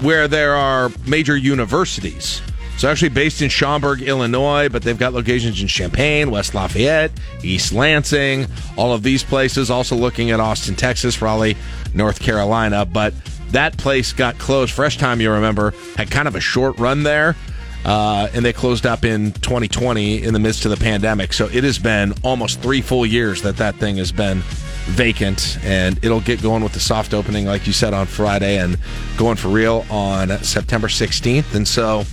where 0.01 0.27
there 0.27 0.55
are 0.55 0.91
major 1.05 1.35
universities. 1.35 2.41
So 2.77 2.87
actually 2.87 3.09
based 3.09 3.41
in 3.41 3.49
Schaumburg, 3.49 4.03
Illinois, 4.03 4.69
but 4.69 4.83
they've 4.83 4.97
got 4.97 5.13
locations 5.13 5.59
in 5.61 5.67
Champaign, 5.67 6.29
West 6.29 6.53
Lafayette, 6.53 7.11
East 7.41 7.73
Lansing, 7.73 8.45
all 8.77 8.93
of 8.93 9.01
these 9.01 9.23
places. 9.23 9.71
Also 9.71 9.95
looking 9.95 10.29
at 10.29 10.39
Austin, 10.39 10.75
Texas, 10.75 11.19
Raleigh, 11.19 11.57
North 11.95 12.19
Carolina. 12.19 12.85
But 12.85 13.15
that 13.49 13.77
place 13.77 14.13
got 14.13 14.37
closed. 14.37 14.71
Fresh 14.73 14.97
Time, 14.97 15.19
you 15.21 15.31
remember, 15.31 15.73
had 15.95 16.11
kind 16.11 16.27
of 16.27 16.35
a 16.35 16.39
short 16.39 16.77
run 16.77 17.01
there. 17.01 17.35
Uh, 17.83 18.27
and 18.33 18.45
they 18.45 18.53
closed 18.53 18.85
up 18.85 19.03
in 19.03 19.31
2020 19.31 20.21
in 20.21 20.33
the 20.33 20.39
midst 20.39 20.65
of 20.65 20.71
the 20.71 20.77
pandemic. 20.77 21.33
So 21.33 21.45
it 21.45 21.63
has 21.63 21.79
been 21.79 22.13
almost 22.21 22.61
three 22.61 22.81
full 22.81 23.05
years 23.05 23.41
that 23.41 23.57
that 23.57 23.75
thing 23.75 23.97
has 23.97 24.11
been 24.11 24.43
vacant, 24.87 25.57
and 25.63 25.97
it'll 26.03 26.21
get 26.21 26.41
going 26.41 26.63
with 26.63 26.73
the 26.73 26.79
soft 26.79 27.13
opening, 27.13 27.45
like 27.45 27.67
you 27.67 27.73
said, 27.73 27.93
on 27.93 28.05
Friday, 28.07 28.57
and 28.57 28.77
going 29.17 29.35
for 29.37 29.49
real 29.49 29.85
on 29.89 30.29
September 30.43 30.87
16th. 30.87 31.53
And 31.55 31.67
so 31.67 32.03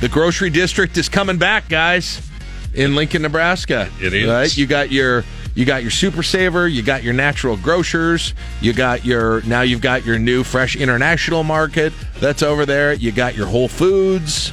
the 0.00 0.08
grocery 0.08 0.50
district 0.50 0.96
is 0.96 1.08
coming 1.08 1.36
back, 1.38 1.68
guys, 1.68 2.26
in 2.74 2.94
Lincoln, 2.94 3.22
Nebraska. 3.22 3.88
It 4.00 4.14
is. 4.14 4.28
right. 4.28 4.56
You 4.56 4.66
got 4.66 4.90
your 4.90 5.24
you 5.54 5.66
got 5.66 5.82
your 5.82 5.90
super 5.90 6.22
saver, 6.22 6.66
you 6.66 6.82
got 6.82 7.02
your 7.02 7.12
natural 7.12 7.58
grocers, 7.58 8.32
you 8.62 8.72
got 8.72 9.04
your 9.04 9.42
now 9.42 9.60
you've 9.60 9.82
got 9.82 10.06
your 10.06 10.18
new 10.18 10.42
fresh 10.44 10.76
international 10.76 11.42
market 11.44 11.92
that's 12.20 12.42
over 12.42 12.64
there. 12.64 12.94
You 12.94 13.12
got 13.12 13.36
your 13.36 13.46
Whole 13.46 13.68
Foods. 13.68 14.52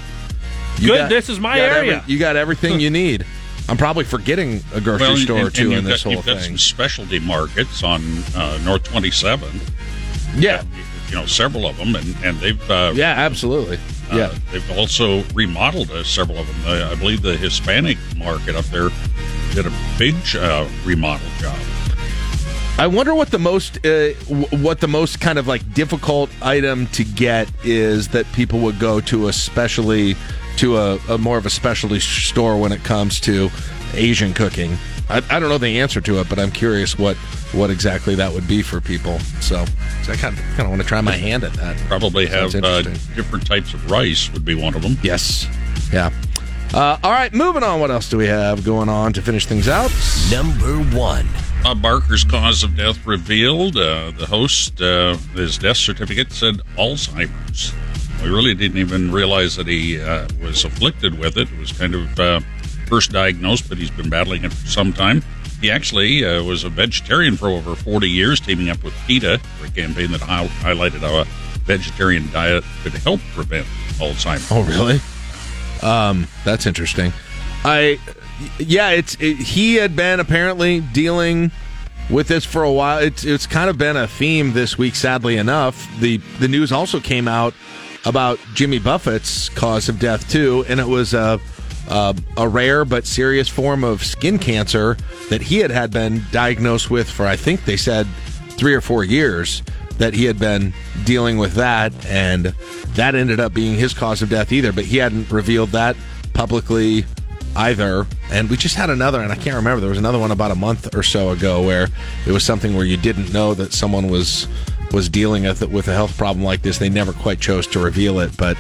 You 0.78 0.90
Good, 0.90 1.10
this 1.10 1.30
is 1.30 1.40
my 1.40 1.60
area. 1.60 1.98
every- 1.98 2.14
you 2.14 2.20
got 2.20 2.36
everything 2.36 2.80
you 2.80 2.90
need. 3.02 3.26
I'm 3.70 3.78
probably 3.78 4.04
forgetting 4.04 4.62
a 4.74 4.82
grocery 4.82 5.08
Well, 5.08 5.18
store 5.18 5.38
and- 5.40 5.48
or 5.48 5.52
two 5.52 5.72
in 5.74 5.84
this 5.84 6.04
got, 6.04 6.10
whole 6.10 6.14
you've 6.14 6.26
got 6.26 6.38
thing. 6.38 6.46
some 6.46 6.58
specialty 6.58 7.20
markets 7.20 7.84
on 7.84 8.02
uh, 8.36 8.58
North 8.64 8.84
27. 8.84 9.48
Yeah. 10.36 10.64
You 11.10 11.16
know, 11.16 11.26
several 11.26 11.68
of 11.68 11.78
them, 11.78 11.96
and, 11.96 12.16
and 12.24 12.38
they've. 12.40 12.70
Uh, 12.72 12.92
Yeah, 12.96 13.12
absolutely. 13.12 13.78
Uh, 14.12 14.16
Yeah. 14.18 14.34
they've 14.52 14.72
also 14.78 15.24
remodeled 15.34 15.92
uh, 15.92 16.04
several 16.04 16.40
of 16.40 16.48
them. 16.48 16.56
Uh, 16.66 16.92
I 16.92 16.96
believe 16.96 17.22
the 17.22 17.38
Hispanic 17.38 17.98
market 18.18 18.56
up 18.56 18.66
there 18.66 18.90
did 19.54 19.66
a 19.68 19.74
big 19.98 20.16
uh, 20.36 20.68
remodel 20.86 21.28
job. 21.40 21.58
I 22.78 22.88
wonder 22.88 23.14
what 23.14 23.30
the 23.32 23.40
most 23.40 23.86
uh, 23.86 24.10
what 24.56 24.80
the 24.80 24.88
most 24.88 25.20
kind 25.20 25.38
of 25.38 25.48
like 25.48 25.74
difficult 25.74 26.30
item 26.42 26.88
to 26.88 27.04
get 27.04 27.50
is 27.66 28.08
that 28.10 28.26
people 28.32 28.60
would 28.60 28.80
go 28.80 29.02
to 29.02 29.28
especially 29.28 30.16
to 30.60 30.78
a, 30.78 31.00
a 31.10 31.18
more 31.18 31.38
of 31.38 31.46
a 31.46 31.50
specialty 31.50 32.00
store 32.00 32.60
when 32.60 32.72
it 32.72 32.84
comes 32.84 33.20
to 33.22 33.50
Asian 33.94 34.34
cooking. 34.34 34.78
I, 35.10 35.18
I 35.30 35.40
don't 35.40 35.50
know 35.50 35.58
the 35.58 35.80
answer 35.80 36.02
to 36.02 36.20
it, 36.20 36.30
but 36.30 36.38
I'm 36.38 36.52
curious 36.52 36.98
what 36.98 37.16
what 37.54 37.72
exactly 37.72 38.14
that 38.16 38.32
would 38.32 38.48
be 38.48 38.62
for 38.62 38.80
people. 38.80 39.20
So, 39.42 39.66
so 40.04 40.14
I 40.14 40.16
kind 40.16 40.38
of 40.38 40.44
kind 40.56 40.62
of 40.62 40.70
want 40.70 40.82
to 40.82 40.88
try 40.88 41.02
my 41.02 41.16
hand 41.16 41.44
at 41.44 41.54
that. 41.54 41.78
Probably 41.88 42.28
have 42.28 42.54
uh, 42.56 42.82
different 42.82 43.48
types 43.48 43.74
of 43.74 43.90
rice 43.90 44.32
would 44.34 44.46
be 44.46 44.54
one 44.54 44.76
of 44.76 44.82
them. 44.82 44.98
Yes. 45.02 45.48
Yeah. 45.92 46.12
Uh, 46.74 47.00
all 47.04 47.12
right, 47.12 47.34
moving 47.34 47.64
on. 47.64 47.80
What 47.80 47.90
else 47.90 48.10
do 48.10 48.18
we 48.18 48.28
have 48.28 48.64
going 48.64 48.90
on 48.90 49.14
to 49.14 49.22
finish 49.22 49.48
things 49.48 49.68
out? 49.68 49.92
Number 50.30 50.78
one. 50.96 51.28
Bob 51.64 51.82
Barker's 51.82 52.24
cause 52.24 52.64
of 52.64 52.78
death 52.78 53.06
revealed. 53.08 53.76
Uh, 53.76 54.12
the 54.12 54.28
host, 54.28 54.80
uh, 54.80 55.16
his 55.34 55.58
death 55.58 55.78
certificate 55.78 56.32
said 56.32 56.62
Alzheimer's. 56.78 57.74
We 58.24 58.30
really 58.30 58.54
didn't 58.54 58.78
even 58.78 59.12
realize 59.12 59.56
that 59.56 59.68
he 59.68 60.02
uh, 60.02 60.28
was 60.42 60.66
afflicted 60.66 61.18
with 61.18 61.38
it. 61.38 61.52
It 61.52 61.60
was 61.60 61.72
kind 61.72 61.96
of 61.96 62.20
uh, 62.20 62.40
first 62.88 63.12
diagnosed, 63.12 63.70
but 63.70 63.78
he's 63.78 63.92
been 63.92 64.10
battling 64.10 64.44
it 64.44 64.52
for 64.52 64.68
some 64.68 64.92
time. 64.92 65.24
He 65.62 65.72
actually 65.72 66.26
uh, 66.26 66.44
was 66.44 66.64
a 66.64 66.70
vegetarian 66.70 67.38
for 67.38 67.48
over 67.50 67.76
40 67.76 68.10
years, 68.10 68.40
teaming 68.40 68.70
up 68.70 68.84
with 68.84 68.94
PETA 69.08 69.40
for 69.40 69.68
a 69.68 69.72
campaign 69.72 70.12
that 70.12 70.22
hi- 70.22 70.48
highlighted 70.48 71.00
how 71.00 71.22
a 71.22 71.26
vegetarian 71.66 72.30
diet 72.32 72.64
could 72.84 72.94
help 72.94 73.20
prevent 73.34 73.66
Alzheimer's. 73.98 74.52
Oh, 74.52 74.64
really? 74.64 75.00
Um, 75.82 76.28
that's 76.44 76.66
interesting. 76.66 77.14
I, 77.64 78.00
yeah, 78.58 78.92
it's 78.92 79.16
it, 79.20 79.38
he 79.38 79.76
had 79.76 79.96
been 79.96 80.20
apparently 80.20 80.80
dealing 80.80 81.52
with 82.10 82.28
this 82.28 82.46
for 82.46 82.64
a 82.64 82.72
while. 82.72 83.00
It's 83.00 83.24
it's 83.24 83.46
kind 83.46 83.70
of 83.70 83.78
been 83.78 83.98
a 83.98 84.08
theme 84.08 84.54
this 84.54 84.78
week. 84.78 84.96
Sadly 84.96 85.38
enough, 85.38 85.88
the 86.00 86.18
the 86.40 86.48
news 86.48 86.72
also 86.72 87.00
came 87.00 87.28
out 87.28 87.54
about 88.06 88.40
Jimmy 88.54 88.80
Buffett's 88.80 89.50
cause 89.50 89.90
of 89.90 90.00
death 90.00 90.30
too, 90.30 90.66
and 90.68 90.80
it 90.80 90.88
was 90.88 91.14
a 91.14 91.40
a, 91.90 92.16
a 92.38 92.48
rare 92.48 92.86
but 92.86 93.06
serious 93.06 93.50
form 93.50 93.84
of 93.84 94.04
skin 94.04 94.38
cancer 94.38 94.96
that 95.30 95.42
he 95.42 95.58
had 95.58 95.72
had 95.72 95.92
been 95.92 96.22
diagnosed 96.32 96.92
with 96.92 97.10
for 97.10 97.26
I 97.26 97.36
think 97.36 97.66
they 97.66 97.78
said 97.78 98.06
three 98.52 98.76
or 98.76 98.82
four 98.82 99.04
years 99.04 99.64
that 99.98 100.14
he 100.14 100.26
had 100.26 100.38
been 100.38 100.72
dealing 101.04 101.40
with 101.40 101.54
that 101.54 101.94
and 102.06 102.54
that 102.90 103.16
ended 103.16 103.40
up 103.40 103.56
being 103.56 103.76
his 103.76 103.94
cause 103.96 104.22
of 104.22 104.30
death 104.30 104.52
either 104.52 104.72
but 104.72 104.86
he 104.86 104.98
hadn't 104.98 105.32
revealed 105.32 105.70
that 105.70 105.96
publicly 106.34 107.06
either. 107.56 108.06
And 108.32 108.50
we 108.50 108.58
just 108.58 108.76
had 108.76 108.90
another, 108.90 109.22
and 109.22 109.32
I 109.32 109.36
can't 109.36 109.56
remember. 109.56 109.82
There 109.82 109.90
was 109.90 109.98
another 109.98 110.20
one 110.20 110.32
about 110.32 110.52
a 110.52 110.56
month 110.56 110.96
or 110.96 111.04
so 111.04 111.32
ago 111.32 111.66
where 111.66 111.88
it 112.26 112.32
was 112.32 112.44
something 112.44 112.76
where 112.76 112.86
you 112.86 112.98
didn't 112.98 113.34
know 113.34 113.54
that 113.56 113.74
someone 113.74 114.10
was 114.10 114.48
was 114.92 115.10
dealing 115.10 115.44
with 115.44 115.88
a 115.88 115.94
health 115.94 116.18
problem 116.18 116.44
like 116.44 116.62
this. 116.62 116.78
They 116.78 116.90
never 116.90 117.14
quite 117.14 117.40
chose 117.40 117.68
to 117.68 117.80
reveal 117.80 118.20
it, 118.20 118.36
but 118.38 118.58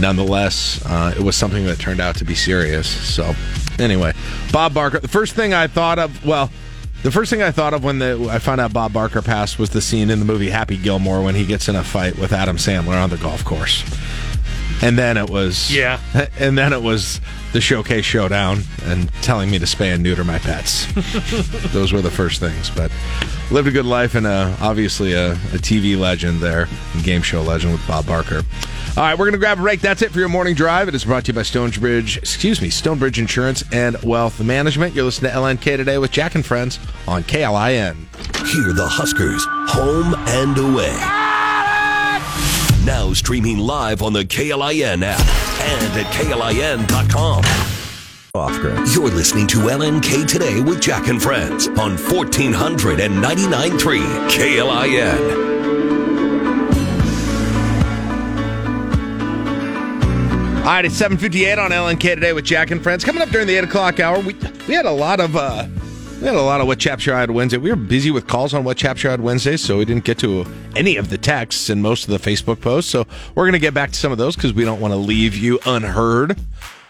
nonetheless, 0.00 0.82
uh, 0.86 1.14
it 1.16 1.22
was 1.22 1.36
something 1.36 1.64
that 1.66 1.78
turned 1.78 2.00
out 2.00 2.16
to 2.16 2.24
be 2.24 2.34
serious. 2.34 2.86
So, 2.86 3.34
anyway, 3.78 4.12
Bob 4.52 4.74
Barker. 4.74 5.00
The 5.00 5.08
first 5.08 5.34
thing 5.34 5.54
I 5.54 5.66
thought 5.66 5.98
of, 5.98 6.24
well. 6.24 6.50
The 7.02 7.10
first 7.10 7.30
thing 7.30 7.40
I 7.40 7.50
thought 7.50 7.72
of 7.72 7.82
when 7.82 7.98
the, 7.98 8.28
I 8.30 8.38
found 8.38 8.60
out 8.60 8.74
Bob 8.74 8.92
Barker 8.92 9.22
passed 9.22 9.58
was 9.58 9.70
the 9.70 9.80
scene 9.80 10.10
in 10.10 10.18
the 10.18 10.26
movie 10.26 10.50
Happy 10.50 10.76
Gilmore 10.76 11.22
when 11.22 11.34
he 11.34 11.46
gets 11.46 11.66
in 11.66 11.74
a 11.74 11.82
fight 11.82 12.18
with 12.18 12.30
Adam 12.30 12.58
Sandler 12.58 13.02
on 13.02 13.08
the 13.08 13.16
golf 13.16 13.42
course. 13.42 13.82
And 14.82 14.96
then 14.98 15.16
it 15.16 15.28
was 15.28 15.74
Yeah. 15.74 16.00
and 16.38 16.56
then 16.56 16.72
it 16.72 16.82
was 16.82 17.20
the 17.52 17.60
showcase 17.60 18.04
showdown 18.04 18.62
and 18.84 19.12
telling 19.22 19.50
me 19.50 19.58
to 19.58 19.64
spay 19.66 19.92
and 19.92 20.02
neuter 20.02 20.24
my 20.24 20.38
pets. 20.38 20.86
Those 21.72 21.92
were 21.92 22.00
the 22.00 22.10
first 22.10 22.40
things, 22.40 22.70
but 22.70 22.90
lived 23.50 23.68
a 23.68 23.72
good 23.72 23.84
life 23.84 24.14
and 24.14 24.26
uh, 24.26 24.54
obviously 24.60 25.12
a, 25.12 25.32
a 25.32 25.58
TV 25.58 25.98
legend 25.98 26.40
there, 26.40 26.68
and 26.94 27.04
game 27.04 27.22
show 27.22 27.42
legend 27.42 27.72
with 27.72 27.86
Bob 27.86 28.06
Barker. 28.06 28.42
All 28.96 29.02
right, 29.04 29.14
we're 29.18 29.26
going 29.26 29.32
to 29.32 29.38
grab 29.38 29.58
a 29.58 29.62
break. 29.62 29.80
That's 29.80 30.02
it 30.02 30.10
for 30.12 30.18
your 30.18 30.28
morning 30.28 30.54
drive. 30.54 30.88
It 30.88 30.94
is 30.94 31.04
brought 31.04 31.24
to 31.24 31.32
you 31.32 31.34
by 31.36 31.42
Stonebridge, 31.42 32.16
excuse 32.18 32.60
me, 32.60 32.70
Stonebridge 32.70 33.18
Insurance 33.18 33.64
and 33.72 34.00
Wealth 34.02 34.40
Management. 34.42 34.94
You're 34.94 35.04
listening 35.04 35.30
to 35.32 35.36
LNK 35.36 35.76
today 35.76 35.98
with 35.98 36.10
Jack 36.12 36.34
and 36.34 36.44
Friends 36.46 36.78
on 37.06 37.22
KLIN. 37.24 37.96
Hear 38.46 38.72
the 38.72 38.88
Huskers, 38.88 39.44
home 39.72 40.14
and 40.28 40.56
away. 40.58 41.19
Now 42.84 43.12
streaming 43.12 43.58
live 43.58 44.02
on 44.02 44.12
the 44.14 44.24
KLIN 44.24 45.02
app 45.02 45.20
and 45.60 45.98
at 45.98 46.06
KLIN.com. 46.14 47.44
Off 48.32 48.54
You're 48.94 49.10
listening 49.10 49.46
to 49.48 49.58
LNK 49.58 50.24
Today 50.26 50.62
with 50.62 50.80
Jack 50.80 51.08
and 51.08 51.20
Friends 51.22 51.68
on 51.68 51.96
1499.3 51.96 54.30
KLIN. 54.30 55.50
All 60.60 60.66
right, 60.66 60.84
it's 60.84 60.94
758 60.94 61.58
on 61.58 61.70
LNK 61.72 62.14
today 62.14 62.32
with 62.32 62.44
Jack 62.44 62.70
and 62.70 62.82
Friends. 62.82 63.04
Coming 63.04 63.20
up 63.20 63.30
during 63.30 63.46
the 63.46 63.56
8 63.56 63.64
o'clock 63.64 63.98
hour, 63.98 64.20
we, 64.20 64.34
we 64.68 64.74
had 64.74 64.86
a 64.86 64.90
lot 64.90 65.18
of 65.18 65.34
uh, 65.34 65.66
we 66.20 66.26
had 66.26 66.36
a 66.36 66.42
lot 66.42 66.60
of 66.60 66.66
What 66.66 66.78
Chaps 66.78 67.06
Your 67.06 67.16
Hide 67.16 67.30
Wednesday. 67.30 67.56
We 67.56 67.70
were 67.70 67.76
busy 67.76 68.10
with 68.10 68.26
calls 68.26 68.52
on 68.52 68.62
What 68.62 68.76
Chaps 68.76 69.02
Your 69.02 69.10
Hide 69.10 69.22
Wednesday, 69.22 69.56
so 69.56 69.78
we 69.78 69.86
didn't 69.86 70.04
get 70.04 70.18
to 70.18 70.44
any 70.76 70.96
of 70.96 71.08
the 71.08 71.16
texts 71.16 71.70
and 71.70 71.82
most 71.82 72.06
of 72.06 72.10
the 72.10 72.30
Facebook 72.30 72.60
posts. 72.60 72.90
So 72.90 73.06
we're 73.34 73.44
going 73.44 73.54
to 73.54 73.58
get 73.58 73.72
back 73.72 73.90
to 73.92 73.98
some 73.98 74.12
of 74.12 74.18
those 74.18 74.36
because 74.36 74.52
we 74.52 74.64
don't 74.64 74.80
want 74.80 74.92
to 74.92 74.98
leave 74.98 75.34
you 75.34 75.58
unheard 75.64 76.38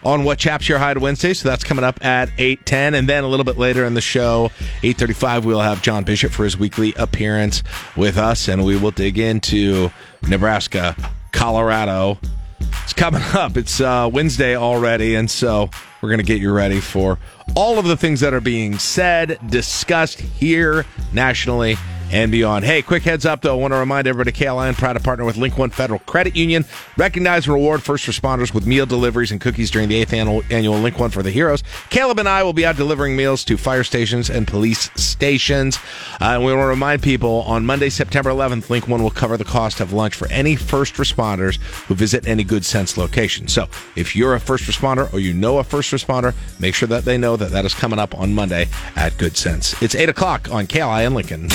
on 0.03 0.25
What 0.25 0.37
Chaps 0.37 0.67
Your 0.67 0.79
Hide 0.79 0.97
Wednesday. 0.97 1.33
So 1.33 1.47
that's 1.47 1.63
coming 1.63 1.85
up 1.85 2.03
at 2.03 2.27
8.10. 2.31 2.93
And 2.93 3.07
then 3.07 3.23
a 3.23 3.27
little 3.27 3.45
bit 3.45 3.57
later 3.57 3.85
in 3.85 3.93
the 3.93 4.01
show, 4.01 4.51
8.35, 4.81 5.45
we'll 5.45 5.61
have 5.61 5.81
John 5.81 6.03
Bishop 6.03 6.33
for 6.33 6.43
his 6.43 6.57
weekly 6.57 6.93
appearance 6.95 7.63
with 7.95 8.17
us. 8.17 8.49
And 8.49 8.65
we 8.65 8.77
will 8.77 8.91
dig 8.91 9.17
into 9.17 9.91
Nebraska, 10.27 10.93
Colorado. 11.31 12.19
It's 12.91 12.99
coming 12.99 13.21
up. 13.33 13.55
It's 13.55 13.79
uh, 13.79 14.09
Wednesday 14.11 14.57
already. 14.57 15.15
And 15.15 15.31
so 15.31 15.69
we're 16.01 16.09
going 16.09 16.19
to 16.19 16.25
get 16.25 16.41
you 16.41 16.51
ready 16.51 16.81
for 16.81 17.19
all 17.55 17.79
of 17.79 17.85
the 17.85 17.95
things 17.95 18.19
that 18.19 18.33
are 18.33 18.41
being 18.41 18.77
said, 18.79 19.39
discussed 19.47 20.19
here 20.19 20.85
nationally 21.13 21.77
and 22.11 22.31
beyond. 22.31 22.65
Hey, 22.65 22.81
quick 22.81 23.03
heads 23.03 23.25
up 23.25 23.41
though. 23.41 23.57
I 23.57 23.61
want 23.61 23.73
to 23.73 23.77
remind 23.77 24.07
everybody 24.07 24.31
KLIN 24.37 24.75
proud 24.75 24.93
to 24.93 24.99
partner 24.99 25.25
with 25.25 25.37
Link 25.37 25.57
One 25.57 25.69
Federal 25.69 25.99
Credit 25.99 26.35
Union. 26.35 26.65
Recognize 26.97 27.45
and 27.45 27.53
reward 27.53 27.81
first 27.81 28.05
responders 28.05 28.53
with 28.53 28.67
meal 28.67 28.85
deliveries 28.85 29.31
and 29.31 29.39
cookies 29.39 29.71
during 29.71 29.89
the 29.89 30.03
8th 30.05 30.13
annual, 30.13 30.43
annual 30.51 30.77
Link 30.77 30.99
One 30.99 31.09
for 31.09 31.23
the 31.23 31.31
Heroes. 31.31 31.63
Caleb 31.89 32.19
and 32.19 32.27
I 32.27 32.43
will 32.43 32.53
be 32.53 32.65
out 32.65 32.75
delivering 32.75 33.15
meals 33.15 33.43
to 33.45 33.57
fire 33.57 33.83
stations 33.83 34.29
and 34.29 34.47
police 34.47 34.91
stations. 34.95 35.77
Uh, 36.19 36.35
and 36.35 36.45
we 36.45 36.51
want 36.51 36.63
to 36.63 36.67
remind 36.67 37.01
people 37.01 37.41
on 37.43 37.65
Monday, 37.65 37.89
September 37.89 38.29
11th, 38.29 38.69
Link 38.69 38.87
One 38.87 39.01
will 39.01 39.09
cover 39.09 39.37
the 39.37 39.45
cost 39.45 39.79
of 39.79 39.93
lunch 39.93 40.15
for 40.15 40.27
any 40.29 40.55
first 40.55 40.95
responders 40.95 41.57
who 41.85 41.95
visit 41.95 42.27
any 42.27 42.43
Good 42.43 42.65
Sense 42.65 42.97
location. 42.97 43.47
So 43.47 43.67
if 43.95 44.15
you're 44.15 44.35
a 44.35 44.39
first 44.39 44.65
responder 44.65 45.11
or 45.13 45.19
you 45.19 45.33
know 45.33 45.59
a 45.59 45.63
first 45.63 45.91
responder, 45.91 46.35
make 46.59 46.75
sure 46.75 46.87
that 46.89 47.05
they 47.05 47.17
know 47.17 47.37
that 47.37 47.51
that 47.51 47.65
is 47.65 47.73
coming 47.73 47.99
up 47.99 48.17
on 48.17 48.33
Monday 48.33 48.67
at 48.95 49.17
Good 49.17 49.37
Sense. 49.37 49.81
It's 49.81 49.95
8 49.95 50.09
o'clock 50.09 50.51
on 50.51 50.67
KLIN 50.67 51.13
Lincoln. 51.13 51.47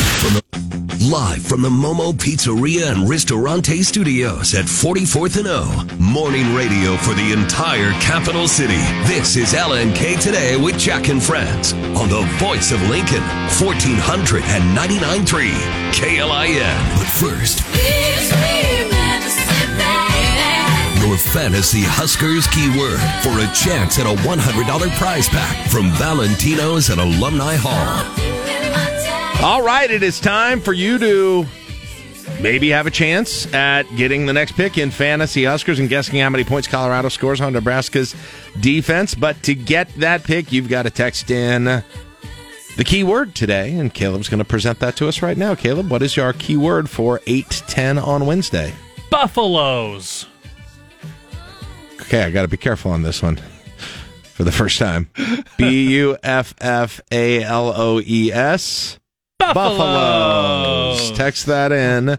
Live 0.53 1.43
from 1.43 1.63
the 1.63 1.69
Momo 1.69 2.13
Pizzeria 2.13 2.91
and 2.93 3.09
Ristorante 3.09 3.83
Studios 3.83 4.55
at 4.55 4.65
44th 4.65 5.37
and 5.39 5.47
O. 5.49 5.87
Morning 6.01 6.55
radio 6.55 6.97
for 6.97 7.15
the 7.15 7.33
entire 7.33 7.93
capital 8.01 8.49
city. 8.49 8.81
This 9.07 9.37
is 9.37 9.53
LNK 9.53 10.21
Today 10.21 10.57
with 10.57 10.79
Jack 10.79 11.09
and 11.09 11.23
Friends 11.23 11.73
on 11.73 12.09
the 12.09 12.23
voice 12.39 12.73
of 12.73 12.83
Lincoln, 12.89 13.23
1499.3 13.59 15.53
KLIN. 15.93 16.77
But 16.99 17.07
first, 17.07 17.61
your 21.07 21.17
fantasy 21.17 21.83
Huskers 21.83 22.47
keyword 22.49 23.01
for 23.23 23.39
a 23.39 23.47
chance 23.55 23.99
at 23.99 24.07
a 24.07 24.15
$100 24.27 24.97
prize 24.97 25.29
pack 25.29 25.71
from 25.71 25.93
Valentino's 25.93 26.91
at 26.91 26.99
Alumni 26.99 27.57
Hall. 27.57 28.36
All 29.43 29.63
right, 29.63 29.89
it 29.91 30.03
is 30.03 30.19
time 30.19 30.61
for 30.61 30.73
you 30.73 30.99
to 30.99 31.47
maybe 32.41 32.71
have 32.71 32.87
a 32.87 32.91
chance 32.91 33.53
at 33.55 33.85
getting 33.95 34.27
the 34.27 34.33
next 34.33 34.53
pick 34.53 34.77
in 34.77 34.91
fantasy 34.91 35.45
Huskers 35.45 35.79
and 35.79 35.89
guessing 35.89 36.19
how 36.19 36.29
many 36.31 36.43
points 36.43 36.67
Colorado 36.67 37.09
scores 37.11 37.41
on 37.41 37.53
Nebraska's 37.53 38.17
defense. 38.61 39.15
But 39.15 39.41
to 39.45 39.55
get 39.55 39.89
that 39.97 40.25
pick, 40.25 40.51
you've 40.51 40.69
got 40.69 40.83
to 40.83 40.91
text 40.91 41.31
in 41.31 41.65
the 41.65 42.85
keyword 42.85 43.35
today, 43.37 43.73
and 43.79 43.95
Caleb's 43.95 44.29
going 44.29 44.39
to 44.39 44.45
present 44.45 44.81
that 44.81 44.97
to 44.97 45.07
us 45.07 45.23
right 45.23 45.37
now. 45.37 45.55
Caleb, 45.55 45.91
what 45.91 46.03
is 46.03 46.17
your 46.17 46.33
keyword 46.33 46.91
for 46.91 47.21
810 47.27 47.99
on 47.99 48.27
Wednesday? 48.27 48.73
Buffaloes. 49.11 50.27
Okay, 52.01 52.25
I 52.25 52.31
got 52.31 52.43
to 52.43 52.49
be 52.49 52.57
careful 52.57 52.91
on 52.91 53.03
this 53.03 53.23
one 53.23 53.39
for 54.35 54.43
the 54.45 54.53
first 54.53 54.79
time. 54.79 55.09
B 55.57 55.95
U 55.99 56.17
F 56.23 56.55
F 56.61 57.01
A 57.13 57.43
L 57.45 57.73
O 57.77 58.01
E 58.05 58.33
S. 58.33 58.99
Buffaloes. 59.39 61.11
Text 61.13 61.47
that 61.47 61.73
in. 61.73 62.19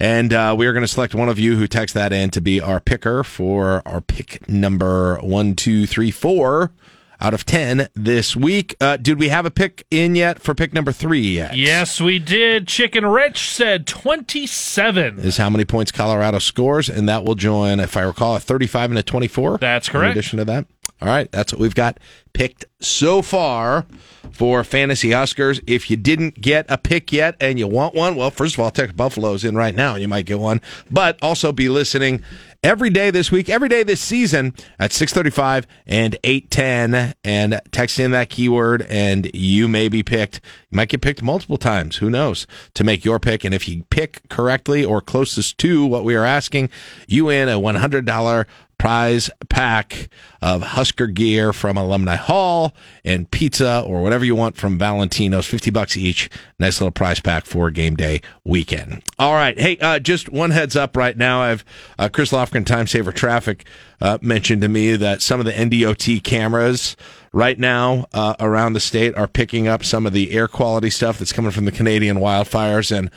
And 0.00 0.32
uh, 0.32 0.54
we 0.58 0.66
are 0.66 0.72
going 0.72 0.82
to 0.82 0.88
select 0.88 1.14
one 1.14 1.28
of 1.28 1.38
you 1.38 1.56
who 1.56 1.66
text 1.66 1.94
that 1.94 2.12
in 2.12 2.30
to 2.30 2.40
be 2.40 2.60
our 2.60 2.80
picker 2.80 3.22
for 3.22 3.80
our 3.86 4.00
pick 4.00 4.48
number 4.48 5.18
one, 5.18 5.54
two, 5.54 5.86
three, 5.86 6.10
four 6.10 6.72
out 7.20 7.32
of 7.32 7.46
10 7.46 7.88
this 7.94 8.34
week. 8.34 8.74
Uh, 8.80 8.96
did 8.96 9.18
we 9.20 9.28
have 9.28 9.46
a 9.46 9.50
pick 9.50 9.86
in 9.90 10.16
yet 10.16 10.40
for 10.42 10.52
pick 10.52 10.74
number 10.74 10.90
three 10.90 11.20
yet? 11.20 11.56
Yes, 11.56 12.00
we 12.00 12.18
did. 12.18 12.66
Chicken 12.66 13.06
Rich 13.06 13.48
said 13.50 13.86
27. 13.86 15.20
Is 15.20 15.36
how 15.36 15.48
many 15.48 15.64
points 15.64 15.92
Colorado 15.92 16.40
scores, 16.40 16.88
and 16.90 17.08
that 17.08 17.24
will 17.24 17.36
join, 17.36 17.78
if 17.78 17.96
I 17.96 18.02
recall, 18.02 18.34
a 18.36 18.40
35 18.40 18.90
and 18.90 18.98
a 18.98 19.02
24. 19.02 19.58
That's 19.58 19.88
In 19.88 19.92
correct. 19.92 20.10
addition 20.12 20.38
to 20.40 20.44
that. 20.46 20.66
All 21.04 21.10
right, 21.10 21.30
that's 21.30 21.52
what 21.52 21.60
we've 21.60 21.74
got 21.74 22.00
picked 22.32 22.64
so 22.80 23.20
far 23.20 23.84
for 24.32 24.64
Fantasy 24.64 25.10
Huskers. 25.10 25.60
If 25.66 25.90
you 25.90 25.98
didn't 25.98 26.40
get 26.40 26.64
a 26.70 26.78
pick 26.78 27.12
yet 27.12 27.36
and 27.40 27.58
you 27.58 27.68
want 27.68 27.94
one, 27.94 28.16
well, 28.16 28.30
first 28.30 28.54
of 28.54 28.60
all, 28.60 28.70
text 28.70 28.96
Buffalo's 28.96 29.44
in 29.44 29.54
right 29.54 29.74
now. 29.74 29.96
You 29.96 30.08
might 30.08 30.24
get 30.24 30.38
one, 30.38 30.62
but 30.90 31.18
also 31.20 31.52
be 31.52 31.68
listening 31.68 32.22
every 32.62 32.88
day 32.88 33.10
this 33.10 33.30
week, 33.30 33.50
every 33.50 33.68
day 33.68 33.82
this 33.82 34.00
season 34.00 34.54
at 34.78 34.94
635 34.94 35.66
and 35.86 36.16
810 36.24 37.14
and 37.22 37.60
text 37.70 38.00
in 38.00 38.12
that 38.12 38.30
keyword 38.30 38.80
and 38.88 39.30
you 39.34 39.68
may 39.68 39.90
be 39.90 40.02
picked. 40.02 40.40
You 40.70 40.76
might 40.76 40.88
get 40.88 41.02
picked 41.02 41.22
multiple 41.22 41.58
times. 41.58 41.96
Who 41.96 42.08
knows 42.08 42.46
to 42.72 42.82
make 42.82 43.04
your 43.04 43.20
pick. 43.20 43.44
And 43.44 43.54
if 43.54 43.68
you 43.68 43.84
pick 43.90 44.26
correctly 44.30 44.82
or 44.82 45.02
closest 45.02 45.58
to 45.58 45.84
what 45.84 46.02
we 46.02 46.14
are 46.14 46.24
asking, 46.24 46.70
you 47.06 47.26
win 47.26 47.50
a 47.50 47.60
$100 47.60 48.46
prize 48.84 49.30
pack 49.48 50.10
of 50.42 50.60
Husker 50.60 51.06
gear 51.06 51.54
from 51.54 51.78
Alumni 51.78 52.16
Hall 52.16 52.74
and 53.02 53.30
pizza 53.30 53.80
or 53.80 54.02
whatever 54.02 54.26
you 54.26 54.36
want 54.36 54.58
from 54.58 54.78
Valentino's, 54.78 55.46
50 55.46 55.70
bucks 55.70 55.96
each. 55.96 56.28
Nice 56.58 56.82
little 56.82 56.90
prize 56.90 57.18
pack 57.18 57.46
for 57.46 57.70
game 57.70 57.96
day 57.96 58.20
weekend. 58.44 59.02
All 59.18 59.32
right. 59.32 59.58
Hey, 59.58 59.78
uh, 59.78 60.00
just 60.00 60.28
one 60.28 60.50
heads 60.50 60.76
up 60.76 60.98
right 60.98 61.16
now. 61.16 61.40
I've, 61.40 61.64
uh, 61.98 62.10
Chris 62.10 62.30
Lofgren, 62.30 62.66
Time 62.66 62.86
Saver 62.86 63.10
Traffic, 63.10 63.64
uh, 64.02 64.18
mentioned 64.20 64.60
to 64.60 64.68
me 64.68 64.96
that 64.96 65.22
some 65.22 65.40
of 65.40 65.46
the 65.46 65.52
NDOT 65.52 66.22
cameras 66.22 66.94
right 67.32 67.58
now 67.58 68.04
uh, 68.12 68.34
around 68.38 68.74
the 68.74 68.80
state 68.80 69.16
are 69.16 69.26
picking 69.26 69.66
up 69.66 69.82
some 69.82 70.04
of 70.04 70.12
the 70.12 70.32
air 70.32 70.46
quality 70.46 70.90
stuff 70.90 71.18
that's 71.18 71.32
coming 71.32 71.52
from 71.52 71.64
the 71.64 71.72
Canadian 71.72 72.18
wildfires. 72.18 72.94
And 72.94 73.10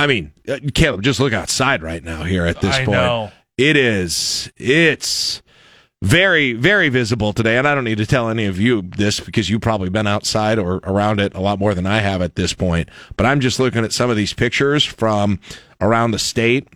I 0.00 0.08
mean, 0.08 0.32
uh, 0.48 0.58
Caleb, 0.74 1.02
just 1.02 1.20
look 1.20 1.32
outside 1.32 1.80
right 1.80 2.02
now 2.02 2.24
here 2.24 2.44
at 2.44 2.60
this 2.60 2.74
I 2.74 2.84
point. 2.86 2.90
know. 2.90 3.30
It 3.68 3.76
is. 3.76 4.50
It's 4.56 5.42
very, 6.02 6.52
very 6.52 6.88
visible 6.88 7.32
today. 7.32 7.56
And 7.58 7.68
I 7.68 7.74
don't 7.76 7.84
need 7.84 7.98
to 7.98 8.06
tell 8.06 8.28
any 8.28 8.46
of 8.46 8.58
you 8.58 8.82
this 8.82 9.20
because 9.20 9.48
you've 9.48 9.60
probably 9.60 9.88
been 9.88 10.08
outside 10.08 10.58
or 10.58 10.76
around 10.82 11.20
it 11.20 11.32
a 11.34 11.40
lot 11.40 11.60
more 11.60 11.74
than 11.74 11.86
I 11.86 12.00
have 12.00 12.20
at 12.22 12.34
this 12.34 12.52
point. 12.54 12.88
But 13.16 13.26
I'm 13.26 13.38
just 13.40 13.60
looking 13.60 13.84
at 13.84 13.92
some 13.92 14.10
of 14.10 14.16
these 14.16 14.32
pictures 14.32 14.84
from 14.84 15.38
around 15.80 16.10
the 16.10 16.18
state 16.18 16.66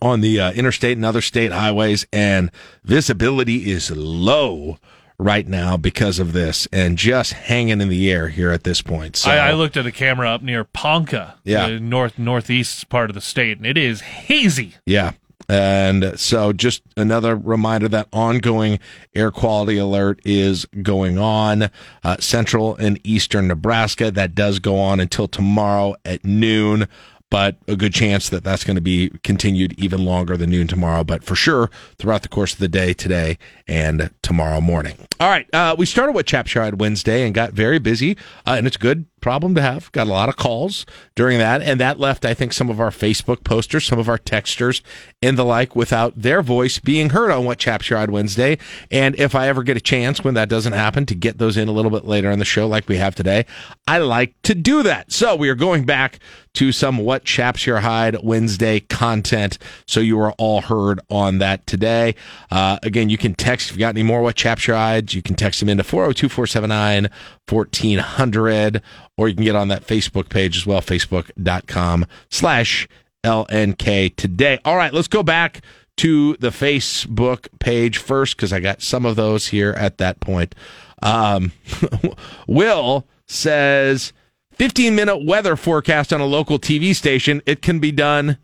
on 0.00 0.22
the 0.22 0.40
uh, 0.40 0.52
interstate 0.52 0.96
and 0.96 1.04
other 1.04 1.20
state 1.20 1.52
highways, 1.52 2.06
and 2.12 2.50
visibility 2.82 3.70
is 3.70 3.90
low 3.90 4.78
right 5.18 5.46
now 5.46 5.76
because 5.76 6.18
of 6.18 6.32
this 6.32 6.66
and 6.72 6.96
just 6.98 7.32
hanging 7.34 7.80
in 7.80 7.88
the 7.88 8.10
air 8.10 8.28
here 8.28 8.50
at 8.50 8.64
this 8.64 8.80
point. 8.82 9.16
So, 9.16 9.30
I, 9.30 9.50
I 9.50 9.52
looked 9.52 9.76
at 9.76 9.86
a 9.86 9.92
camera 9.92 10.30
up 10.30 10.42
near 10.42 10.64
Ponca, 10.64 11.34
Yeah. 11.44 11.68
the 11.68 11.78
north 11.80 12.18
northeast 12.18 12.88
part 12.88 13.10
of 13.10 13.14
the 13.14 13.20
state, 13.20 13.58
and 13.58 13.66
it 13.66 13.76
is 13.76 14.00
hazy. 14.00 14.74
Yeah. 14.86 15.12
And 15.52 16.18
so, 16.18 16.54
just 16.54 16.82
another 16.96 17.36
reminder 17.36 17.86
that 17.88 18.08
ongoing 18.10 18.78
air 19.14 19.30
quality 19.30 19.76
alert 19.76 20.18
is 20.24 20.64
going 20.80 21.18
on. 21.18 21.68
Uh, 22.02 22.16
central 22.20 22.74
and 22.76 22.98
eastern 23.04 23.48
Nebraska, 23.48 24.10
that 24.10 24.34
does 24.34 24.60
go 24.60 24.80
on 24.80 24.98
until 24.98 25.28
tomorrow 25.28 25.94
at 26.06 26.24
noon, 26.24 26.88
but 27.28 27.58
a 27.68 27.76
good 27.76 27.92
chance 27.92 28.30
that 28.30 28.44
that's 28.44 28.64
going 28.64 28.76
to 28.76 28.80
be 28.80 29.10
continued 29.24 29.78
even 29.78 30.06
longer 30.06 30.38
than 30.38 30.48
noon 30.48 30.68
tomorrow, 30.68 31.04
but 31.04 31.22
for 31.22 31.34
sure 31.34 31.70
throughout 31.98 32.22
the 32.22 32.28
course 32.28 32.54
of 32.54 32.58
the 32.58 32.68
day 32.68 32.94
today 32.94 33.36
and 33.68 34.10
tomorrow 34.22 34.62
morning. 34.62 34.96
All 35.20 35.28
right. 35.28 35.46
Uh, 35.52 35.76
we 35.76 35.84
started 35.84 36.12
with 36.12 36.24
Chaps 36.24 36.54
Your 36.54 36.70
Wednesday 36.70 37.26
and 37.26 37.34
got 37.34 37.52
very 37.52 37.78
busy, 37.78 38.16
uh, 38.46 38.54
and 38.56 38.66
it's 38.66 38.78
good 38.78 39.04
problem 39.22 39.54
to 39.54 39.62
have. 39.62 39.90
Got 39.92 40.08
a 40.08 40.10
lot 40.10 40.28
of 40.28 40.36
calls 40.36 40.84
during 41.14 41.38
that, 41.38 41.62
and 41.62 41.80
that 41.80 41.98
left, 41.98 42.24
I 42.24 42.34
think, 42.34 42.52
some 42.52 42.68
of 42.68 42.80
our 42.80 42.90
Facebook 42.90 43.44
posters, 43.44 43.86
some 43.86 43.98
of 43.98 44.08
our 44.08 44.18
texters, 44.18 44.82
and 45.22 45.38
the 45.38 45.44
like 45.44 45.74
without 45.74 46.20
their 46.20 46.42
voice 46.42 46.78
being 46.78 47.10
heard 47.10 47.30
on 47.30 47.44
what 47.44 47.58
Chaps 47.58 47.88
Your 47.88 47.98
Chapshire 47.98 48.12
Wednesday. 48.12 48.58
And 48.90 49.14
if 49.16 49.34
I 49.34 49.48
ever 49.48 49.62
get 49.62 49.76
a 49.76 49.80
chance 49.80 50.22
when 50.22 50.34
that 50.34 50.48
doesn't 50.48 50.72
happen 50.72 51.06
to 51.06 51.14
get 51.14 51.38
those 51.38 51.56
in 51.56 51.68
a 51.68 51.72
little 51.72 51.90
bit 51.90 52.04
later 52.04 52.30
in 52.30 52.38
the 52.38 52.44
show, 52.44 52.66
like 52.66 52.88
we 52.88 52.96
have 52.98 53.14
today, 53.14 53.46
I 53.86 53.98
like 53.98 54.34
to 54.42 54.54
do 54.54 54.82
that. 54.82 55.12
So 55.12 55.36
we 55.36 55.48
are 55.48 55.54
going 55.54 55.84
back 55.84 56.18
to 56.54 56.70
some 56.70 56.98
what 56.98 57.24
chaps 57.24 57.66
your 57.66 57.80
hide 57.80 58.16
Wednesday 58.22 58.80
content. 58.80 59.58
So 59.86 60.00
you 60.00 60.20
are 60.20 60.32
all 60.32 60.60
heard 60.60 61.00
on 61.08 61.38
that 61.38 61.66
today. 61.66 62.14
Uh, 62.50 62.78
again, 62.82 63.08
you 63.08 63.16
can 63.16 63.34
text 63.34 63.70
if 63.70 63.76
you 63.76 63.80
got 63.80 63.94
any 63.94 64.02
more 64.02 64.22
what 64.22 64.36
chaps 64.36 64.66
your 64.66 64.76
hides. 64.76 65.14
You 65.14 65.22
can 65.22 65.34
text 65.34 65.60
them 65.60 65.68
into 65.68 65.84
402 65.84 66.28
479 66.28 67.08
1400, 67.48 68.82
or 69.22 69.28
you 69.28 69.36
can 69.36 69.44
get 69.44 69.54
on 69.54 69.68
that 69.68 69.86
Facebook 69.86 70.28
page 70.28 70.56
as 70.56 70.66
well, 70.66 70.80
facebook.com 70.80 72.04
slash 72.28 72.88
LNK 73.22 74.16
today. 74.16 74.58
All 74.64 74.76
right, 74.76 74.92
let's 74.92 75.06
go 75.06 75.22
back 75.22 75.60
to 75.98 76.36
the 76.38 76.48
Facebook 76.48 77.46
page 77.60 77.98
first 77.98 78.36
because 78.36 78.52
I 78.52 78.58
got 78.58 78.82
some 78.82 79.06
of 79.06 79.14
those 79.14 79.46
here 79.46 79.74
at 79.74 79.98
that 79.98 80.18
point. 80.18 80.56
Um, 81.02 81.52
Will 82.48 83.06
says 83.26 84.12
15 84.54 84.96
minute 84.96 85.24
weather 85.24 85.54
forecast 85.54 86.12
on 86.12 86.20
a 86.20 86.26
local 86.26 86.58
TV 86.58 86.92
station. 86.92 87.42
It 87.46 87.62
can 87.62 87.78
be 87.78 87.92
done 87.92 88.38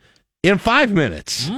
in 0.44 0.58
five 0.58 0.92
minutes. 0.92 1.48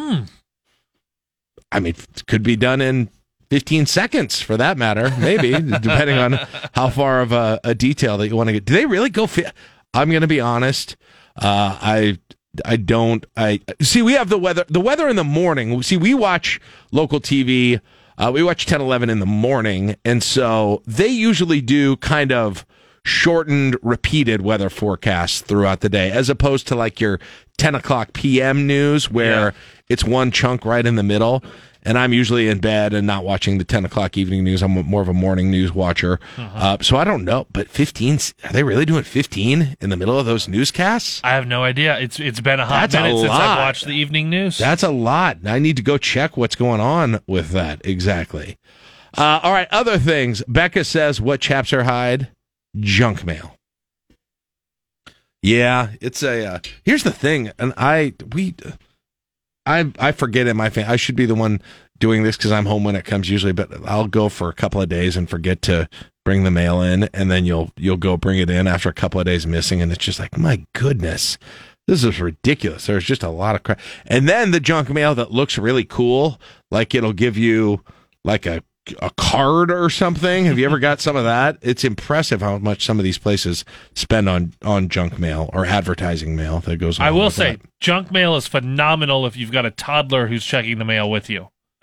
I 1.71 1.79
mean, 1.79 1.95
it 1.95 2.27
could 2.27 2.43
be 2.43 2.57
done 2.57 2.81
in 2.81 3.11
15 3.51 3.87
seconds 3.87 4.41
for 4.41 4.57
that 4.57 4.79
matter, 4.79 5.13
maybe, 5.19 5.51
depending 5.81 6.19
on 6.19 6.39
how 6.73 6.89
far 6.89 7.21
of 7.21 7.33
a, 7.33 7.61
a 7.65 7.75
detail 7.75 8.17
that 8.19 8.29
you 8.29 8.37
want 8.37 8.47
to 8.49 8.53
get. 8.53 8.65
Do 8.65 8.73
they 8.75 8.87
really 8.87 9.11
go? 9.11 9.27
Fi- 9.27 9.51
I'm 9.93 10.11
going 10.11 10.23
to 10.23 10.29
be 10.29 10.41
honest. 10.41 10.97
Uh, 11.37 11.77
I 11.81 12.19
I 12.65 12.77
don't. 12.77 13.25
I 13.37 13.61
see. 13.81 14.03
We 14.03 14.13
have 14.15 14.29
the 14.29 14.39
weather. 14.39 14.65
The 14.69 14.81
weather 14.81 15.09
in 15.09 15.17
the 15.17 15.25
morning. 15.25 15.83
See, 15.83 15.97
we 15.97 16.15
watch 16.15 16.61
local 16.93 17.21
TV. 17.21 17.81
Uh, 18.19 18.31
we 18.33 18.43
watch 18.43 18.67
10, 18.67 18.83
11 18.83 19.09
in 19.09 19.19
the 19.19 19.27
morning, 19.27 19.97
and 20.05 20.23
so 20.23 20.83
they 20.87 21.09
usually 21.09 21.63
do 21.63 21.97
kind 21.97 22.33
of 22.33 22.67
shortened, 23.03 23.79
repeated 23.83 24.43
weather 24.43 24.69
forecasts 24.69 25.41
throughout 25.41 25.81
the 25.81 25.89
day, 25.89 26.11
as 26.11 26.29
opposed 26.29 26.67
to 26.69 26.75
like 26.75 27.01
your 27.01 27.19
10 27.57 27.75
o'clock 27.75 28.13
p.m. 28.13 28.67
news 28.67 29.11
where 29.11 29.55
it's 29.89 30.05
one 30.05 30.31
chunk 30.31 30.67
right 30.67 30.85
in 30.85 30.97
the 30.97 31.03
middle. 31.03 31.43
And 31.83 31.97
I'm 31.99 32.13
usually 32.13 32.49
in 32.49 32.59
bed 32.59 32.93
and 32.93 33.07
not 33.07 33.25
watching 33.25 33.59
the 33.59 33.65
10 33.65 33.85
o'clock 33.87 34.17
evening 34.19 34.45
news. 34.45 34.63
I'm 34.63 34.73
more 34.73 35.01
of 35.01 35.09
a 35.09 35.15
morning 35.15 35.51
news 35.51 35.73
watcher. 35.73 36.21
uh 36.37 36.77
so 36.81 36.97
I 36.97 37.05
don't 37.05 37.25
know. 37.25 37.47
But 37.53 37.69
15, 37.69 38.19
are 38.45 38.53
they 38.53 38.63
really 38.63 38.85
doing 38.85 39.03
15 39.03 39.77
in 39.81 39.91
the 39.91 39.97
middle 39.97 40.19
of 40.19 40.27
those 40.27 40.47
newscasts? 40.47 41.21
I 41.25 41.31
have 41.31 41.47
no 41.47 41.65
idea. 41.65 41.99
It's 41.99 42.21
it's 42.21 42.41
been 42.41 42.61
a 42.61 42.67
hot 42.67 42.91
That's 42.91 42.95
a 42.95 43.19
since. 43.19 43.31
I've 43.31 43.59
watched 43.59 43.87
the 43.87 43.93
evening 43.95 44.29
news. 44.31 44.59
That's 44.59 44.83
a 44.83 44.91
lot. 44.91 45.39
I 45.47 45.59
need 45.59 45.77
to 45.77 45.83
go 45.83 45.97
check 45.99 46.37
what's 46.37 46.57
going 46.57 46.81
on 46.81 47.21
with 47.27 47.51
that 47.51 47.81
exactly. 47.85 48.57
Uh, 49.17 49.41
all 49.43 49.53
right, 49.53 49.67
other 49.73 49.99
things. 49.99 50.43
Becca 50.47 50.85
says, 50.85 51.21
"What 51.21 51.41
chaps 51.41 51.73
are 51.73 51.83
hide? 51.83 52.29
Junk 52.79 53.25
mail." 53.25 53.57
Yeah, 55.43 55.91
it's 56.01 56.23
a. 56.23 56.45
Uh, 56.47 56.59
here's 56.85 57.03
the 57.03 57.11
thing, 57.13 57.51
and 57.59 57.73
I 57.77 58.15
we, 58.33 58.55
I 59.79 59.93
I 59.99 60.13
forget 60.13 60.47
in 60.47 60.57
my 60.57 60.71
family. 60.71 60.93
I 60.93 60.97
should 60.97 61.17
be 61.17 61.27
the 61.27 61.35
one 61.35 61.61
doing 61.99 62.23
this 62.23 62.37
because 62.37 62.53
I'm 62.53 62.67
home 62.67 62.85
when 62.85 62.97
it 62.97 63.05
comes 63.05 63.31
usually, 63.31 63.53
but 63.53 63.71
I'll 63.87 64.09
go 64.09 64.29
for 64.29 64.49
a 64.49 64.55
couple 64.55 64.81
of 64.81 64.89
days 64.89 65.17
and 65.17 65.29
forget 65.29 65.63
to 65.63 65.89
bring 66.25 66.45
the 66.45 66.51
mail 66.51 66.83
in, 66.83 67.05
and 67.15 67.31
then 67.31 67.45
you'll 67.45 67.71
you'll 67.77 67.97
go 67.97 68.17
bring 68.17 68.39
it 68.39 68.51
in 68.51 68.67
after 68.67 68.89
a 68.89 68.95
couple 68.95 69.21
of 69.21 69.27
days 69.27 69.47
missing, 69.47 69.81
and 69.81 69.93
it's 69.93 70.05
just 70.05 70.19
like 70.19 70.37
my 70.37 70.65
goodness. 70.75 71.39
This 71.87 72.05
is 72.05 72.21
ridiculous. 72.21 72.87
There's 72.87 73.05
just 73.05 73.25
a 73.25 73.31
lot 73.31 73.57
of 73.57 73.65
crap. 73.65 73.81
And 74.07 74.29
then 74.29 74.53
the 74.53 74.61
junk 74.61 74.91
mail 74.91 75.15
that 75.17 75.33
looks 75.33 75.59
really 75.59 75.85
cool, 75.85 76.41
like 76.71 76.95
it'll 76.95 77.13
give 77.13 77.37
you 77.37 77.83
like 78.25 78.47
a 78.47 78.63
a 79.01 79.11
card 79.17 79.71
or 79.71 79.91
something. 79.91 80.45
Have 80.47 80.59
you 80.59 80.65
ever 80.65 80.79
got 80.79 81.01
some 81.01 81.17
of 81.17 81.25
that? 81.25 81.59
It's 81.63 81.85
impressive 81.85 82.41
how 82.41 82.59
much 82.59 82.85
some 82.85 82.99
of 82.99 83.05
these 83.05 83.19
places 83.19 83.65
spend 83.95 84.29
on 84.29 84.55
on 84.63 84.89
junk 84.89 85.19
mail 85.19 85.51
or 85.53 85.67
advertising 85.67 86.37
mail 86.37 86.61
that 86.61 86.77
goes. 86.77 86.99
I 87.01 87.11
will 87.11 87.31
say, 87.31 87.57
that. 87.57 87.81
junk 87.81 88.11
mail 88.11 88.37
is 88.37 88.47
phenomenal 88.47 89.27
if 89.27 89.37
you've 89.37 89.53
got 89.53 89.67
a 89.67 89.71
toddler 89.71 90.27
who's 90.27 90.45
checking 90.45 90.79
the 90.79 90.85
mail 90.85 91.11
with 91.11 91.31
you. 91.31 91.49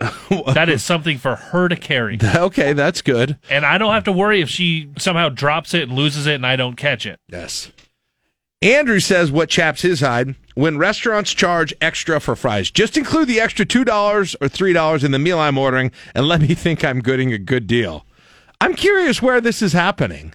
that 0.54 0.68
is 0.68 0.84
something 0.84 1.18
for 1.18 1.36
her 1.36 1.68
to 1.68 1.76
carry. 1.76 2.18
okay, 2.34 2.72
that's 2.72 3.02
good. 3.02 3.36
And 3.50 3.66
I 3.66 3.78
don't 3.78 3.92
have 3.92 4.04
to 4.04 4.12
worry 4.12 4.40
if 4.40 4.48
she 4.48 4.90
somehow 4.96 5.28
drops 5.28 5.74
it 5.74 5.88
and 5.88 5.92
loses 5.92 6.26
it 6.26 6.34
and 6.34 6.46
I 6.46 6.56
don't 6.56 6.76
catch 6.76 7.04
it. 7.04 7.18
Yes. 7.28 7.72
Andrew 8.62 9.00
says 9.00 9.30
what 9.30 9.48
chaps 9.48 9.82
his 9.82 10.00
hide 10.00 10.34
when 10.58 10.76
restaurants 10.76 11.30
charge 11.30 11.72
extra 11.80 12.18
for 12.18 12.34
fries. 12.34 12.68
Just 12.68 12.96
include 12.96 13.28
the 13.28 13.38
extra 13.38 13.64
two 13.64 13.84
dollars 13.84 14.34
or 14.40 14.48
three 14.48 14.72
dollars 14.72 15.04
in 15.04 15.12
the 15.12 15.18
meal 15.18 15.38
I'm 15.38 15.56
ordering, 15.56 15.92
and 16.16 16.26
let 16.26 16.40
me 16.40 16.52
think 16.54 16.84
I'm 16.84 16.98
getting 16.98 17.32
a 17.32 17.38
good 17.38 17.68
deal. 17.68 18.04
I'm 18.60 18.74
curious 18.74 19.22
where 19.22 19.40
this 19.40 19.62
is 19.62 19.72
happening, 19.72 20.34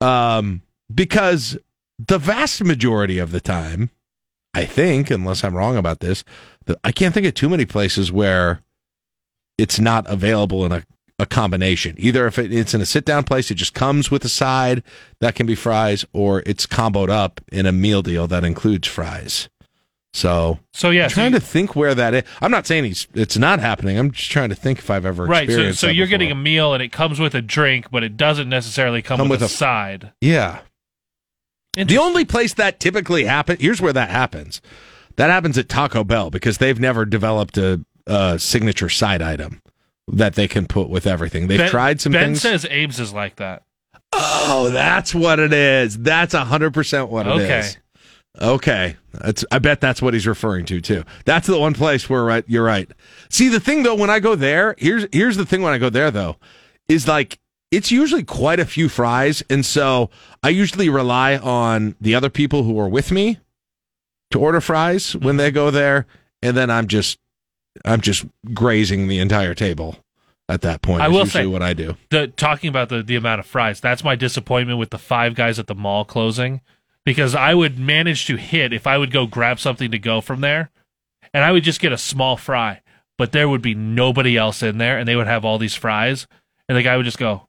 um, 0.00 0.62
because 0.92 1.56
the 1.96 2.18
vast 2.18 2.64
majority 2.64 3.20
of 3.20 3.30
the 3.30 3.40
time, 3.40 3.90
I 4.52 4.64
think, 4.64 5.12
unless 5.12 5.44
I'm 5.44 5.54
wrong 5.54 5.76
about 5.76 6.00
this, 6.00 6.24
I 6.82 6.90
can't 6.90 7.14
think 7.14 7.24
of 7.24 7.34
too 7.34 7.48
many 7.48 7.66
places 7.66 8.10
where 8.10 8.62
it's 9.58 9.78
not 9.78 10.10
available 10.10 10.66
in 10.66 10.72
a, 10.72 10.82
a 11.18 11.26
combination. 11.26 11.94
Either 11.98 12.26
if 12.26 12.38
it's 12.38 12.74
in 12.74 12.80
a 12.80 12.86
sit 12.86 13.04
down 13.04 13.24
place, 13.24 13.50
it 13.50 13.54
just 13.54 13.74
comes 13.74 14.10
with 14.10 14.24
a 14.24 14.28
side 14.28 14.82
that 15.20 15.34
can 15.34 15.46
be 15.46 15.54
fries, 15.54 16.04
or 16.12 16.42
it's 16.46 16.66
comboed 16.66 17.08
up 17.08 17.40
in 17.50 17.66
a 17.66 17.72
meal 17.72 18.02
deal 18.02 18.26
that 18.26 18.44
includes 18.44 18.86
fries. 18.86 19.48
So, 20.12 20.60
so 20.72 20.88
yeah, 20.90 21.04
I'm 21.04 21.10
trying 21.10 21.32
to 21.32 21.40
think 21.40 21.76
where 21.76 21.94
that 21.94 22.14
is. 22.14 22.22
I'm 22.40 22.50
not 22.50 22.66
saying 22.66 22.84
he's, 22.84 23.06
it's 23.12 23.36
not 23.36 23.60
happening. 23.60 23.98
I'm 23.98 24.10
just 24.12 24.30
trying 24.30 24.48
to 24.48 24.54
think 24.54 24.78
if 24.78 24.90
I've 24.90 25.04
ever 25.04 25.26
Right. 25.26 25.48
So, 25.48 25.72
so 25.72 25.86
you're 25.88 26.06
before. 26.06 26.10
getting 26.18 26.30
a 26.30 26.34
meal 26.34 26.72
and 26.72 26.82
it 26.82 26.90
comes 26.90 27.20
with 27.20 27.34
a 27.34 27.42
drink, 27.42 27.90
but 27.90 28.02
it 28.02 28.16
doesn't 28.16 28.48
necessarily 28.48 29.02
come, 29.02 29.18
Come 29.18 29.28
with, 29.28 29.42
with 29.42 29.50
a, 29.50 29.52
a- 29.52 29.56
side. 29.56 30.12
Yeah. 30.22 30.60
The 31.74 31.98
only 31.98 32.24
place 32.24 32.54
that 32.54 32.80
typically 32.80 33.24
happens, 33.24 33.60
here's 33.60 33.82
where 33.82 33.92
that 33.92 34.08
happens. 34.08 34.62
That 35.16 35.28
happens 35.28 35.58
at 35.58 35.68
Taco 35.68 36.04
Bell 36.04 36.30
because 36.30 36.56
they've 36.58 36.80
never 36.80 37.04
developed 37.04 37.58
a, 37.58 37.84
a 38.06 38.38
signature 38.38 38.88
side 38.88 39.20
item 39.20 39.60
that 40.08 40.34
they 40.34 40.48
can 40.48 40.66
put 40.66 40.88
with 40.88 41.06
everything. 41.06 41.48
They've 41.48 41.58
Ben- 41.58 41.70
tried 41.70 42.00
some 42.00 42.12
Ben 42.12 42.28
things. 42.28 42.42
says 42.42 42.64
Abe's 42.64 43.00
is 43.00 43.12
like 43.12 43.36
that. 43.36 43.64
oh, 44.12 44.70
that's 44.72 45.14
what 45.14 45.38
it 45.38 45.52
is. 45.52 45.98
That's 45.98 46.34
100% 46.34 47.08
what 47.08 47.26
it 47.26 47.36
is. 47.36 47.42
Okay. 47.42 47.62
Okay. 48.40 48.96
That's 49.12 49.44
I 49.50 49.58
bet 49.58 49.80
that's 49.80 50.02
what 50.02 50.12
he's 50.12 50.26
referring 50.26 50.66
to 50.66 50.80
too. 50.80 51.04
That's 51.24 51.46
the 51.46 51.58
one 51.58 51.72
place 51.72 52.08
where 52.10 52.22
right, 52.22 52.44
you're 52.46 52.64
right. 52.64 52.90
See, 53.30 53.48
the 53.48 53.60
thing 53.60 53.82
though 53.82 53.94
when 53.94 54.10
I 54.10 54.20
go 54.20 54.34
there, 54.34 54.74
here's 54.78 55.06
here's 55.10 55.36
the 55.36 55.46
thing 55.46 55.62
when 55.62 55.72
I 55.72 55.78
go 55.78 55.88
there 55.88 56.10
though, 56.10 56.36
is 56.86 57.08
like 57.08 57.38
it's 57.70 57.90
usually 57.90 58.22
quite 58.22 58.60
a 58.60 58.66
few 58.66 58.88
fries 58.90 59.42
and 59.48 59.64
so 59.64 60.10
I 60.42 60.50
usually 60.50 60.88
rely 60.88 61.38
on 61.38 61.96
the 62.00 62.14
other 62.14 62.28
people 62.28 62.62
who 62.64 62.78
are 62.78 62.88
with 62.88 63.10
me 63.10 63.38
to 64.30 64.40
order 64.40 64.60
fries 64.60 65.16
when 65.16 65.38
they 65.38 65.50
go 65.50 65.70
there 65.70 66.06
and 66.42 66.56
then 66.56 66.70
I'm 66.70 66.86
just 66.88 67.18
I'm 67.84 68.00
just 68.00 68.24
grazing 68.54 69.08
the 69.08 69.18
entire 69.18 69.54
table 69.54 69.96
at 70.48 70.62
that 70.62 70.82
point. 70.82 71.02
I 71.02 71.08
will 71.08 71.20
usually 71.20 71.44
say 71.44 71.46
what 71.46 71.62
I 71.62 71.74
do. 71.74 71.96
The 72.10 72.28
talking 72.28 72.68
about 72.68 72.88
the 72.88 73.02
the 73.02 73.16
amount 73.16 73.40
of 73.40 73.46
fries. 73.46 73.80
That's 73.80 74.04
my 74.04 74.14
disappointment 74.16 74.78
with 74.78 74.90
the 74.90 74.98
five 74.98 75.34
guys 75.34 75.58
at 75.58 75.66
the 75.66 75.74
mall 75.74 76.04
closing 76.04 76.60
because 77.04 77.34
I 77.34 77.54
would 77.54 77.78
manage 77.78 78.26
to 78.26 78.36
hit 78.36 78.72
if 78.72 78.86
I 78.86 78.98
would 78.98 79.10
go 79.10 79.26
grab 79.26 79.60
something 79.60 79.90
to 79.90 79.98
go 79.98 80.20
from 80.20 80.40
there, 80.40 80.70
and 81.32 81.44
I 81.44 81.52
would 81.52 81.64
just 81.64 81.80
get 81.80 81.92
a 81.92 81.98
small 81.98 82.36
fry, 82.36 82.80
but 83.18 83.32
there 83.32 83.48
would 83.48 83.62
be 83.62 83.74
nobody 83.74 84.36
else 84.36 84.62
in 84.62 84.78
there, 84.78 84.98
and 84.98 85.06
they 85.08 85.16
would 85.16 85.28
have 85.28 85.44
all 85.44 85.58
these 85.58 85.74
fries, 85.74 86.26
and 86.68 86.76
the 86.76 86.82
guy 86.82 86.96
would 86.96 87.06
just 87.06 87.18
go, 87.18 87.48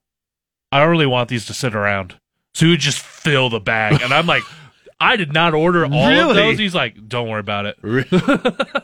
"I 0.71 0.79
don't 0.79 0.89
really 0.89 1.05
want 1.05 1.29
these 1.29 1.45
to 1.47 1.53
sit 1.53 1.75
around," 1.75 2.19
so 2.53 2.65
he 2.65 2.71
would 2.71 2.79
just 2.79 2.99
fill 2.99 3.49
the 3.49 3.59
bag, 3.59 4.01
and 4.01 4.13
I'm 4.13 4.27
like. 4.27 4.43
I 4.99 5.15
did 5.15 5.31
not 5.31 5.53
order 5.53 5.85
all 5.85 6.29
of 6.29 6.35
those. 6.35 6.57
He's 6.57 6.73
like, 6.73 7.07
don't 7.07 7.29
worry 7.29 7.39
about 7.39 7.65
it. 7.65 7.77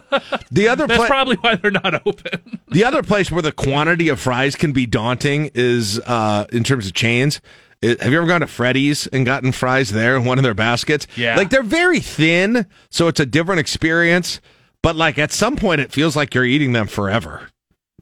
The 0.52 0.68
other 0.68 0.86
That's 0.86 1.00
pla- 1.00 1.08
probably 1.08 1.36
why 1.38 1.56
they're 1.56 1.72
not 1.72 2.06
open. 2.06 2.60
the 2.68 2.84
other 2.84 3.02
place 3.02 3.32
where 3.32 3.42
the 3.42 3.52
quantity 3.52 4.10
of 4.10 4.20
fries 4.20 4.56
can 4.56 4.72
be 4.72 4.86
daunting 4.86 5.50
is 5.56 6.00
uh, 6.02 6.46
in 6.54 6.64
terms 6.64 6.86
of 6.86 6.94
chains. 6.94 7.42
It- 7.82 8.00
have 8.02 8.12
you 8.12 8.20
ever 8.20 8.28
gone 8.28 8.42
to 8.42 8.48
Freddy's 8.48 9.08
and 9.08 9.26
gotten 9.26 9.52
fries 9.52 9.90
there 9.92 10.16
in 10.16 10.26
one 10.26 10.38
of 10.38 10.44
their 10.44 10.54
baskets? 10.54 11.08
Yeah. 11.16 11.36
Like 11.36 11.50
they're 11.50 11.64
very 11.64 12.00
thin, 12.00 12.68
so 12.92 13.08
it's 13.08 13.20
a 13.20 13.26
different 13.26 13.60
experience. 13.62 14.40
But 14.84 14.96
like 14.96 15.18
at 15.18 15.32
some 15.32 15.56
point, 15.56 15.82
it 15.82 15.92
feels 15.92 16.16
like 16.16 16.36
you're 16.36 16.46
eating 16.46 16.74
them 16.74 16.86
forever. 16.86 17.50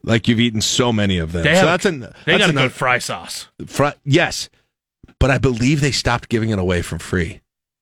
Like 0.04 0.28
you've 0.28 0.40
eaten 0.42 0.60
so 0.60 0.92
many 0.92 1.18
of 1.18 1.32
them. 1.32 1.44
They, 1.44 1.56
so 1.56 1.62
have, 1.62 1.66
that's 1.68 1.86
an 1.86 2.00
they 2.26 2.38
that's 2.38 2.40
got 2.40 2.50
a 2.50 2.54
good 2.54 2.74
fry 2.74 2.98
sauce. 2.98 3.48
Yes, 4.04 4.50
but 5.20 5.32
I 5.32 5.38
believe 5.38 5.80
they 5.80 5.92
stopped 5.92 6.28
giving 6.28 6.50
it 6.50 6.60
away 6.60 6.82
for 6.82 7.00
free. 7.00 7.40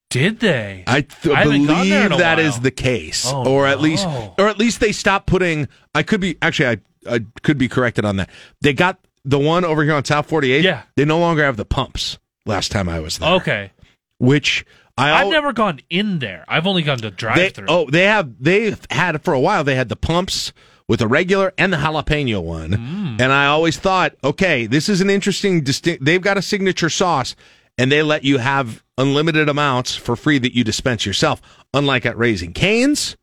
Did 0.09 0.39
they? 0.39 0.83
I, 0.87 1.01
th- 1.01 1.35
I 1.35 1.39
haven't 1.43 1.67
gone 1.67 1.87
there 1.89 2.09
believe 2.09 2.19
that 2.19 2.39
is 2.39 2.59
the 2.61 2.71
case, 2.71 3.25
Oh, 3.27 3.45
or 3.47 3.67
at 3.67 3.79
least, 3.79 4.07
or 4.39 4.47
at 4.47 4.57
least 4.57 4.79
they 4.79 4.91
stopped 4.91 5.27
putting. 5.27 5.67
I 5.93 6.01
could 6.03 6.19
be 6.19 6.35
actually, 6.41 6.67
I, 7.07 7.15
I 7.15 7.19
could 7.43 7.57
be 7.59 7.67
corrected 7.67 8.05
on 8.05 8.15
that. 8.17 8.29
They 8.61 8.73
got 8.73 8.99
the 9.23 9.37
one 9.37 9.63
over 9.65 9.83
here 9.83 9.93
on 9.93 10.03
South 10.05 10.27
Forty 10.27 10.51
Eight. 10.51 10.63
Yeah. 10.63 10.81
they 10.95 11.05
no 11.05 11.19
longer 11.19 11.43
have 11.43 11.57
the 11.57 11.65
pumps. 11.65 12.17
Last 12.45 12.71
time 12.71 12.89
I 12.89 12.99
was 12.99 13.19
there, 13.19 13.29
Okay. 13.35 13.71
which 14.17 14.65
I 14.97 15.11
I've 15.11 15.25
al- 15.25 15.29
never 15.31 15.53
gone 15.53 15.79
in 15.91 16.17
there. 16.19 16.43
I've 16.47 16.65
only 16.65 16.81
gone 16.81 16.97
to 16.99 17.11
drive 17.11 17.53
through. 17.53 17.67
oh 17.69 17.87
they 17.89 18.05
have 18.05 18.31
they've 18.43 18.79
had 18.89 19.21
for 19.23 19.33
a 19.35 19.39
while. 19.39 19.63
They 19.63 19.75
had 19.75 19.89
the 19.89 19.95
pumps 19.95 20.51
with 20.87 20.99
the 21.01 21.07
regular 21.07 21.53
and 21.59 21.71
the 21.71 21.77
jalapeno 21.77 22.41
one, 22.41 22.71
Mm. 22.71 23.21
and 23.21 23.31
I 23.31 23.45
always 23.45 23.77
thought, 23.77 24.15
okay, 24.23 24.65
this 24.65 24.89
is 24.89 25.01
an 25.01 25.09
interesting 25.11 25.61
distinct. 25.63 26.03
They've 26.03 26.19
got 26.21 26.37
a 26.39 26.41
signature 26.41 26.89
sauce, 26.89 27.35
and 27.77 27.91
they 27.91 28.01
let 28.01 28.23
you 28.23 28.39
have 28.39 28.83
unlimited 28.99 29.49
amounts 29.49 29.95
for 29.95 30.15
free 30.15 30.37
that 30.37 30.53
you 30.55 30.63
dispense 30.63 31.05
yourself. 31.05 31.41
Unlike 31.73 32.05
at 32.05 32.17
Raising 32.17 32.53
Canes, 32.53 33.17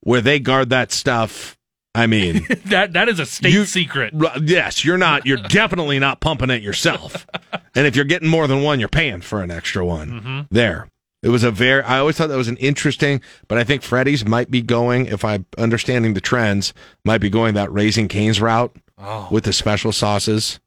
where 0.00 0.20
they 0.20 0.38
guard 0.38 0.68
that 0.70 0.92
stuff. 0.92 1.56
I 1.94 2.06
mean, 2.06 2.46
that 2.66 2.92
that 2.92 3.08
is 3.08 3.18
a 3.18 3.26
state 3.26 3.66
secret. 3.66 4.12
r- 4.22 4.38
yes, 4.42 4.84
you're 4.84 4.98
not. 4.98 5.26
You're 5.26 5.38
definitely 5.38 5.98
not 5.98 6.20
pumping 6.20 6.50
it 6.50 6.62
yourself. 6.62 7.26
and 7.74 7.86
if 7.86 7.96
you're 7.96 8.04
getting 8.04 8.28
more 8.28 8.46
than 8.46 8.62
one, 8.62 8.78
you're 8.78 8.88
paying 8.88 9.22
for 9.22 9.42
an 9.42 9.50
extra 9.50 9.84
one. 9.84 10.08
Mm-hmm. 10.10 10.40
There. 10.54 10.88
It 11.22 11.28
was 11.30 11.42
a 11.44 11.50
very. 11.50 11.82
I 11.82 11.98
always 11.98 12.16
thought 12.16 12.28
that 12.28 12.36
was 12.36 12.48
an 12.48 12.56
interesting, 12.58 13.20
but 13.48 13.58
I 13.58 13.64
think 13.64 13.82
Freddy's 13.82 14.24
might 14.24 14.50
be 14.50 14.62
going. 14.62 15.06
If 15.06 15.24
I'm 15.24 15.46
understanding 15.58 16.14
the 16.14 16.20
trends, 16.20 16.72
might 17.04 17.20
be 17.20 17.28
going 17.28 17.54
that 17.54 17.72
raising 17.72 18.08
canes 18.08 18.40
route 18.40 18.74
Oh. 18.96 19.28
with 19.30 19.44
the 19.44 19.52
special 19.52 19.92
sauces. 19.92 20.60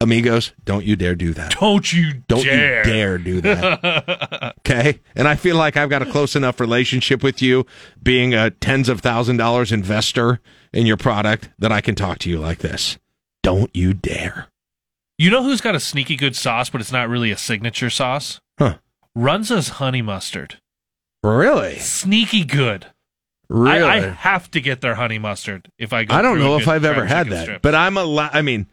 Amigos, 0.00 0.52
don't 0.64 0.84
you 0.84 0.94
dare 0.94 1.16
do 1.16 1.32
that. 1.34 1.56
Don't 1.58 1.92
you 1.92 2.22
Don't 2.28 2.44
dare. 2.44 2.86
you 2.86 2.92
dare 2.92 3.18
do 3.18 3.40
that. 3.40 4.54
okay, 4.60 5.00
and 5.16 5.26
I 5.26 5.34
feel 5.34 5.56
like 5.56 5.76
I've 5.76 5.90
got 5.90 6.02
a 6.02 6.06
close 6.06 6.36
enough 6.36 6.60
relationship 6.60 7.22
with 7.22 7.42
you, 7.42 7.66
being 8.00 8.32
a 8.32 8.50
tens 8.50 8.88
of 8.88 9.00
thousand 9.00 9.38
dollars 9.38 9.72
investor 9.72 10.38
in 10.72 10.86
your 10.86 10.96
product, 10.96 11.50
that 11.58 11.72
I 11.72 11.80
can 11.80 11.96
talk 11.96 12.18
to 12.20 12.30
you 12.30 12.38
like 12.38 12.58
this. 12.58 12.96
Don't 13.42 13.74
you 13.74 13.92
dare. 13.92 14.46
You 15.18 15.30
know 15.30 15.42
who's 15.42 15.60
got 15.60 15.74
a 15.74 15.80
sneaky 15.80 16.14
good 16.14 16.36
sauce, 16.36 16.70
but 16.70 16.80
it's 16.80 16.92
not 16.92 17.08
really 17.08 17.32
a 17.32 17.36
signature 17.36 17.90
sauce? 17.90 18.40
Huh. 18.56 18.78
Runza's 19.16 19.68
honey 19.70 20.02
mustard. 20.02 20.60
Really? 21.24 21.78
Sneaky 21.80 22.44
good. 22.44 22.86
Really? 23.48 23.82
I, 23.82 23.96
I 23.96 24.00
have 24.10 24.48
to 24.52 24.60
get 24.60 24.80
their 24.80 24.94
honey 24.94 25.18
mustard 25.18 25.72
if 25.76 25.92
I 25.92 26.04
go. 26.04 26.14
I 26.14 26.22
don't 26.22 26.38
know 26.38 26.56
if 26.56 26.68
I've 26.68 26.84
ever 26.84 27.04
had 27.04 27.28
that, 27.30 27.42
strip. 27.42 27.62
but 27.62 27.74
I'm 27.74 27.96
a. 27.96 28.04
La- 28.04 28.30
I 28.32 28.42
mean, 28.42 28.66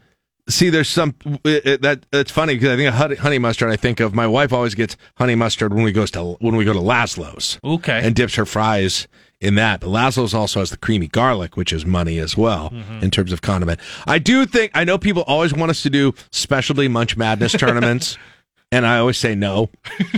see, 0.50 0.70
there's 0.70 0.90
some 0.90 1.16
it, 1.44 1.66
it- 1.66 1.82
that 1.82 2.06
it's 2.14 2.32
funny 2.32 2.56
because 2.56 2.70
I 2.70 2.76
think 2.78 2.94
honey, 2.94 3.16
honey 3.16 3.40
mustard. 3.40 3.70
I 3.72 3.76
think 3.76 4.00
of 4.00 4.14
my 4.14 4.28
wife 4.28 4.54
always 4.54 4.76
gets 4.76 4.96
honey 5.18 5.36
mustard 5.36 5.74
when 5.74 5.84
we 5.84 5.92
goes 5.92 6.12
to 6.12 6.38
when 6.40 6.56
we 6.56 6.66
go 6.66 6.74
to 6.74 6.80
Lazlo's. 6.80 7.60
Okay. 7.64 8.02
and 8.04 8.16
dips 8.16 8.36
her 8.36 8.46
fries 8.46 9.08
in 9.42 9.56
that. 9.56 9.82
But 9.82 9.90
Lazlo's 9.90 10.34
also 10.34 10.60
has 10.60 10.70
the 10.70 10.78
creamy 10.78 11.08
garlic, 11.08 11.58
which 11.58 11.74
is 11.74 11.86
money 11.86 12.20
as 12.20 12.38
well 12.38 12.70
Mm-hmm. 12.70 13.04
in 13.04 13.12
terms 13.12 13.32
of 13.32 13.42
condiment. 13.42 13.80
I 14.08 14.20
do 14.20 14.46
think 14.46 14.72
I 14.74 14.84
know 14.84 14.98
people 14.98 15.24
always 15.24 15.54
want 15.54 15.70
us 15.72 15.82
to 15.84 15.90
do 15.90 16.14
specialty 16.32 16.88
Munch 16.88 17.18
Madness 17.18 17.52
tournaments, 17.58 18.18
and 18.72 18.86
I 18.88 19.00
always 19.00 19.18
say 19.18 19.36
no. 19.36 19.70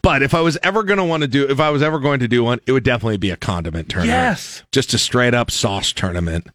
But 0.00 0.22
if 0.22 0.32
I 0.32 0.40
was 0.42 0.56
ever 0.62 0.84
going 0.84 0.98
to 0.98 1.04
want 1.04 1.22
to 1.22 1.28
do, 1.28 1.48
if 1.50 1.58
I 1.58 1.70
was 1.70 1.82
ever 1.82 1.98
going 1.98 2.20
to 2.20 2.28
do 2.28 2.44
one, 2.44 2.60
it 2.66 2.72
would 2.72 2.84
definitely 2.84 3.16
be 3.16 3.30
a 3.30 3.36
condiment 3.36 3.88
tournament. 3.88 4.16
Yes. 4.16 4.62
just 4.70 4.94
a 4.94 4.98
straight 4.98 5.34
up 5.34 5.50
sauce 5.50 5.92
tournament 5.92 6.46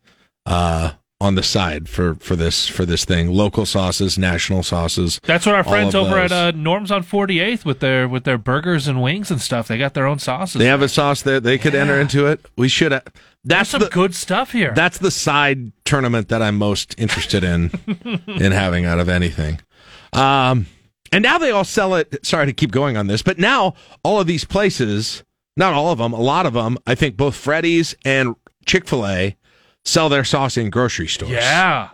uh, 0.46 0.92
on 1.24 1.36
the 1.36 1.44
side 1.44 1.88
for 1.88 2.16
for 2.16 2.36
this 2.36 2.68
for 2.68 2.86
this 2.86 3.06
thing. 3.06 3.30
Local 3.30 3.66
sauces, 3.66 4.18
national 4.18 4.62
sauces. 4.62 5.22
That's 5.24 5.46
what 5.46 5.56
our 5.56 5.64
friends 5.64 5.96
over 5.96 6.18
at 6.18 6.32
uh, 6.32 6.52
Norm's 6.52 6.92
on 6.92 7.04
48th 7.04 7.64
with 7.64 7.80
their 7.80 8.08
with 8.08 8.26
their 8.26 8.38
burgers 8.38 8.88
and 8.88 9.02
wings 9.02 9.32
and 9.32 9.40
stuff. 9.40 9.68
They 9.70 9.78
got 9.78 9.94
their 9.94 10.06
own 10.06 10.20
sauces. 10.20 10.60
They 10.60 10.66
have 10.66 10.82
a 10.82 10.90
sauce 10.90 11.22
that 11.22 11.44
they 11.44 11.58
could 11.58 11.76
enter 11.76 12.00
into 12.00 12.28
it. 12.28 12.46
We 12.58 12.68
should. 12.68 12.92
Have, 12.92 13.06
There's 13.06 13.24
that's 13.46 13.70
some 13.70 13.82
the, 13.82 13.90
good 13.90 14.14
stuff 14.14 14.52
here. 14.52 14.74
That's 14.76 14.98
the 14.98 15.12
side 15.12 15.72
tournament 15.86 16.28
that 16.28 16.42
I'm 16.42 16.58
most 16.58 16.94
interested 17.00 17.44
in 17.44 17.72
in 18.28 18.52
having 18.52 18.86
out 18.86 19.00
of 19.00 19.08
anything. 19.08 19.62
Um, 20.12 20.68
and 21.14 21.24
now 21.24 21.38
they 21.38 21.52
all 21.52 21.64
sell 21.64 21.96
it. 21.96 22.26
Sorry 22.26 22.46
to 22.48 22.54
keep 22.54 22.72
going 22.72 22.98
on 22.98 23.08
this, 23.08 23.22
but 23.22 23.40
now 23.40 23.76
all 24.04 24.20
of 24.20 24.28
these 24.28 24.44
places, 24.44 25.24
not 25.56 25.74
all 25.74 25.92
of 25.92 26.00
them, 26.00 26.12
a 26.12 26.20
lot 26.20 26.46
of 26.46 26.54
them, 26.54 26.78
I 26.86 26.96
think 26.96 27.16
both 27.16 27.36
Freddy's 27.36 27.96
and 28.04 28.36
Chick 28.66 28.88
Fil 28.88 29.08
A 29.08 29.38
sell 29.86 30.10
their 30.10 30.24
sauce 30.24 30.58
in 30.58 30.70
grocery 30.70 31.08
stores. 31.08 31.32
yeah. 31.32 31.90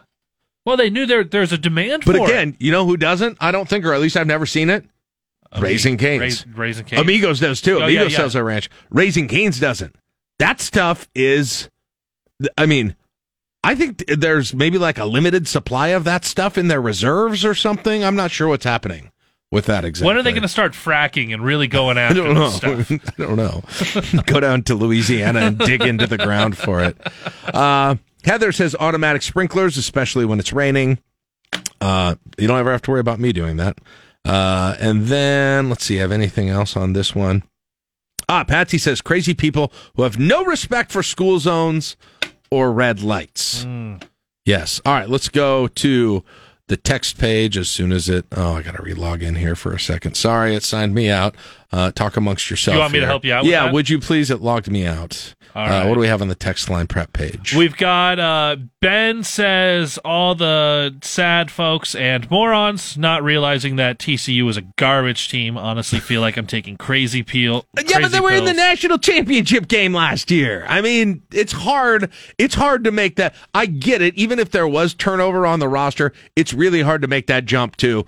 Well, 0.65 0.77
they 0.77 0.89
knew 0.89 1.05
there 1.05 1.23
there's 1.23 1.51
a 1.51 1.57
demand 1.57 2.03
But 2.05 2.17
for 2.17 2.25
again, 2.25 2.55
you 2.59 2.71
know 2.71 2.85
who 2.85 2.97
doesn't? 2.97 3.37
I 3.39 3.51
don't 3.51 3.67
think, 3.67 3.85
or 3.85 3.93
at 3.93 4.01
least 4.01 4.15
I've 4.17 4.27
never 4.27 4.45
seen 4.45 4.69
it. 4.69 4.85
it. 5.53 5.61
Raising 5.61 5.97
Canes. 5.97 6.45
Rais- 6.45 6.45
Raising 6.57 6.85
Canes. 6.85 7.01
Amigos 7.01 7.39
does 7.39 7.61
too. 7.61 7.77
Oh, 7.79 7.83
Amigos 7.83 7.93
yeah, 7.95 8.09
yeah. 8.11 8.17
sells 8.17 8.33
their 8.33 8.43
ranch. 8.43 8.69
Raising 8.91 9.27
Canes 9.27 9.59
doesn't. 9.59 9.95
That 10.37 10.59
stuff 10.61 11.09
is, 11.15 11.69
I 12.57 12.65
mean, 12.65 12.95
I 13.63 13.73
think 13.73 14.05
there's 14.07 14.53
maybe 14.53 14.77
like 14.77 14.97
a 14.99 15.05
limited 15.05 15.47
supply 15.47 15.87
of 15.89 16.03
that 16.03 16.23
stuff 16.23 16.57
in 16.57 16.67
their 16.67 16.81
reserves 16.81 17.43
or 17.43 17.55
something. 17.55 18.03
I'm 18.03 18.15
not 18.15 18.29
sure 18.31 18.47
what's 18.47 18.65
happening 18.65 19.11
with 19.51 19.65
that 19.65 19.83
exactly. 19.85 20.07
When 20.07 20.17
are 20.17 20.23
they 20.23 20.31
going 20.31 20.43
to 20.43 20.47
start 20.47 20.73
fracking 20.73 21.33
and 21.33 21.43
really 21.43 21.67
going 21.67 21.97
I 21.99 22.01
after 22.03 22.23
don't 22.23 22.33
know. 22.35 22.49
stuff? 22.49 22.91
I 22.91 22.99
don't 23.17 23.35
know. 23.35 23.63
Go 24.25 24.39
down 24.39 24.63
to 24.63 24.75
Louisiana 24.75 25.39
and 25.41 25.57
dig 25.57 25.81
into 25.81 26.07
the 26.07 26.17
ground 26.17 26.57
for 26.57 26.81
it. 26.83 26.97
Uh, 27.53 27.95
Heather 28.25 28.51
says 28.51 28.75
automatic 28.79 29.21
sprinklers, 29.21 29.77
especially 29.77 30.25
when 30.25 30.39
it's 30.39 30.53
raining. 30.53 30.99
Uh, 31.81 32.15
you 32.37 32.47
don't 32.47 32.59
ever 32.59 32.71
have 32.71 32.81
to 32.83 32.91
worry 32.91 32.99
about 32.99 33.19
me 33.19 33.31
doing 33.31 33.57
that. 33.57 33.77
Uh, 34.25 34.75
and 34.79 35.05
then 35.05 35.69
let's 35.69 35.85
see, 35.85 35.95
have 35.95 36.11
anything 36.11 36.49
else 36.49 36.75
on 36.75 36.93
this 36.93 37.15
one? 37.15 37.43
Ah, 38.27 38.43
Patsy 38.43 38.77
says 38.77 39.01
crazy 39.01 39.33
people 39.33 39.71
who 39.95 40.03
have 40.03 40.19
no 40.19 40.43
respect 40.43 40.91
for 40.91 41.01
school 41.01 41.39
zones 41.39 41.95
or 42.51 42.71
red 42.71 43.01
lights. 43.01 43.65
Yes. 44.45 44.81
All 44.85 44.93
right, 44.93 45.09
let's 45.09 45.29
go 45.29 45.67
to 45.67 46.23
the 46.69 46.77
text 46.77 47.17
page 47.19 47.57
as 47.57 47.67
soon 47.69 47.91
as 47.91 48.07
it. 48.07 48.25
Oh, 48.31 48.53
I 48.55 48.61
got 48.61 48.75
to 48.77 48.81
relog 48.81 49.21
in 49.21 49.35
here 49.35 49.55
for 49.55 49.73
a 49.73 49.79
second. 49.79 50.15
Sorry, 50.15 50.55
it 50.55 50.63
signed 50.63 50.95
me 50.95 51.09
out. 51.09 51.35
Uh, 51.71 51.91
talk 51.91 52.15
amongst 52.15 52.49
yourself. 52.49 52.75
You 52.75 52.79
want 52.79 52.93
me 52.93 52.99
to 53.01 53.05
help 53.05 53.25
you 53.25 53.33
out 53.33 53.43
with 53.43 53.51
Yeah, 53.51 53.65
that? 53.65 53.73
would 53.73 53.89
you 53.89 53.99
please? 53.99 54.31
It 54.31 54.41
logged 54.41 54.71
me 54.71 54.85
out. 54.85 55.35
All 55.55 55.67
uh, 55.67 55.87
what 55.87 55.95
do 55.95 55.99
we 55.99 56.07
have 56.07 56.21
on 56.21 56.27
the 56.27 56.35
text 56.35 56.69
line 56.69 56.87
prep 56.87 57.13
page? 57.13 57.55
We've 57.55 57.75
got 57.75 58.19
uh, 58.19 58.57
Ben 58.81 59.23
says 59.23 59.97
all 60.05 60.35
the 60.35 60.95
sad 61.01 61.49
folks 61.49 61.95
and 61.95 62.29
morons 62.29 62.97
not 62.97 63.23
realizing 63.23 63.77
that 63.77 63.97
TCU 63.97 64.47
is 64.49 64.57
a 64.57 64.61
garbage 64.61 65.29
team. 65.29 65.57
Honestly, 65.57 65.99
feel 65.99 66.21
like 66.21 66.37
I'm 66.37 66.47
taking 66.47 66.77
crazy 66.77 67.23
peel. 67.23 67.65
Yeah, 67.87 67.99
but 67.99 68.11
they 68.11 68.19
were 68.19 68.31
in 68.31 68.45
the 68.45 68.53
national 68.53 68.99
championship 68.99 69.67
game 69.67 69.93
last 69.93 70.29
year. 70.29 70.65
I 70.69 70.81
mean, 70.81 71.23
it's 71.31 71.53
hard. 71.53 72.11
It's 72.37 72.55
hard 72.55 72.83
to 72.83 72.91
make 72.91 73.15
that. 73.15 73.33
I 73.53 73.65
get 73.65 74.01
it. 74.01 74.15
Even 74.15 74.39
if 74.39 74.51
there 74.51 74.67
was 74.67 74.93
turnover 74.93 75.45
on 75.45 75.59
the 75.59 75.67
roster, 75.67 76.13
it's 76.35 76.53
really 76.53 76.81
hard 76.81 77.01
to 77.01 77.07
make 77.07 77.27
that 77.27 77.45
jump 77.45 77.75
to 77.77 78.05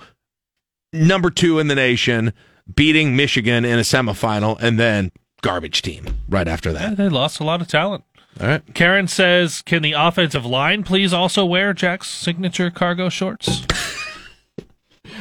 number 0.93 1.29
two 1.29 1.59
in 1.59 1.67
the 1.67 1.75
nation, 1.75 2.33
beating 2.73 3.15
Michigan 3.15 3.65
in 3.65 3.79
a 3.79 3.83
semifinal, 3.83 4.57
and 4.61 4.79
then 4.79 5.11
garbage 5.41 5.81
team 5.81 6.05
right 6.29 6.47
after 6.47 6.71
Yeah, 6.71 6.89
that. 6.89 6.97
they 6.97 7.09
lost 7.09 7.39
a 7.39 7.43
lot 7.43 7.61
of 7.61 7.67
talent. 7.67 8.03
All 8.39 8.47
right. 8.47 8.61
Karen 8.73 9.07
says, 9.07 9.61
"Can 9.61 9.81
the 9.81 9.91
offensive 9.93 10.45
line 10.45 10.83
please 10.83 11.11
also 11.13 11.45
wear 11.45 11.73
Jack's 11.73 12.07
signature 12.09 12.69
cargo 12.71 13.09
shorts?" 13.09 13.65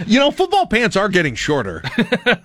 You 0.07 0.19
know, 0.19 0.31
football 0.31 0.67
pants 0.67 0.97
are 0.97 1.09
getting 1.09 1.35
shorter. 1.35 1.83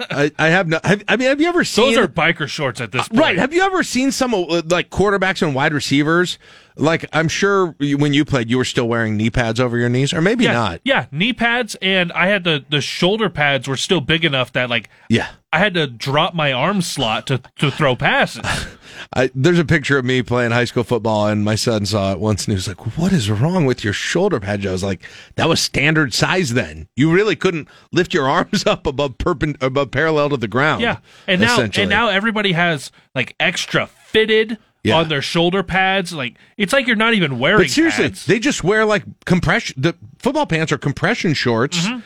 I, 0.09 0.31
I 0.37 0.47
have 0.47 0.67
no. 0.67 0.79
Have, 0.83 1.03
I 1.07 1.15
mean, 1.15 1.27
have 1.29 1.39
you 1.39 1.47
ever 1.47 1.63
seen 1.63 1.93
Those 1.93 1.97
are 2.03 2.07
biker 2.07 2.47
shorts 2.49 2.81
at 2.81 2.91
this 2.91 3.07
point. 3.07 3.21
Right. 3.21 3.37
Have 3.37 3.53
you 3.53 3.61
ever 3.61 3.83
seen 3.83 4.11
some 4.11 4.33
uh, 4.33 4.61
like 4.65 4.89
quarterbacks 4.89 5.41
and 5.41 5.53
wide 5.55 5.73
receivers 5.73 6.37
like 6.77 7.05
I'm 7.13 7.27
sure 7.27 7.75
when 7.79 8.13
you 8.13 8.25
played, 8.25 8.49
you 8.49 8.57
were 8.57 8.65
still 8.65 8.87
wearing 8.87 9.15
knee 9.17 9.29
pads 9.29 9.59
over 9.59 9.77
your 9.77 9.89
knees, 9.89 10.13
or 10.13 10.21
maybe 10.21 10.43
yeah, 10.45 10.53
not. 10.53 10.81
Yeah, 10.83 11.05
knee 11.11 11.33
pads, 11.33 11.75
and 11.81 12.11
I 12.13 12.27
had 12.27 12.43
the 12.43 12.65
the 12.69 12.81
shoulder 12.81 13.29
pads 13.29 13.67
were 13.67 13.77
still 13.77 14.01
big 14.01 14.25
enough 14.25 14.51
that 14.53 14.69
like 14.69 14.89
Yeah. 15.09 15.29
I 15.53 15.59
had 15.59 15.73
to 15.75 15.87
drop 15.87 16.33
my 16.33 16.51
arm 16.51 16.81
slot 16.81 17.27
to 17.27 17.41
to 17.59 17.71
throw 17.71 17.95
passes. 17.95 18.45
I, 19.13 19.29
there's 19.33 19.59
a 19.59 19.65
picture 19.65 19.97
of 19.97 20.05
me 20.05 20.21
playing 20.21 20.51
high 20.51 20.65
school 20.65 20.83
football, 20.83 21.27
and 21.27 21.43
my 21.45 21.55
son 21.55 21.85
saw 21.85 22.11
it 22.11 22.19
once, 22.19 22.45
and 22.45 22.51
he 22.51 22.55
was 22.55 22.67
like, 22.67 22.97
"What 22.97 23.13
is 23.13 23.29
wrong 23.29 23.65
with 23.65 23.83
your 23.83 23.93
shoulder 23.93 24.39
pads?" 24.39 24.65
I 24.65 24.71
was 24.71 24.83
like, 24.83 25.01
"That 25.35 25.47
was 25.47 25.61
standard 25.61 26.13
size 26.13 26.53
then. 26.53 26.87
You 26.95 27.11
really 27.11 27.35
couldn't 27.35 27.69
lift 27.91 28.13
your 28.13 28.27
arms 28.29 28.65
up 28.65 28.85
above 28.85 29.17
perpend- 29.17 29.57
above 29.61 29.91
parallel 29.91 30.29
to 30.29 30.37
the 30.37 30.47
ground." 30.47 30.81
Yeah, 30.81 30.97
and 31.27 31.39
now 31.39 31.59
and 31.61 31.89
now 31.89 32.09
everybody 32.09 32.51
has 32.51 32.91
like 33.13 33.35
extra 33.39 33.87
fitted 33.87 34.57
Yeah. 34.85 34.97
on 34.97 35.09
their 35.09 35.21
shoulder 35.21 35.63
pads. 35.63 36.13
Like 36.13 36.35
it's 36.57 36.73
like 36.73 36.87
you're 36.87 36.95
not 36.95 37.13
even 37.13 37.39
wearing. 37.39 37.61
But 37.63 37.69
seriously, 37.69 38.05
pads. 38.09 38.25
they 38.25 38.39
just 38.39 38.63
wear 38.63 38.85
like 38.85 39.03
compression. 39.25 39.75
The 39.81 39.95
football 40.19 40.45
pants 40.45 40.71
are 40.71 40.77
compression 40.77 41.33
shorts 41.33 41.85
Mm-hmm. 41.87 41.99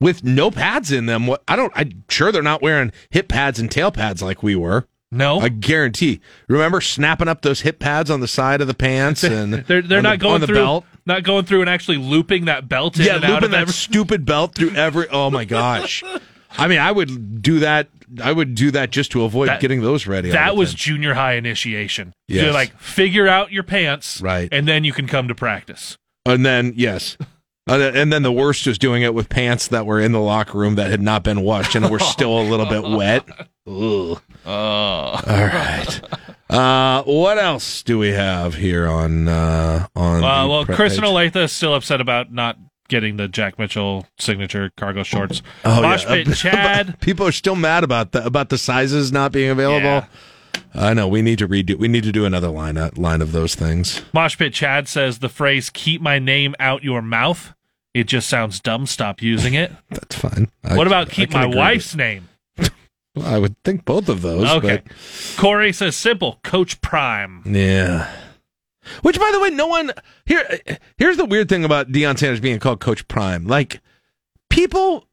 with 0.00 0.24
no 0.24 0.50
pads 0.50 0.92
in 0.92 1.06
them. 1.06 1.26
What 1.26 1.42
I 1.48 1.56
don't. 1.56 1.72
I'm 1.74 2.04
sure 2.08 2.30
they're 2.32 2.42
not 2.42 2.62
wearing 2.62 2.92
hip 3.10 3.28
pads 3.28 3.58
and 3.58 3.70
tail 3.70 3.90
pads 3.90 4.22
like 4.22 4.42
we 4.42 4.56
were. 4.56 4.86
No, 5.12 5.38
I 5.38 5.48
guarantee. 5.48 6.20
Remember 6.48 6.80
snapping 6.80 7.28
up 7.28 7.42
those 7.42 7.60
hip 7.60 7.78
pads 7.78 8.10
on 8.10 8.18
the 8.18 8.26
side 8.26 8.60
of 8.60 8.66
the 8.66 8.74
pants 8.74 9.22
and 9.24 9.52
they're 9.54 9.80
they're 9.80 9.98
on 9.98 10.02
not 10.02 10.18
the, 10.18 10.22
going 10.22 10.34
on 10.34 10.40
the 10.40 10.46
through 10.48 10.56
belt. 10.56 10.84
not 11.06 11.22
going 11.22 11.44
through 11.44 11.60
and 11.60 11.70
actually 11.70 11.98
looping 11.98 12.46
that 12.46 12.68
belt 12.68 12.98
in 12.98 13.04
Yeah, 13.06 13.16
and 13.16 13.24
out 13.24 13.30
looping 13.30 13.44
of 13.44 13.50
that 13.52 13.60
every- 13.62 13.74
stupid 13.74 14.24
belt 14.24 14.56
through 14.56 14.70
every. 14.74 15.06
Oh 15.08 15.30
my 15.30 15.44
gosh! 15.44 16.02
I 16.58 16.68
mean, 16.68 16.78
I 16.78 16.92
would 16.92 17.42
do 17.42 17.60
that. 17.60 17.88
I 18.22 18.30
would 18.32 18.54
do 18.54 18.70
that 18.72 18.90
just 18.90 19.10
to 19.12 19.24
avoid 19.24 19.48
That- 19.48 19.60
getting 19.60 19.80
those 19.82 20.06
ready. 20.06 20.30
That 20.30 20.56
was 20.56 20.72
junior 20.74 21.14
high 21.14 21.34
initiation. 21.34 22.12
Yes. 22.28 22.54
Like 22.54 22.78
figure 22.78 23.26
out 23.26 23.50
your 23.52 23.62
pants, 23.64 24.20
Right. 24.20 24.48
and 24.52 24.68
then 24.68 24.84
you 24.84 24.92
can 24.92 25.06
come 25.06 25.28
to 25.28 25.34
practice. 25.34 25.96
and 26.26 26.44
then 26.46 26.72
yes. 26.76 27.16
And 27.66 28.12
then 28.12 28.22
the 28.22 28.30
worst 28.32 28.66
is 28.66 28.76
doing 28.76 29.02
it 29.02 29.14
with 29.14 29.30
pants 29.30 29.68
that 29.68 29.86
were 29.86 29.98
in 29.98 30.12
the 30.12 30.20
locker 30.20 30.58
room 30.58 30.74
that 30.74 30.90
had 30.90 31.00
not 31.00 31.22
been 31.24 31.40
washed 31.40 31.74
and 31.74 31.88
were 31.90 31.98
still 31.98 32.38
a 32.38 32.44
little 32.44 32.66
bit 32.66 32.82
wet. 32.82 33.24
Ugh. 33.66 34.20
Oh, 34.46 34.46
All 34.46 35.20
right. 35.26 36.00
Uh, 36.50 37.02
what 37.04 37.38
else 37.38 37.82
do 37.82 37.98
we 37.98 38.08
have 38.10 38.54
here 38.54 38.86
on 38.86 39.26
uh, 39.28 39.86
on? 39.96 40.22
Uh, 40.22 40.46
well, 40.46 40.64
prep 40.66 40.76
Kristen 40.76 41.02
page? 41.04 41.10
Olathe 41.32 41.36
is 41.36 41.52
still 41.52 41.74
upset 41.74 42.02
about 42.02 42.30
not 42.30 42.58
getting 42.94 43.16
the 43.16 43.26
Jack 43.26 43.58
Mitchell 43.58 44.06
signature 44.20 44.70
cargo 44.76 45.02
shorts. 45.02 45.42
Oh, 45.64 45.82
Mosh 45.82 46.04
yeah. 46.04 46.22
Pit 46.22 46.36
Chad. 46.36 47.00
People 47.00 47.26
are 47.26 47.32
still 47.32 47.56
mad 47.56 47.82
about 47.82 48.12
the 48.12 48.24
about 48.24 48.50
the 48.50 48.58
sizes 48.58 49.10
not 49.10 49.32
being 49.32 49.50
available. 49.50 49.84
Yeah. 49.86 50.06
I 50.72 50.94
know 50.94 51.08
we 51.08 51.20
need 51.20 51.38
to 51.40 51.48
redo. 51.48 51.76
We 51.76 51.88
need 51.88 52.04
to 52.04 52.12
do 52.12 52.24
another 52.24 52.48
line 52.48 52.76
uh, 52.76 52.90
line 52.96 53.20
of 53.20 53.32
those 53.32 53.56
things. 53.56 54.02
Mosh 54.12 54.38
Pit 54.38 54.54
Chad 54.54 54.86
says 54.86 55.18
the 55.18 55.28
phrase 55.28 55.70
"keep 55.70 56.00
my 56.00 56.20
name 56.20 56.54
out 56.60 56.84
your 56.84 57.02
mouth." 57.02 57.52
It 57.94 58.04
just 58.04 58.28
sounds 58.28 58.60
dumb. 58.60 58.86
Stop 58.86 59.20
using 59.22 59.54
it. 59.54 59.72
That's 59.90 60.16
fine. 60.16 60.48
I- 60.62 60.76
what 60.76 60.86
about 60.86 61.10
keep 61.10 61.32
my 61.32 61.46
wife's 61.46 61.94
name? 61.96 62.28
Well, 63.16 63.26
I 63.26 63.38
would 63.38 63.56
think 63.64 63.84
both 63.84 64.08
of 64.08 64.22
those. 64.22 64.48
Okay. 64.50 64.82
Corey 65.36 65.72
says 65.72 65.96
simple. 65.96 66.38
Coach 66.42 66.80
Prime. 66.80 67.42
Yeah. 67.46 68.12
Which, 69.02 69.18
by 69.18 69.30
the 69.32 69.40
way, 69.40 69.50
no 69.50 69.66
one 69.66 69.92
here. 70.26 70.60
Here's 70.96 71.16
the 71.16 71.24
weird 71.24 71.48
thing 71.48 71.64
about 71.64 71.88
Deion 71.92 72.18
Sanders 72.18 72.40
being 72.40 72.58
called 72.58 72.80
Coach 72.80 73.06
Prime. 73.08 73.46
Like 73.46 73.80
people, 74.50 75.06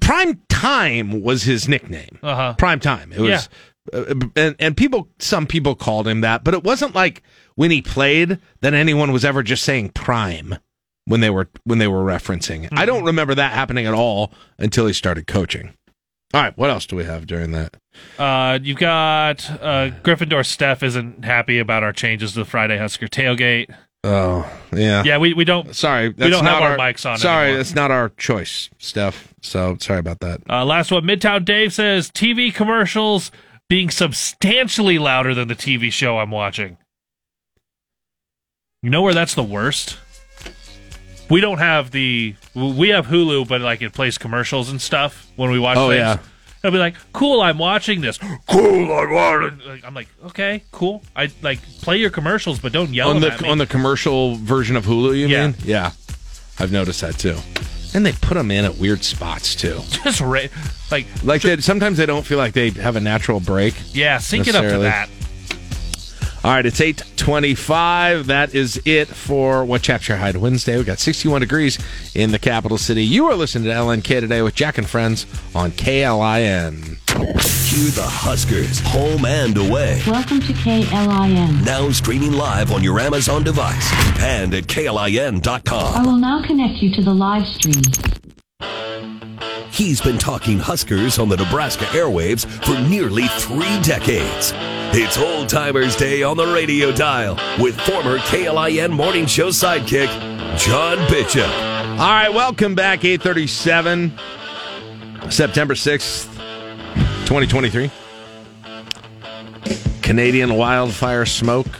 Prime 0.00 0.40
Time 0.48 1.22
was 1.22 1.42
his 1.42 1.68
nickname. 1.68 2.18
Uh 2.22 2.34
huh. 2.34 2.54
Prime 2.58 2.80
Time. 2.80 3.12
It 3.12 3.20
was, 3.20 3.48
uh, 3.92 4.14
and 4.36 4.56
and 4.58 4.76
people, 4.76 5.08
some 5.18 5.46
people 5.46 5.74
called 5.74 6.06
him 6.08 6.20
that, 6.22 6.44
but 6.44 6.54
it 6.54 6.64
wasn't 6.64 6.94
like 6.94 7.22
when 7.54 7.70
he 7.70 7.82
played 7.82 8.38
that 8.60 8.74
anyone 8.74 9.12
was 9.12 9.24
ever 9.24 9.42
just 9.42 9.62
saying 9.64 9.90
Prime 9.90 10.56
when 11.04 11.20
they 11.20 11.30
were 11.30 11.48
when 11.64 11.78
they 11.78 11.88
were 11.88 12.02
referencing. 12.04 12.64
it. 12.64 12.70
I 12.76 12.86
don't 12.86 13.04
remember 13.04 13.34
that 13.34 13.52
happening 13.52 13.86
at 13.86 13.94
all 13.94 14.32
until 14.58 14.86
he 14.86 14.92
started 14.92 15.26
coaching. 15.26 15.74
All 16.34 16.40
right, 16.40 16.56
what 16.56 16.70
else 16.70 16.86
do 16.86 16.96
we 16.96 17.04
have 17.04 17.26
during 17.26 17.52
that? 17.52 17.76
Uh, 18.18 18.58
you've 18.62 18.78
got 18.78 19.48
uh, 19.50 19.90
Gryffindor 20.02 20.46
Steph 20.46 20.82
isn't 20.82 21.24
happy 21.24 21.58
about 21.58 21.82
our 21.82 21.92
changes 21.92 22.32
to 22.32 22.40
the 22.40 22.44
Friday 22.46 22.78
Husker 22.78 23.06
tailgate. 23.06 23.74
Oh, 24.04 24.50
yeah. 24.72 25.04
Yeah, 25.04 25.18
we, 25.18 25.34
we 25.34 25.44
don't. 25.44 25.76
Sorry, 25.76 26.08
we 26.08 26.30
don't 26.30 26.44
have 26.44 26.60
not 26.60 26.62
our, 26.62 26.76
mics 26.76 27.08
on. 27.08 27.18
Sorry, 27.18 27.48
anymore. 27.48 27.58
that's 27.58 27.74
not 27.74 27.90
our 27.90 28.08
choice, 28.10 28.70
Steph. 28.78 29.32
So 29.42 29.76
sorry 29.78 30.00
about 30.00 30.20
that. 30.20 30.40
Uh, 30.48 30.64
last 30.64 30.90
one, 30.90 31.04
Midtown 31.04 31.44
Dave 31.44 31.72
says 31.72 32.10
TV 32.10 32.52
commercials 32.52 33.30
being 33.68 33.90
substantially 33.90 34.98
louder 34.98 35.34
than 35.34 35.48
the 35.48 35.54
TV 35.54 35.92
show 35.92 36.18
I'm 36.18 36.30
watching. 36.30 36.78
You 38.82 38.90
know 38.90 39.02
where 39.02 39.14
that's 39.14 39.34
the 39.34 39.44
worst? 39.44 39.98
We 41.32 41.40
don't 41.40 41.58
have 41.58 41.90
the 41.90 42.34
we 42.54 42.90
have 42.90 43.06
Hulu, 43.06 43.48
but 43.48 43.60
like 43.62 43.80
it 43.82 43.92
plays 43.94 44.18
commercials 44.18 44.68
and 44.70 44.80
stuff 44.80 45.26
when 45.36 45.50
we 45.50 45.58
watch. 45.58 45.78
Oh, 45.78 45.88
things. 45.88 45.98
yeah. 46.00 46.18
I'll 46.64 46.70
be 46.70 46.78
like, 46.78 46.94
"Cool, 47.12 47.40
I'm 47.40 47.58
watching 47.58 48.02
this." 48.02 48.18
Cool, 48.46 48.92
I'm 48.92 49.10
watching. 49.12 49.58
Like, 49.66 49.84
I'm 49.84 49.94
like, 49.94 50.08
"Okay, 50.26 50.62
cool." 50.72 51.02
I 51.16 51.30
like 51.40 51.60
play 51.80 51.96
your 51.96 52.10
commercials, 52.10 52.60
but 52.60 52.70
don't 52.72 52.92
yell 52.94 53.10
on 53.10 53.24
at 53.24 53.38
the 53.38 53.42
me. 53.44 53.48
on 53.50 53.58
the 53.58 53.66
commercial 53.66 54.36
version 54.36 54.76
of 54.76 54.84
Hulu, 54.84 55.16
you 55.18 55.26
Yeah. 55.26 55.46
mean? 55.46 55.54
Yeah, 55.64 55.90
I've 56.60 56.70
noticed 56.70 57.00
that 57.00 57.18
too. 57.18 57.36
And 57.94 58.06
they 58.06 58.12
put 58.12 58.34
them 58.34 58.50
in 58.50 58.64
at 58.64 58.76
weird 58.76 59.02
spots 59.02 59.54
too. 59.54 59.80
Just 60.04 60.20
ra- 60.20 60.40
like 60.90 61.06
Like 61.24 61.42
they, 61.42 61.56
sometimes 61.58 61.96
they 61.98 62.06
don't 62.06 62.24
feel 62.24 62.38
like 62.38 62.52
they 62.52 62.70
have 62.70 62.96
a 62.96 63.00
natural 63.00 63.40
break. 63.40 63.74
yeah, 63.92 64.18
sync 64.18 64.46
it 64.48 64.54
up 64.54 64.64
to 64.64 64.78
that. 64.80 65.08
All 66.44 66.50
right, 66.50 66.66
it's 66.66 66.80
825. 66.80 68.26
That 68.26 68.52
is 68.52 68.82
it 68.84 69.06
for 69.06 69.64
What 69.64 69.82
Chaps 69.82 70.08
Your 70.08 70.18
Hide 70.18 70.36
Wednesday. 70.36 70.76
We 70.76 70.82
got 70.82 70.98
61 70.98 71.40
degrees 71.40 71.78
in 72.16 72.32
the 72.32 72.38
capital 72.40 72.78
city. 72.78 73.04
You 73.04 73.26
are 73.26 73.36
listening 73.36 73.62
to 73.64 73.70
LNK 73.70 74.02
today 74.18 74.42
with 74.42 74.56
Jack 74.56 74.76
and 74.76 74.90
Friends 74.90 75.24
on 75.54 75.70
KLIN. 75.70 76.98
Cue 77.06 77.90
the 77.92 78.02
Huskers, 78.02 78.80
home 78.80 79.24
and 79.24 79.56
away. 79.56 80.02
Welcome 80.04 80.40
to 80.40 80.52
KLIN. 80.52 81.64
Now 81.64 81.88
streaming 81.90 82.32
live 82.32 82.72
on 82.72 82.82
your 82.82 82.98
Amazon 82.98 83.44
device 83.44 83.92
and 84.18 84.52
at 84.52 84.64
KLIN.com. 84.64 85.94
I 85.94 86.02
will 86.04 86.18
now 86.18 86.42
connect 86.44 86.82
you 86.82 86.92
to 86.96 87.02
the 87.02 87.14
live 87.14 87.46
stream. 87.46 87.82
He's 89.70 90.00
been 90.00 90.18
talking 90.18 90.58
Huskers 90.58 91.18
on 91.18 91.28
the 91.28 91.36
Nebraska 91.36 91.84
airwaves 91.86 92.46
for 92.64 92.78
nearly 92.88 93.26
three 93.28 93.80
decades. 93.80 94.52
It's 94.94 95.16
Old 95.16 95.48
Timers 95.48 95.96
Day 95.96 96.22
on 96.22 96.36
the 96.36 96.46
radio 96.46 96.92
dial 96.92 97.38
with 97.58 97.80
former 97.80 98.18
KLIN 98.18 98.92
morning 98.92 99.24
show 99.24 99.48
sidekick, 99.48 100.08
John 100.58 100.98
Bishop. 101.10 101.48
All 101.48 101.96
right, 101.96 102.28
welcome 102.28 102.74
back. 102.74 103.04
837, 103.04 104.12
September 105.30 105.74
6th, 105.74 106.26
2023. 107.26 107.90
Canadian 110.02 110.54
wildfire 110.56 111.24
smoke 111.24 111.74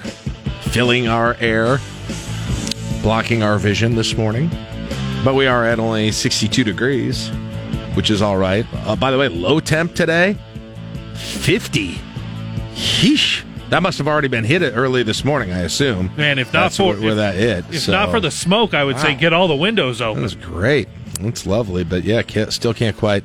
filling 0.71 1.09
our 1.09 1.37
air, 1.41 1.79
blocking 3.03 3.43
our 3.43 3.59
vision 3.59 3.95
this 3.95 4.17
morning. 4.17 4.51
But 5.25 5.35
we 5.35 5.47
are 5.47 5.65
at 5.65 5.79
only 5.79 6.11
62 6.11 6.65
degrees, 6.65 7.29
which 7.95 8.11
is 8.11 8.23
all 8.23 8.37
right. 8.37 8.67
Uh, 8.73 8.97
by 8.97 9.13
the 9.13 9.19
way, 9.19 9.29
low 9.29 9.61
temp 9.61 9.95
today, 9.95 10.37
50. 11.15 11.95
Yeesh. 12.75 13.45
That 13.71 13.83
must 13.83 13.99
have 13.99 14.09
already 14.09 14.29
been 14.29 14.45
hit 14.45 14.61
early 14.63 15.03
this 15.03 15.25
morning, 15.25 15.53
I 15.53 15.61
assume. 15.61 16.11
Man, 16.17 16.39
if 16.39 16.53
not 16.53 16.65
That's 16.65 16.77
for 16.77 16.95
where, 16.97 17.11
if, 17.11 17.17
that 17.17 17.37
hit. 17.37 17.65
if 17.71 17.83
so. 17.83 17.93
not 17.93 18.11
for 18.11 18.19
the 18.21 18.31
smoke, 18.33 18.75
I 18.75 18.83
would 18.85 18.99
say 18.99 19.15
get 19.15 19.33
all 19.33 19.47
the 19.49 19.57
windows 19.57 20.01
open. 20.01 20.17
That 20.17 20.23
was 20.25 20.35
great. 20.35 20.89
That's 21.21 21.47
lovely, 21.47 21.85
but 21.85 22.03
yeah, 22.03 22.23
can't, 22.23 22.53
still 22.53 22.75
can't 22.75 22.97
quite 22.97 23.25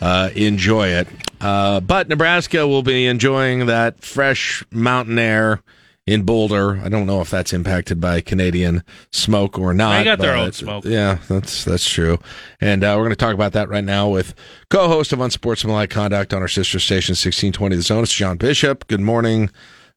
uh, 0.00 0.30
enjoy 0.36 0.88
it. 0.88 1.08
Uh, 1.40 1.80
but 1.80 2.08
Nebraska 2.08 2.66
will 2.68 2.84
be 2.84 3.06
enjoying 3.06 3.66
that 3.66 4.02
fresh 4.04 4.64
mountain 4.70 5.18
air 5.18 5.60
in 6.06 6.24
Boulder. 6.24 6.78
I 6.78 6.88
don't 6.88 7.06
know 7.06 7.20
if 7.20 7.30
that's 7.30 7.52
impacted 7.52 8.00
by 8.00 8.20
Canadian 8.20 8.82
smoke 9.12 9.58
or 9.58 9.72
not. 9.72 9.98
They 9.98 10.04
got 10.04 10.18
their 10.18 10.36
own 10.36 10.52
smoke. 10.52 10.84
Yeah, 10.84 11.18
that's 11.28 11.64
that's 11.64 11.88
true. 11.88 12.18
And 12.60 12.82
uh, 12.82 12.94
we're 12.96 13.04
going 13.04 13.10
to 13.10 13.16
talk 13.16 13.34
about 13.34 13.52
that 13.52 13.68
right 13.68 13.84
now 13.84 14.08
with 14.08 14.34
co-host 14.70 15.12
of 15.12 15.20
Unsportsmanlike 15.20 15.90
Conduct 15.90 16.34
on 16.34 16.42
our 16.42 16.48
sister 16.48 16.78
station, 16.78 17.14
sixteen 17.14 17.52
twenty 17.52 17.76
The 17.76 17.82
Zone. 17.82 18.02
It's 18.02 18.12
John 18.12 18.36
Bishop. 18.36 18.86
Good 18.88 19.00
morning, 19.00 19.50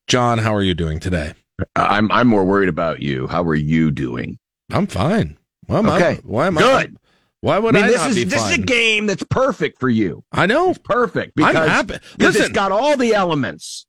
John. 0.07 0.39
How 0.39 0.53
are 0.53 0.63
you 0.63 0.73
doing 0.73 0.99
today? 0.99 1.33
I'm 1.75 2.11
I'm 2.11 2.27
more 2.27 2.45
worried 2.45 2.69
about 2.69 3.01
you. 3.01 3.27
How 3.27 3.43
are 3.43 3.55
you 3.55 3.91
doing? 3.91 4.37
I'm 4.71 4.87
fine. 4.87 5.37
Why 5.67 5.79
am 5.79 5.89
okay. 5.89 6.09
I? 6.09 6.15
Why 6.23 6.47
am 6.47 6.57
I? 6.57 6.61
Good. 6.61 6.97
Why 7.41 7.59
would 7.59 7.75
I 7.75 7.79
mean, 7.79 7.85
I 7.85 7.87
this 7.87 7.97
not 7.97 8.09
is 8.09 8.15
be 8.15 8.23
this 8.23 8.43
is 8.43 8.57
a 8.57 8.61
game 8.61 9.05
that's 9.05 9.23
perfect 9.23 9.79
for 9.79 9.89
you. 9.89 10.23
I 10.31 10.47
know. 10.47 10.71
It's 10.71 10.79
perfect 10.79 11.33
I'm 11.37 11.47
because, 11.47 11.69
happy. 11.69 11.97
Listen. 12.17 12.41
it's 12.41 12.51
got 12.51 12.71
all 12.71 12.97
the 12.97 13.13
elements. 13.13 13.85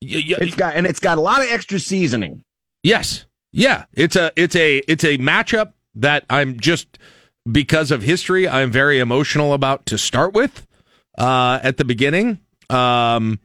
Yeah. 0.00 0.36
It's 0.40 0.56
got 0.56 0.76
and 0.76 0.86
it's 0.86 1.00
got 1.00 1.18
a 1.18 1.20
lot 1.20 1.40
of 1.40 1.48
extra 1.50 1.78
seasoning. 1.78 2.42
Yes. 2.82 3.26
Yeah. 3.52 3.84
It's 3.92 4.16
a 4.16 4.32
it's 4.36 4.56
a 4.56 4.78
it's 4.88 5.04
a 5.04 5.18
matchup 5.18 5.72
that 5.94 6.24
I'm 6.28 6.58
just 6.60 6.98
because 7.50 7.90
of 7.90 8.02
history 8.02 8.48
I'm 8.48 8.70
very 8.70 8.98
emotional 8.98 9.52
about 9.52 9.86
to 9.86 9.98
start 9.98 10.34
with 10.34 10.66
uh 11.18 11.60
at 11.62 11.76
the 11.76 11.84
beginning. 11.84 12.40
Um 12.70 13.40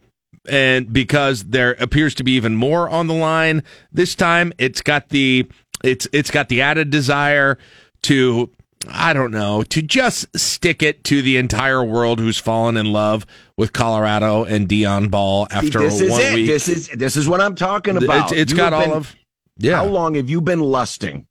and 0.49 0.91
because 0.91 1.43
there 1.45 1.73
appears 1.73 2.15
to 2.15 2.23
be 2.23 2.31
even 2.31 2.55
more 2.55 2.89
on 2.89 3.07
the 3.07 3.13
line 3.13 3.63
this 3.91 4.15
time, 4.15 4.51
it's 4.57 4.81
got 4.81 5.09
the 5.09 5.47
it's 5.83 6.07
it's 6.11 6.31
got 6.31 6.49
the 6.49 6.61
added 6.61 6.89
desire 6.89 7.57
to 8.03 8.49
I 8.89 9.13
don't 9.13 9.31
know, 9.31 9.63
to 9.63 9.81
just 9.81 10.27
stick 10.37 10.81
it 10.81 11.03
to 11.05 11.21
the 11.21 11.37
entire 11.37 11.83
world 11.83 12.19
who's 12.19 12.37
fallen 12.37 12.77
in 12.77 12.91
love 12.91 13.25
with 13.57 13.73
Colorado 13.73 14.43
and 14.43 14.67
Deion 14.67 15.11
Ball 15.11 15.47
after 15.51 15.79
this 15.79 16.01
is 16.01 16.09
one 16.11 16.21
it. 16.21 16.33
week. 16.35 16.47
This 16.47 16.67
is 16.67 16.87
this 16.89 17.15
is 17.15 17.27
what 17.29 17.41
I'm 17.41 17.55
talking 17.55 17.97
about. 17.97 18.31
it's 18.31 18.51
You 18.51 18.57
got 18.57 18.73
all 18.73 18.81
been- 18.81 18.91
of- 18.91 19.15
yeah. 19.57 19.75
How 19.77 19.85
long 19.85 20.15
have 20.15 20.29
you 20.29 20.41
been 20.41 20.59
lusting? 20.61 21.27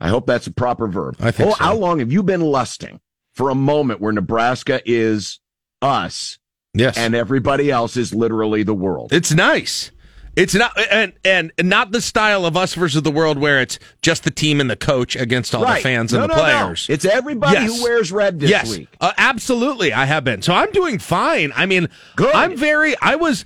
I 0.00 0.08
hope 0.08 0.26
that's 0.26 0.46
a 0.46 0.52
proper 0.52 0.86
verb. 0.88 1.16
I 1.20 1.30
think 1.30 1.48
Oh, 1.50 1.52
so. 1.54 1.64
How 1.64 1.74
long 1.76 1.98
have 2.00 2.12
you 2.12 2.22
been 2.22 2.40
lusting 2.40 3.00
for 3.34 3.50
a 3.50 3.54
moment 3.54 4.00
where 4.00 4.12
Nebraska 4.12 4.80
is 4.84 5.40
us? 5.80 6.38
Yes. 6.74 6.96
And 6.96 7.14
everybody 7.14 7.70
else 7.70 7.96
is 7.96 8.14
literally 8.14 8.62
the 8.62 8.74
world. 8.74 9.12
It's 9.12 9.32
nice. 9.32 9.90
It's 10.34 10.54
not 10.54 10.72
and 10.90 11.12
and 11.24 11.52
not 11.62 11.92
the 11.92 12.00
style 12.00 12.46
of 12.46 12.56
us 12.56 12.74
versus 12.74 13.02
the 13.02 13.10
world 13.10 13.36
where 13.38 13.60
it's 13.60 13.78
just 14.00 14.24
the 14.24 14.30
team 14.30 14.60
and 14.60 14.70
the 14.70 14.76
coach 14.76 15.14
against 15.14 15.54
all 15.54 15.60
the 15.60 15.66
Right. 15.66 15.82
fans 15.82 16.12
No, 16.12 16.22
and 16.22 16.30
the 16.30 16.34
no, 16.36 16.42
no. 16.42 16.42
players. 16.42 16.86
It's 16.88 17.04
everybody 17.04 17.54
Yes. 17.54 17.76
who 17.76 17.82
wears 17.84 18.10
red 18.12 18.40
this 18.40 18.48
yes. 18.48 18.70
week. 18.70 18.88
Uh, 19.00 19.12
absolutely, 19.18 19.92
I 19.92 20.06
have 20.06 20.24
been. 20.24 20.40
So 20.40 20.54
I'm 20.54 20.70
doing 20.72 20.98
fine. 20.98 21.52
I 21.54 21.66
mean, 21.66 21.88
Good. 22.16 22.34
I'm 22.34 22.56
very. 22.56 22.94
I 23.02 23.16
was 23.16 23.44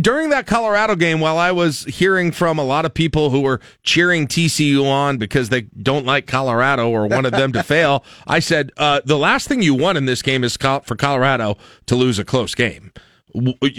during 0.00 0.30
that 0.30 0.46
Colorado 0.46 0.94
game 0.94 1.20
while 1.20 1.38
I 1.38 1.52
was 1.52 1.84
hearing 1.84 2.32
from 2.32 2.58
a 2.58 2.64
lot 2.64 2.84
of 2.86 2.92
people 2.94 3.28
who 3.30 3.40
were 3.40 3.60
cheering 3.82 4.26
TCU 4.26 4.84
on 4.86 5.18
because 5.18 5.48
they 5.50 5.62
don't 5.82 6.06
like 6.06 6.26
Colorado 6.26 6.88
or 6.90 7.06
wanted 7.06 7.32
them 7.32 7.52
to 7.52 7.62
fail. 7.62 8.04
I 8.26 8.40
said 8.40 8.72
uh, 8.78 9.00
the 9.04 9.18
last 9.18 9.48
thing 9.48 9.62
you 9.62 9.74
want 9.74 9.98
in 9.98 10.04
this 10.06 10.22
game 10.22 10.44
is 10.44 10.56
for 10.56 10.96
Colorado 10.96 11.56
to 11.86 11.94
lose 11.94 12.18
a 12.18 12.24
close 12.24 12.54
game. 12.54 12.92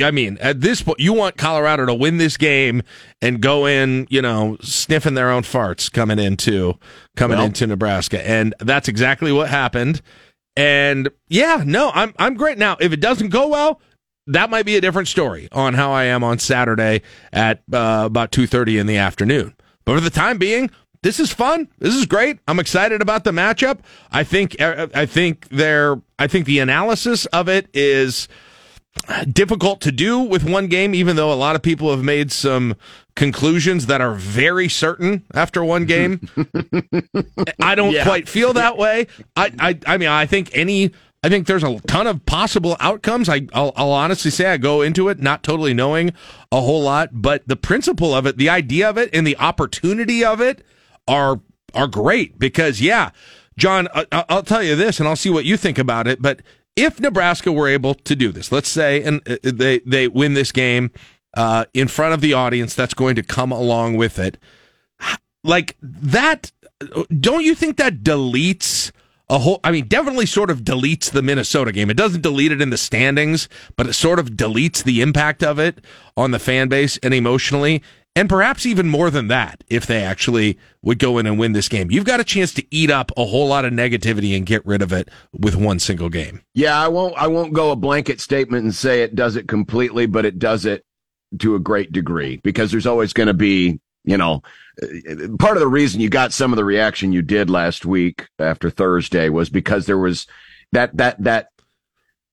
I 0.02 0.12
mean, 0.12 0.38
at 0.40 0.62
this 0.62 0.82
point, 0.82 1.00
you 1.00 1.14
want 1.14 1.38
Colorado 1.38 1.86
to 1.86 1.94
win 1.94 2.18
this 2.18 2.38
game 2.38 2.84
and 3.22 3.42
go 3.42 3.66
in, 3.66 4.08
you 4.10 4.22
know, 4.22 4.58
sniffing 4.62 5.14
their 5.16 5.32
own 5.32 5.44
farts 5.44 5.92
coming 5.92 6.20
into 6.20 6.78
coming 7.16 7.38
Well- 7.38 7.48
into 7.48 7.66
Nebraska, 7.68 8.28
and 8.28 8.54
that's 8.60 8.88
exactly 8.88 9.32
what 9.32 9.50
happened. 9.50 10.02
And 10.56 11.10
yeah, 11.28 11.64
no, 11.66 11.92
I'm 11.94 12.14
I'm 12.18 12.34
great 12.36 12.58
now. 12.58 12.78
If 12.80 12.92
it 12.92 13.00
doesn't 13.00 13.30
go 13.30 13.48
well, 13.48 13.80
that 14.26 14.50
might 14.50 14.66
be 14.66 14.76
a 14.76 14.82
different 14.82 15.08
story 15.08 15.48
on 15.52 15.74
how 15.76 15.92
I 15.92 16.06
am 16.06 16.24
on 16.24 16.40
Saturday 16.40 17.02
at 17.32 17.62
uh, 17.72 18.04
about 18.06 18.32
two 18.32 18.48
thirty 18.48 18.78
in 18.78 18.88
the 18.88 18.98
afternoon. 18.98 19.54
But 19.86 19.96
for 19.96 20.02
the 20.02 20.10
time 20.10 20.38
being, 20.38 20.70
this 21.04 21.20
is 21.20 21.32
fun. 21.32 21.70
This 21.78 21.96
is 21.96 22.06
great. 22.08 22.40
I'm 22.48 22.60
excited 22.60 23.02
about 23.02 23.24
the 23.24 23.32
matchup. 23.32 23.80
I 24.12 24.24
think 24.24 24.60
I 24.60 25.06
think 25.06 25.48
there. 25.50 26.02
I 26.20 26.28
think 26.28 26.46
the 26.48 26.60
analysis 26.60 27.26
of 27.28 27.48
it 27.48 27.68
is 27.74 28.28
difficult 29.32 29.82
to 29.82 29.92
do 29.92 30.20
with 30.20 30.44
one 30.44 30.68
game, 30.68 30.94
even 30.96 31.16
though 31.16 31.32
a 31.32 31.36
lot 31.36 31.56
of 31.56 31.62
people 31.62 31.90
have 31.92 32.04
made 32.04 32.32
some 32.32 32.76
conclusions 33.16 33.88
that 33.88 34.02
are 34.02 34.14
very 34.14 34.70
certain 34.70 35.24
after 35.34 35.64
one 35.64 35.86
game. 35.86 36.22
I 37.62 37.76
don't 37.76 37.94
Yeah. 37.94 38.04
quite 38.04 38.28
feel 38.30 38.54
that 38.54 38.78
way. 38.78 39.08
I, 39.36 39.52
I, 39.60 39.80
I 39.88 39.98
mean, 39.98 40.10
I 40.10 40.26
think 40.26 40.52
any, 40.54 40.92
I 41.24 41.30
think 41.30 41.48
there's 41.48 41.64
a 41.64 41.80
ton 41.82 42.08
of 42.08 42.26
possible 42.26 42.78
outcomes. 42.80 43.28
I, 43.30 43.48
I'll, 43.54 43.74
I'll 43.76 43.92
honestly 43.92 44.32
say 44.32 44.46
I 44.48 44.58
go 44.58 44.82
into 44.82 45.10
it 45.10 45.20
not 45.20 45.44
totally 45.44 45.74
knowing 45.74 46.14
a 46.52 46.62
whole 46.62 46.82
lot, 46.84 47.10
but 47.14 47.48
the 47.48 47.56
principle 47.56 48.14
of 48.14 48.26
it, 48.26 48.38
the 48.38 48.50
idea 48.50 48.90
of 48.90 48.98
it, 48.98 49.10
and 49.14 49.26
the 49.26 49.38
opportunity 49.38 50.24
of 50.24 50.42
it 50.42 50.64
are 51.08 51.40
are 51.74 51.88
great 51.88 52.40
because 52.40 52.80
yeah, 52.82 53.12
John, 53.58 53.88
I, 53.94 54.06
I'll 54.30 54.44
tell 54.44 54.64
you 54.64 54.76
this, 54.76 55.00
and 55.00 55.08
I'll 55.10 55.16
see 55.18 55.30
what 55.30 55.44
you 55.46 55.58
think 55.58 55.78
about 55.78 56.08
it. 56.08 56.22
But 56.22 56.42
if 56.78 57.00
Nebraska 57.02 57.52
were 57.52 57.68
able 57.68 57.96
to 57.96 58.16
do 58.16 58.32
this, 58.32 58.52
let's 58.52 58.70
say, 58.70 59.04
and 59.04 59.28
uh, 59.28 59.36
they 59.42 59.80
they 59.80 60.08
win 60.08 60.36
this 60.36 60.54
game 60.54 60.92
uh, 61.36 61.66
in 61.74 61.90
front 61.90 62.14
of 62.14 62.22
the 62.22 62.34
audience 62.34 62.76
that's 62.76 62.94
going 62.94 63.16
to 63.16 63.24
come 63.24 63.52
along 63.52 63.98
with 63.98 64.20
it, 64.20 64.38
like 65.44 65.76
that, 65.82 66.52
don't 67.20 67.44
you 67.44 67.56
think 67.56 67.76
that 67.78 68.04
deletes? 68.04 68.92
A 69.30 69.40
whole, 69.40 69.60
I 69.62 69.72
mean, 69.72 69.90
definitely 69.90 70.26
sort 70.26 70.50
of 70.50 70.62
deletes 70.62 71.12
the 71.12 71.22
Minnesota 71.22 71.74
game. 71.74 71.90
It 71.90 71.98
doesn't 71.98 72.22
delete 72.22 72.54
it 72.54 72.62
in 72.62 72.70
the 72.70 72.78
standings, 72.78 73.50
but 73.76 73.86
it 73.86 73.92
sort 73.92 74.20
of 74.20 74.30
deletes 74.38 74.82
the 74.82 75.02
impact 75.02 75.44
of 75.44 75.60
it 75.60 75.84
on 76.16 76.32
the 76.32 76.40
fan 76.40 76.70
base 76.70 76.98
and 77.04 77.14
emotionally. 77.14 77.84
And 78.18 78.28
perhaps 78.28 78.66
even 78.66 78.90
more 78.90 79.12
than 79.12 79.28
that, 79.28 79.64
if 79.68 79.86
they 79.86 80.02
actually 80.02 80.58
would 80.82 80.98
go 80.98 81.20
in 81.20 81.28
and 81.28 81.38
win 81.38 81.52
this 81.52 81.70
game. 81.70 81.92
You've 81.92 82.04
got 82.04 82.20
a 82.20 82.24
chance 82.24 82.52
to 82.56 82.66
eat 82.72 82.90
up 82.90 83.12
a 83.16 83.24
whole 83.24 83.48
lot 83.48 83.64
of 83.64 83.74
negativity 83.74 84.36
and 84.36 84.44
get 84.44 84.66
rid 84.66 84.82
of 84.82 84.92
it 84.92 85.10
with 85.34 85.56
one 85.56 85.78
single 85.78 86.10
game. 86.10 86.42
Yeah, 86.56 86.82
I 86.82 86.88
won't. 86.88 87.14
I 87.16 87.28
won't 87.28 87.54
go 87.54 87.70
a 87.70 87.76
blanket 87.76 88.20
statement 88.20 88.64
and 88.64 88.74
say 88.74 89.04
it 89.04 89.14
does 89.14 89.36
it 89.36 89.48
completely, 89.48 90.08
but 90.08 90.26
it 90.26 90.40
does 90.40 90.66
it 90.66 90.84
to 91.38 91.54
a 91.54 91.60
great 91.60 91.92
degree 91.92 92.42
because 92.44 92.72
there's 92.72 92.88
always 92.88 93.14
going 93.14 93.28
to 93.28 93.36
be, 93.36 93.80
you 94.04 94.18
know, 94.18 94.42
uh, 94.82 95.28
part 95.38 95.56
of 95.56 95.62
the 95.62 95.68
reason 95.68 96.02
you 96.02 96.10
got 96.10 96.34
some 96.34 96.52
of 96.52 96.58
the 96.58 96.66
reaction 96.66 97.14
you 97.14 97.22
did 97.22 97.52
last 97.52 97.86
week 97.86 98.28
after 98.40 98.72
Thursday 98.72 99.30
was 99.30 99.52
because 99.52 99.86
there 99.86 100.00
was 100.00 100.26
that 100.72 100.98
that 100.98 101.24
that 101.24 101.50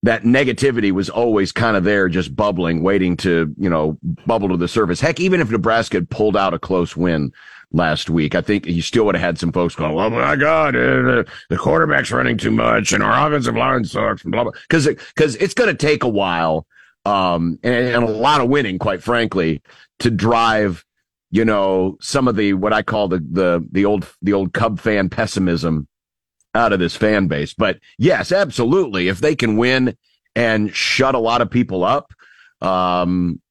that 0.03 0.23
negativity 0.23 0.91
was 0.91 1.09
always 1.09 1.51
kind 1.51 1.75
of 1.75 1.83
there, 1.83 2.07
just 2.09 2.35
bubbling, 2.35 2.83
waiting 2.83 3.17
to 3.17 3.53
you 3.57 3.69
know 3.69 3.97
bubble 4.27 4.49
to 4.49 4.57
the 4.57 4.67
surface. 4.67 5.01
Heck, 5.01 5.19
even 5.19 5.41
if 5.41 5.49
Nebraska 5.49 5.97
had 5.97 6.09
pulled 6.09 6.37
out 6.37 6.53
a 6.53 6.59
close 6.59 6.95
win 6.95 7.31
last 7.71 8.09
week, 8.09 8.35
I 8.35 8.41
think 8.41 8.65
you 8.67 8.81
still 8.81 9.05
would 9.05 9.15
have 9.15 9.23
had 9.23 9.39
some 9.39 9.51
folks 9.51 9.75
going, 9.75 9.97
"Oh 9.97 10.09
my 10.09 10.35
God, 10.35 10.75
uh, 10.75 11.23
the 11.49 11.57
quarterback's 11.57 12.11
running 12.11 12.37
too 12.37 12.51
much, 12.51 12.93
and 12.93 13.01
our 13.01 13.27
offensive 13.27 13.55
line 13.55 13.83
sucks," 13.83 14.23
and 14.23 14.31
blah 14.31 14.43
blah. 14.43 14.53
Because 14.69 14.87
because 14.87 15.35
it's 15.37 15.55
going 15.55 15.75
to 15.75 15.87
take 15.87 16.03
a 16.03 16.09
while, 16.09 16.67
um, 17.05 17.57
and, 17.63 17.73
and 17.73 18.03
a 18.03 18.11
lot 18.11 18.41
of 18.41 18.49
winning, 18.49 18.77
quite 18.77 19.01
frankly, 19.01 19.61
to 19.99 20.11
drive 20.11 20.85
you 21.31 21.43
know 21.45 21.97
some 21.99 22.27
of 22.27 22.35
the 22.35 22.53
what 22.53 22.73
I 22.73 22.83
call 22.83 23.07
the 23.07 23.17
the 23.19 23.67
the 23.71 23.85
old 23.85 24.07
the 24.21 24.33
old 24.33 24.53
Cub 24.53 24.79
fan 24.79 25.09
pessimism 25.09 25.87
out 26.55 26.73
of 26.73 26.79
this 26.79 26.95
fan 26.95 27.27
base. 27.27 27.53
But 27.53 27.79
yes, 27.97 28.31
absolutely. 28.31 29.07
If 29.07 29.19
they 29.19 29.35
can 29.35 29.57
win 29.57 29.95
and 30.35 30.73
shut 30.73 31.15
a 31.15 31.19
lot 31.19 31.41
of 31.41 31.51
people 31.51 31.83
up 31.83 32.13
um, 32.61 33.41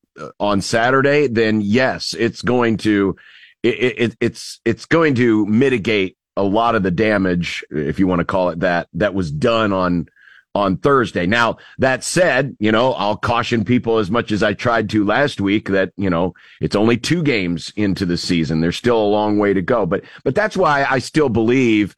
on 0.41 0.61
Saturday, 0.61 1.29
then 1.29 1.61
yes, 1.61 2.15
it's 2.19 2.43
going 2.43 2.79
to 2.79 3.17
it, 3.63 3.99
it, 3.99 4.17
it's 4.21 4.61
it's 4.65 4.87
going 4.87 5.15
to 5.17 5.47
mitigate 5.47 6.17
a 6.37 6.43
lot 6.43 6.75
of 6.75 6.83
the 6.83 6.91
damage, 6.91 7.65
if 7.71 7.99
you 7.99 8.07
want 8.07 8.19
to 8.19 8.25
call 8.25 8.51
it 8.51 8.61
that, 8.61 8.89
that 8.95 9.15
was 9.15 9.31
done 9.31 9.73
on 9.73 10.09
on 10.57 10.77
Thursday. 10.77 11.27
Now, 11.27 11.57
that 11.79 12.05
said, 12.05 12.57
you 12.61 12.71
know, 12.71 12.93
I'll 12.93 13.17
caution 13.17 13.65
people 13.65 13.99
as 13.99 14.09
much 14.09 14.31
as 14.31 14.41
I 14.43 14.53
tried 14.53 14.89
to 14.91 15.05
last 15.05 15.41
week 15.41 15.69
that, 15.71 15.93
you 15.97 16.09
know, 16.09 16.35
it's 16.61 16.77
only 16.77 16.97
two 16.97 17.25
games 17.25 17.73
into 17.75 18.07
the 18.07 18.17
season. 18.17 18.61
There's 18.61 18.77
still 18.77 19.01
a 19.01 19.03
long 19.03 19.39
way 19.39 19.53
to 19.53 19.63
go. 19.63 19.85
But 19.85 20.05
but 20.23 20.35
that's 20.37 20.57
why 20.57 20.87
I 20.89 21.01
still 21.01 21.29
believe 21.29 21.97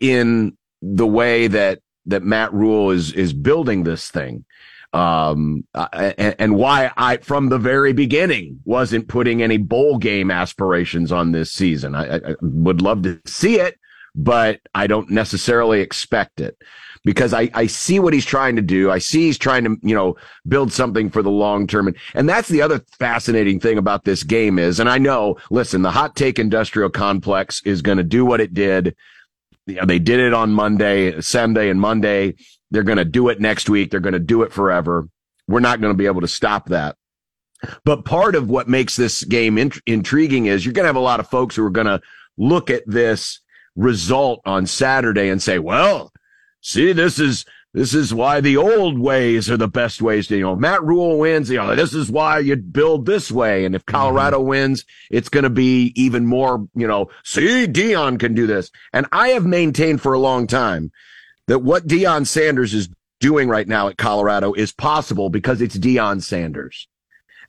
in 0.00 0.56
the 0.82 1.06
way 1.06 1.46
that 1.46 1.80
that 2.06 2.22
Matt 2.22 2.52
Rhule 2.52 2.90
is 2.90 3.12
is 3.12 3.32
building 3.32 3.84
this 3.84 4.10
thing. 4.10 4.44
Um, 4.92 5.64
and, 5.74 6.36
and 6.38 6.56
why 6.56 6.92
I, 6.96 7.16
from 7.16 7.48
the 7.48 7.58
very 7.58 7.92
beginning, 7.92 8.60
wasn't 8.64 9.08
putting 9.08 9.42
any 9.42 9.56
bowl 9.56 9.98
game 9.98 10.30
aspirations 10.30 11.10
on 11.10 11.32
this 11.32 11.50
season. 11.50 11.96
I, 11.96 12.16
I 12.16 12.34
would 12.40 12.80
love 12.80 13.02
to 13.02 13.20
see 13.26 13.58
it, 13.58 13.76
but 14.14 14.60
I 14.72 14.86
don't 14.86 15.10
necessarily 15.10 15.80
expect 15.80 16.40
it 16.40 16.56
because 17.04 17.34
I, 17.34 17.50
I 17.54 17.66
see 17.66 17.98
what 17.98 18.14
he's 18.14 18.24
trying 18.24 18.54
to 18.54 18.62
do. 18.62 18.88
I 18.90 18.98
see 18.98 19.26
he's 19.26 19.36
trying 19.36 19.64
to, 19.64 19.76
you 19.82 19.96
know, 19.96 20.16
build 20.46 20.72
something 20.72 21.10
for 21.10 21.22
the 21.22 21.30
long 21.30 21.66
term. 21.66 21.88
And, 21.88 21.96
and 22.14 22.28
that's 22.28 22.48
the 22.48 22.62
other 22.62 22.84
fascinating 22.96 23.58
thing 23.58 23.78
about 23.78 24.04
this 24.04 24.22
game 24.22 24.60
is, 24.60 24.78
and 24.78 24.88
I 24.88 24.98
know, 24.98 25.38
listen, 25.50 25.82
the 25.82 25.90
hot 25.90 26.14
take 26.14 26.38
industrial 26.38 26.90
complex 26.90 27.60
is 27.64 27.82
going 27.82 27.98
to 27.98 28.04
do 28.04 28.24
what 28.24 28.40
it 28.40 28.54
did. 28.54 28.94
You 29.66 29.76
know, 29.76 29.86
they 29.86 29.98
did 29.98 30.20
it 30.20 30.34
on 30.34 30.52
Monday, 30.52 31.20
Sunday 31.20 31.70
and 31.70 31.80
Monday. 31.80 32.34
They're 32.70 32.82
going 32.82 32.98
to 32.98 33.04
do 33.04 33.28
it 33.28 33.40
next 33.40 33.68
week. 33.68 33.90
They're 33.90 34.00
going 34.00 34.12
to 34.14 34.18
do 34.18 34.42
it 34.42 34.52
forever. 34.52 35.08
We're 35.48 35.60
not 35.60 35.80
going 35.80 35.92
to 35.92 35.96
be 35.96 36.06
able 36.06 36.20
to 36.20 36.28
stop 36.28 36.68
that. 36.68 36.96
But 37.84 38.04
part 38.04 38.34
of 38.34 38.50
what 38.50 38.68
makes 38.68 38.96
this 38.96 39.24
game 39.24 39.56
int- 39.56 39.80
intriguing 39.86 40.46
is 40.46 40.64
you're 40.64 40.74
going 40.74 40.84
to 40.84 40.88
have 40.88 40.96
a 40.96 41.00
lot 41.00 41.20
of 41.20 41.28
folks 41.28 41.56
who 41.56 41.64
are 41.64 41.70
going 41.70 41.86
to 41.86 42.00
look 42.36 42.68
at 42.70 42.82
this 42.86 43.40
result 43.76 44.40
on 44.44 44.66
Saturday 44.66 45.28
and 45.28 45.42
say, 45.42 45.58
well, 45.58 46.12
see, 46.60 46.92
this 46.92 47.18
is, 47.18 47.44
this 47.74 47.92
is 47.92 48.14
why 48.14 48.40
the 48.40 48.56
old 48.56 49.00
ways 49.00 49.50
are 49.50 49.56
the 49.56 49.66
best 49.66 50.00
ways 50.00 50.28
to, 50.28 50.36
you 50.36 50.44
know, 50.44 50.54
Matt 50.54 50.84
Rhule 50.84 51.18
wins, 51.18 51.50
you 51.50 51.56
know, 51.56 51.74
this 51.74 51.92
is 51.92 52.08
why 52.08 52.38
you 52.38 52.54
build 52.54 53.04
this 53.04 53.32
way. 53.32 53.64
And 53.64 53.74
if 53.74 53.84
Colorado 53.84 54.38
mm-hmm. 54.38 54.48
wins, 54.48 54.84
it's 55.10 55.28
going 55.28 55.42
to 55.42 55.50
be 55.50 55.92
even 55.96 56.24
more, 56.24 56.68
you 56.76 56.86
know, 56.86 57.10
see, 57.24 57.66
Deion 57.66 58.20
can 58.20 58.32
do 58.32 58.46
this. 58.46 58.70
And 58.92 59.06
I 59.10 59.30
have 59.30 59.44
maintained 59.44 60.00
for 60.00 60.12
a 60.12 60.20
long 60.20 60.46
time 60.46 60.92
that 61.48 61.58
what 61.58 61.88
Deion 61.88 62.28
Sanders 62.28 62.74
is 62.74 62.88
doing 63.18 63.48
right 63.48 63.66
now 63.66 63.88
at 63.88 63.98
Colorado 63.98 64.52
is 64.52 64.70
possible 64.70 65.28
because 65.28 65.60
it's 65.60 65.76
Deion 65.76 66.22
Sanders. 66.22 66.86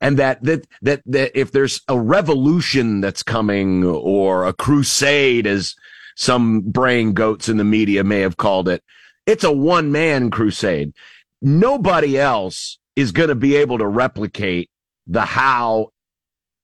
And 0.01 0.17
that, 0.17 0.43
that, 0.43 0.65
that, 0.81 1.03
that 1.05 1.39
if 1.39 1.51
there's 1.51 1.81
a 1.87 1.99
revolution 1.99 2.99
that's 2.99 3.21
coming 3.21 3.85
or 3.85 4.47
a 4.47 4.53
crusade, 4.53 5.45
as 5.45 5.75
some 6.15 6.61
brain 6.61 7.13
goats 7.13 7.47
in 7.47 7.57
the 7.57 7.63
media 7.63 8.03
may 8.03 8.21
have 8.21 8.37
called 8.37 8.67
it, 8.67 8.83
it's 9.25 9.43
a 9.43 9.51
one 9.51 9.91
man 9.91 10.29
crusade. 10.31 10.93
Nobody 11.41 12.17
else 12.17 12.79
is 12.95 13.11
going 13.11 13.29
to 13.29 13.35
be 13.35 13.55
able 13.55 13.77
to 13.77 13.87
replicate 13.87 14.69
the 15.07 15.21
how 15.21 15.89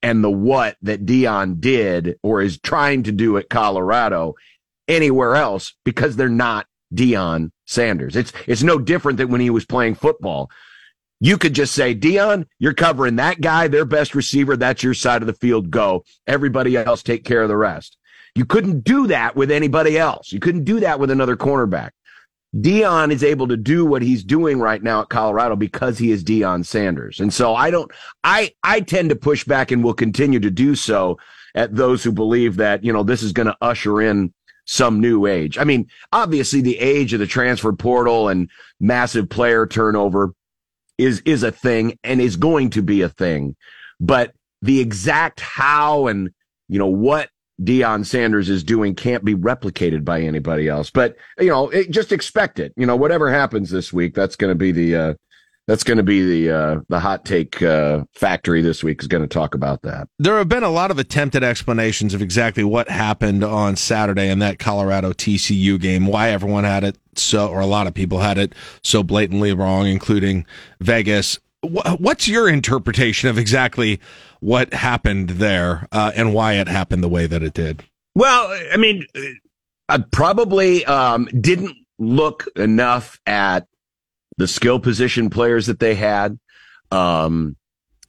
and 0.02 0.24
the 0.24 0.32
what 0.32 0.78
that 0.82 1.06
Deion 1.06 1.60
did 1.60 2.18
or 2.24 2.42
is 2.42 2.60
trying 2.60 3.04
to 3.04 3.12
do 3.12 3.38
at 3.38 3.50
Colorado 3.50 4.36
anywhere 4.88 5.36
else 5.36 5.76
because 5.86 6.16
they're 6.16 6.30
not 6.30 6.66
Deion 6.94 7.52
Sanders. 7.66 8.16
It's 8.16 8.34
it's 8.48 8.64
no 8.64 8.80
different 8.80 9.18
than 9.18 9.30
when 9.30 9.42
he 9.42 9.50
was 9.50 9.66
playing 9.66 9.96
football. 9.96 10.50
You 11.24 11.38
could 11.38 11.54
just 11.54 11.76
say, 11.76 11.94
Deion, 11.94 12.48
you're 12.58 12.74
covering 12.74 13.18
that 13.18 13.42
guy, 13.42 13.68
their 13.68 13.86
best 13.86 14.16
receiver. 14.16 14.58
That's 14.58 14.82
your 14.82 14.96
side 14.96 15.22
of 15.22 15.28
the 15.28 15.34
field. 15.34 15.70
Go. 15.70 16.04
Everybody 16.26 16.76
else 16.76 17.04
take 17.04 17.24
care 17.24 17.44
of 17.44 17.48
the 17.48 17.58
rest. 17.58 17.96
You 18.34 18.46
couldn't 18.46 18.84
do 18.84 19.08
that 19.08 19.36
with 19.36 19.52
anybody 19.52 20.00
else. 20.00 20.32
You 20.32 20.40
couldn't 20.40 20.64
do 20.64 20.80
that 20.80 21.00
with 21.00 21.12
another 21.12 21.38
cornerback. 21.38 21.92
Deion 22.56 23.12
is 23.12 23.24
able 23.24 23.48
to 23.48 23.56
do 23.56 23.86
what 23.86 24.02
he's 24.02 24.24
doing 24.24 24.60
right 24.60 24.84
now 24.84 25.02
at 25.02 25.10
Colorado 25.10 25.56
because 25.56 25.98
he 25.98 26.12
is 26.12 26.24
Deion 26.24 26.66
Sanders. 26.66 27.20
And 27.20 27.34
so 27.34 27.56
I 27.56 27.72
don't, 27.72 27.90
I, 28.24 28.54
I 28.64 28.82
tend 28.82 29.10
to 29.10 29.16
push 29.16 29.46
back 29.46 29.72
and 29.72 29.84
will 29.84 29.94
continue 29.94 30.40
to 30.42 30.52
do 30.52 30.76
so 30.76 31.18
at 31.56 31.76
those 31.76 32.04
who 32.04 32.12
believe 32.12 32.58
that, 32.58 32.84
you 32.84 32.92
know, 32.92 33.04
this 33.04 33.24
is 33.24 33.32
going 33.32 33.48
to 33.48 33.58
usher 33.62 34.02
in 34.02 34.34
some 34.66 35.00
new 35.00 35.26
age. 35.26 35.58
I 35.58 35.64
mean, 35.64 35.88
obviously 36.12 36.62
the 36.62 36.78
age 36.78 37.14
of 37.14 37.20
the 37.20 37.28
transfer 37.28 37.72
portal 37.74 38.28
and 38.28 38.50
massive 38.80 39.30
player 39.30 39.66
turnover 39.66 40.34
is, 40.98 41.22
is 41.26 41.44
a 41.44 41.52
thing 41.52 41.98
and 42.04 42.20
is 42.20 42.36
going 42.36 42.70
to 42.72 42.82
be 42.82 43.02
a 43.02 43.10
thing, 43.10 43.56
but 44.00 44.34
the 44.62 44.80
exact 44.82 45.40
how 45.40 46.08
and, 46.08 46.30
you 46.68 46.80
know, 46.80 46.88
what 46.88 47.30
Deion 47.62 48.06
Sanders 48.06 48.50
is 48.50 48.64
doing 48.64 48.96
can't 48.96 49.24
be 49.24 49.36
replicated 49.36 50.04
by 50.04 50.22
anybody 50.22 50.68
else. 50.68 50.90
But 50.90 51.16
you 51.40 51.50
know, 51.50 51.70
it, 51.70 51.92
just 51.92 52.12
expect 52.12 52.60
it. 52.60 52.74
You 52.76 52.86
know, 52.86 52.96
whatever 52.96 53.32
happens 53.32 53.70
this 53.70 53.92
week, 53.92 54.14
that's 54.14 54.36
going 54.36 54.52
to 54.52 54.56
be 54.56 54.72
the 54.72 54.96
uh, 54.96 55.14
that's 55.68 55.84
going 55.84 55.98
to 55.98 56.04
be 56.04 56.46
the 56.46 56.56
uh, 56.56 56.80
the 56.90 57.00
hot 57.00 57.24
take 57.24 57.62
uh, 57.62 58.04
factory 58.14 58.62
this 58.62 58.84
week 58.84 59.02
is 59.02 59.08
going 59.08 59.22
to 59.22 59.28
talk 59.28 59.54
about 59.54 59.82
that. 59.84 60.08
There 60.18 60.38
have 60.38 60.50
been 60.50 60.64
a 60.64 60.70
lot 60.70 60.92
of 60.92 60.98
attempted 60.98 61.44
explanations 61.44 62.14
of 62.14 62.22
exactly 62.22 62.64
what 62.64 62.90
happened 62.90 63.44
on 63.44 63.76
Saturday 63.76 64.30
in 64.30 64.40
that 64.40 64.60
Colorado 64.60 65.14
TCU 65.14 65.80
game, 65.80 66.08
why 66.08 66.30
everyone 66.30 66.64
had 66.64 66.84
it 66.84 66.98
so, 67.16 67.48
or 67.48 67.60
a 67.60 67.66
lot 67.66 67.88
of 67.88 67.94
people 67.94 68.20
had 68.20 68.38
it 68.38 68.54
so 68.84 69.04
blatantly 69.04 69.54
wrong, 69.54 69.86
including 69.88 70.46
Vegas. 70.80 71.40
What's 71.64 72.28
your 72.28 72.50
interpretation 72.50 73.30
of 73.30 73.38
exactly 73.38 74.00
what 74.40 74.74
happened 74.74 75.32
there 75.32 75.88
uh, 75.92 76.12
and 76.16 76.34
why 76.34 76.54
it 76.54 76.68
happened 76.68 77.04
the 77.04 77.10
way 77.10 77.28
that 77.28 77.44
it 77.44 77.54
did? 77.54 77.84
Well, 78.16 78.48
I 78.74 78.78
mean, 78.78 79.06
I 79.88 80.00
probably 80.12 80.84
um, 80.86 81.26
didn't 81.40 81.78
look 82.00 82.48
enough 82.56 83.20
at 83.28 83.68
the 84.38 84.48
skill 84.48 84.80
position 84.80 85.30
players 85.30 85.68
that 85.68 85.80
they 85.80 85.96
had. 85.96 86.40
Um, 86.90 87.56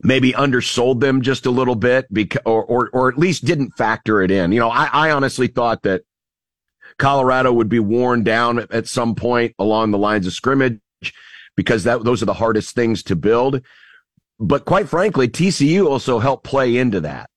maybe 0.02 0.34
undersold 0.34 1.00
them 1.00 1.22
just 1.22 1.46
a 1.46 1.50
little 1.50 1.76
bit 1.76 2.06
because, 2.12 2.42
or, 2.44 2.64
or, 2.64 2.90
or 2.92 3.08
at 3.08 3.18
least 3.18 3.44
didn't 3.44 3.72
factor 3.72 4.22
it 4.22 4.30
in. 4.30 4.50
You 4.52 4.60
know, 4.60 4.70
I, 4.70 4.88
I 4.92 5.10
honestly 5.10 5.46
thought 5.46 5.82
that 5.82 6.02
Colorado 6.98 7.52
would 7.52 7.68
be 7.68 7.78
worn 7.78 8.24
down 8.24 8.66
at 8.70 8.88
some 8.88 9.14
point 9.14 9.54
along 9.58 9.90
the 9.90 9.98
lines 9.98 10.26
of 10.26 10.32
scrimmage 10.32 10.80
because 11.56 11.84
that 11.84 12.04
those 12.04 12.22
are 12.22 12.26
the 12.26 12.34
hardest 12.34 12.74
things 12.74 13.02
to 13.04 13.16
build. 13.16 13.62
But 14.38 14.64
quite 14.64 14.88
frankly, 14.88 15.28
TCU 15.28 15.86
also 15.86 16.18
helped 16.18 16.44
play 16.44 16.76
into 16.76 17.00
that. 17.00 17.30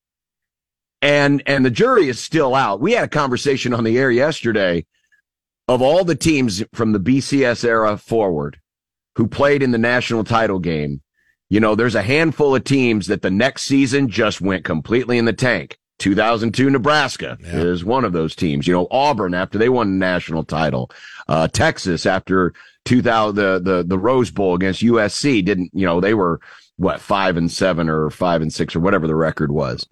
And 1.01 1.43
and 1.45 1.65
the 1.65 1.71
jury 1.71 2.09
is 2.09 2.19
still 2.19 2.55
out. 2.55 2.81
We 2.81 2.93
had 2.93 3.05
a 3.05 3.09
conversation 3.09 3.73
on 3.73 3.83
the 3.83 3.97
air 3.97 4.09
yesterday 4.09 4.85
of 5.67 5.81
all 5.81 6.03
the 6.03 6.15
teams 6.15 6.63
from 6.73 6.93
the 6.93 6.99
BCS 6.99 7.63
era 7.63 7.97
forward 7.97 8.59
who 9.15 9.27
played 9.27 9.63
in 9.63 9.71
the 9.71 9.77
national 9.77 10.23
title 10.23 10.59
game. 10.59 11.01
You 11.49 11.59
know, 11.59 11.75
there's 11.75 11.95
a 11.95 12.01
handful 12.01 12.55
of 12.55 12.63
teams 12.63 13.07
that 13.07 13.21
the 13.21 13.31
next 13.31 13.63
season 13.63 14.09
just 14.09 14.41
went 14.41 14.65
completely 14.65 15.17
in 15.17 15.25
the 15.25 15.33
tank. 15.33 15.77
2002 15.99 16.69
Nebraska 16.69 17.37
yeah. 17.39 17.53
is 17.53 17.85
one 17.85 18.03
of 18.03 18.13
those 18.13 18.35
teams. 18.35 18.67
You 18.67 18.73
know, 18.73 18.87
Auburn 18.91 19.33
after 19.33 19.57
they 19.57 19.69
won 19.69 19.91
the 19.91 20.05
national 20.05 20.43
title, 20.43 20.91
uh, 21.27 21.47
Texas 21.47 22.05
after 22.05 22.53
2000 22.85 23.35
the, 23.35 23.59
the 23.59 23.83
the 23.83 23.99
Rose 23.99 24.31
Bowl 24.31 24.55
against 24.55 24.81
USC 24.81 25.43
didn't 25.43 25.71
you 25.73 25.85
know 25.85 25.99
they 25.99 26.13
were 26.13 26.39
what 26.77 27.01
five 27.01 27.37
and 27.37 27.51
seven 27.51 27.89
or 27.89 28.09
five 28.09 28.41
and 28.41 28.53
six 28.53 28.75
or 28.75 28.79
whatever 28.79 29.07
the 29.07 29.15
record 29.15 29.51
was. 29.51 29.85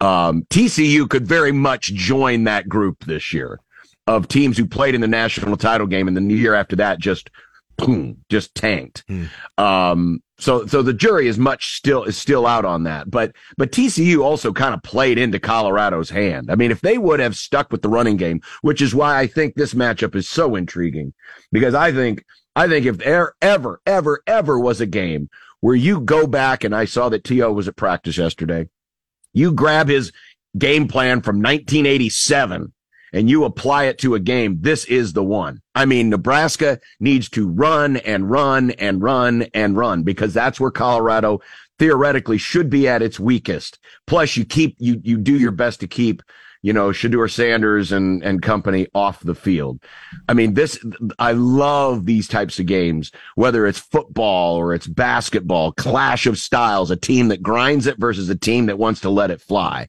Um, 0.00 0.46
TCU 0.50 1.08
could 1.08 1.26
very 1.26 1.52
much 1.52 1.92
join 1.94 2.44
that 2.44 2.68
group 2.68 3.04
this 3.04 3.32
year 3.32 3.60
of 4.06 4.28
teams 4.28 4.56
who 4.56 4.66
played 4.66 4.94
in 4.94 5.00
the 5.00 5.08
national 5.08 5.56
title 5.56 5.86
game, 5.86 6.08
and 6.08 6.16
the 6.16 6.34
year 6.34 6.54
after 6.54 6.76
that 6.76 6.98
just 6.98 7.30
boom, 7.76 8.24
just 8.28 8.54
tanked. 8.54 9.04
Mm. 9.08 9.28
Um, 9.58 10.22
so 10.38 10.66
so 10.66 10.82
the 10.82 10.92
jury 10.92 11.26
is 11.26 11.36
much 11.38 11.76
still 11.76 12.04
is 12.04 12.16
still 12.16 12.46
out 12.46 12.64
on 12.64 12.84
that. 12.84 13.10
But 13.10 13.34
but 13.56 13.72
TCU 13.72 14.22
also 14.22 14.52
kind 14.52 14.74
of 14.74 14.82
played 14.82 15.18
into 15.18 15.40
Colorado's 15.40 16.10
hand. 16.10 16.50
I 16.50 16.54
mean, 16.54 16.70
if 16.70 16.80
they 16.80 16.96
would 16.96 17.20
have 17.20 17.36
stuck 17.36 17.72
with 17.72 17.82
the 17.82 17.88
running 17.88 18.16
game, 18.16 18.40
which 18.62 18.80
is 18.80 18.94
why 18.94 19.18
I 19.18 19.26
think 19.26 19.54
this 19.54 19.74
matchup 19.74 20.14
is 20.14 20.28
so 20.28 20.54
intriguing, 20.54 21.12
because 21.50 21.74
I 21.74 21.92
think 21.92 22.24
I 22.54 22.68
think 22.68 22.86
if 22.86 22.98
there 22.98 23.34
ever 23.42 23.80
ever 23.84 24.22
ever 24.26 24.58
was 24.58 24.80
a 24.80 24.86
game 24.86 25.28
where 25.60 25.76
you 25.76 26.00
go 26.00 26.26
back 26.26 26.62
and 26.62 26.74
I 26.74 26.84
saw 26.84 27.08
that 27.08 27.24
T.O. 27.24 27.52
was 27.52 27.66
at 27.66 27.76
practice 27.76 28.16
yesterday, 28.16 28.68
you 29.32 29.52
grab 29.52 29.88
his 29.88 30.12
game 30.56 30.86
plan 30.86 31.20
from 31.20 31.42
1987 31.42 32.72
and 33.12 33.28
you 33.28 33.44
apply 33.44 33.84
it 33.84 33.98
to 33.98 34.14
a 34.14 34.20
game, 34.20 34.58
this 34.60 34.84
is 34.84 35.12
the 35.12 35.24
one. 35.24 35.60
I 35.74 35.84
mean, 35.84 36.10
Nebraska 36.10 36.80
needs 37.00 37.28
to 37.30 37.48
run 37.48 37.96
and 37.98 38.30
run 38.30 38.72
and 38.72 39.02
run 39.02 39.42
and 39.54 39.76
run 39.76 40.02
because 40.02 40.34
that's 40.34 40.60
where 40.60 40.70
Colorado 40.70 41.40
theoretically 41.78 42.38
should 42.38 42.70
be 42.70 42.88
at 42.88 43.02
its 43.02 43.20
weakest. 43.20 43.78
Plus 44.06 44.36
you 44.36 44.44
keep, 44.44 44.76
you, 44.78 45.00
you 45.02 45.16
do 45.16 45.38
your 45.38 45.52
best 45.52 45.80
to 45.80 45.86
keep, 45.86 46.22
you 46.60 46.72
know, 46.72 46.88
Shedeur 46.88 47.30
Sanders 47.30 47.92
and, 47.92 48.22
and 48.24 48.42
company 48.42 48.88
off 48.92 49.20
the 49.20 49.34
field. 49.34 49.80
I 50.28 50.34
mean, 50.34 50.54
this, 50.54 50.84
I 51.18 51.32
love 51.32 52.04
these 52.04 52.26
types 52.26 52.58
of 52.58 52.66
games, 52.66 53.12
whether 53.36 53.64
it's 53.64 53.78
football 53.78 54.56
or 54.56 54.74
it's 54.74 54.88
basketball, 54.88 55.70
clash 55.72 56.26
of 56.26 56.36
styles, 56.36 56.90
a 56.90 56.96
team 56.96 57.28
that 57.28 57.42
grinds 57.42 57.86
it 57.86 57.98
versus 57.98 58.28
a 58.28 58.34
team 58.34 58.66
that 58.66 58.78
wants 58.78 59.00
to 59.02 59.10
let 59.10 59.30
it 59.30 59.40
fly. 59.40 59.88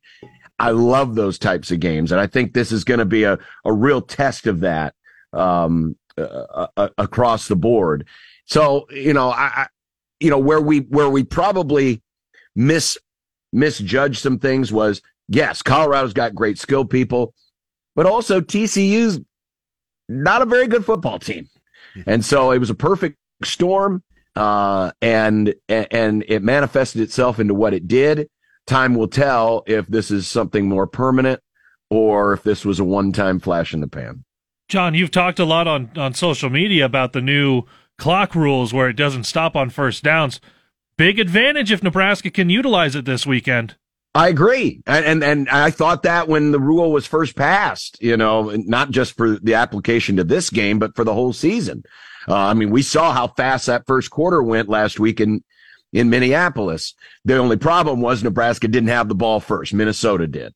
I 0.60 0.72
love 0.72 1.15
those 1.15 1.40
types 1.40 1.72
of 1.72 1.80
games. 1.80 2.11
And 2.11 2.19
I 2.19 2.27
think 2.27 2.53
this 2.53 2.72
is 2.72 2.84
going 2.84 2.99
to 2.99 3.06
be 3.06 3.23
a, 3.23 3.38
a 3.65 3.73
real 3.73 4.02
test 4.02 4.45
of 4.45 4.60
that, 4.60 4.94
um, 5.34 5.95
uh, 6.18 6.68
uh, 6.76 6.90
across 6.98 7.48
the 7.48 7.56
board. 7.56 8.06
So, 8.45 8.86
you 8.90 9.14
know, 9.14 9.30
I, 9.30 9.52
I, 9.56 9.68
you 10.19 10.30
know, 10.30 10.40
where 10.40 10.60
we, 10.60 10.80
where 10.80 11.10
we 11.10 11.23
probably 11.23 12.02
miss, 12.56 12.98
misjudged 13.53 14.22
some 14.22 14.38
things 14.38 14.72
was 14.72 15.02
yes, 15.30 15.61
Colorado's 15.61 16.14
got 16.14 16.36
great 16.36 16.60
skill 16.60 16.84
people, 16.84 17.34
but 17.95 18.06
also 18.06 18.41
TCU's 18.41 19.19
not 20.10 20.41
a 20.41 20.45
very 20.45 20.68
good 20.68 20.84
football 20.84 21.19
team. 21.19 21.48
And 22.06 22.23
so 22.26 22.52
it 22.52 22.60
was 22.60 22.69
a 22.69 22.76
perfect 22.76 23.18
storm. 23.44 24.03
Uh, 24.36 24.91
and, 25.02 25.53
and 25.68 26.23
it 26.27 26.44
manifested 26.44 27.02
itself 27.02 27.40
into 27.40 27.53
what 27.53 27.73
it 27.73 27.88
did 27.88 28.30
time 28.70 28.96
will 28.96 29.08
tell 29.08 29.64
if 29.68 29.88
this 29.88 30.12
is 30.12 30.28
something 30.28 30.70
more 30.70 30.88
permanent 30.88 31.41
or 31.90 32.34
if 32.34 32.44
this 32.44 32.64
was 32.64 32.80
a 32.80 32.84
one 32.84 33.12
time 33.12 33.40
flash 33.40 33.74
in 33.74 33.82
the 33.82 33.88
pan. 33.88 34.24
John, 34.68 34.94
you've 34.94 35.12
talked 35.12 35.40
a 35.40 35.46
lot 35.46 35.68
on, 35.68 35.91
on 35.98 36.14
social 36.14 36.50
media 36.50 36.86
about 36.86 37.14
the 37.14 37.22
new 37.22 37.64
clock 37.98 38.36
rules 38.36 38.72
where 38.72 38.88
it 38.88 38.96
doesn't 38.96 39.24
stop 39.24 39.56
on 39.56 39.70
first 39.70 40.04
downs. 40.04 40.40
Big 40.96 41.20
advantage 41.20 41.72
if 41.72 41.82
Nebraska 41.82 42.30
can 42.30 42.50
utilize 42.50 42.96
it 42.96 43.06
this 43.06 43.26
weekend. 43.26 43.76
I 44.14 44.30
agree. 44.30 44.82
And, 44.86 45.06
and, 45.06 45.24
and 45.24 45.50
I 45.50 45.72
thought 45.72 46.04
that 46.04 46.28
when 46.28 46.52
the 46.52 46.60
rule 46.60 46.91
was 46.91 47.06
first 47.06 47.36
passed, 47.36 48.02
you 48.02 48.18
know, 48.18 48.52
not 48.56 48.91
just 48.91 49.16
for 49.16 49.40
the 49.40 49.54
application 49.54 50.18
to 50.18 50.24
this 50.24 50.50
game, 50.50 50.80
but 50.80 50.96
for 50.96 51.04
the 51.04 51.14
whole 51.14 51.34
season. 51.34 51.84
Uh, 52.28 52.36
I 52.36 52.54
mean, 52.54 52.70
we 52.70 52.82
saw 52.82 53.14
how 53.14 53.28
fast 53.28 53.68
that 53.68 53.88
first 53.88 54.10
quarter 54.10 54.44
went 54.44 54.68
last 54.68 55.00
week 55.00 55.20
in, 55.20 55.44
in 55.94 56.10
Minneapolis. 56.10 56.94
The 57.26 57.38
only 57.38 57.57
problem 57.57 58.02
was 58.02 58.24
Nebraska 58.24 58.68
didn't 58.68 58.90
have 58.90 59.10
the 59.10 59.16
ball 59.16 59.40
first. 59.40 59.74
Minnesota 59.74 60.28
did. 60.28 60.53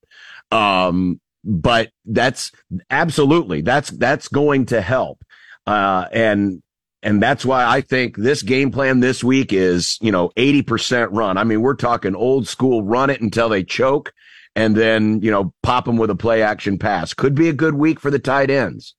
Um, 0.51 1.19
but 1.43 1.89
that's 2.05 2.51
absolutely, 2.89 3.61
that's, 3.61 3.89
that's 3.89 4.27
going 4.27 4.67
to 4.67 4.81
help. 4.81 5.23
Uh, 5.65 6.05
and, 6.11 6.61
and 7.01 7.21
that's 7.21 7.45
why 7.45 7.65
I 7.65 7.81
think 7.81 8.15
this 8.15 8.43
game 8.43 8.71
plan 8.71 9.01
this 9.01 9.23
week 9.23 9.51
is, 9.51 9.97
you 10.01 10.11
know, 10.11 10.29
80% 10.37 11.09
run. 11.11 11.37
I 11.37 11.43
mean, 11.43 11.61
we're 11.61 11.75
talking 11.75 12.15
old 12.15 12.47
school 12.47 12.83
run 12.83 13.09
it 13.09 13.19
until 13.19 13.49
they 13.49 13.63
choke 13.63 14.13
and 14.55 14.75
then, 14.75 15.21
you 15.21 15.31
know, 15.31 15.53
pop 15.63 15.85
them 15.85 15.97
with 15.97 16.09
a 16.09 16.15
play 16.15 16.41
action 16.41 16.77
pass. 16.77 17.13
Could 17.13 17.35
be 17.35 17.49
a 17.49 17.53
good 17.53 17.73
week 17.73 17.99
for 17.99 18.11
the 18.11 18.19
tight 18.19 18.49
ends, 18.49 18.95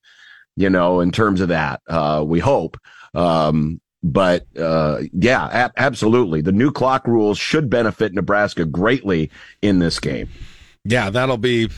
you 0.55 0.69
know, 0.69 0.99
in 0.99 1.11
terms 1.11 1.41
of 1.41 1.49
that. 1.49 1.81
Uh, 1.87 2.23
we 2.25 2.39
hope. 2.39 2.77
Um, 3.13 3.79
but 4.05 4.45
uh, 4.55 5.01
yeah, 5.13 5.65
a- 5.65 5.81
absolutely. 5.81 6.41
The 6.41 6.51
new 6.51 6.71
clock 6.71 7.07
rules 7.07 7.39
should 7.39 7.71
benefit 7.71 8.13
Nebraska 8.13 8.63
greatly 8.63 9.31
in 9.63 9.79
this 9.79 9.99
game. 9.99 10.29
Yeah, 10.83 11.09
that'll 11.09 11.39
be 11.39 11.69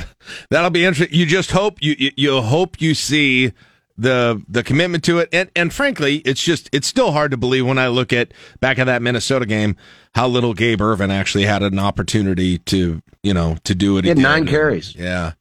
that'll 0.50 0.70
be 0.70 0.84
interesting. 0.84 1.16
You 1.16 1.24
just 1.24 1.52
hope 1.52 1.78
you 1.80 2.10
you 2.16 2.42
hope 2.42 2.80
you 2.80 2.94
see 2.94 3.52
the 3.96 4.42
the 4.48 4.64
commitment 4.64 5.04
to 5.04 5.20
it, 5.20 5.28
and 5.32 5.48
and 5.54 5.72
frankly, 5.72 6.16
it's 6.18 6.42
just 6.42 6.68
it's 6.72 6.88
still 6.88 7.12
hard 7.12 7.30
to 7.30 7.36
believe 7.36 7.64
when 7.64 7.78
I 7.78 7.86
look 7.86 8.12
at 8.12 8.32
back 8.58 8.80
at 8.80 8.84
that 8.84 9.00
Minnesota 9.00 9.46
game 9.46 9.76
how 10.16 10.26
little 10.26 10.54
Gabe 10.54 10.80
Ervin 10.80 11.12
actually 11.12 11.44
had 11.44 11.62
an 11.62 11.78
opportunity 11.78 12.58
to 12.58 13.00
you 13.22 13.32
know 13.32 13.58
to 13.62 13.76
do 13.76 13.96
it. 13.98 14.04
He 14.04 14.08
had 14.08 14.18
nine 14.18 14.44
carries. 14.46 14.96
Yeah. 14.96 15.34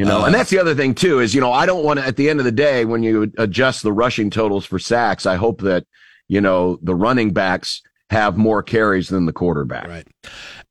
You 0.00 0.06
know, 0.06 0.22
Uh, 0.22 0.24
and 0.24 0.34
that's 0.34 0.48
the 0.48 0.58
other 0.58 0.74
thing 0.74 0.94
too 0.94 1.20
is 1.20 1.34
you 1.34 1.42
know 1.42 1.52
I 1.52 1.66
don't 1.66 1.84
want 1.84 2.00
to 2.00 2.06
at 2.06 2.16
the 2.16 2.30
end 2.30 2.38
of 2.40 2.46
the 2.46 2.52
day 2.52 2.86
when 2.86 3.02
you 3.02 3.30
adjust 3.36 3.82
the 3.82 3.92
rushing 3.92 4.30
totals 4.30 4.64
for 4.64 4.78
sacks, 4.78 5.26
I 5.26 5.36
hope 5.36 5.60
that 5.60 5.84
you 6.26 6.40
know 6.40 6.78
the 6.80 6.94
running 6.94 7.34
backs 7.34 7.82
have 8.08 8.38
more 8.38 8.62
carries 8.62 9.08
than 9.08 9.26
the 9.26 9.32
quarterback. 9.32 9.88
Right. 9.88 10.06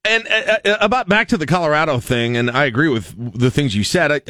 And 0.04 0.28
uh, 0.28 0.58
uh, 0.66 0.78
about 0.82 1.08
back 1.08 1.28
to 1.28 1.38
the 1.38 1.46
Colorado 1.46 2.00
thing, 2.00 2.38
and 2.38 2.50
I 2.50 2.66
agree 2.66 2.90
with 2.90 3.14
the 3.40 3.52
things 3.52 3.76
you 3.76 3.84
said. 3.84 4.12
I, 4.12 4.22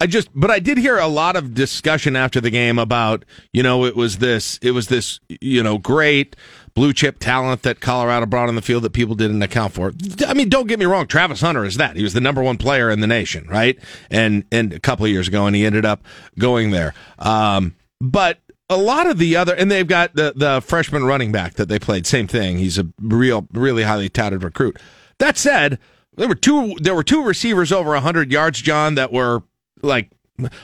I 0.00 0.06
just, 0.06 0.28
but 0.34 0.50
I 0.50 0.58
did 0.58 0.78
hear 0.78 0.98
a 0.98 1.06
lot 1.06 1.34
of 1.36 1.54
discussion 1.54 2.14
after 2.14 2.40
the 2.40 2.50
game 2.50 2.78
about, 2.78 3.24
you 3.52 3.62
know, 3.62 3.84
it 3.84 3.96
was 3.96 4.18
this, 4.18 4.58
it 4.62 4.72
was 4.72 4.88
this, 4.88 5.20
you 5.40 5.62
know, 5.62 5.78
great 5.78 6.36
blue 6.74 6.92
chip 6.92 7.18
talent 7.18 7.62
that 7.62 7.80
Colorado 7.80 8.26
brought 8.26 8.48
on 8.48 8.54
the 8.54 8.62
field 8.62 8.82
that 8.84 8.92
people 8.92 9.14
didn't 9.14 9.42
account 9.42 9.74
for. 9.74 9.92
I 10.26 10.34
mean, 10.34 10.48
don't 10.48 10.66
get 10.66 10.78
me 10.78 10.84
wrong, 10.84 11.06
Travis 11.06 11.40
Hunter 11.40 11.64
is 11.64 11.76
that. 11.76 11.96
He 11.96 12.02
was 12.02 12.14
the 12.14 12.20
number 12.20 12.42
one 12.42 12.56
player 12.56 12.90
in 12.90 13.00
the 13.00 13.06
nation, 13.06 13.46
right? 13.48 13.78
And 14.10 14.44
and 14.50 14.72
a 14.72 14.80
couple 14.80 15.04
of 15.04 15.10
years 15.10 15.28
ago, 15.28 15.46
and 15.46 15.54
he 15.54 15.66
ended 15.66 15.84
up 15.84 16.02
going 16.38 16.70
there. 16.70 16.94
Um, 17.18 17.74
but 18.00 18.38
a 18.68 18.76
lot 18.76 19.06
of 19.06 19.18
the 19.18 19.36
other, 19.36 19.54
and 19.54 19.70
they've 19.70 19.86
got 19.86 20.14
the 20.14 20.32
the 20.34 20.60
freshman 20.60 21.04
running 21.04 21.32
back 21.32 21.54
that 21.54 21.68
they 21.68 21.78
played. 21.78 22.06
Same 22.06 22.26
thing. 22.26 22.58
He's 22.58 22.78
a 22.78 22.86
real, 23.00 23.46
really 23.52 23.82
highly 23.82 24.08
touted 24.08 24.42
recruit. 24.42 24.78
That 25.18 25.36
said, 25.36 25.78
there 26.16 26.28
were 26.28 26.34
two 26.34 26.74
there 26.80 26.94
were 26.94 27.04
two 27.04 27.22
receivers 27.22 27.70
over 27.72 27.98
hundred 28.00 28.32
yards, 28.32 28.60
John, 28.62 28.94
that 28.94 29.12
were 29.12 29.42
like 29.82 30.10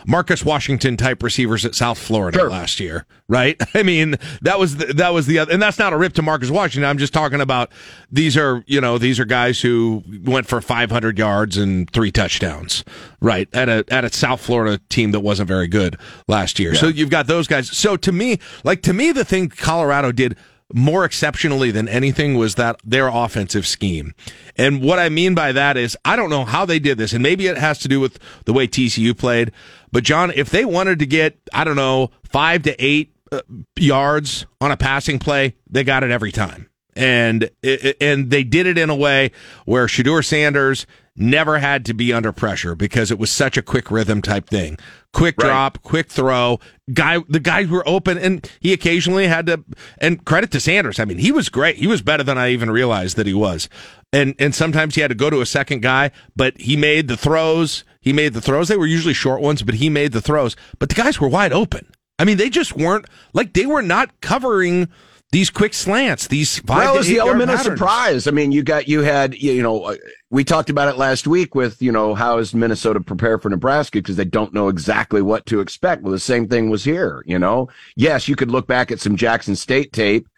Marcus 0.07 0.45
Washington 0.45 0.97
type 0.97 1.23
receivers 1.23 1.65
at 1.65 1.75
South 1.75 1.99
Florida 1.99 2.45
last 2.45 2.81
year, 2.81 3.07
right? 3.29 3.61
I 3.75 3.83
mean, 3.83 4.17
that 4.43 4.59
was 4.59 4.77
the, 4.77 4.87
that 4.95 5.13
was 5.13 5.27
the 5.27 5.39
other, 5.41 5.53
and 5.53 5.61
that's 5.61 5.79
not 5.79 5.93
a 5.93 5.97
rip 5.97 6.15
to 6.15 6.23
Marcus 6.23 6.51
Washington. 6.51 6.89
I'm 6.89 6.99
just 6.99 7.13
talking 7.13 7.41
about 7.41 7.71
these 8.11 8.37
are 8.37 8.65
you 8.67 8.81
know 8.81 8.99
these 8.99 9.21
are 9.21 9.25
guys 9.25 9.61
who 9.61 10.03
went 10.25 10.47
for 10.47 10.61
500 10.61 11.19
yards 11.19 11.57
and 11.57 11.91
three 11.91 12.11
touchdowns, 12.11 12.85
right? 13.21 13.49
At 13.53 13.69
a 13.69 13.85
at 13.89 14.05
a 14.05 14.13
South 14.13 14.41
Florida 14.41 14.81
team 14.89 15.13
that 15.13 15.21
wasn't 15.21 15.49
very 15.49 15.69
good 15.69 15.97
last 16.27 16.59
year. 16.59 16.75
So 16.75 16.89
you've 16.89 17.11
got 17.11 17.27
those 17.27 17.47
guys. 17.47 17.77
So 17.77 17.97
to 17.97 18.13
me, 18.13 18.39
like 18.65 18.83
to 18.83 18.93
me, 18.93 19.13
the 19.13 19.25
thing 19.25 19.49
Colorado 19.49 20.13
did 20.13 20.37
more 20.73 21.05
exceptionally 21.05 21.71
than 21.71 21.89
anything 21.89 22.35
was 22.35 22.57
that 22.57 22.79
their 22.85 23.09
offensive 23.09 23.67
scheme. 23.67 24.15
And 24.57 24.83
what 24.83 24.99
I 24.99 25.09
mean 25.09 25.35
by 25.35 25.53
that 25.53 25.77
is 25.77 25.97
I 26.05 26.17
don't 26.17 26.31
know 26.31 26.45
how 26.45 26.65
they 26.67 26.79
did 26.79 26.99
this 26.99 27.13
and 27.13 27.23
maybe 27.23 27.47
it 27.47 27.57
has 27.57 27.79
to 27.81 27.89
do 27.89 28.01
with 28.01 28.19
the 28.45 28.53
way 28.53 28.67
TCU 28.67 29.17
played, 29.17 29.53
but 29.93 30.05
John, 30.05 30.31
if 30.35 30.51
they 30.51 30.65
wanted 30.65 30.99
to 30.99 31.07
get, 31.07 31.39
I 31.55 31.65
don't 31.65 31.77
know, 31.77 32.11
5 32.25 32.63
to 32.65 32.85
8 32.85 33.15
uh, 33.33 33.41
yards 33.77 34.47
on 34.61 34.71
a 34.71 34.77
passing 34.77 35.19
play, 35.19 35.57
they 35.71 35.85
got 35.85 36.03
it 36.03 36.11
every 36.11 36.33
time. 36.33 36.68
And 36.99 37.49
and 37.63 38.29
they 38.29 38.43
did 38.43 38.67
it 38.67 38.77
in 38.77 38.91
a 38.91 38.95
way 38.95 39.31
where 39.67 39.87
Shedeur 39.87 40.25
Sanders 40.25 40.85
never 41.15 41.59
had 41.59 41.85
to 41.85 41.95
be 41.95 42.13
under 42.13 42.33
pressure 42.33 42.75
because 42.75 43.13
it 43.13 43.19
was 43.21 43.31
such 43.31 43.57
a 43.57 43.63
quick 43.63 43.91
rhythm 43.91 44.21
type 44.21 44.49
thing. 44.49 44.79
Quick 45.13 45.37
drop, 45.37 45.81
quick 45.83 46.09
throw. 46.09 46.59
Guy, 46.93 47.19
the 47.29 47.39
guys 47.39 47.69
were 47.69 47.89
open, 47.89 48.19
and 48.19 48.51
he 48.59 48.73
occasionally 48.73 49.29
had 49.29 49.47
to. 49.47 49.65
And 49.99 50.25
credit 50.25 50.51
to 50.51 50.61
Sanders. 50.61 50.99
I 50.99 51.05
mean, 51.05 51.19
he 51.19 51.31
was 51.31 51.49
great. 51.49 51.77
He 51.77 51.87
was 51.87 52.03
better 52.03 52.25
than 52.25 52.37
I 52.37 52.51
even 52.51 52.69
realized 52.71 53.17
that 53.17 53.27
he 53.27 53.35
was. 53.35 53.69
And 54.13 54.35
and 54.41 54.53
sometimes 54.53 54.97
he 54.97 55.01
had 55.01 55.09
to 55.09 55.15
go 55.15 55.31
to 55.31 55.41
a 55.41 55.47
second 55.47 55.83
guy, 55.83 56.11
but 56.35 56.61
he 56.61 56.77
made 56.77 57.07
the 57.07 57.17
throws. 57.17 57.85
He 58.01 58.13
made 58.13 58.35
the 58.35 58.41
throws. 58.41 58.67
They 58.67 58.77
were 58.77 58.87
usually 58.87 59.15
short 59.15 59.41
ones, 59.41 59.63
but 59.63 59.77
he 59.77 59.89
made 59.89 60.11
the 60.11 60.21
throws. 60.21 60.57
But 60.81 60.89
the 60.89 60.97
guys 60.97 61.21
were 61.21 61.29
wide 61.29 61.53
open. 61.53 61.87
I 62.19 62.25
mean, 62.25 62.39
they 62.39 62.51
just 62.51 62.77
weren't 62.77 63.07
like 63.33 63.53
they 63.53 63.67
were 63.67 63.83
not 63.83 64.21
covering 64.21 64.89
these 65.31 65.51
quick 65.51 65.75
slants. 65.75 66.27
These 66.27 66.61
five 66.61 66.79
well, 66.79 66.95
it 66.95 66.99
was 66.99 67.07
the 67.07 67.19
element 67.19 67.51
of 67.51 67.61
surprise. 67.61 68.27
I 68.27 68.31
mean, 68.31 68.51
you 68.51 68.63
got 68.63 68.89
you 68.89 69.03
had 69.03 69.35
you 69.35 69.63
know 69.63 69.83
uh, 69.85 69.97
we 70.31 70.43
talked 70.43 70.71
about 70.71 70.89
it 70.89 70.97
last 70.97 71.27
week 71.27 71.55
with 71.55 71.83
you 71.83 71.93
know 71.93 72.15
how 72.15 72.39
is 72.39 72.55
Minnesota 72.55 73.01
prepare 73.01 73.39
for 73.39 73.51
Nebraska 73.51 73.99
because 73.99 74.17
they 74.17 74.25
don't 74.25 74.55
know 74.55 74.69
exactly 74.69 75.21
what 75.21 75.45
to 75.47 75.61
expect. 75.61 76.03
Well, 76.03 76.13
the 76.13 76.19
same 76.19 76.49
thing 76.49 76.71
was 76.71 76.85
here. 76.85 77.23
You 77.27 77.39
know, 77.39 77.69
yes, 77.95 78.29
you 78.29 78.37
could 78.37 78.51
look 78.51 78.67
back 78.67 78.91
at 78.91 79.01
some 79.01 79.17
Jackson 79.17 79.55
State 79.55 79.93
tape. 79.93 80.29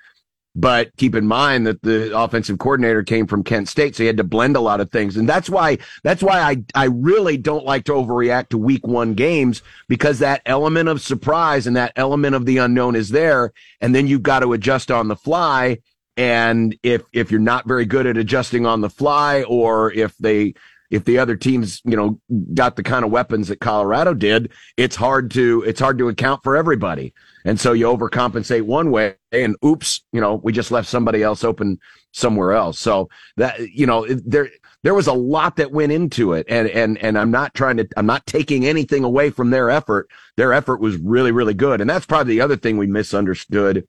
But 0.57 0.97
keep 0.97 1.15
in 1.15 1.27
mind 1.27 1.67
that 1.67 1.83
the 1.83 2.17
offensive 2.17 2.59
coordinator 2.59 3.05
came 3.05 3.29
from 3.29 3.45
Kent 3.45 3.69
State, 3.69 3.95
so 3.95 4.03
he 4.03 4.09
had 4.09 4.17
to 4.17 4.25
blend 4.25 4.57
a 4.57 4.61
lot 4.61 4.81
of 4.81 4.91
things. 4.91 5.17
And 5.17 5.29
that's 5.29 5.49
why, 5.49 5.79
that's 6.03 6.23
why 6.23 6.41
I, 6.41 6.65
I 6.75 6.87
really 6.87 7.37
don't 7.37 7.65
like 7.65 7.85
to 7.85 7.93
overreact 7.93 8.49
to 8.49 8.59
week 8.59 8.85
one 8.85 9.15
games 9.15 9.63
because 9.89 10.19
that 10.19 10.43
element 10.47 10.89
of 10.89 11.01
surprise 11.01 11.69
and 11.69 11.77
that 11.77 11.93
element 11.95 12.35
of 12.35 12.47
the 12.47 12.59
unknown 12.59 12.97
is 12.97 13.11
there. 13.11 13.53
And 13.81 13.95
then 13.95 14.09
you've 14.09 14.25
got 14.25 14.41
to 14.41 14.53
adjust 14.53 14.91
on 14.91 15.07
the 15.07 15.17
fly. 15.17 15.79
And 16.17 16.77
if, 16.83 17.03
if 17.13 17.31
you're 17.31 17.41
not 17.41 17.69
very 17.69 17.87
good 17.87 18.07
at 18.07 18.17
adjusting 18.17 18.67
on 18.67 18.81
the 18.81 18.91
fly 18.91 19.45
or 19.45 19.93
if 19.93 20.17
they, 20.19 20.55
if 20.91 21.05
the 21.05 21.19
other 21.19 21.37
teams, 21.37 21.81
you 21.85 21.97
know, 21.97 22.21
got 22.53 22.75
the 22.75 22.83
kind 22.83 23.05
of 23.05 23.13
weapons 23.13 23.49
that 23.49 23.61
Colorado 23.61 24.13
did, 24.13 24.51
it's 24.77 24.97
hard 24.97 25.31
to, 25.31 25.63
it's 25.63 25.81
hard 25.81 25.99
to 25.99 26.09
account 26.09 26.43
for 26.43 26.57
everybody. 26.57 27.15
And 27.45 27.59
so 27.59 27.73
you 27.73 27.87
overcompensate 27.87 28.63
one 28.63 28.91
way 28.91 29.15
and 29.31 29.57
oops, 29.65 30.03
you 30.13 30.21
know, 30.21 30.35
we 30.35 30.53
just 30.53 30.73
left 30.73 30.89
somebody 30.89 31.23
else 31.23 31.45
open 31.45 31.79
somewhere 32.13 32.53
else. 32.53 32.81
So 32.81 33.09
that, 33.37 33.61
you 33.71 33.87
know, 33.87 34.05
there, 34.09 34.51
there 34.83 34.95
was 34.95 35.07
a 35.07 35.13
lot 35.13 35.57
that 35.57 35.71
went 35.71 35.93
into 35.93 36.33
it. 36.33 36.45
And, 36.49 36.69
and, 36.69 36.99
and 36.99 37.17
I'm 37.17 37.31
not 37.31 37.55
trying 37.55 37.77
to, 37.77 37.89
I'm 37.97 38.07
not 38.07 38.27
taking 38.27 38.67
anything 38.67 39.05
away 39.05 39.31
from 39.31 39.51
their 39.51 39.71
effort. 39.71 40.11
Their 40.37 40.53
effort 40.53 40.81
was 40.81 40.97
really, 40.97 41.31
really 41.31 41.55
good. 41.55 41.81
And 41.81 41.89
that's 41.89 42.07
probably 42.07 42.35
the 42.35 42.41
other 42.41 42.57
thing 42.57 42.79
we 42.79 42.89
misunderstood. 42.89 43.87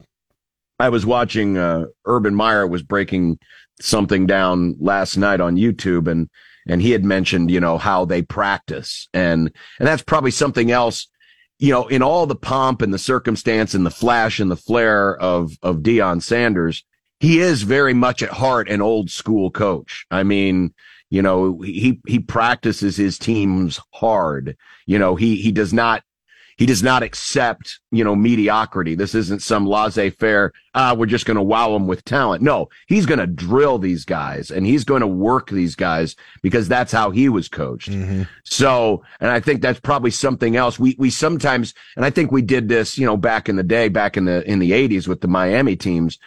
I 0.80 0.90
was 0.90 1.06
watching, 1.06 1.58
uh, 1.58 1.86
Urban 2.06 2.36
Meyer 2.36 2.68
was 2.68 2.84
breaking 2.84 3.40
something 3.82 4.28
down 4.28 4.76
last 4.80 5.18
night 5.18 5.42
on 5.42 5.56
YouTube 5.56 6.08
and, 6.08 6.30
and 6.72 6.82
he 6.82 6.92
had 6.92 7.06
mentioned, 7.06 7.52
you 7.52 7.60
know, 7.60 7.78
how 7.78 8.06
they 8.06 8.24
practice 8.24 9.08
and, 9.14 9.52
and 9.78 9.88
that's 9.88 10.02
probably 10.02 10.32
something 10.32 10.72
else 10.72 11.08
you 11.62 11.72
know, 11.72 11.88
in 11.88 12.02
all 12.02 12.26
the 12.26 12.36
pomp 12.36 12.82
and 12.82 12.92
the 12.92 12.98
circumstance 12.98 13.76
and 13.76 13.86
the 13.86 13.92
flash 13.92 14.40
and 14.40 14.50
the 14.50 14.56
flare 14.56 15.16
of, 15.18 15.60
of 15.62 15.84
Deion 15.84 16.20
Sanders, 16.20 16.84
he 17.20 17.40
is 17.40 17.62
very 17.62 17.94
much 17.94 18.24
at 18.24 18.32
heart 18.32 18.68
an 18.68 18.82
old 18.82 19.12
school 19.12 19.52
coach. 19.52 20.08
I 20.10 20.24
mean, 20.24 20.74
you 21.12 21.22
know, 21.22 21.62
he, 21.62 22.02
he 22.08 22.18
practices 22.18 22.98
his 22.98 23.20
teams 23.20 23.80
hard. 23.94 24.58
You 24.88 24.98
know, 24.98 25.16
he, 25.16 25.36
he 25.36 25.52
does 25.52 25.72
not, 25.72 26.04
he 26.62 26.68
does 26.68 26.84
not 26.84 27.02
accept, 27.02 27.80
you 27.90 28.04
know, 28.04 28.16
mediocrity. 28.16 28.94
This 28.94 29.16
isn't 29.16 29.42
some 29.42 29.66
laissez 29.66 30.12
faire. 30.12 30.54
Ah, 30.76 30.94
we're 30.94 31.08
just 31.08 31.26
going 31.26 31.38
to 31.38 31.42
wow 31.42 31.74
them 31.74 31.88
with 31.88 32.06
talent. 32.06 32.44
No, 32.44 32.70
he's 32.86 33.08
going 33.08 33.18
to 33.18 33.26
drill 33.26 33.80
these 33.80 34.06
guys 34.06 34.52
and 34.52 34.64
he's 34.64 34.84
going 34.84 35.02
to 35.02 35.08
work 35.08 35.50
these 35.50 35.74
guys 35.76 36.16
because 36.44 36.68
that's 36.68 36.92
how 36.92 37.10
he 37.10 37.30
was 37.30 37.50
coached. 37.50 37.90
So, 38.44 39.04
and 39.20 39.32
I 39.32 39.40
think 39.40 39.64
that's 39.64 39.80
probably 39.80 40.12
something 40.12 40.56
else. 40.56 40.78
We, 40.78 40.96
we 41.00 41.10
sometimes, 41.10 41.74
and 41.96 42.06
I 42.06 42.12
think 42.12 42.32
we 42.32 42.44
did 42.44 42.70
this, 42.70 42.96
you 42.96 43.08
know, 43.08 43.18
back 43.18 43.50
in 43.50 43.56
the 43.56 43.64
day, 43.64 43.90
back 43.90 44.16
in 44.16 44.26
the, 44.26 44.48
in 44.48 44.60
the 44.60 44.74
eighties 44.74 45.08
with 45.08 45.22
the 45.22 45.28
Miami 45.28 45.76
teams. 45.76 46.20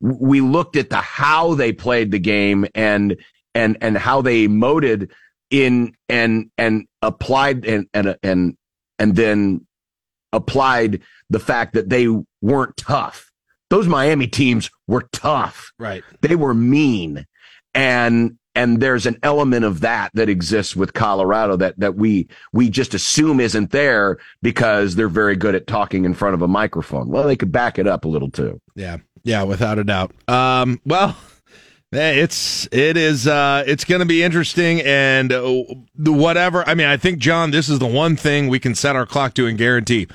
We 0.00 0.40
looked 0.40 0.76
at 0.76 0.90
the 0.90 0.98
how 0.98 1.56
they 1.56 1.72
played 1.72 2.12
the 2.12 2.20
game 2.20 2.64
and, 2.76 3.16
and, 3.56 3.76
and 3.80 3.98
how 3.98 4.22
they 4.22 4.46
emoted 4.46 5.10
in 5.50 5.96
and, 6.08 6.52
and 6.56 6.86
applied 7.02 7.64
and, 7.64 7.88
and, 7.92 8.16
and, 8.22 8.56
and 8.98 9.16
then 9.16 9.66
applied 10.32 11.00
the 11.30 11.40
fact 11.40 11.74
that 11.74 11.88
they 11.88 12.06
weren't 12.42 12.76
tough. 12.76 13.30
Those 13.70 13.86
Miami 13.88 14.26
teams 14.26 14.70
were 14.86 15.08
tough. 15.12 15.72
Right. 15.78 16.04
They 16.20 16.36
were 16.36 16.54
mean. 16.54 17.26
And 17.74 18.38
and 18.54 18.80
there's 18.80 19.06
an 19.06 19.18
element 19.22 19.64
of 19.64 19.80
that 19.80 20.10
that 20.14 20.28
exists 20.28 20.76
with 20.76 20.92
Colorado 20.92 21.56
that 21.56 21.78
that 21.80 21.96
we 21.96 22.28
we 22.52 22.70
just 22.70 22.94
assume 22.94 23.40
isn't 23.40 23.72
there 23.72 24.18
because 24.42 24.94
they're 24.94 25.08
very 25.08 25.34
good 25.34 25.54
at 25.54 25.66
talking 25.66 26.04
in 26.04 26.14
front 26.14 26.34
of 26.34 26.42
a 26.42 26.48
microphone. 26.48 27.08
Well, 27.08 27.24
they 27.24 27.36
could 27.36 27.50
back 27.50 27.78
it 27.78 27.86
up 27.86 28.04
a 28.04 28.08
little 28.08 28.30
too. 28.30 28.60
Yeah, 28.76 28.98
yeah, 29.24 29.42
without 29.42 29.78
a 29.78 29.84
doubt. 29.84 30.12
Um, 30.28 30.80
well, 30.84 31.16
it's 31.94 32.68
it 32.72 32.96
is 32.96 33.26
uh, 33.26 33.64
it's 33.66 33.84
going 33.84 34.00
to 34.00 34.06
be 34.06 34.22
interesting, 34.22 34.80
and 34.82 35.32
uh, 35.32 35.64
whatever. 35.96 36.66
I 36.68 36.74
mean, 36.74 36.86
I 36.86 36.96
think 36.96 37.18
John, 37.18 37.50
this 37.50 37.68
is 37.68 37.78
the 37.78 37.86
one 37.86 38.16
thing 38.16 38.48
we 38.48 38.58
can 38.58 38.74
set 38.74 38.96
our 38.96 39.06
clock 39.06 39.34
to 39.34 39.46
and 39.46 39.56
guarantee. 39.58 40.08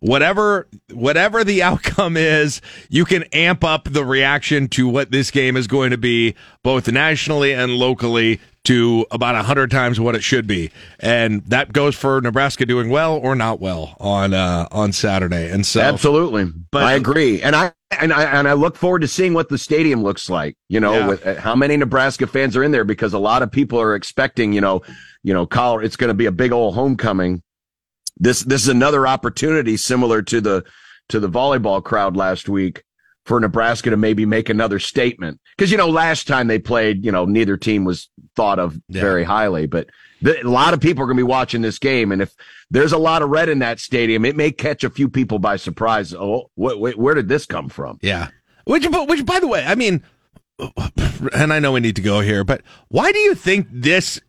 Whatever 0.00 0.66
whatever 0.92 1.44
the 1.44 1.62
outcome 1.62 2.16
is, 2.16 2.60
you 2.88 3.04
can 3.04 3.24
amp 3.32 3.64
up 3.64 3.84
the 3.84 4.04
reaction 4.04 4.68
to 4.68 4.88
what 4.88 5.10
this 5.10 5.30
game 5.30 5.56
is 5.56 5.66
going 5.66 5.90
to 5.90 5.98
be, 5.98 6.34
both 6.62 6.90
nationally 6.90 7.52
and 7.52 7.72
locally, 7.72 8.40
to 8.64 9.04
about 9.10 9.34
a 9.34 9.42
hundred 9.42 9.70
times 9.70 9.98
what 9.98 10.14
it 10.14 10.22
should 10.22 10.46
be, 10.46 10.70
and 11.00 11.44
that 11.46 11.72
goes 11.72 11.94
for 11.96 12.20
Nebraska 12.20 12.64
doing 12.64 12.90
well 12.90 13.16
or 13.16 13.34
not 13.34 13.60
well 13.60 13.96
on 13.98 14.32
uh, 14.34 14.68
on 14.70 14.92
Saturday. 14.92 15.50
And 15.50 15.66
so, 15.66 15.80
Absolutely. 15.80 16.44
But- 16.70 16.84
I 16.84 16.92
agree. 16.94 17.42
And 17.42 17.56
I 17.56 17.72
and 18.00 18.12
I 18.12 18.22
and 18.24 18.46
I 18.48 18.52
look 18.52 18.76
forward 18.76 19.00
to 19.00 19.08
seeing 19.08 19.34
what 19.34 19.48
the 19.48 19.58
stadium 19.58 20.02
looks 20.02 20.30
like. 20.30 20.56
You 20.68 20.80
know, 20.80 20.92
Yeah. 20.94 21.08
with 21.08 21.26
uh, 21.26 21.40
how 21.40 21.56
many 21.56 21.76
Nebraska 21.76 22.26
fans 22.26 22.56
are 22.56 22.62
in 22.62 22.70
there 22.70 22.84
because 22.84 23.12
a 23.12 23.18
lot 23.18 23.42
of 23.42 23.50
people 23.50 23.80
are 23.80 23.94
expecting, 23.94 24.52
you 24.52 24.60
know, 24.60 24.82
you 25.22 25.34
know, 25.34 25.44
Colorado 25.46 25.86
it's 25.86 25.96
going 25.96 26.08
to 26.08 26.14
be 26.14 26.26
a 26.26 26.32
big 26.32 26.52
old 26.52 26.74
homecoming. 26.74 27.42
this 28.16 28.42
this 28.42 28.62
is 28.62 28.68
another 28.68 29.06
opportunity 29.06 29.76
similar 29.76 30.22
to 30.22 30.40
the 30.40 30.64
to 31.08 31.18
the 31.18 31.28
volleyball 31.28 31.82
crowd 31.82 32.16
last 32.16 32.48
week 32.48 32.84
for 33.24 33.38
Nebraska 33.38 33.90
to 33.90 33.96
maybe 33.96 34.26
make 34.26 34.48
another 34.48 34.78
statement 34.78 35.40
because 35.56 35.70
you 35.70 35.76
know 35.76 35.88
last 35.88 36.26
time 36.26 36.48
they 36.48 36.58
played, 36.58 37.04
you 37.04 37.12
know, 37.12 37.24
neither 37.24 37.56
team 37.56 37.84
was 37.84 38.08
thought 38.34 38.58
of 38.58 38.78
very 38.88 39.24
highly, 39.24 39.66
but 39.66 39.88
a 40.24 40.42
lot 40.42 40.74
of 40.74 40.80
people 40.80 41.02
are 41.02 41.06
going 41.06 41.16
to 41.16 41.24
be 41.24 41.28
watching 41.28 41.62
this 41.62 41.78
game, 41.78 42.12
and 42.12 42.22
if 42.22 42.34
there's 42.70 42.92
a 42.92 42.98
lot 42.98 43.22
of 43.22 43.30
red 43.30 43.48
in 43.48 43.58
that 43.60 43.80
stadium, 43.80 44.24
it 44.24 44.36
may 44.36 44.50
catch 44.50 44.84
a 44.84 44.90
few 44.90 45.08
people 45.08 45.38
by 45.38 45.56
surprise. 45.56 46.14
Oh, 46.14 46.50
wh- 46.56 46.74
wh- 46.74 46.98
where 46.98 47.14
did 47.14 47.28
this 47.28 47.46
come 47.46 47.68
from? 47.68 47.98
Yeah. 48.02 48.28
Which, 48.64 48.86
which, 48.86 49.26
by 49.26 49.40
the 49.40 49.48
way, 49.48 49.64
I 49.66 49.74
mean, 49.74 50.02
and 51.34 51.52
I 51.52 51.58
know 51.58 51.72
we 51.72 51.80
need 51.80 51.96
to 51.96 52.02
go 52.02 52.20
here, 52.20 52.44
but 52.44 52.62
why 52.88 53.12
do 53.12 53.18
you 53.18 53.34
think 53.34 53.66
this 53.70 54.20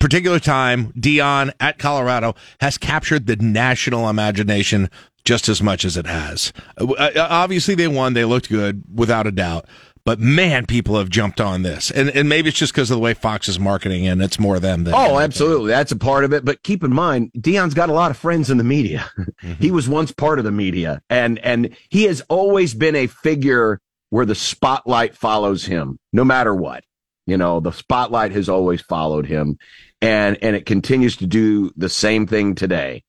particular 0.00 0.40
time, 0.40 0.92
Deion 0.94 1.52
at 1.60 1.78
Colorado 1.78 2.34
has 2.60 2.76
captured 2.76 3.26
the 3.26 3.36
national 3.36 4.08
imagination 4.08 4.90
just 5.24 5.48
as 5.48 5.62
much 5.62 5.84
as 5.84 5.96
it 5.96 6.06
has? 6.06 6.52
Uh, 6.80 6.92
uh, 6.92 7.10
uh, 7.16 7.26
obviously, 7.30 7.74
they 7.74 7.88
won. 7.88 8.14
They 8.14 8.24
looked 8.24 8.48
good, 8.48 8.82
without 8.92 9.26
a 9.26 9.32
doubt. 9.32 9.66
But 10.04 10.18
man, 10.18 10.66
people 10.66 10.98
have 10.98 11.10
jumped 11.10 11.40
on 11.40 11.62
this, 11.62 11.90
and 11.90 12.10
and 12.10 12.28
maybe 12.28 12.48
it's 12.48 12.58
just 12.58 12.72
because 12.72 12.90
of 12.90 12.96
the 12.96 13.00
way 13.00 13.14
Fox 13.14 13.48
is 13.48 13.60
marketing, 13.60 14.08
and 14.08 14.20
it's 14.20 14.38
more 14.38 14.58
them 14.58 14.82
than. 14.82 14.94
Oh, 14.94 15.20
absolutely, 15.20 15.68
that's 15.68 15.92
a 15.92 15.96
part 15.96 16.24
of 16.24 16.32
it. 16.32 16.44
But 16.44 16.64
keep 16.64 16.82
in 16.82 16.92
mind, 16.92 17.30
Deion's 17.38 17.74
got 17.74 17.88
a 17.88 17.92
lot 17.92 18.10
of 18.10 18.16
friends 18.16 18.50
in 18.50 18.58
the 18.58 18.64
media. 18.64 19.08
Mm-hmm. 19.42 19.60
he 19.60 19.72
was 19.72 19.88
once 19.88 20.12
part 20.12 20.38
of 20.38 20.44
the 20.44 20.52
media, 20.52 21.02
and 21.10 21.38
and 21.40 21.76
he 21.88 22.04
has 22.04 22.20
always 22.28 22.74
been 22.74 22.94
a 22.94 23.08
figure 23.08 23.80
where 24.10 24.24
the 24.24 24.36
spotlight 24.36 25.16
follows 25.16 25.64
him, 25.64 25.98
no 26.12 26.22
matter 26.22 26.54
what. 26.54 26.84
You 27.26 27.36
know, 27.36 27.58
the 27.58 27.72
spotlight 27.72 28.30
has 28.32 28.48
always 28.48 28.80
followed 28.80 29.26
him, 29.26 29.58
and 30.00 30.38
and 30.40 30.54
it 30.54 30.64
continues 30.64 31.16
to 31.16 31.26
do 31.26 31.72
the 31.76 31.88
same 31.88 32.28
thing 32.28 32.54
today 32.54 33.02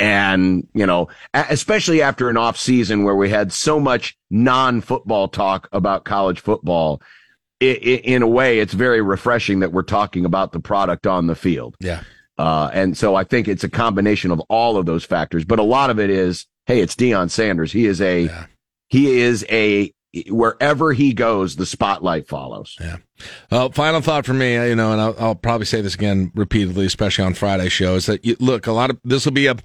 and 0.00 0.66
you 0.74 0.86
know 0.86 1.08
especially 1.34 2.02
after 2.02 2.28
an 2.28 2.36
off 2.36 2.56
season 2.56 3.04
where 3.04 3.16
we 3.16 3.28
had 3.28 3.52
so 3.52 3.80
much 3.80 4.16
non-football 4.30 5.28
talk 5.28 5.68
about 5.72 6.04
college 6.04 6.40
football 6.40 7.02
it, 7.60 7.82
it, 7.82 8.04
in 8.04 8.22
a 8.22 8.26
way 8.26 8.60
it's 8.60 8.74
very 8.74 9.02
refreshing 9.02 9.60
that 9.60 9.72
we're 9.72 9.82
talking 9.82 10.24
about 10.24 10.52
the 10.52 10.60
product 10.60 11.08
on 11.08 11.26
the 11.26 11.34
field. 11.34 11.76
Yeah. 11.80 12.02
Uh, 12.36 12.70
and 12.72 12.96
so 12.96 13.16
i 13.16 13.24
think 13.24 13.48
it's 13.48 13.64
a 13.64 13.68
combination 13.68 14.30
of 14.30 14.38
all 14.48 14.76
of 14.76 14.86
those 14.86 15.04
factors 15.04 15.44
but 15.44 15.58
a 15.58 15.64
lot 15.64 15.90
of 15.90 15.98
it 15.98 16.08
is 16.08 16.46
hey 16.68 16.80
it's 16.80 16.94
Deion 16.94 17.30
sanders. 17.30 17.72
He 17.72 17.86
is 17.86 18.00
a 18.00 18.26
yeah. 18.26 18.46
he 18.88 19.18
is 19.18 19.44
a 19.50 19.92
wherever 20.28 20.92
he 20.92 21.12
goes, 21.12 21.56
the 21.56 21.66
spotlight 21.66 22.28
follows. 22.28 22.76
Yeah. 22.80 22.96
Well, 23.50 23.70
final 23.72 24.00
thought 24.00 24.26
for 24.26 24.34
me, 24.34 24.54
you 24.54 24.76
know, 24.76 24.92
and 24.92 25.00
I'll, 25.00 25.14
I'll, 25.18 25.34
probably 25.34 25.66
say 25.66 25.80
this 25.80 25.94
again 25.94 26.30
repeatedly, 26.34 26.86
especially 26.86 27.24
on 27.24 27.34
Friday 27.34 27.68
show, 27.68 27.96
is 27.96 28.06
that 28.06 28.24
you, 28.24 28.36
look, 28.38 28.66
a 28.66 28.72
lot 28.72 28.90
of 28.90 29.00
this 29.04 29.24
will 29.24 29.32
be 29.32 29.46
a 29.46 29.56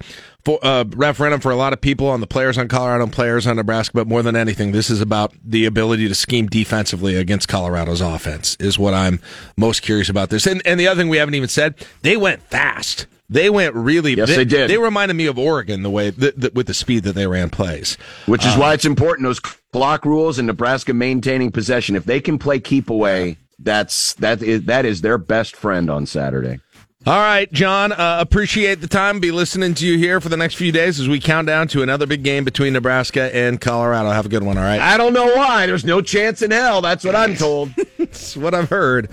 for, 0.44 0.58
uh, 0.62 0.84
referendum 0.96 1.40
for 1.40 1.52
a 1.52 1.56
lot 1.56 1.72
of 1.72 1.80
people 1.80 2.08
on 2.08 2.20
the 2.20 2.26
players 2.26 2.58
on 2.58 2.66
Colorado 2.68 3.04
and 3.04 3.12
players 3.12 3.46
on 3.46 3.56
Nebraska, 3.56 3.92
but 3.94 4.08
more 4.08 4.22
than 4.22 4.34
anything, 4.34 4.72
this 4.72 4.90
is 4.90 5.00
about 5.00 5.32
the 5.44 5.66
ability 5.66 6.08
to 6.08 6.14
scheme 6.14 6.48
defensively 6.48 7.14
against 7.14 7.48
Colorado's 7.48 8.00
offense. 8.00 8.56
Is 8.58 8.78
what 8.78 8.92
I'm 8.92 9.20
most 9.56 9.82
curious 9.82 10.08
about 10.08 10.30
this. 10.30 10.46
And 10.46 10.60
and 10.66 10.80
the 10.80 10.88
other 10.88 11.00
thing 11.00 11.08
we 11.08 11.18
haven't 11.18 11.34
even 11.34 11.48
said, 11.48 11.76
they 12.02 12.16
went 12.16 12.42
fast. 12.42 13.06
They 13.28 13.48
went 13.48 13.74
really. 13.74 14.14
Yes, 14.14 14.28
they, 14.28 14.36
they 14.36 14.44
did. 14.44 14.70
They 14.70 14.78
reminded 14.78 15.14
me 15.14 15.26
of 15.26 15.38
Oregon 15.38 15.82
the 15.82 15.90
way 15.90 16.10
the, 16.10 16.34
the, 16.36 16.50
with 16.54 16.66
the 16.66 16.74
speed 16.74 17.04
that 17.04 17.14
they 17.14 17.26
ran 17.26 17.50
plays, 17.50 17.96
which 18.26 18.44
is 18.44 18.54
um, 18.54 18.60
why 18.60 18.74
it's 18.74 18.84
important 18.84 19.26
those 19.26 19.40
clock 19.40 20.04
rules 20.04 20.38
and 20.38 20.46
Nebraska 20.46 20.92
maintaining 20.92 21.50
possession. 21.50 21.96
If 21.96 22.04
they 22.04 22.20
can 22.20 22.38
play 22.38 22.60
keep 22.60 22.90
away, 22.90 23.38
that's 23.58 24.14
that 24.14 24.42
is 24.42 24.64
that 24.64 24.84
is 24.84 25.00
their 25.00 25.18
best 25.18 25.56
friend 25.56 25.90
on 25.90 26.06
Saturday. 26.06 26.60
All 27.06 27.18
right, 27.18 27.52
John, 27.52 27.92
uh, 27.92 28.16
appreciate 28.20 28.80
the 28.80 28.86
time. 28.86 29.20
Be 29.20 29.30
listening 29.30 29.74
to 29.74 29.86
you 29.86 29.98
here 29.98 30.22
for 30.22 30.30
the 30.30 30.38
next 30.38 30.54
few 30.54 30.72
days 30.72 30.98
as 30.98 31.06
we 31.06 31.20
count 31.20 31.46
down 31.46 31.68
to 31.68 31.82
another 31.82 32.06
big 32.06 32.22
game 32.22 32.44
between 32.44 32.72
Nebraska 32.72 33.34
and 33.36 33.60
Colorado. 33.60 34.08
Have 34.08 34.24
a 34.24 34.30
good 34.30 34.42
one, 34.42 34.56
all 34.56 34.64
right? 34.64 34.80
I 34.80 34.96
don't 34.96 35.12
know 35.12 35.26
why. 35.36 35.66
There's 35.66 35.84
no 35.84 36.00
chance 36.00 36.40
in 36.40 36.50
hell. 36.50 36.80
That's 36.80 37.04
what 37.04 37.14
I'm 37.14 37.36
told. 37.36 37.74
That's 38.14 38.36
what 38.36 38.54
I've 38.54 38.68
heard. 38.68 39.08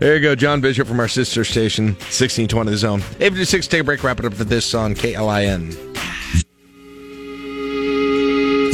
There 0.00 0.16
you 0.16 0.22
go, 0.22 0.34
John 0.34 0.62
Bishop 0.62 0.88
from 0.88 0.98
our 0.98 1.08
sister 1.08 1.44
station, 1.44 1.88
1620 1.88 2.70
The 2.70 2.76
Zone. 2.78 3.00
856, 3.00 3.66
take 3.66 3.82
a 3.82 3.84
break, 3.84 4.02
wrap 4.02 4.18
it 4.18 4.24
up 4.24 4.32
for 4.32 4.44
this 4.44 4.72
on 4.72 4.94
KLIN. 4.94 5.74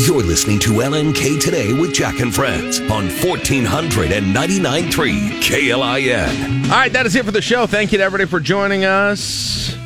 You're 0.07 0.23
listening 0.23 0.61
to 0.61 0.69
LNK 0.71 1.41
Today 1.41 1.73
with 1.73 1.93
Jack 1.93 2.21
and 2.21 2.33
Friends 2.33 2.79
on 2.83 3.09
1499.3 3.09 5.43
KLIN. 5.43 6.65
All 6.65 6.71
right, 6.71 6.93
that 6.93 7.05
is 7.05 7.17
it 7.17 7.25
for 7.25 7.33
the 7.33 7.43
show. 7.43 7.67
Thank 7.67 7.91
you 7.91 7.99
to 7.99 8.05
everybody 8.05 8.31
for 8.31 8.39
joining 8.39 8.85
us. 8.85 9.77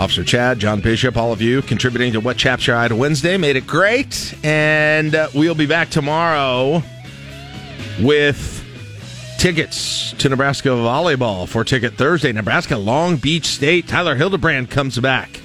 Officer 0.00 0.24
Chad, 0.24 0.58
John 0.58 0.80
Bishop, 0.80 1.16
all 1.16 1.32
of 1.32 1.40
you 1.40 1.62
contributing 1.62 2.12
to 2.14 2.20
What 2.20 2.36
Chaps 2.36 2.66
Your 2.66 2.74
Hide 2.74 2.88
to 2.88 2.96
Wednesday. 2.96 3.36
Made 3.36 3.54
it 3.54 3.68
great. 3.68 4.34
And 4.42 5.14
uh, 5.14 5.28
we'll 5.32 5.54
be 5.54 5.66
back 5.66 5.90
tomorrow 5.90 6.82
with 8.00 8.53
tickets 9.44 10.12
to 10.12 10.30
Nebraska 10.30 10.70
volleyball 10.70 11.46
for 11.46 11.64
Ticket 11.64 11.98
Thursday. 11.98 12.32
Nebraska 12.32 12.78
Long 12.78 13.16
Beach 13.18 13.44
State. 13.44 13.86
Tyler 13.86 14.14
Hildebrand 14.14 14.70
comes 14.70 14.98
back 14.98 15.36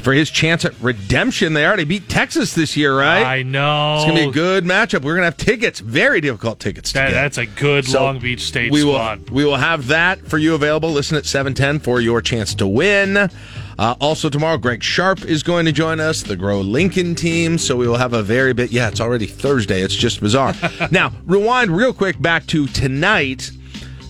for 0.00 0.14
his 0.14 0.30
chance 0.30 0.64
at 0.64 0.72
redemption. 0.80 1.52
They 1.52 1.66
already 1.66 1.84
beat 1.84 2.08
Texas 2.08 2.54
this 2.54 2.78
year, 2.78 2.98
right? 2.98 3.22
I 3.22 3.42
know. 3.42 3.96
It's 3.96 4.04
going 4.06 4.16
to 4.16 4.22
be 4.22 4.28
a 4.30 4.32
good 4.32 4.64
matchup. 4.64 5.02
We're 5.04 5.16
going 5.16 5.20
to 5.20 5.24
have 5.26 5.36
tickets, 5.36 5.80
very 5.80 6.22
difficult 6.22 6.60
tickets 6.60 6.92
to 6.92 7.00
that. 7.00 7.10
That's 7.10 7.36
a 7.36 7.44
good 7.44 7.84
So, 7.84 8.02
Long 8.02 8.20
Beach 8.20 8.40
State 8.40 8.72
we 8.72 8.80
squad. 8.80 9.28
will 9.28 9.34
we 9.36 9.44
will 9.44 9.56
have 9.56 9.88
that 9.88 10.26
for 10.26 10.38
you 10.38 10.54
available. 10.54 10.90
Listen 10.90 11.18
at 11.18 11.26
seven 11.26 11.52
ten 11.52 11.78
for 11.78 12.00
your 12.00 12.22
chance 12.22 12.54
to 12.54 12.66
win. 12.66 13.28
Uh, 13.78 13.94
also 14.00 14.28
tomorrow, 14.28 14.56
Greg 14.58 14.82
Sharp 14.82 15.24
is 15.24 15.42
going 15.42 15.66
to 15.66 15.72
join 15.72 16.00
us, 16.00 16.22
the 16.22 16.36
Grow 16.36 16.60
Lincoln 16.60 17.14
team. 17.14 17.58
So 17.58 17.76
we 17.76 17.88
will 17.88 17.96
have 17.96 18.12
a 18.12 18.22
very 18.22 18.52
bit. 18.52 18.70
Yeah, 18.72 18.88
it's 18.88 19.00
already 19.00 19.26
Thursday. 19.26 19.82
It's 19.82 19.94
just 19.94 20.20
bizarre. 20.20 20.54
now 20.90 21.12
rewind 21.24 21.70
real 21.70 21.92
quick 21.92 22.20
back 22.20 22.46
to 22.48 22.66
tonight. 22.68 23.50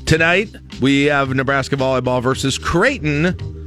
Tonight 0.06 0.54
we 0.80 1.04
have 1.04 1.34
Nebraska 1.34 1.76
volleyball 1.76 2.22
versus 2.22 2.58
Creighton 2.58 3.61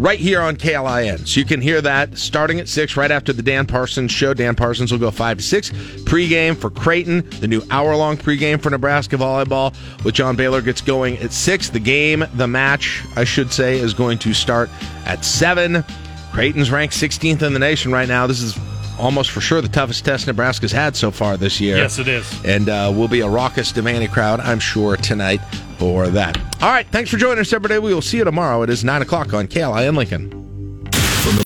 right 0.00 0.18
here 0.18 0.40
on 0.40 0.56
KLIN. 0.56 1.28
So 1.28 1.38
you 1.38 1.44
can 1.44 1.60
hear 1.60 1.82
that 1.82 2.16
starting 2.16 2.58
at 2.58 2.68
6 2.68 2.96
right 2.96 3.10
after 3.10 3.34
the 3.34 3.42
Dan 3.42 3.66
Parsons 3.66 4.10
show. 4.10 4.32
Dan 4.32 4.56
Parsons 4.56 4.90
will 4.90 4.98
go 4.98 5.10
5 5.10 5.36
to 5.36 5.42
6. 5.42 5.70
Pregame 6.04 6.56
for 6.56 6.70
Creighton, 6.70 7.28
the 7.40 7.46
new 7.46 7.62
hour 7.70 7.94
long 7.94 8.16
pregame 8.16 8.60
for 8.60 8.70
Nebraska 8.70 9.16
volleyball 9.16 9.74
with 10.02 10.14
John 10.14 10.36
Baylor 10.36 10.62
gets 10.62 10.80
going 10.80 11.18
at 11.18 11.32
6. 11.32 11.68
The 11.68 11.80
game, 11.80 12.24
the 12.34 12.46
match, 12.46 13.02
I 13.14 13.24
should 13.24 13.52
say, 13.52 13.78
is 13.78 13.92
going 13.92 14.18
to 14.20 14.32
start 14.32 14.70
at 15.04 15.22
7. 15.22 15.84
Creighton's 16.32 16.70
ranked 16.70 16.94
16th 16.94 17.42
in 17.42 17.52
the 17.52 17.58
nation 17.58 17.92
right 17.92 18.08
now. 18.08 18.26
This 18.26 18.40
is 18.40 18.58
almost 19.00 19.30
for 19.30 19.40
sure 19.40 19.60
the 19.60 19.68
toughest 19.68 20.04
test 20.04 20.26
Nebraska's 20.26 20.72
had 20.72 20.94
so 20.94 21.10
far 21.10 21.36
this 21.36 21.60
year. 21.60 21.76
Yes, 21.76 21.98
it 21.98 22.08
is. 22.08 22.44
And 22.44 22.68
uh, 22.68 22.92
will 22.94 23.08
be 23.08 23.20
a 23.20 23.28
raucous, 23.28 23.72
demanding 23.72 24.10
crowd, 24.10 24.40
I'm 24.40 24.60
sure, 24.60 24.96
tonight 24.96 25.40
for 25.78 26.08
that. 26.08 26.36
All 26.62 26.70
right, 26.70 26.86
thanks 26.88 27.10
for 27.10 27.16
joining 27.16 27.40
us 27.40 27.52
every 27.52 27.68
day. 27.68 27.78
We 27.78 27.94
will 27.94 28.02
see 28.02 28.18
you 28.18 28.24
tomorrow. 28.24 28.62
It 28.62 28.70
is 28.70 28.84
9 28.84 29.02
o'clock 29.02 29.32
on 29.32 29.48
KLIN 29.48 29.96
Lincoln. 29.96 30.49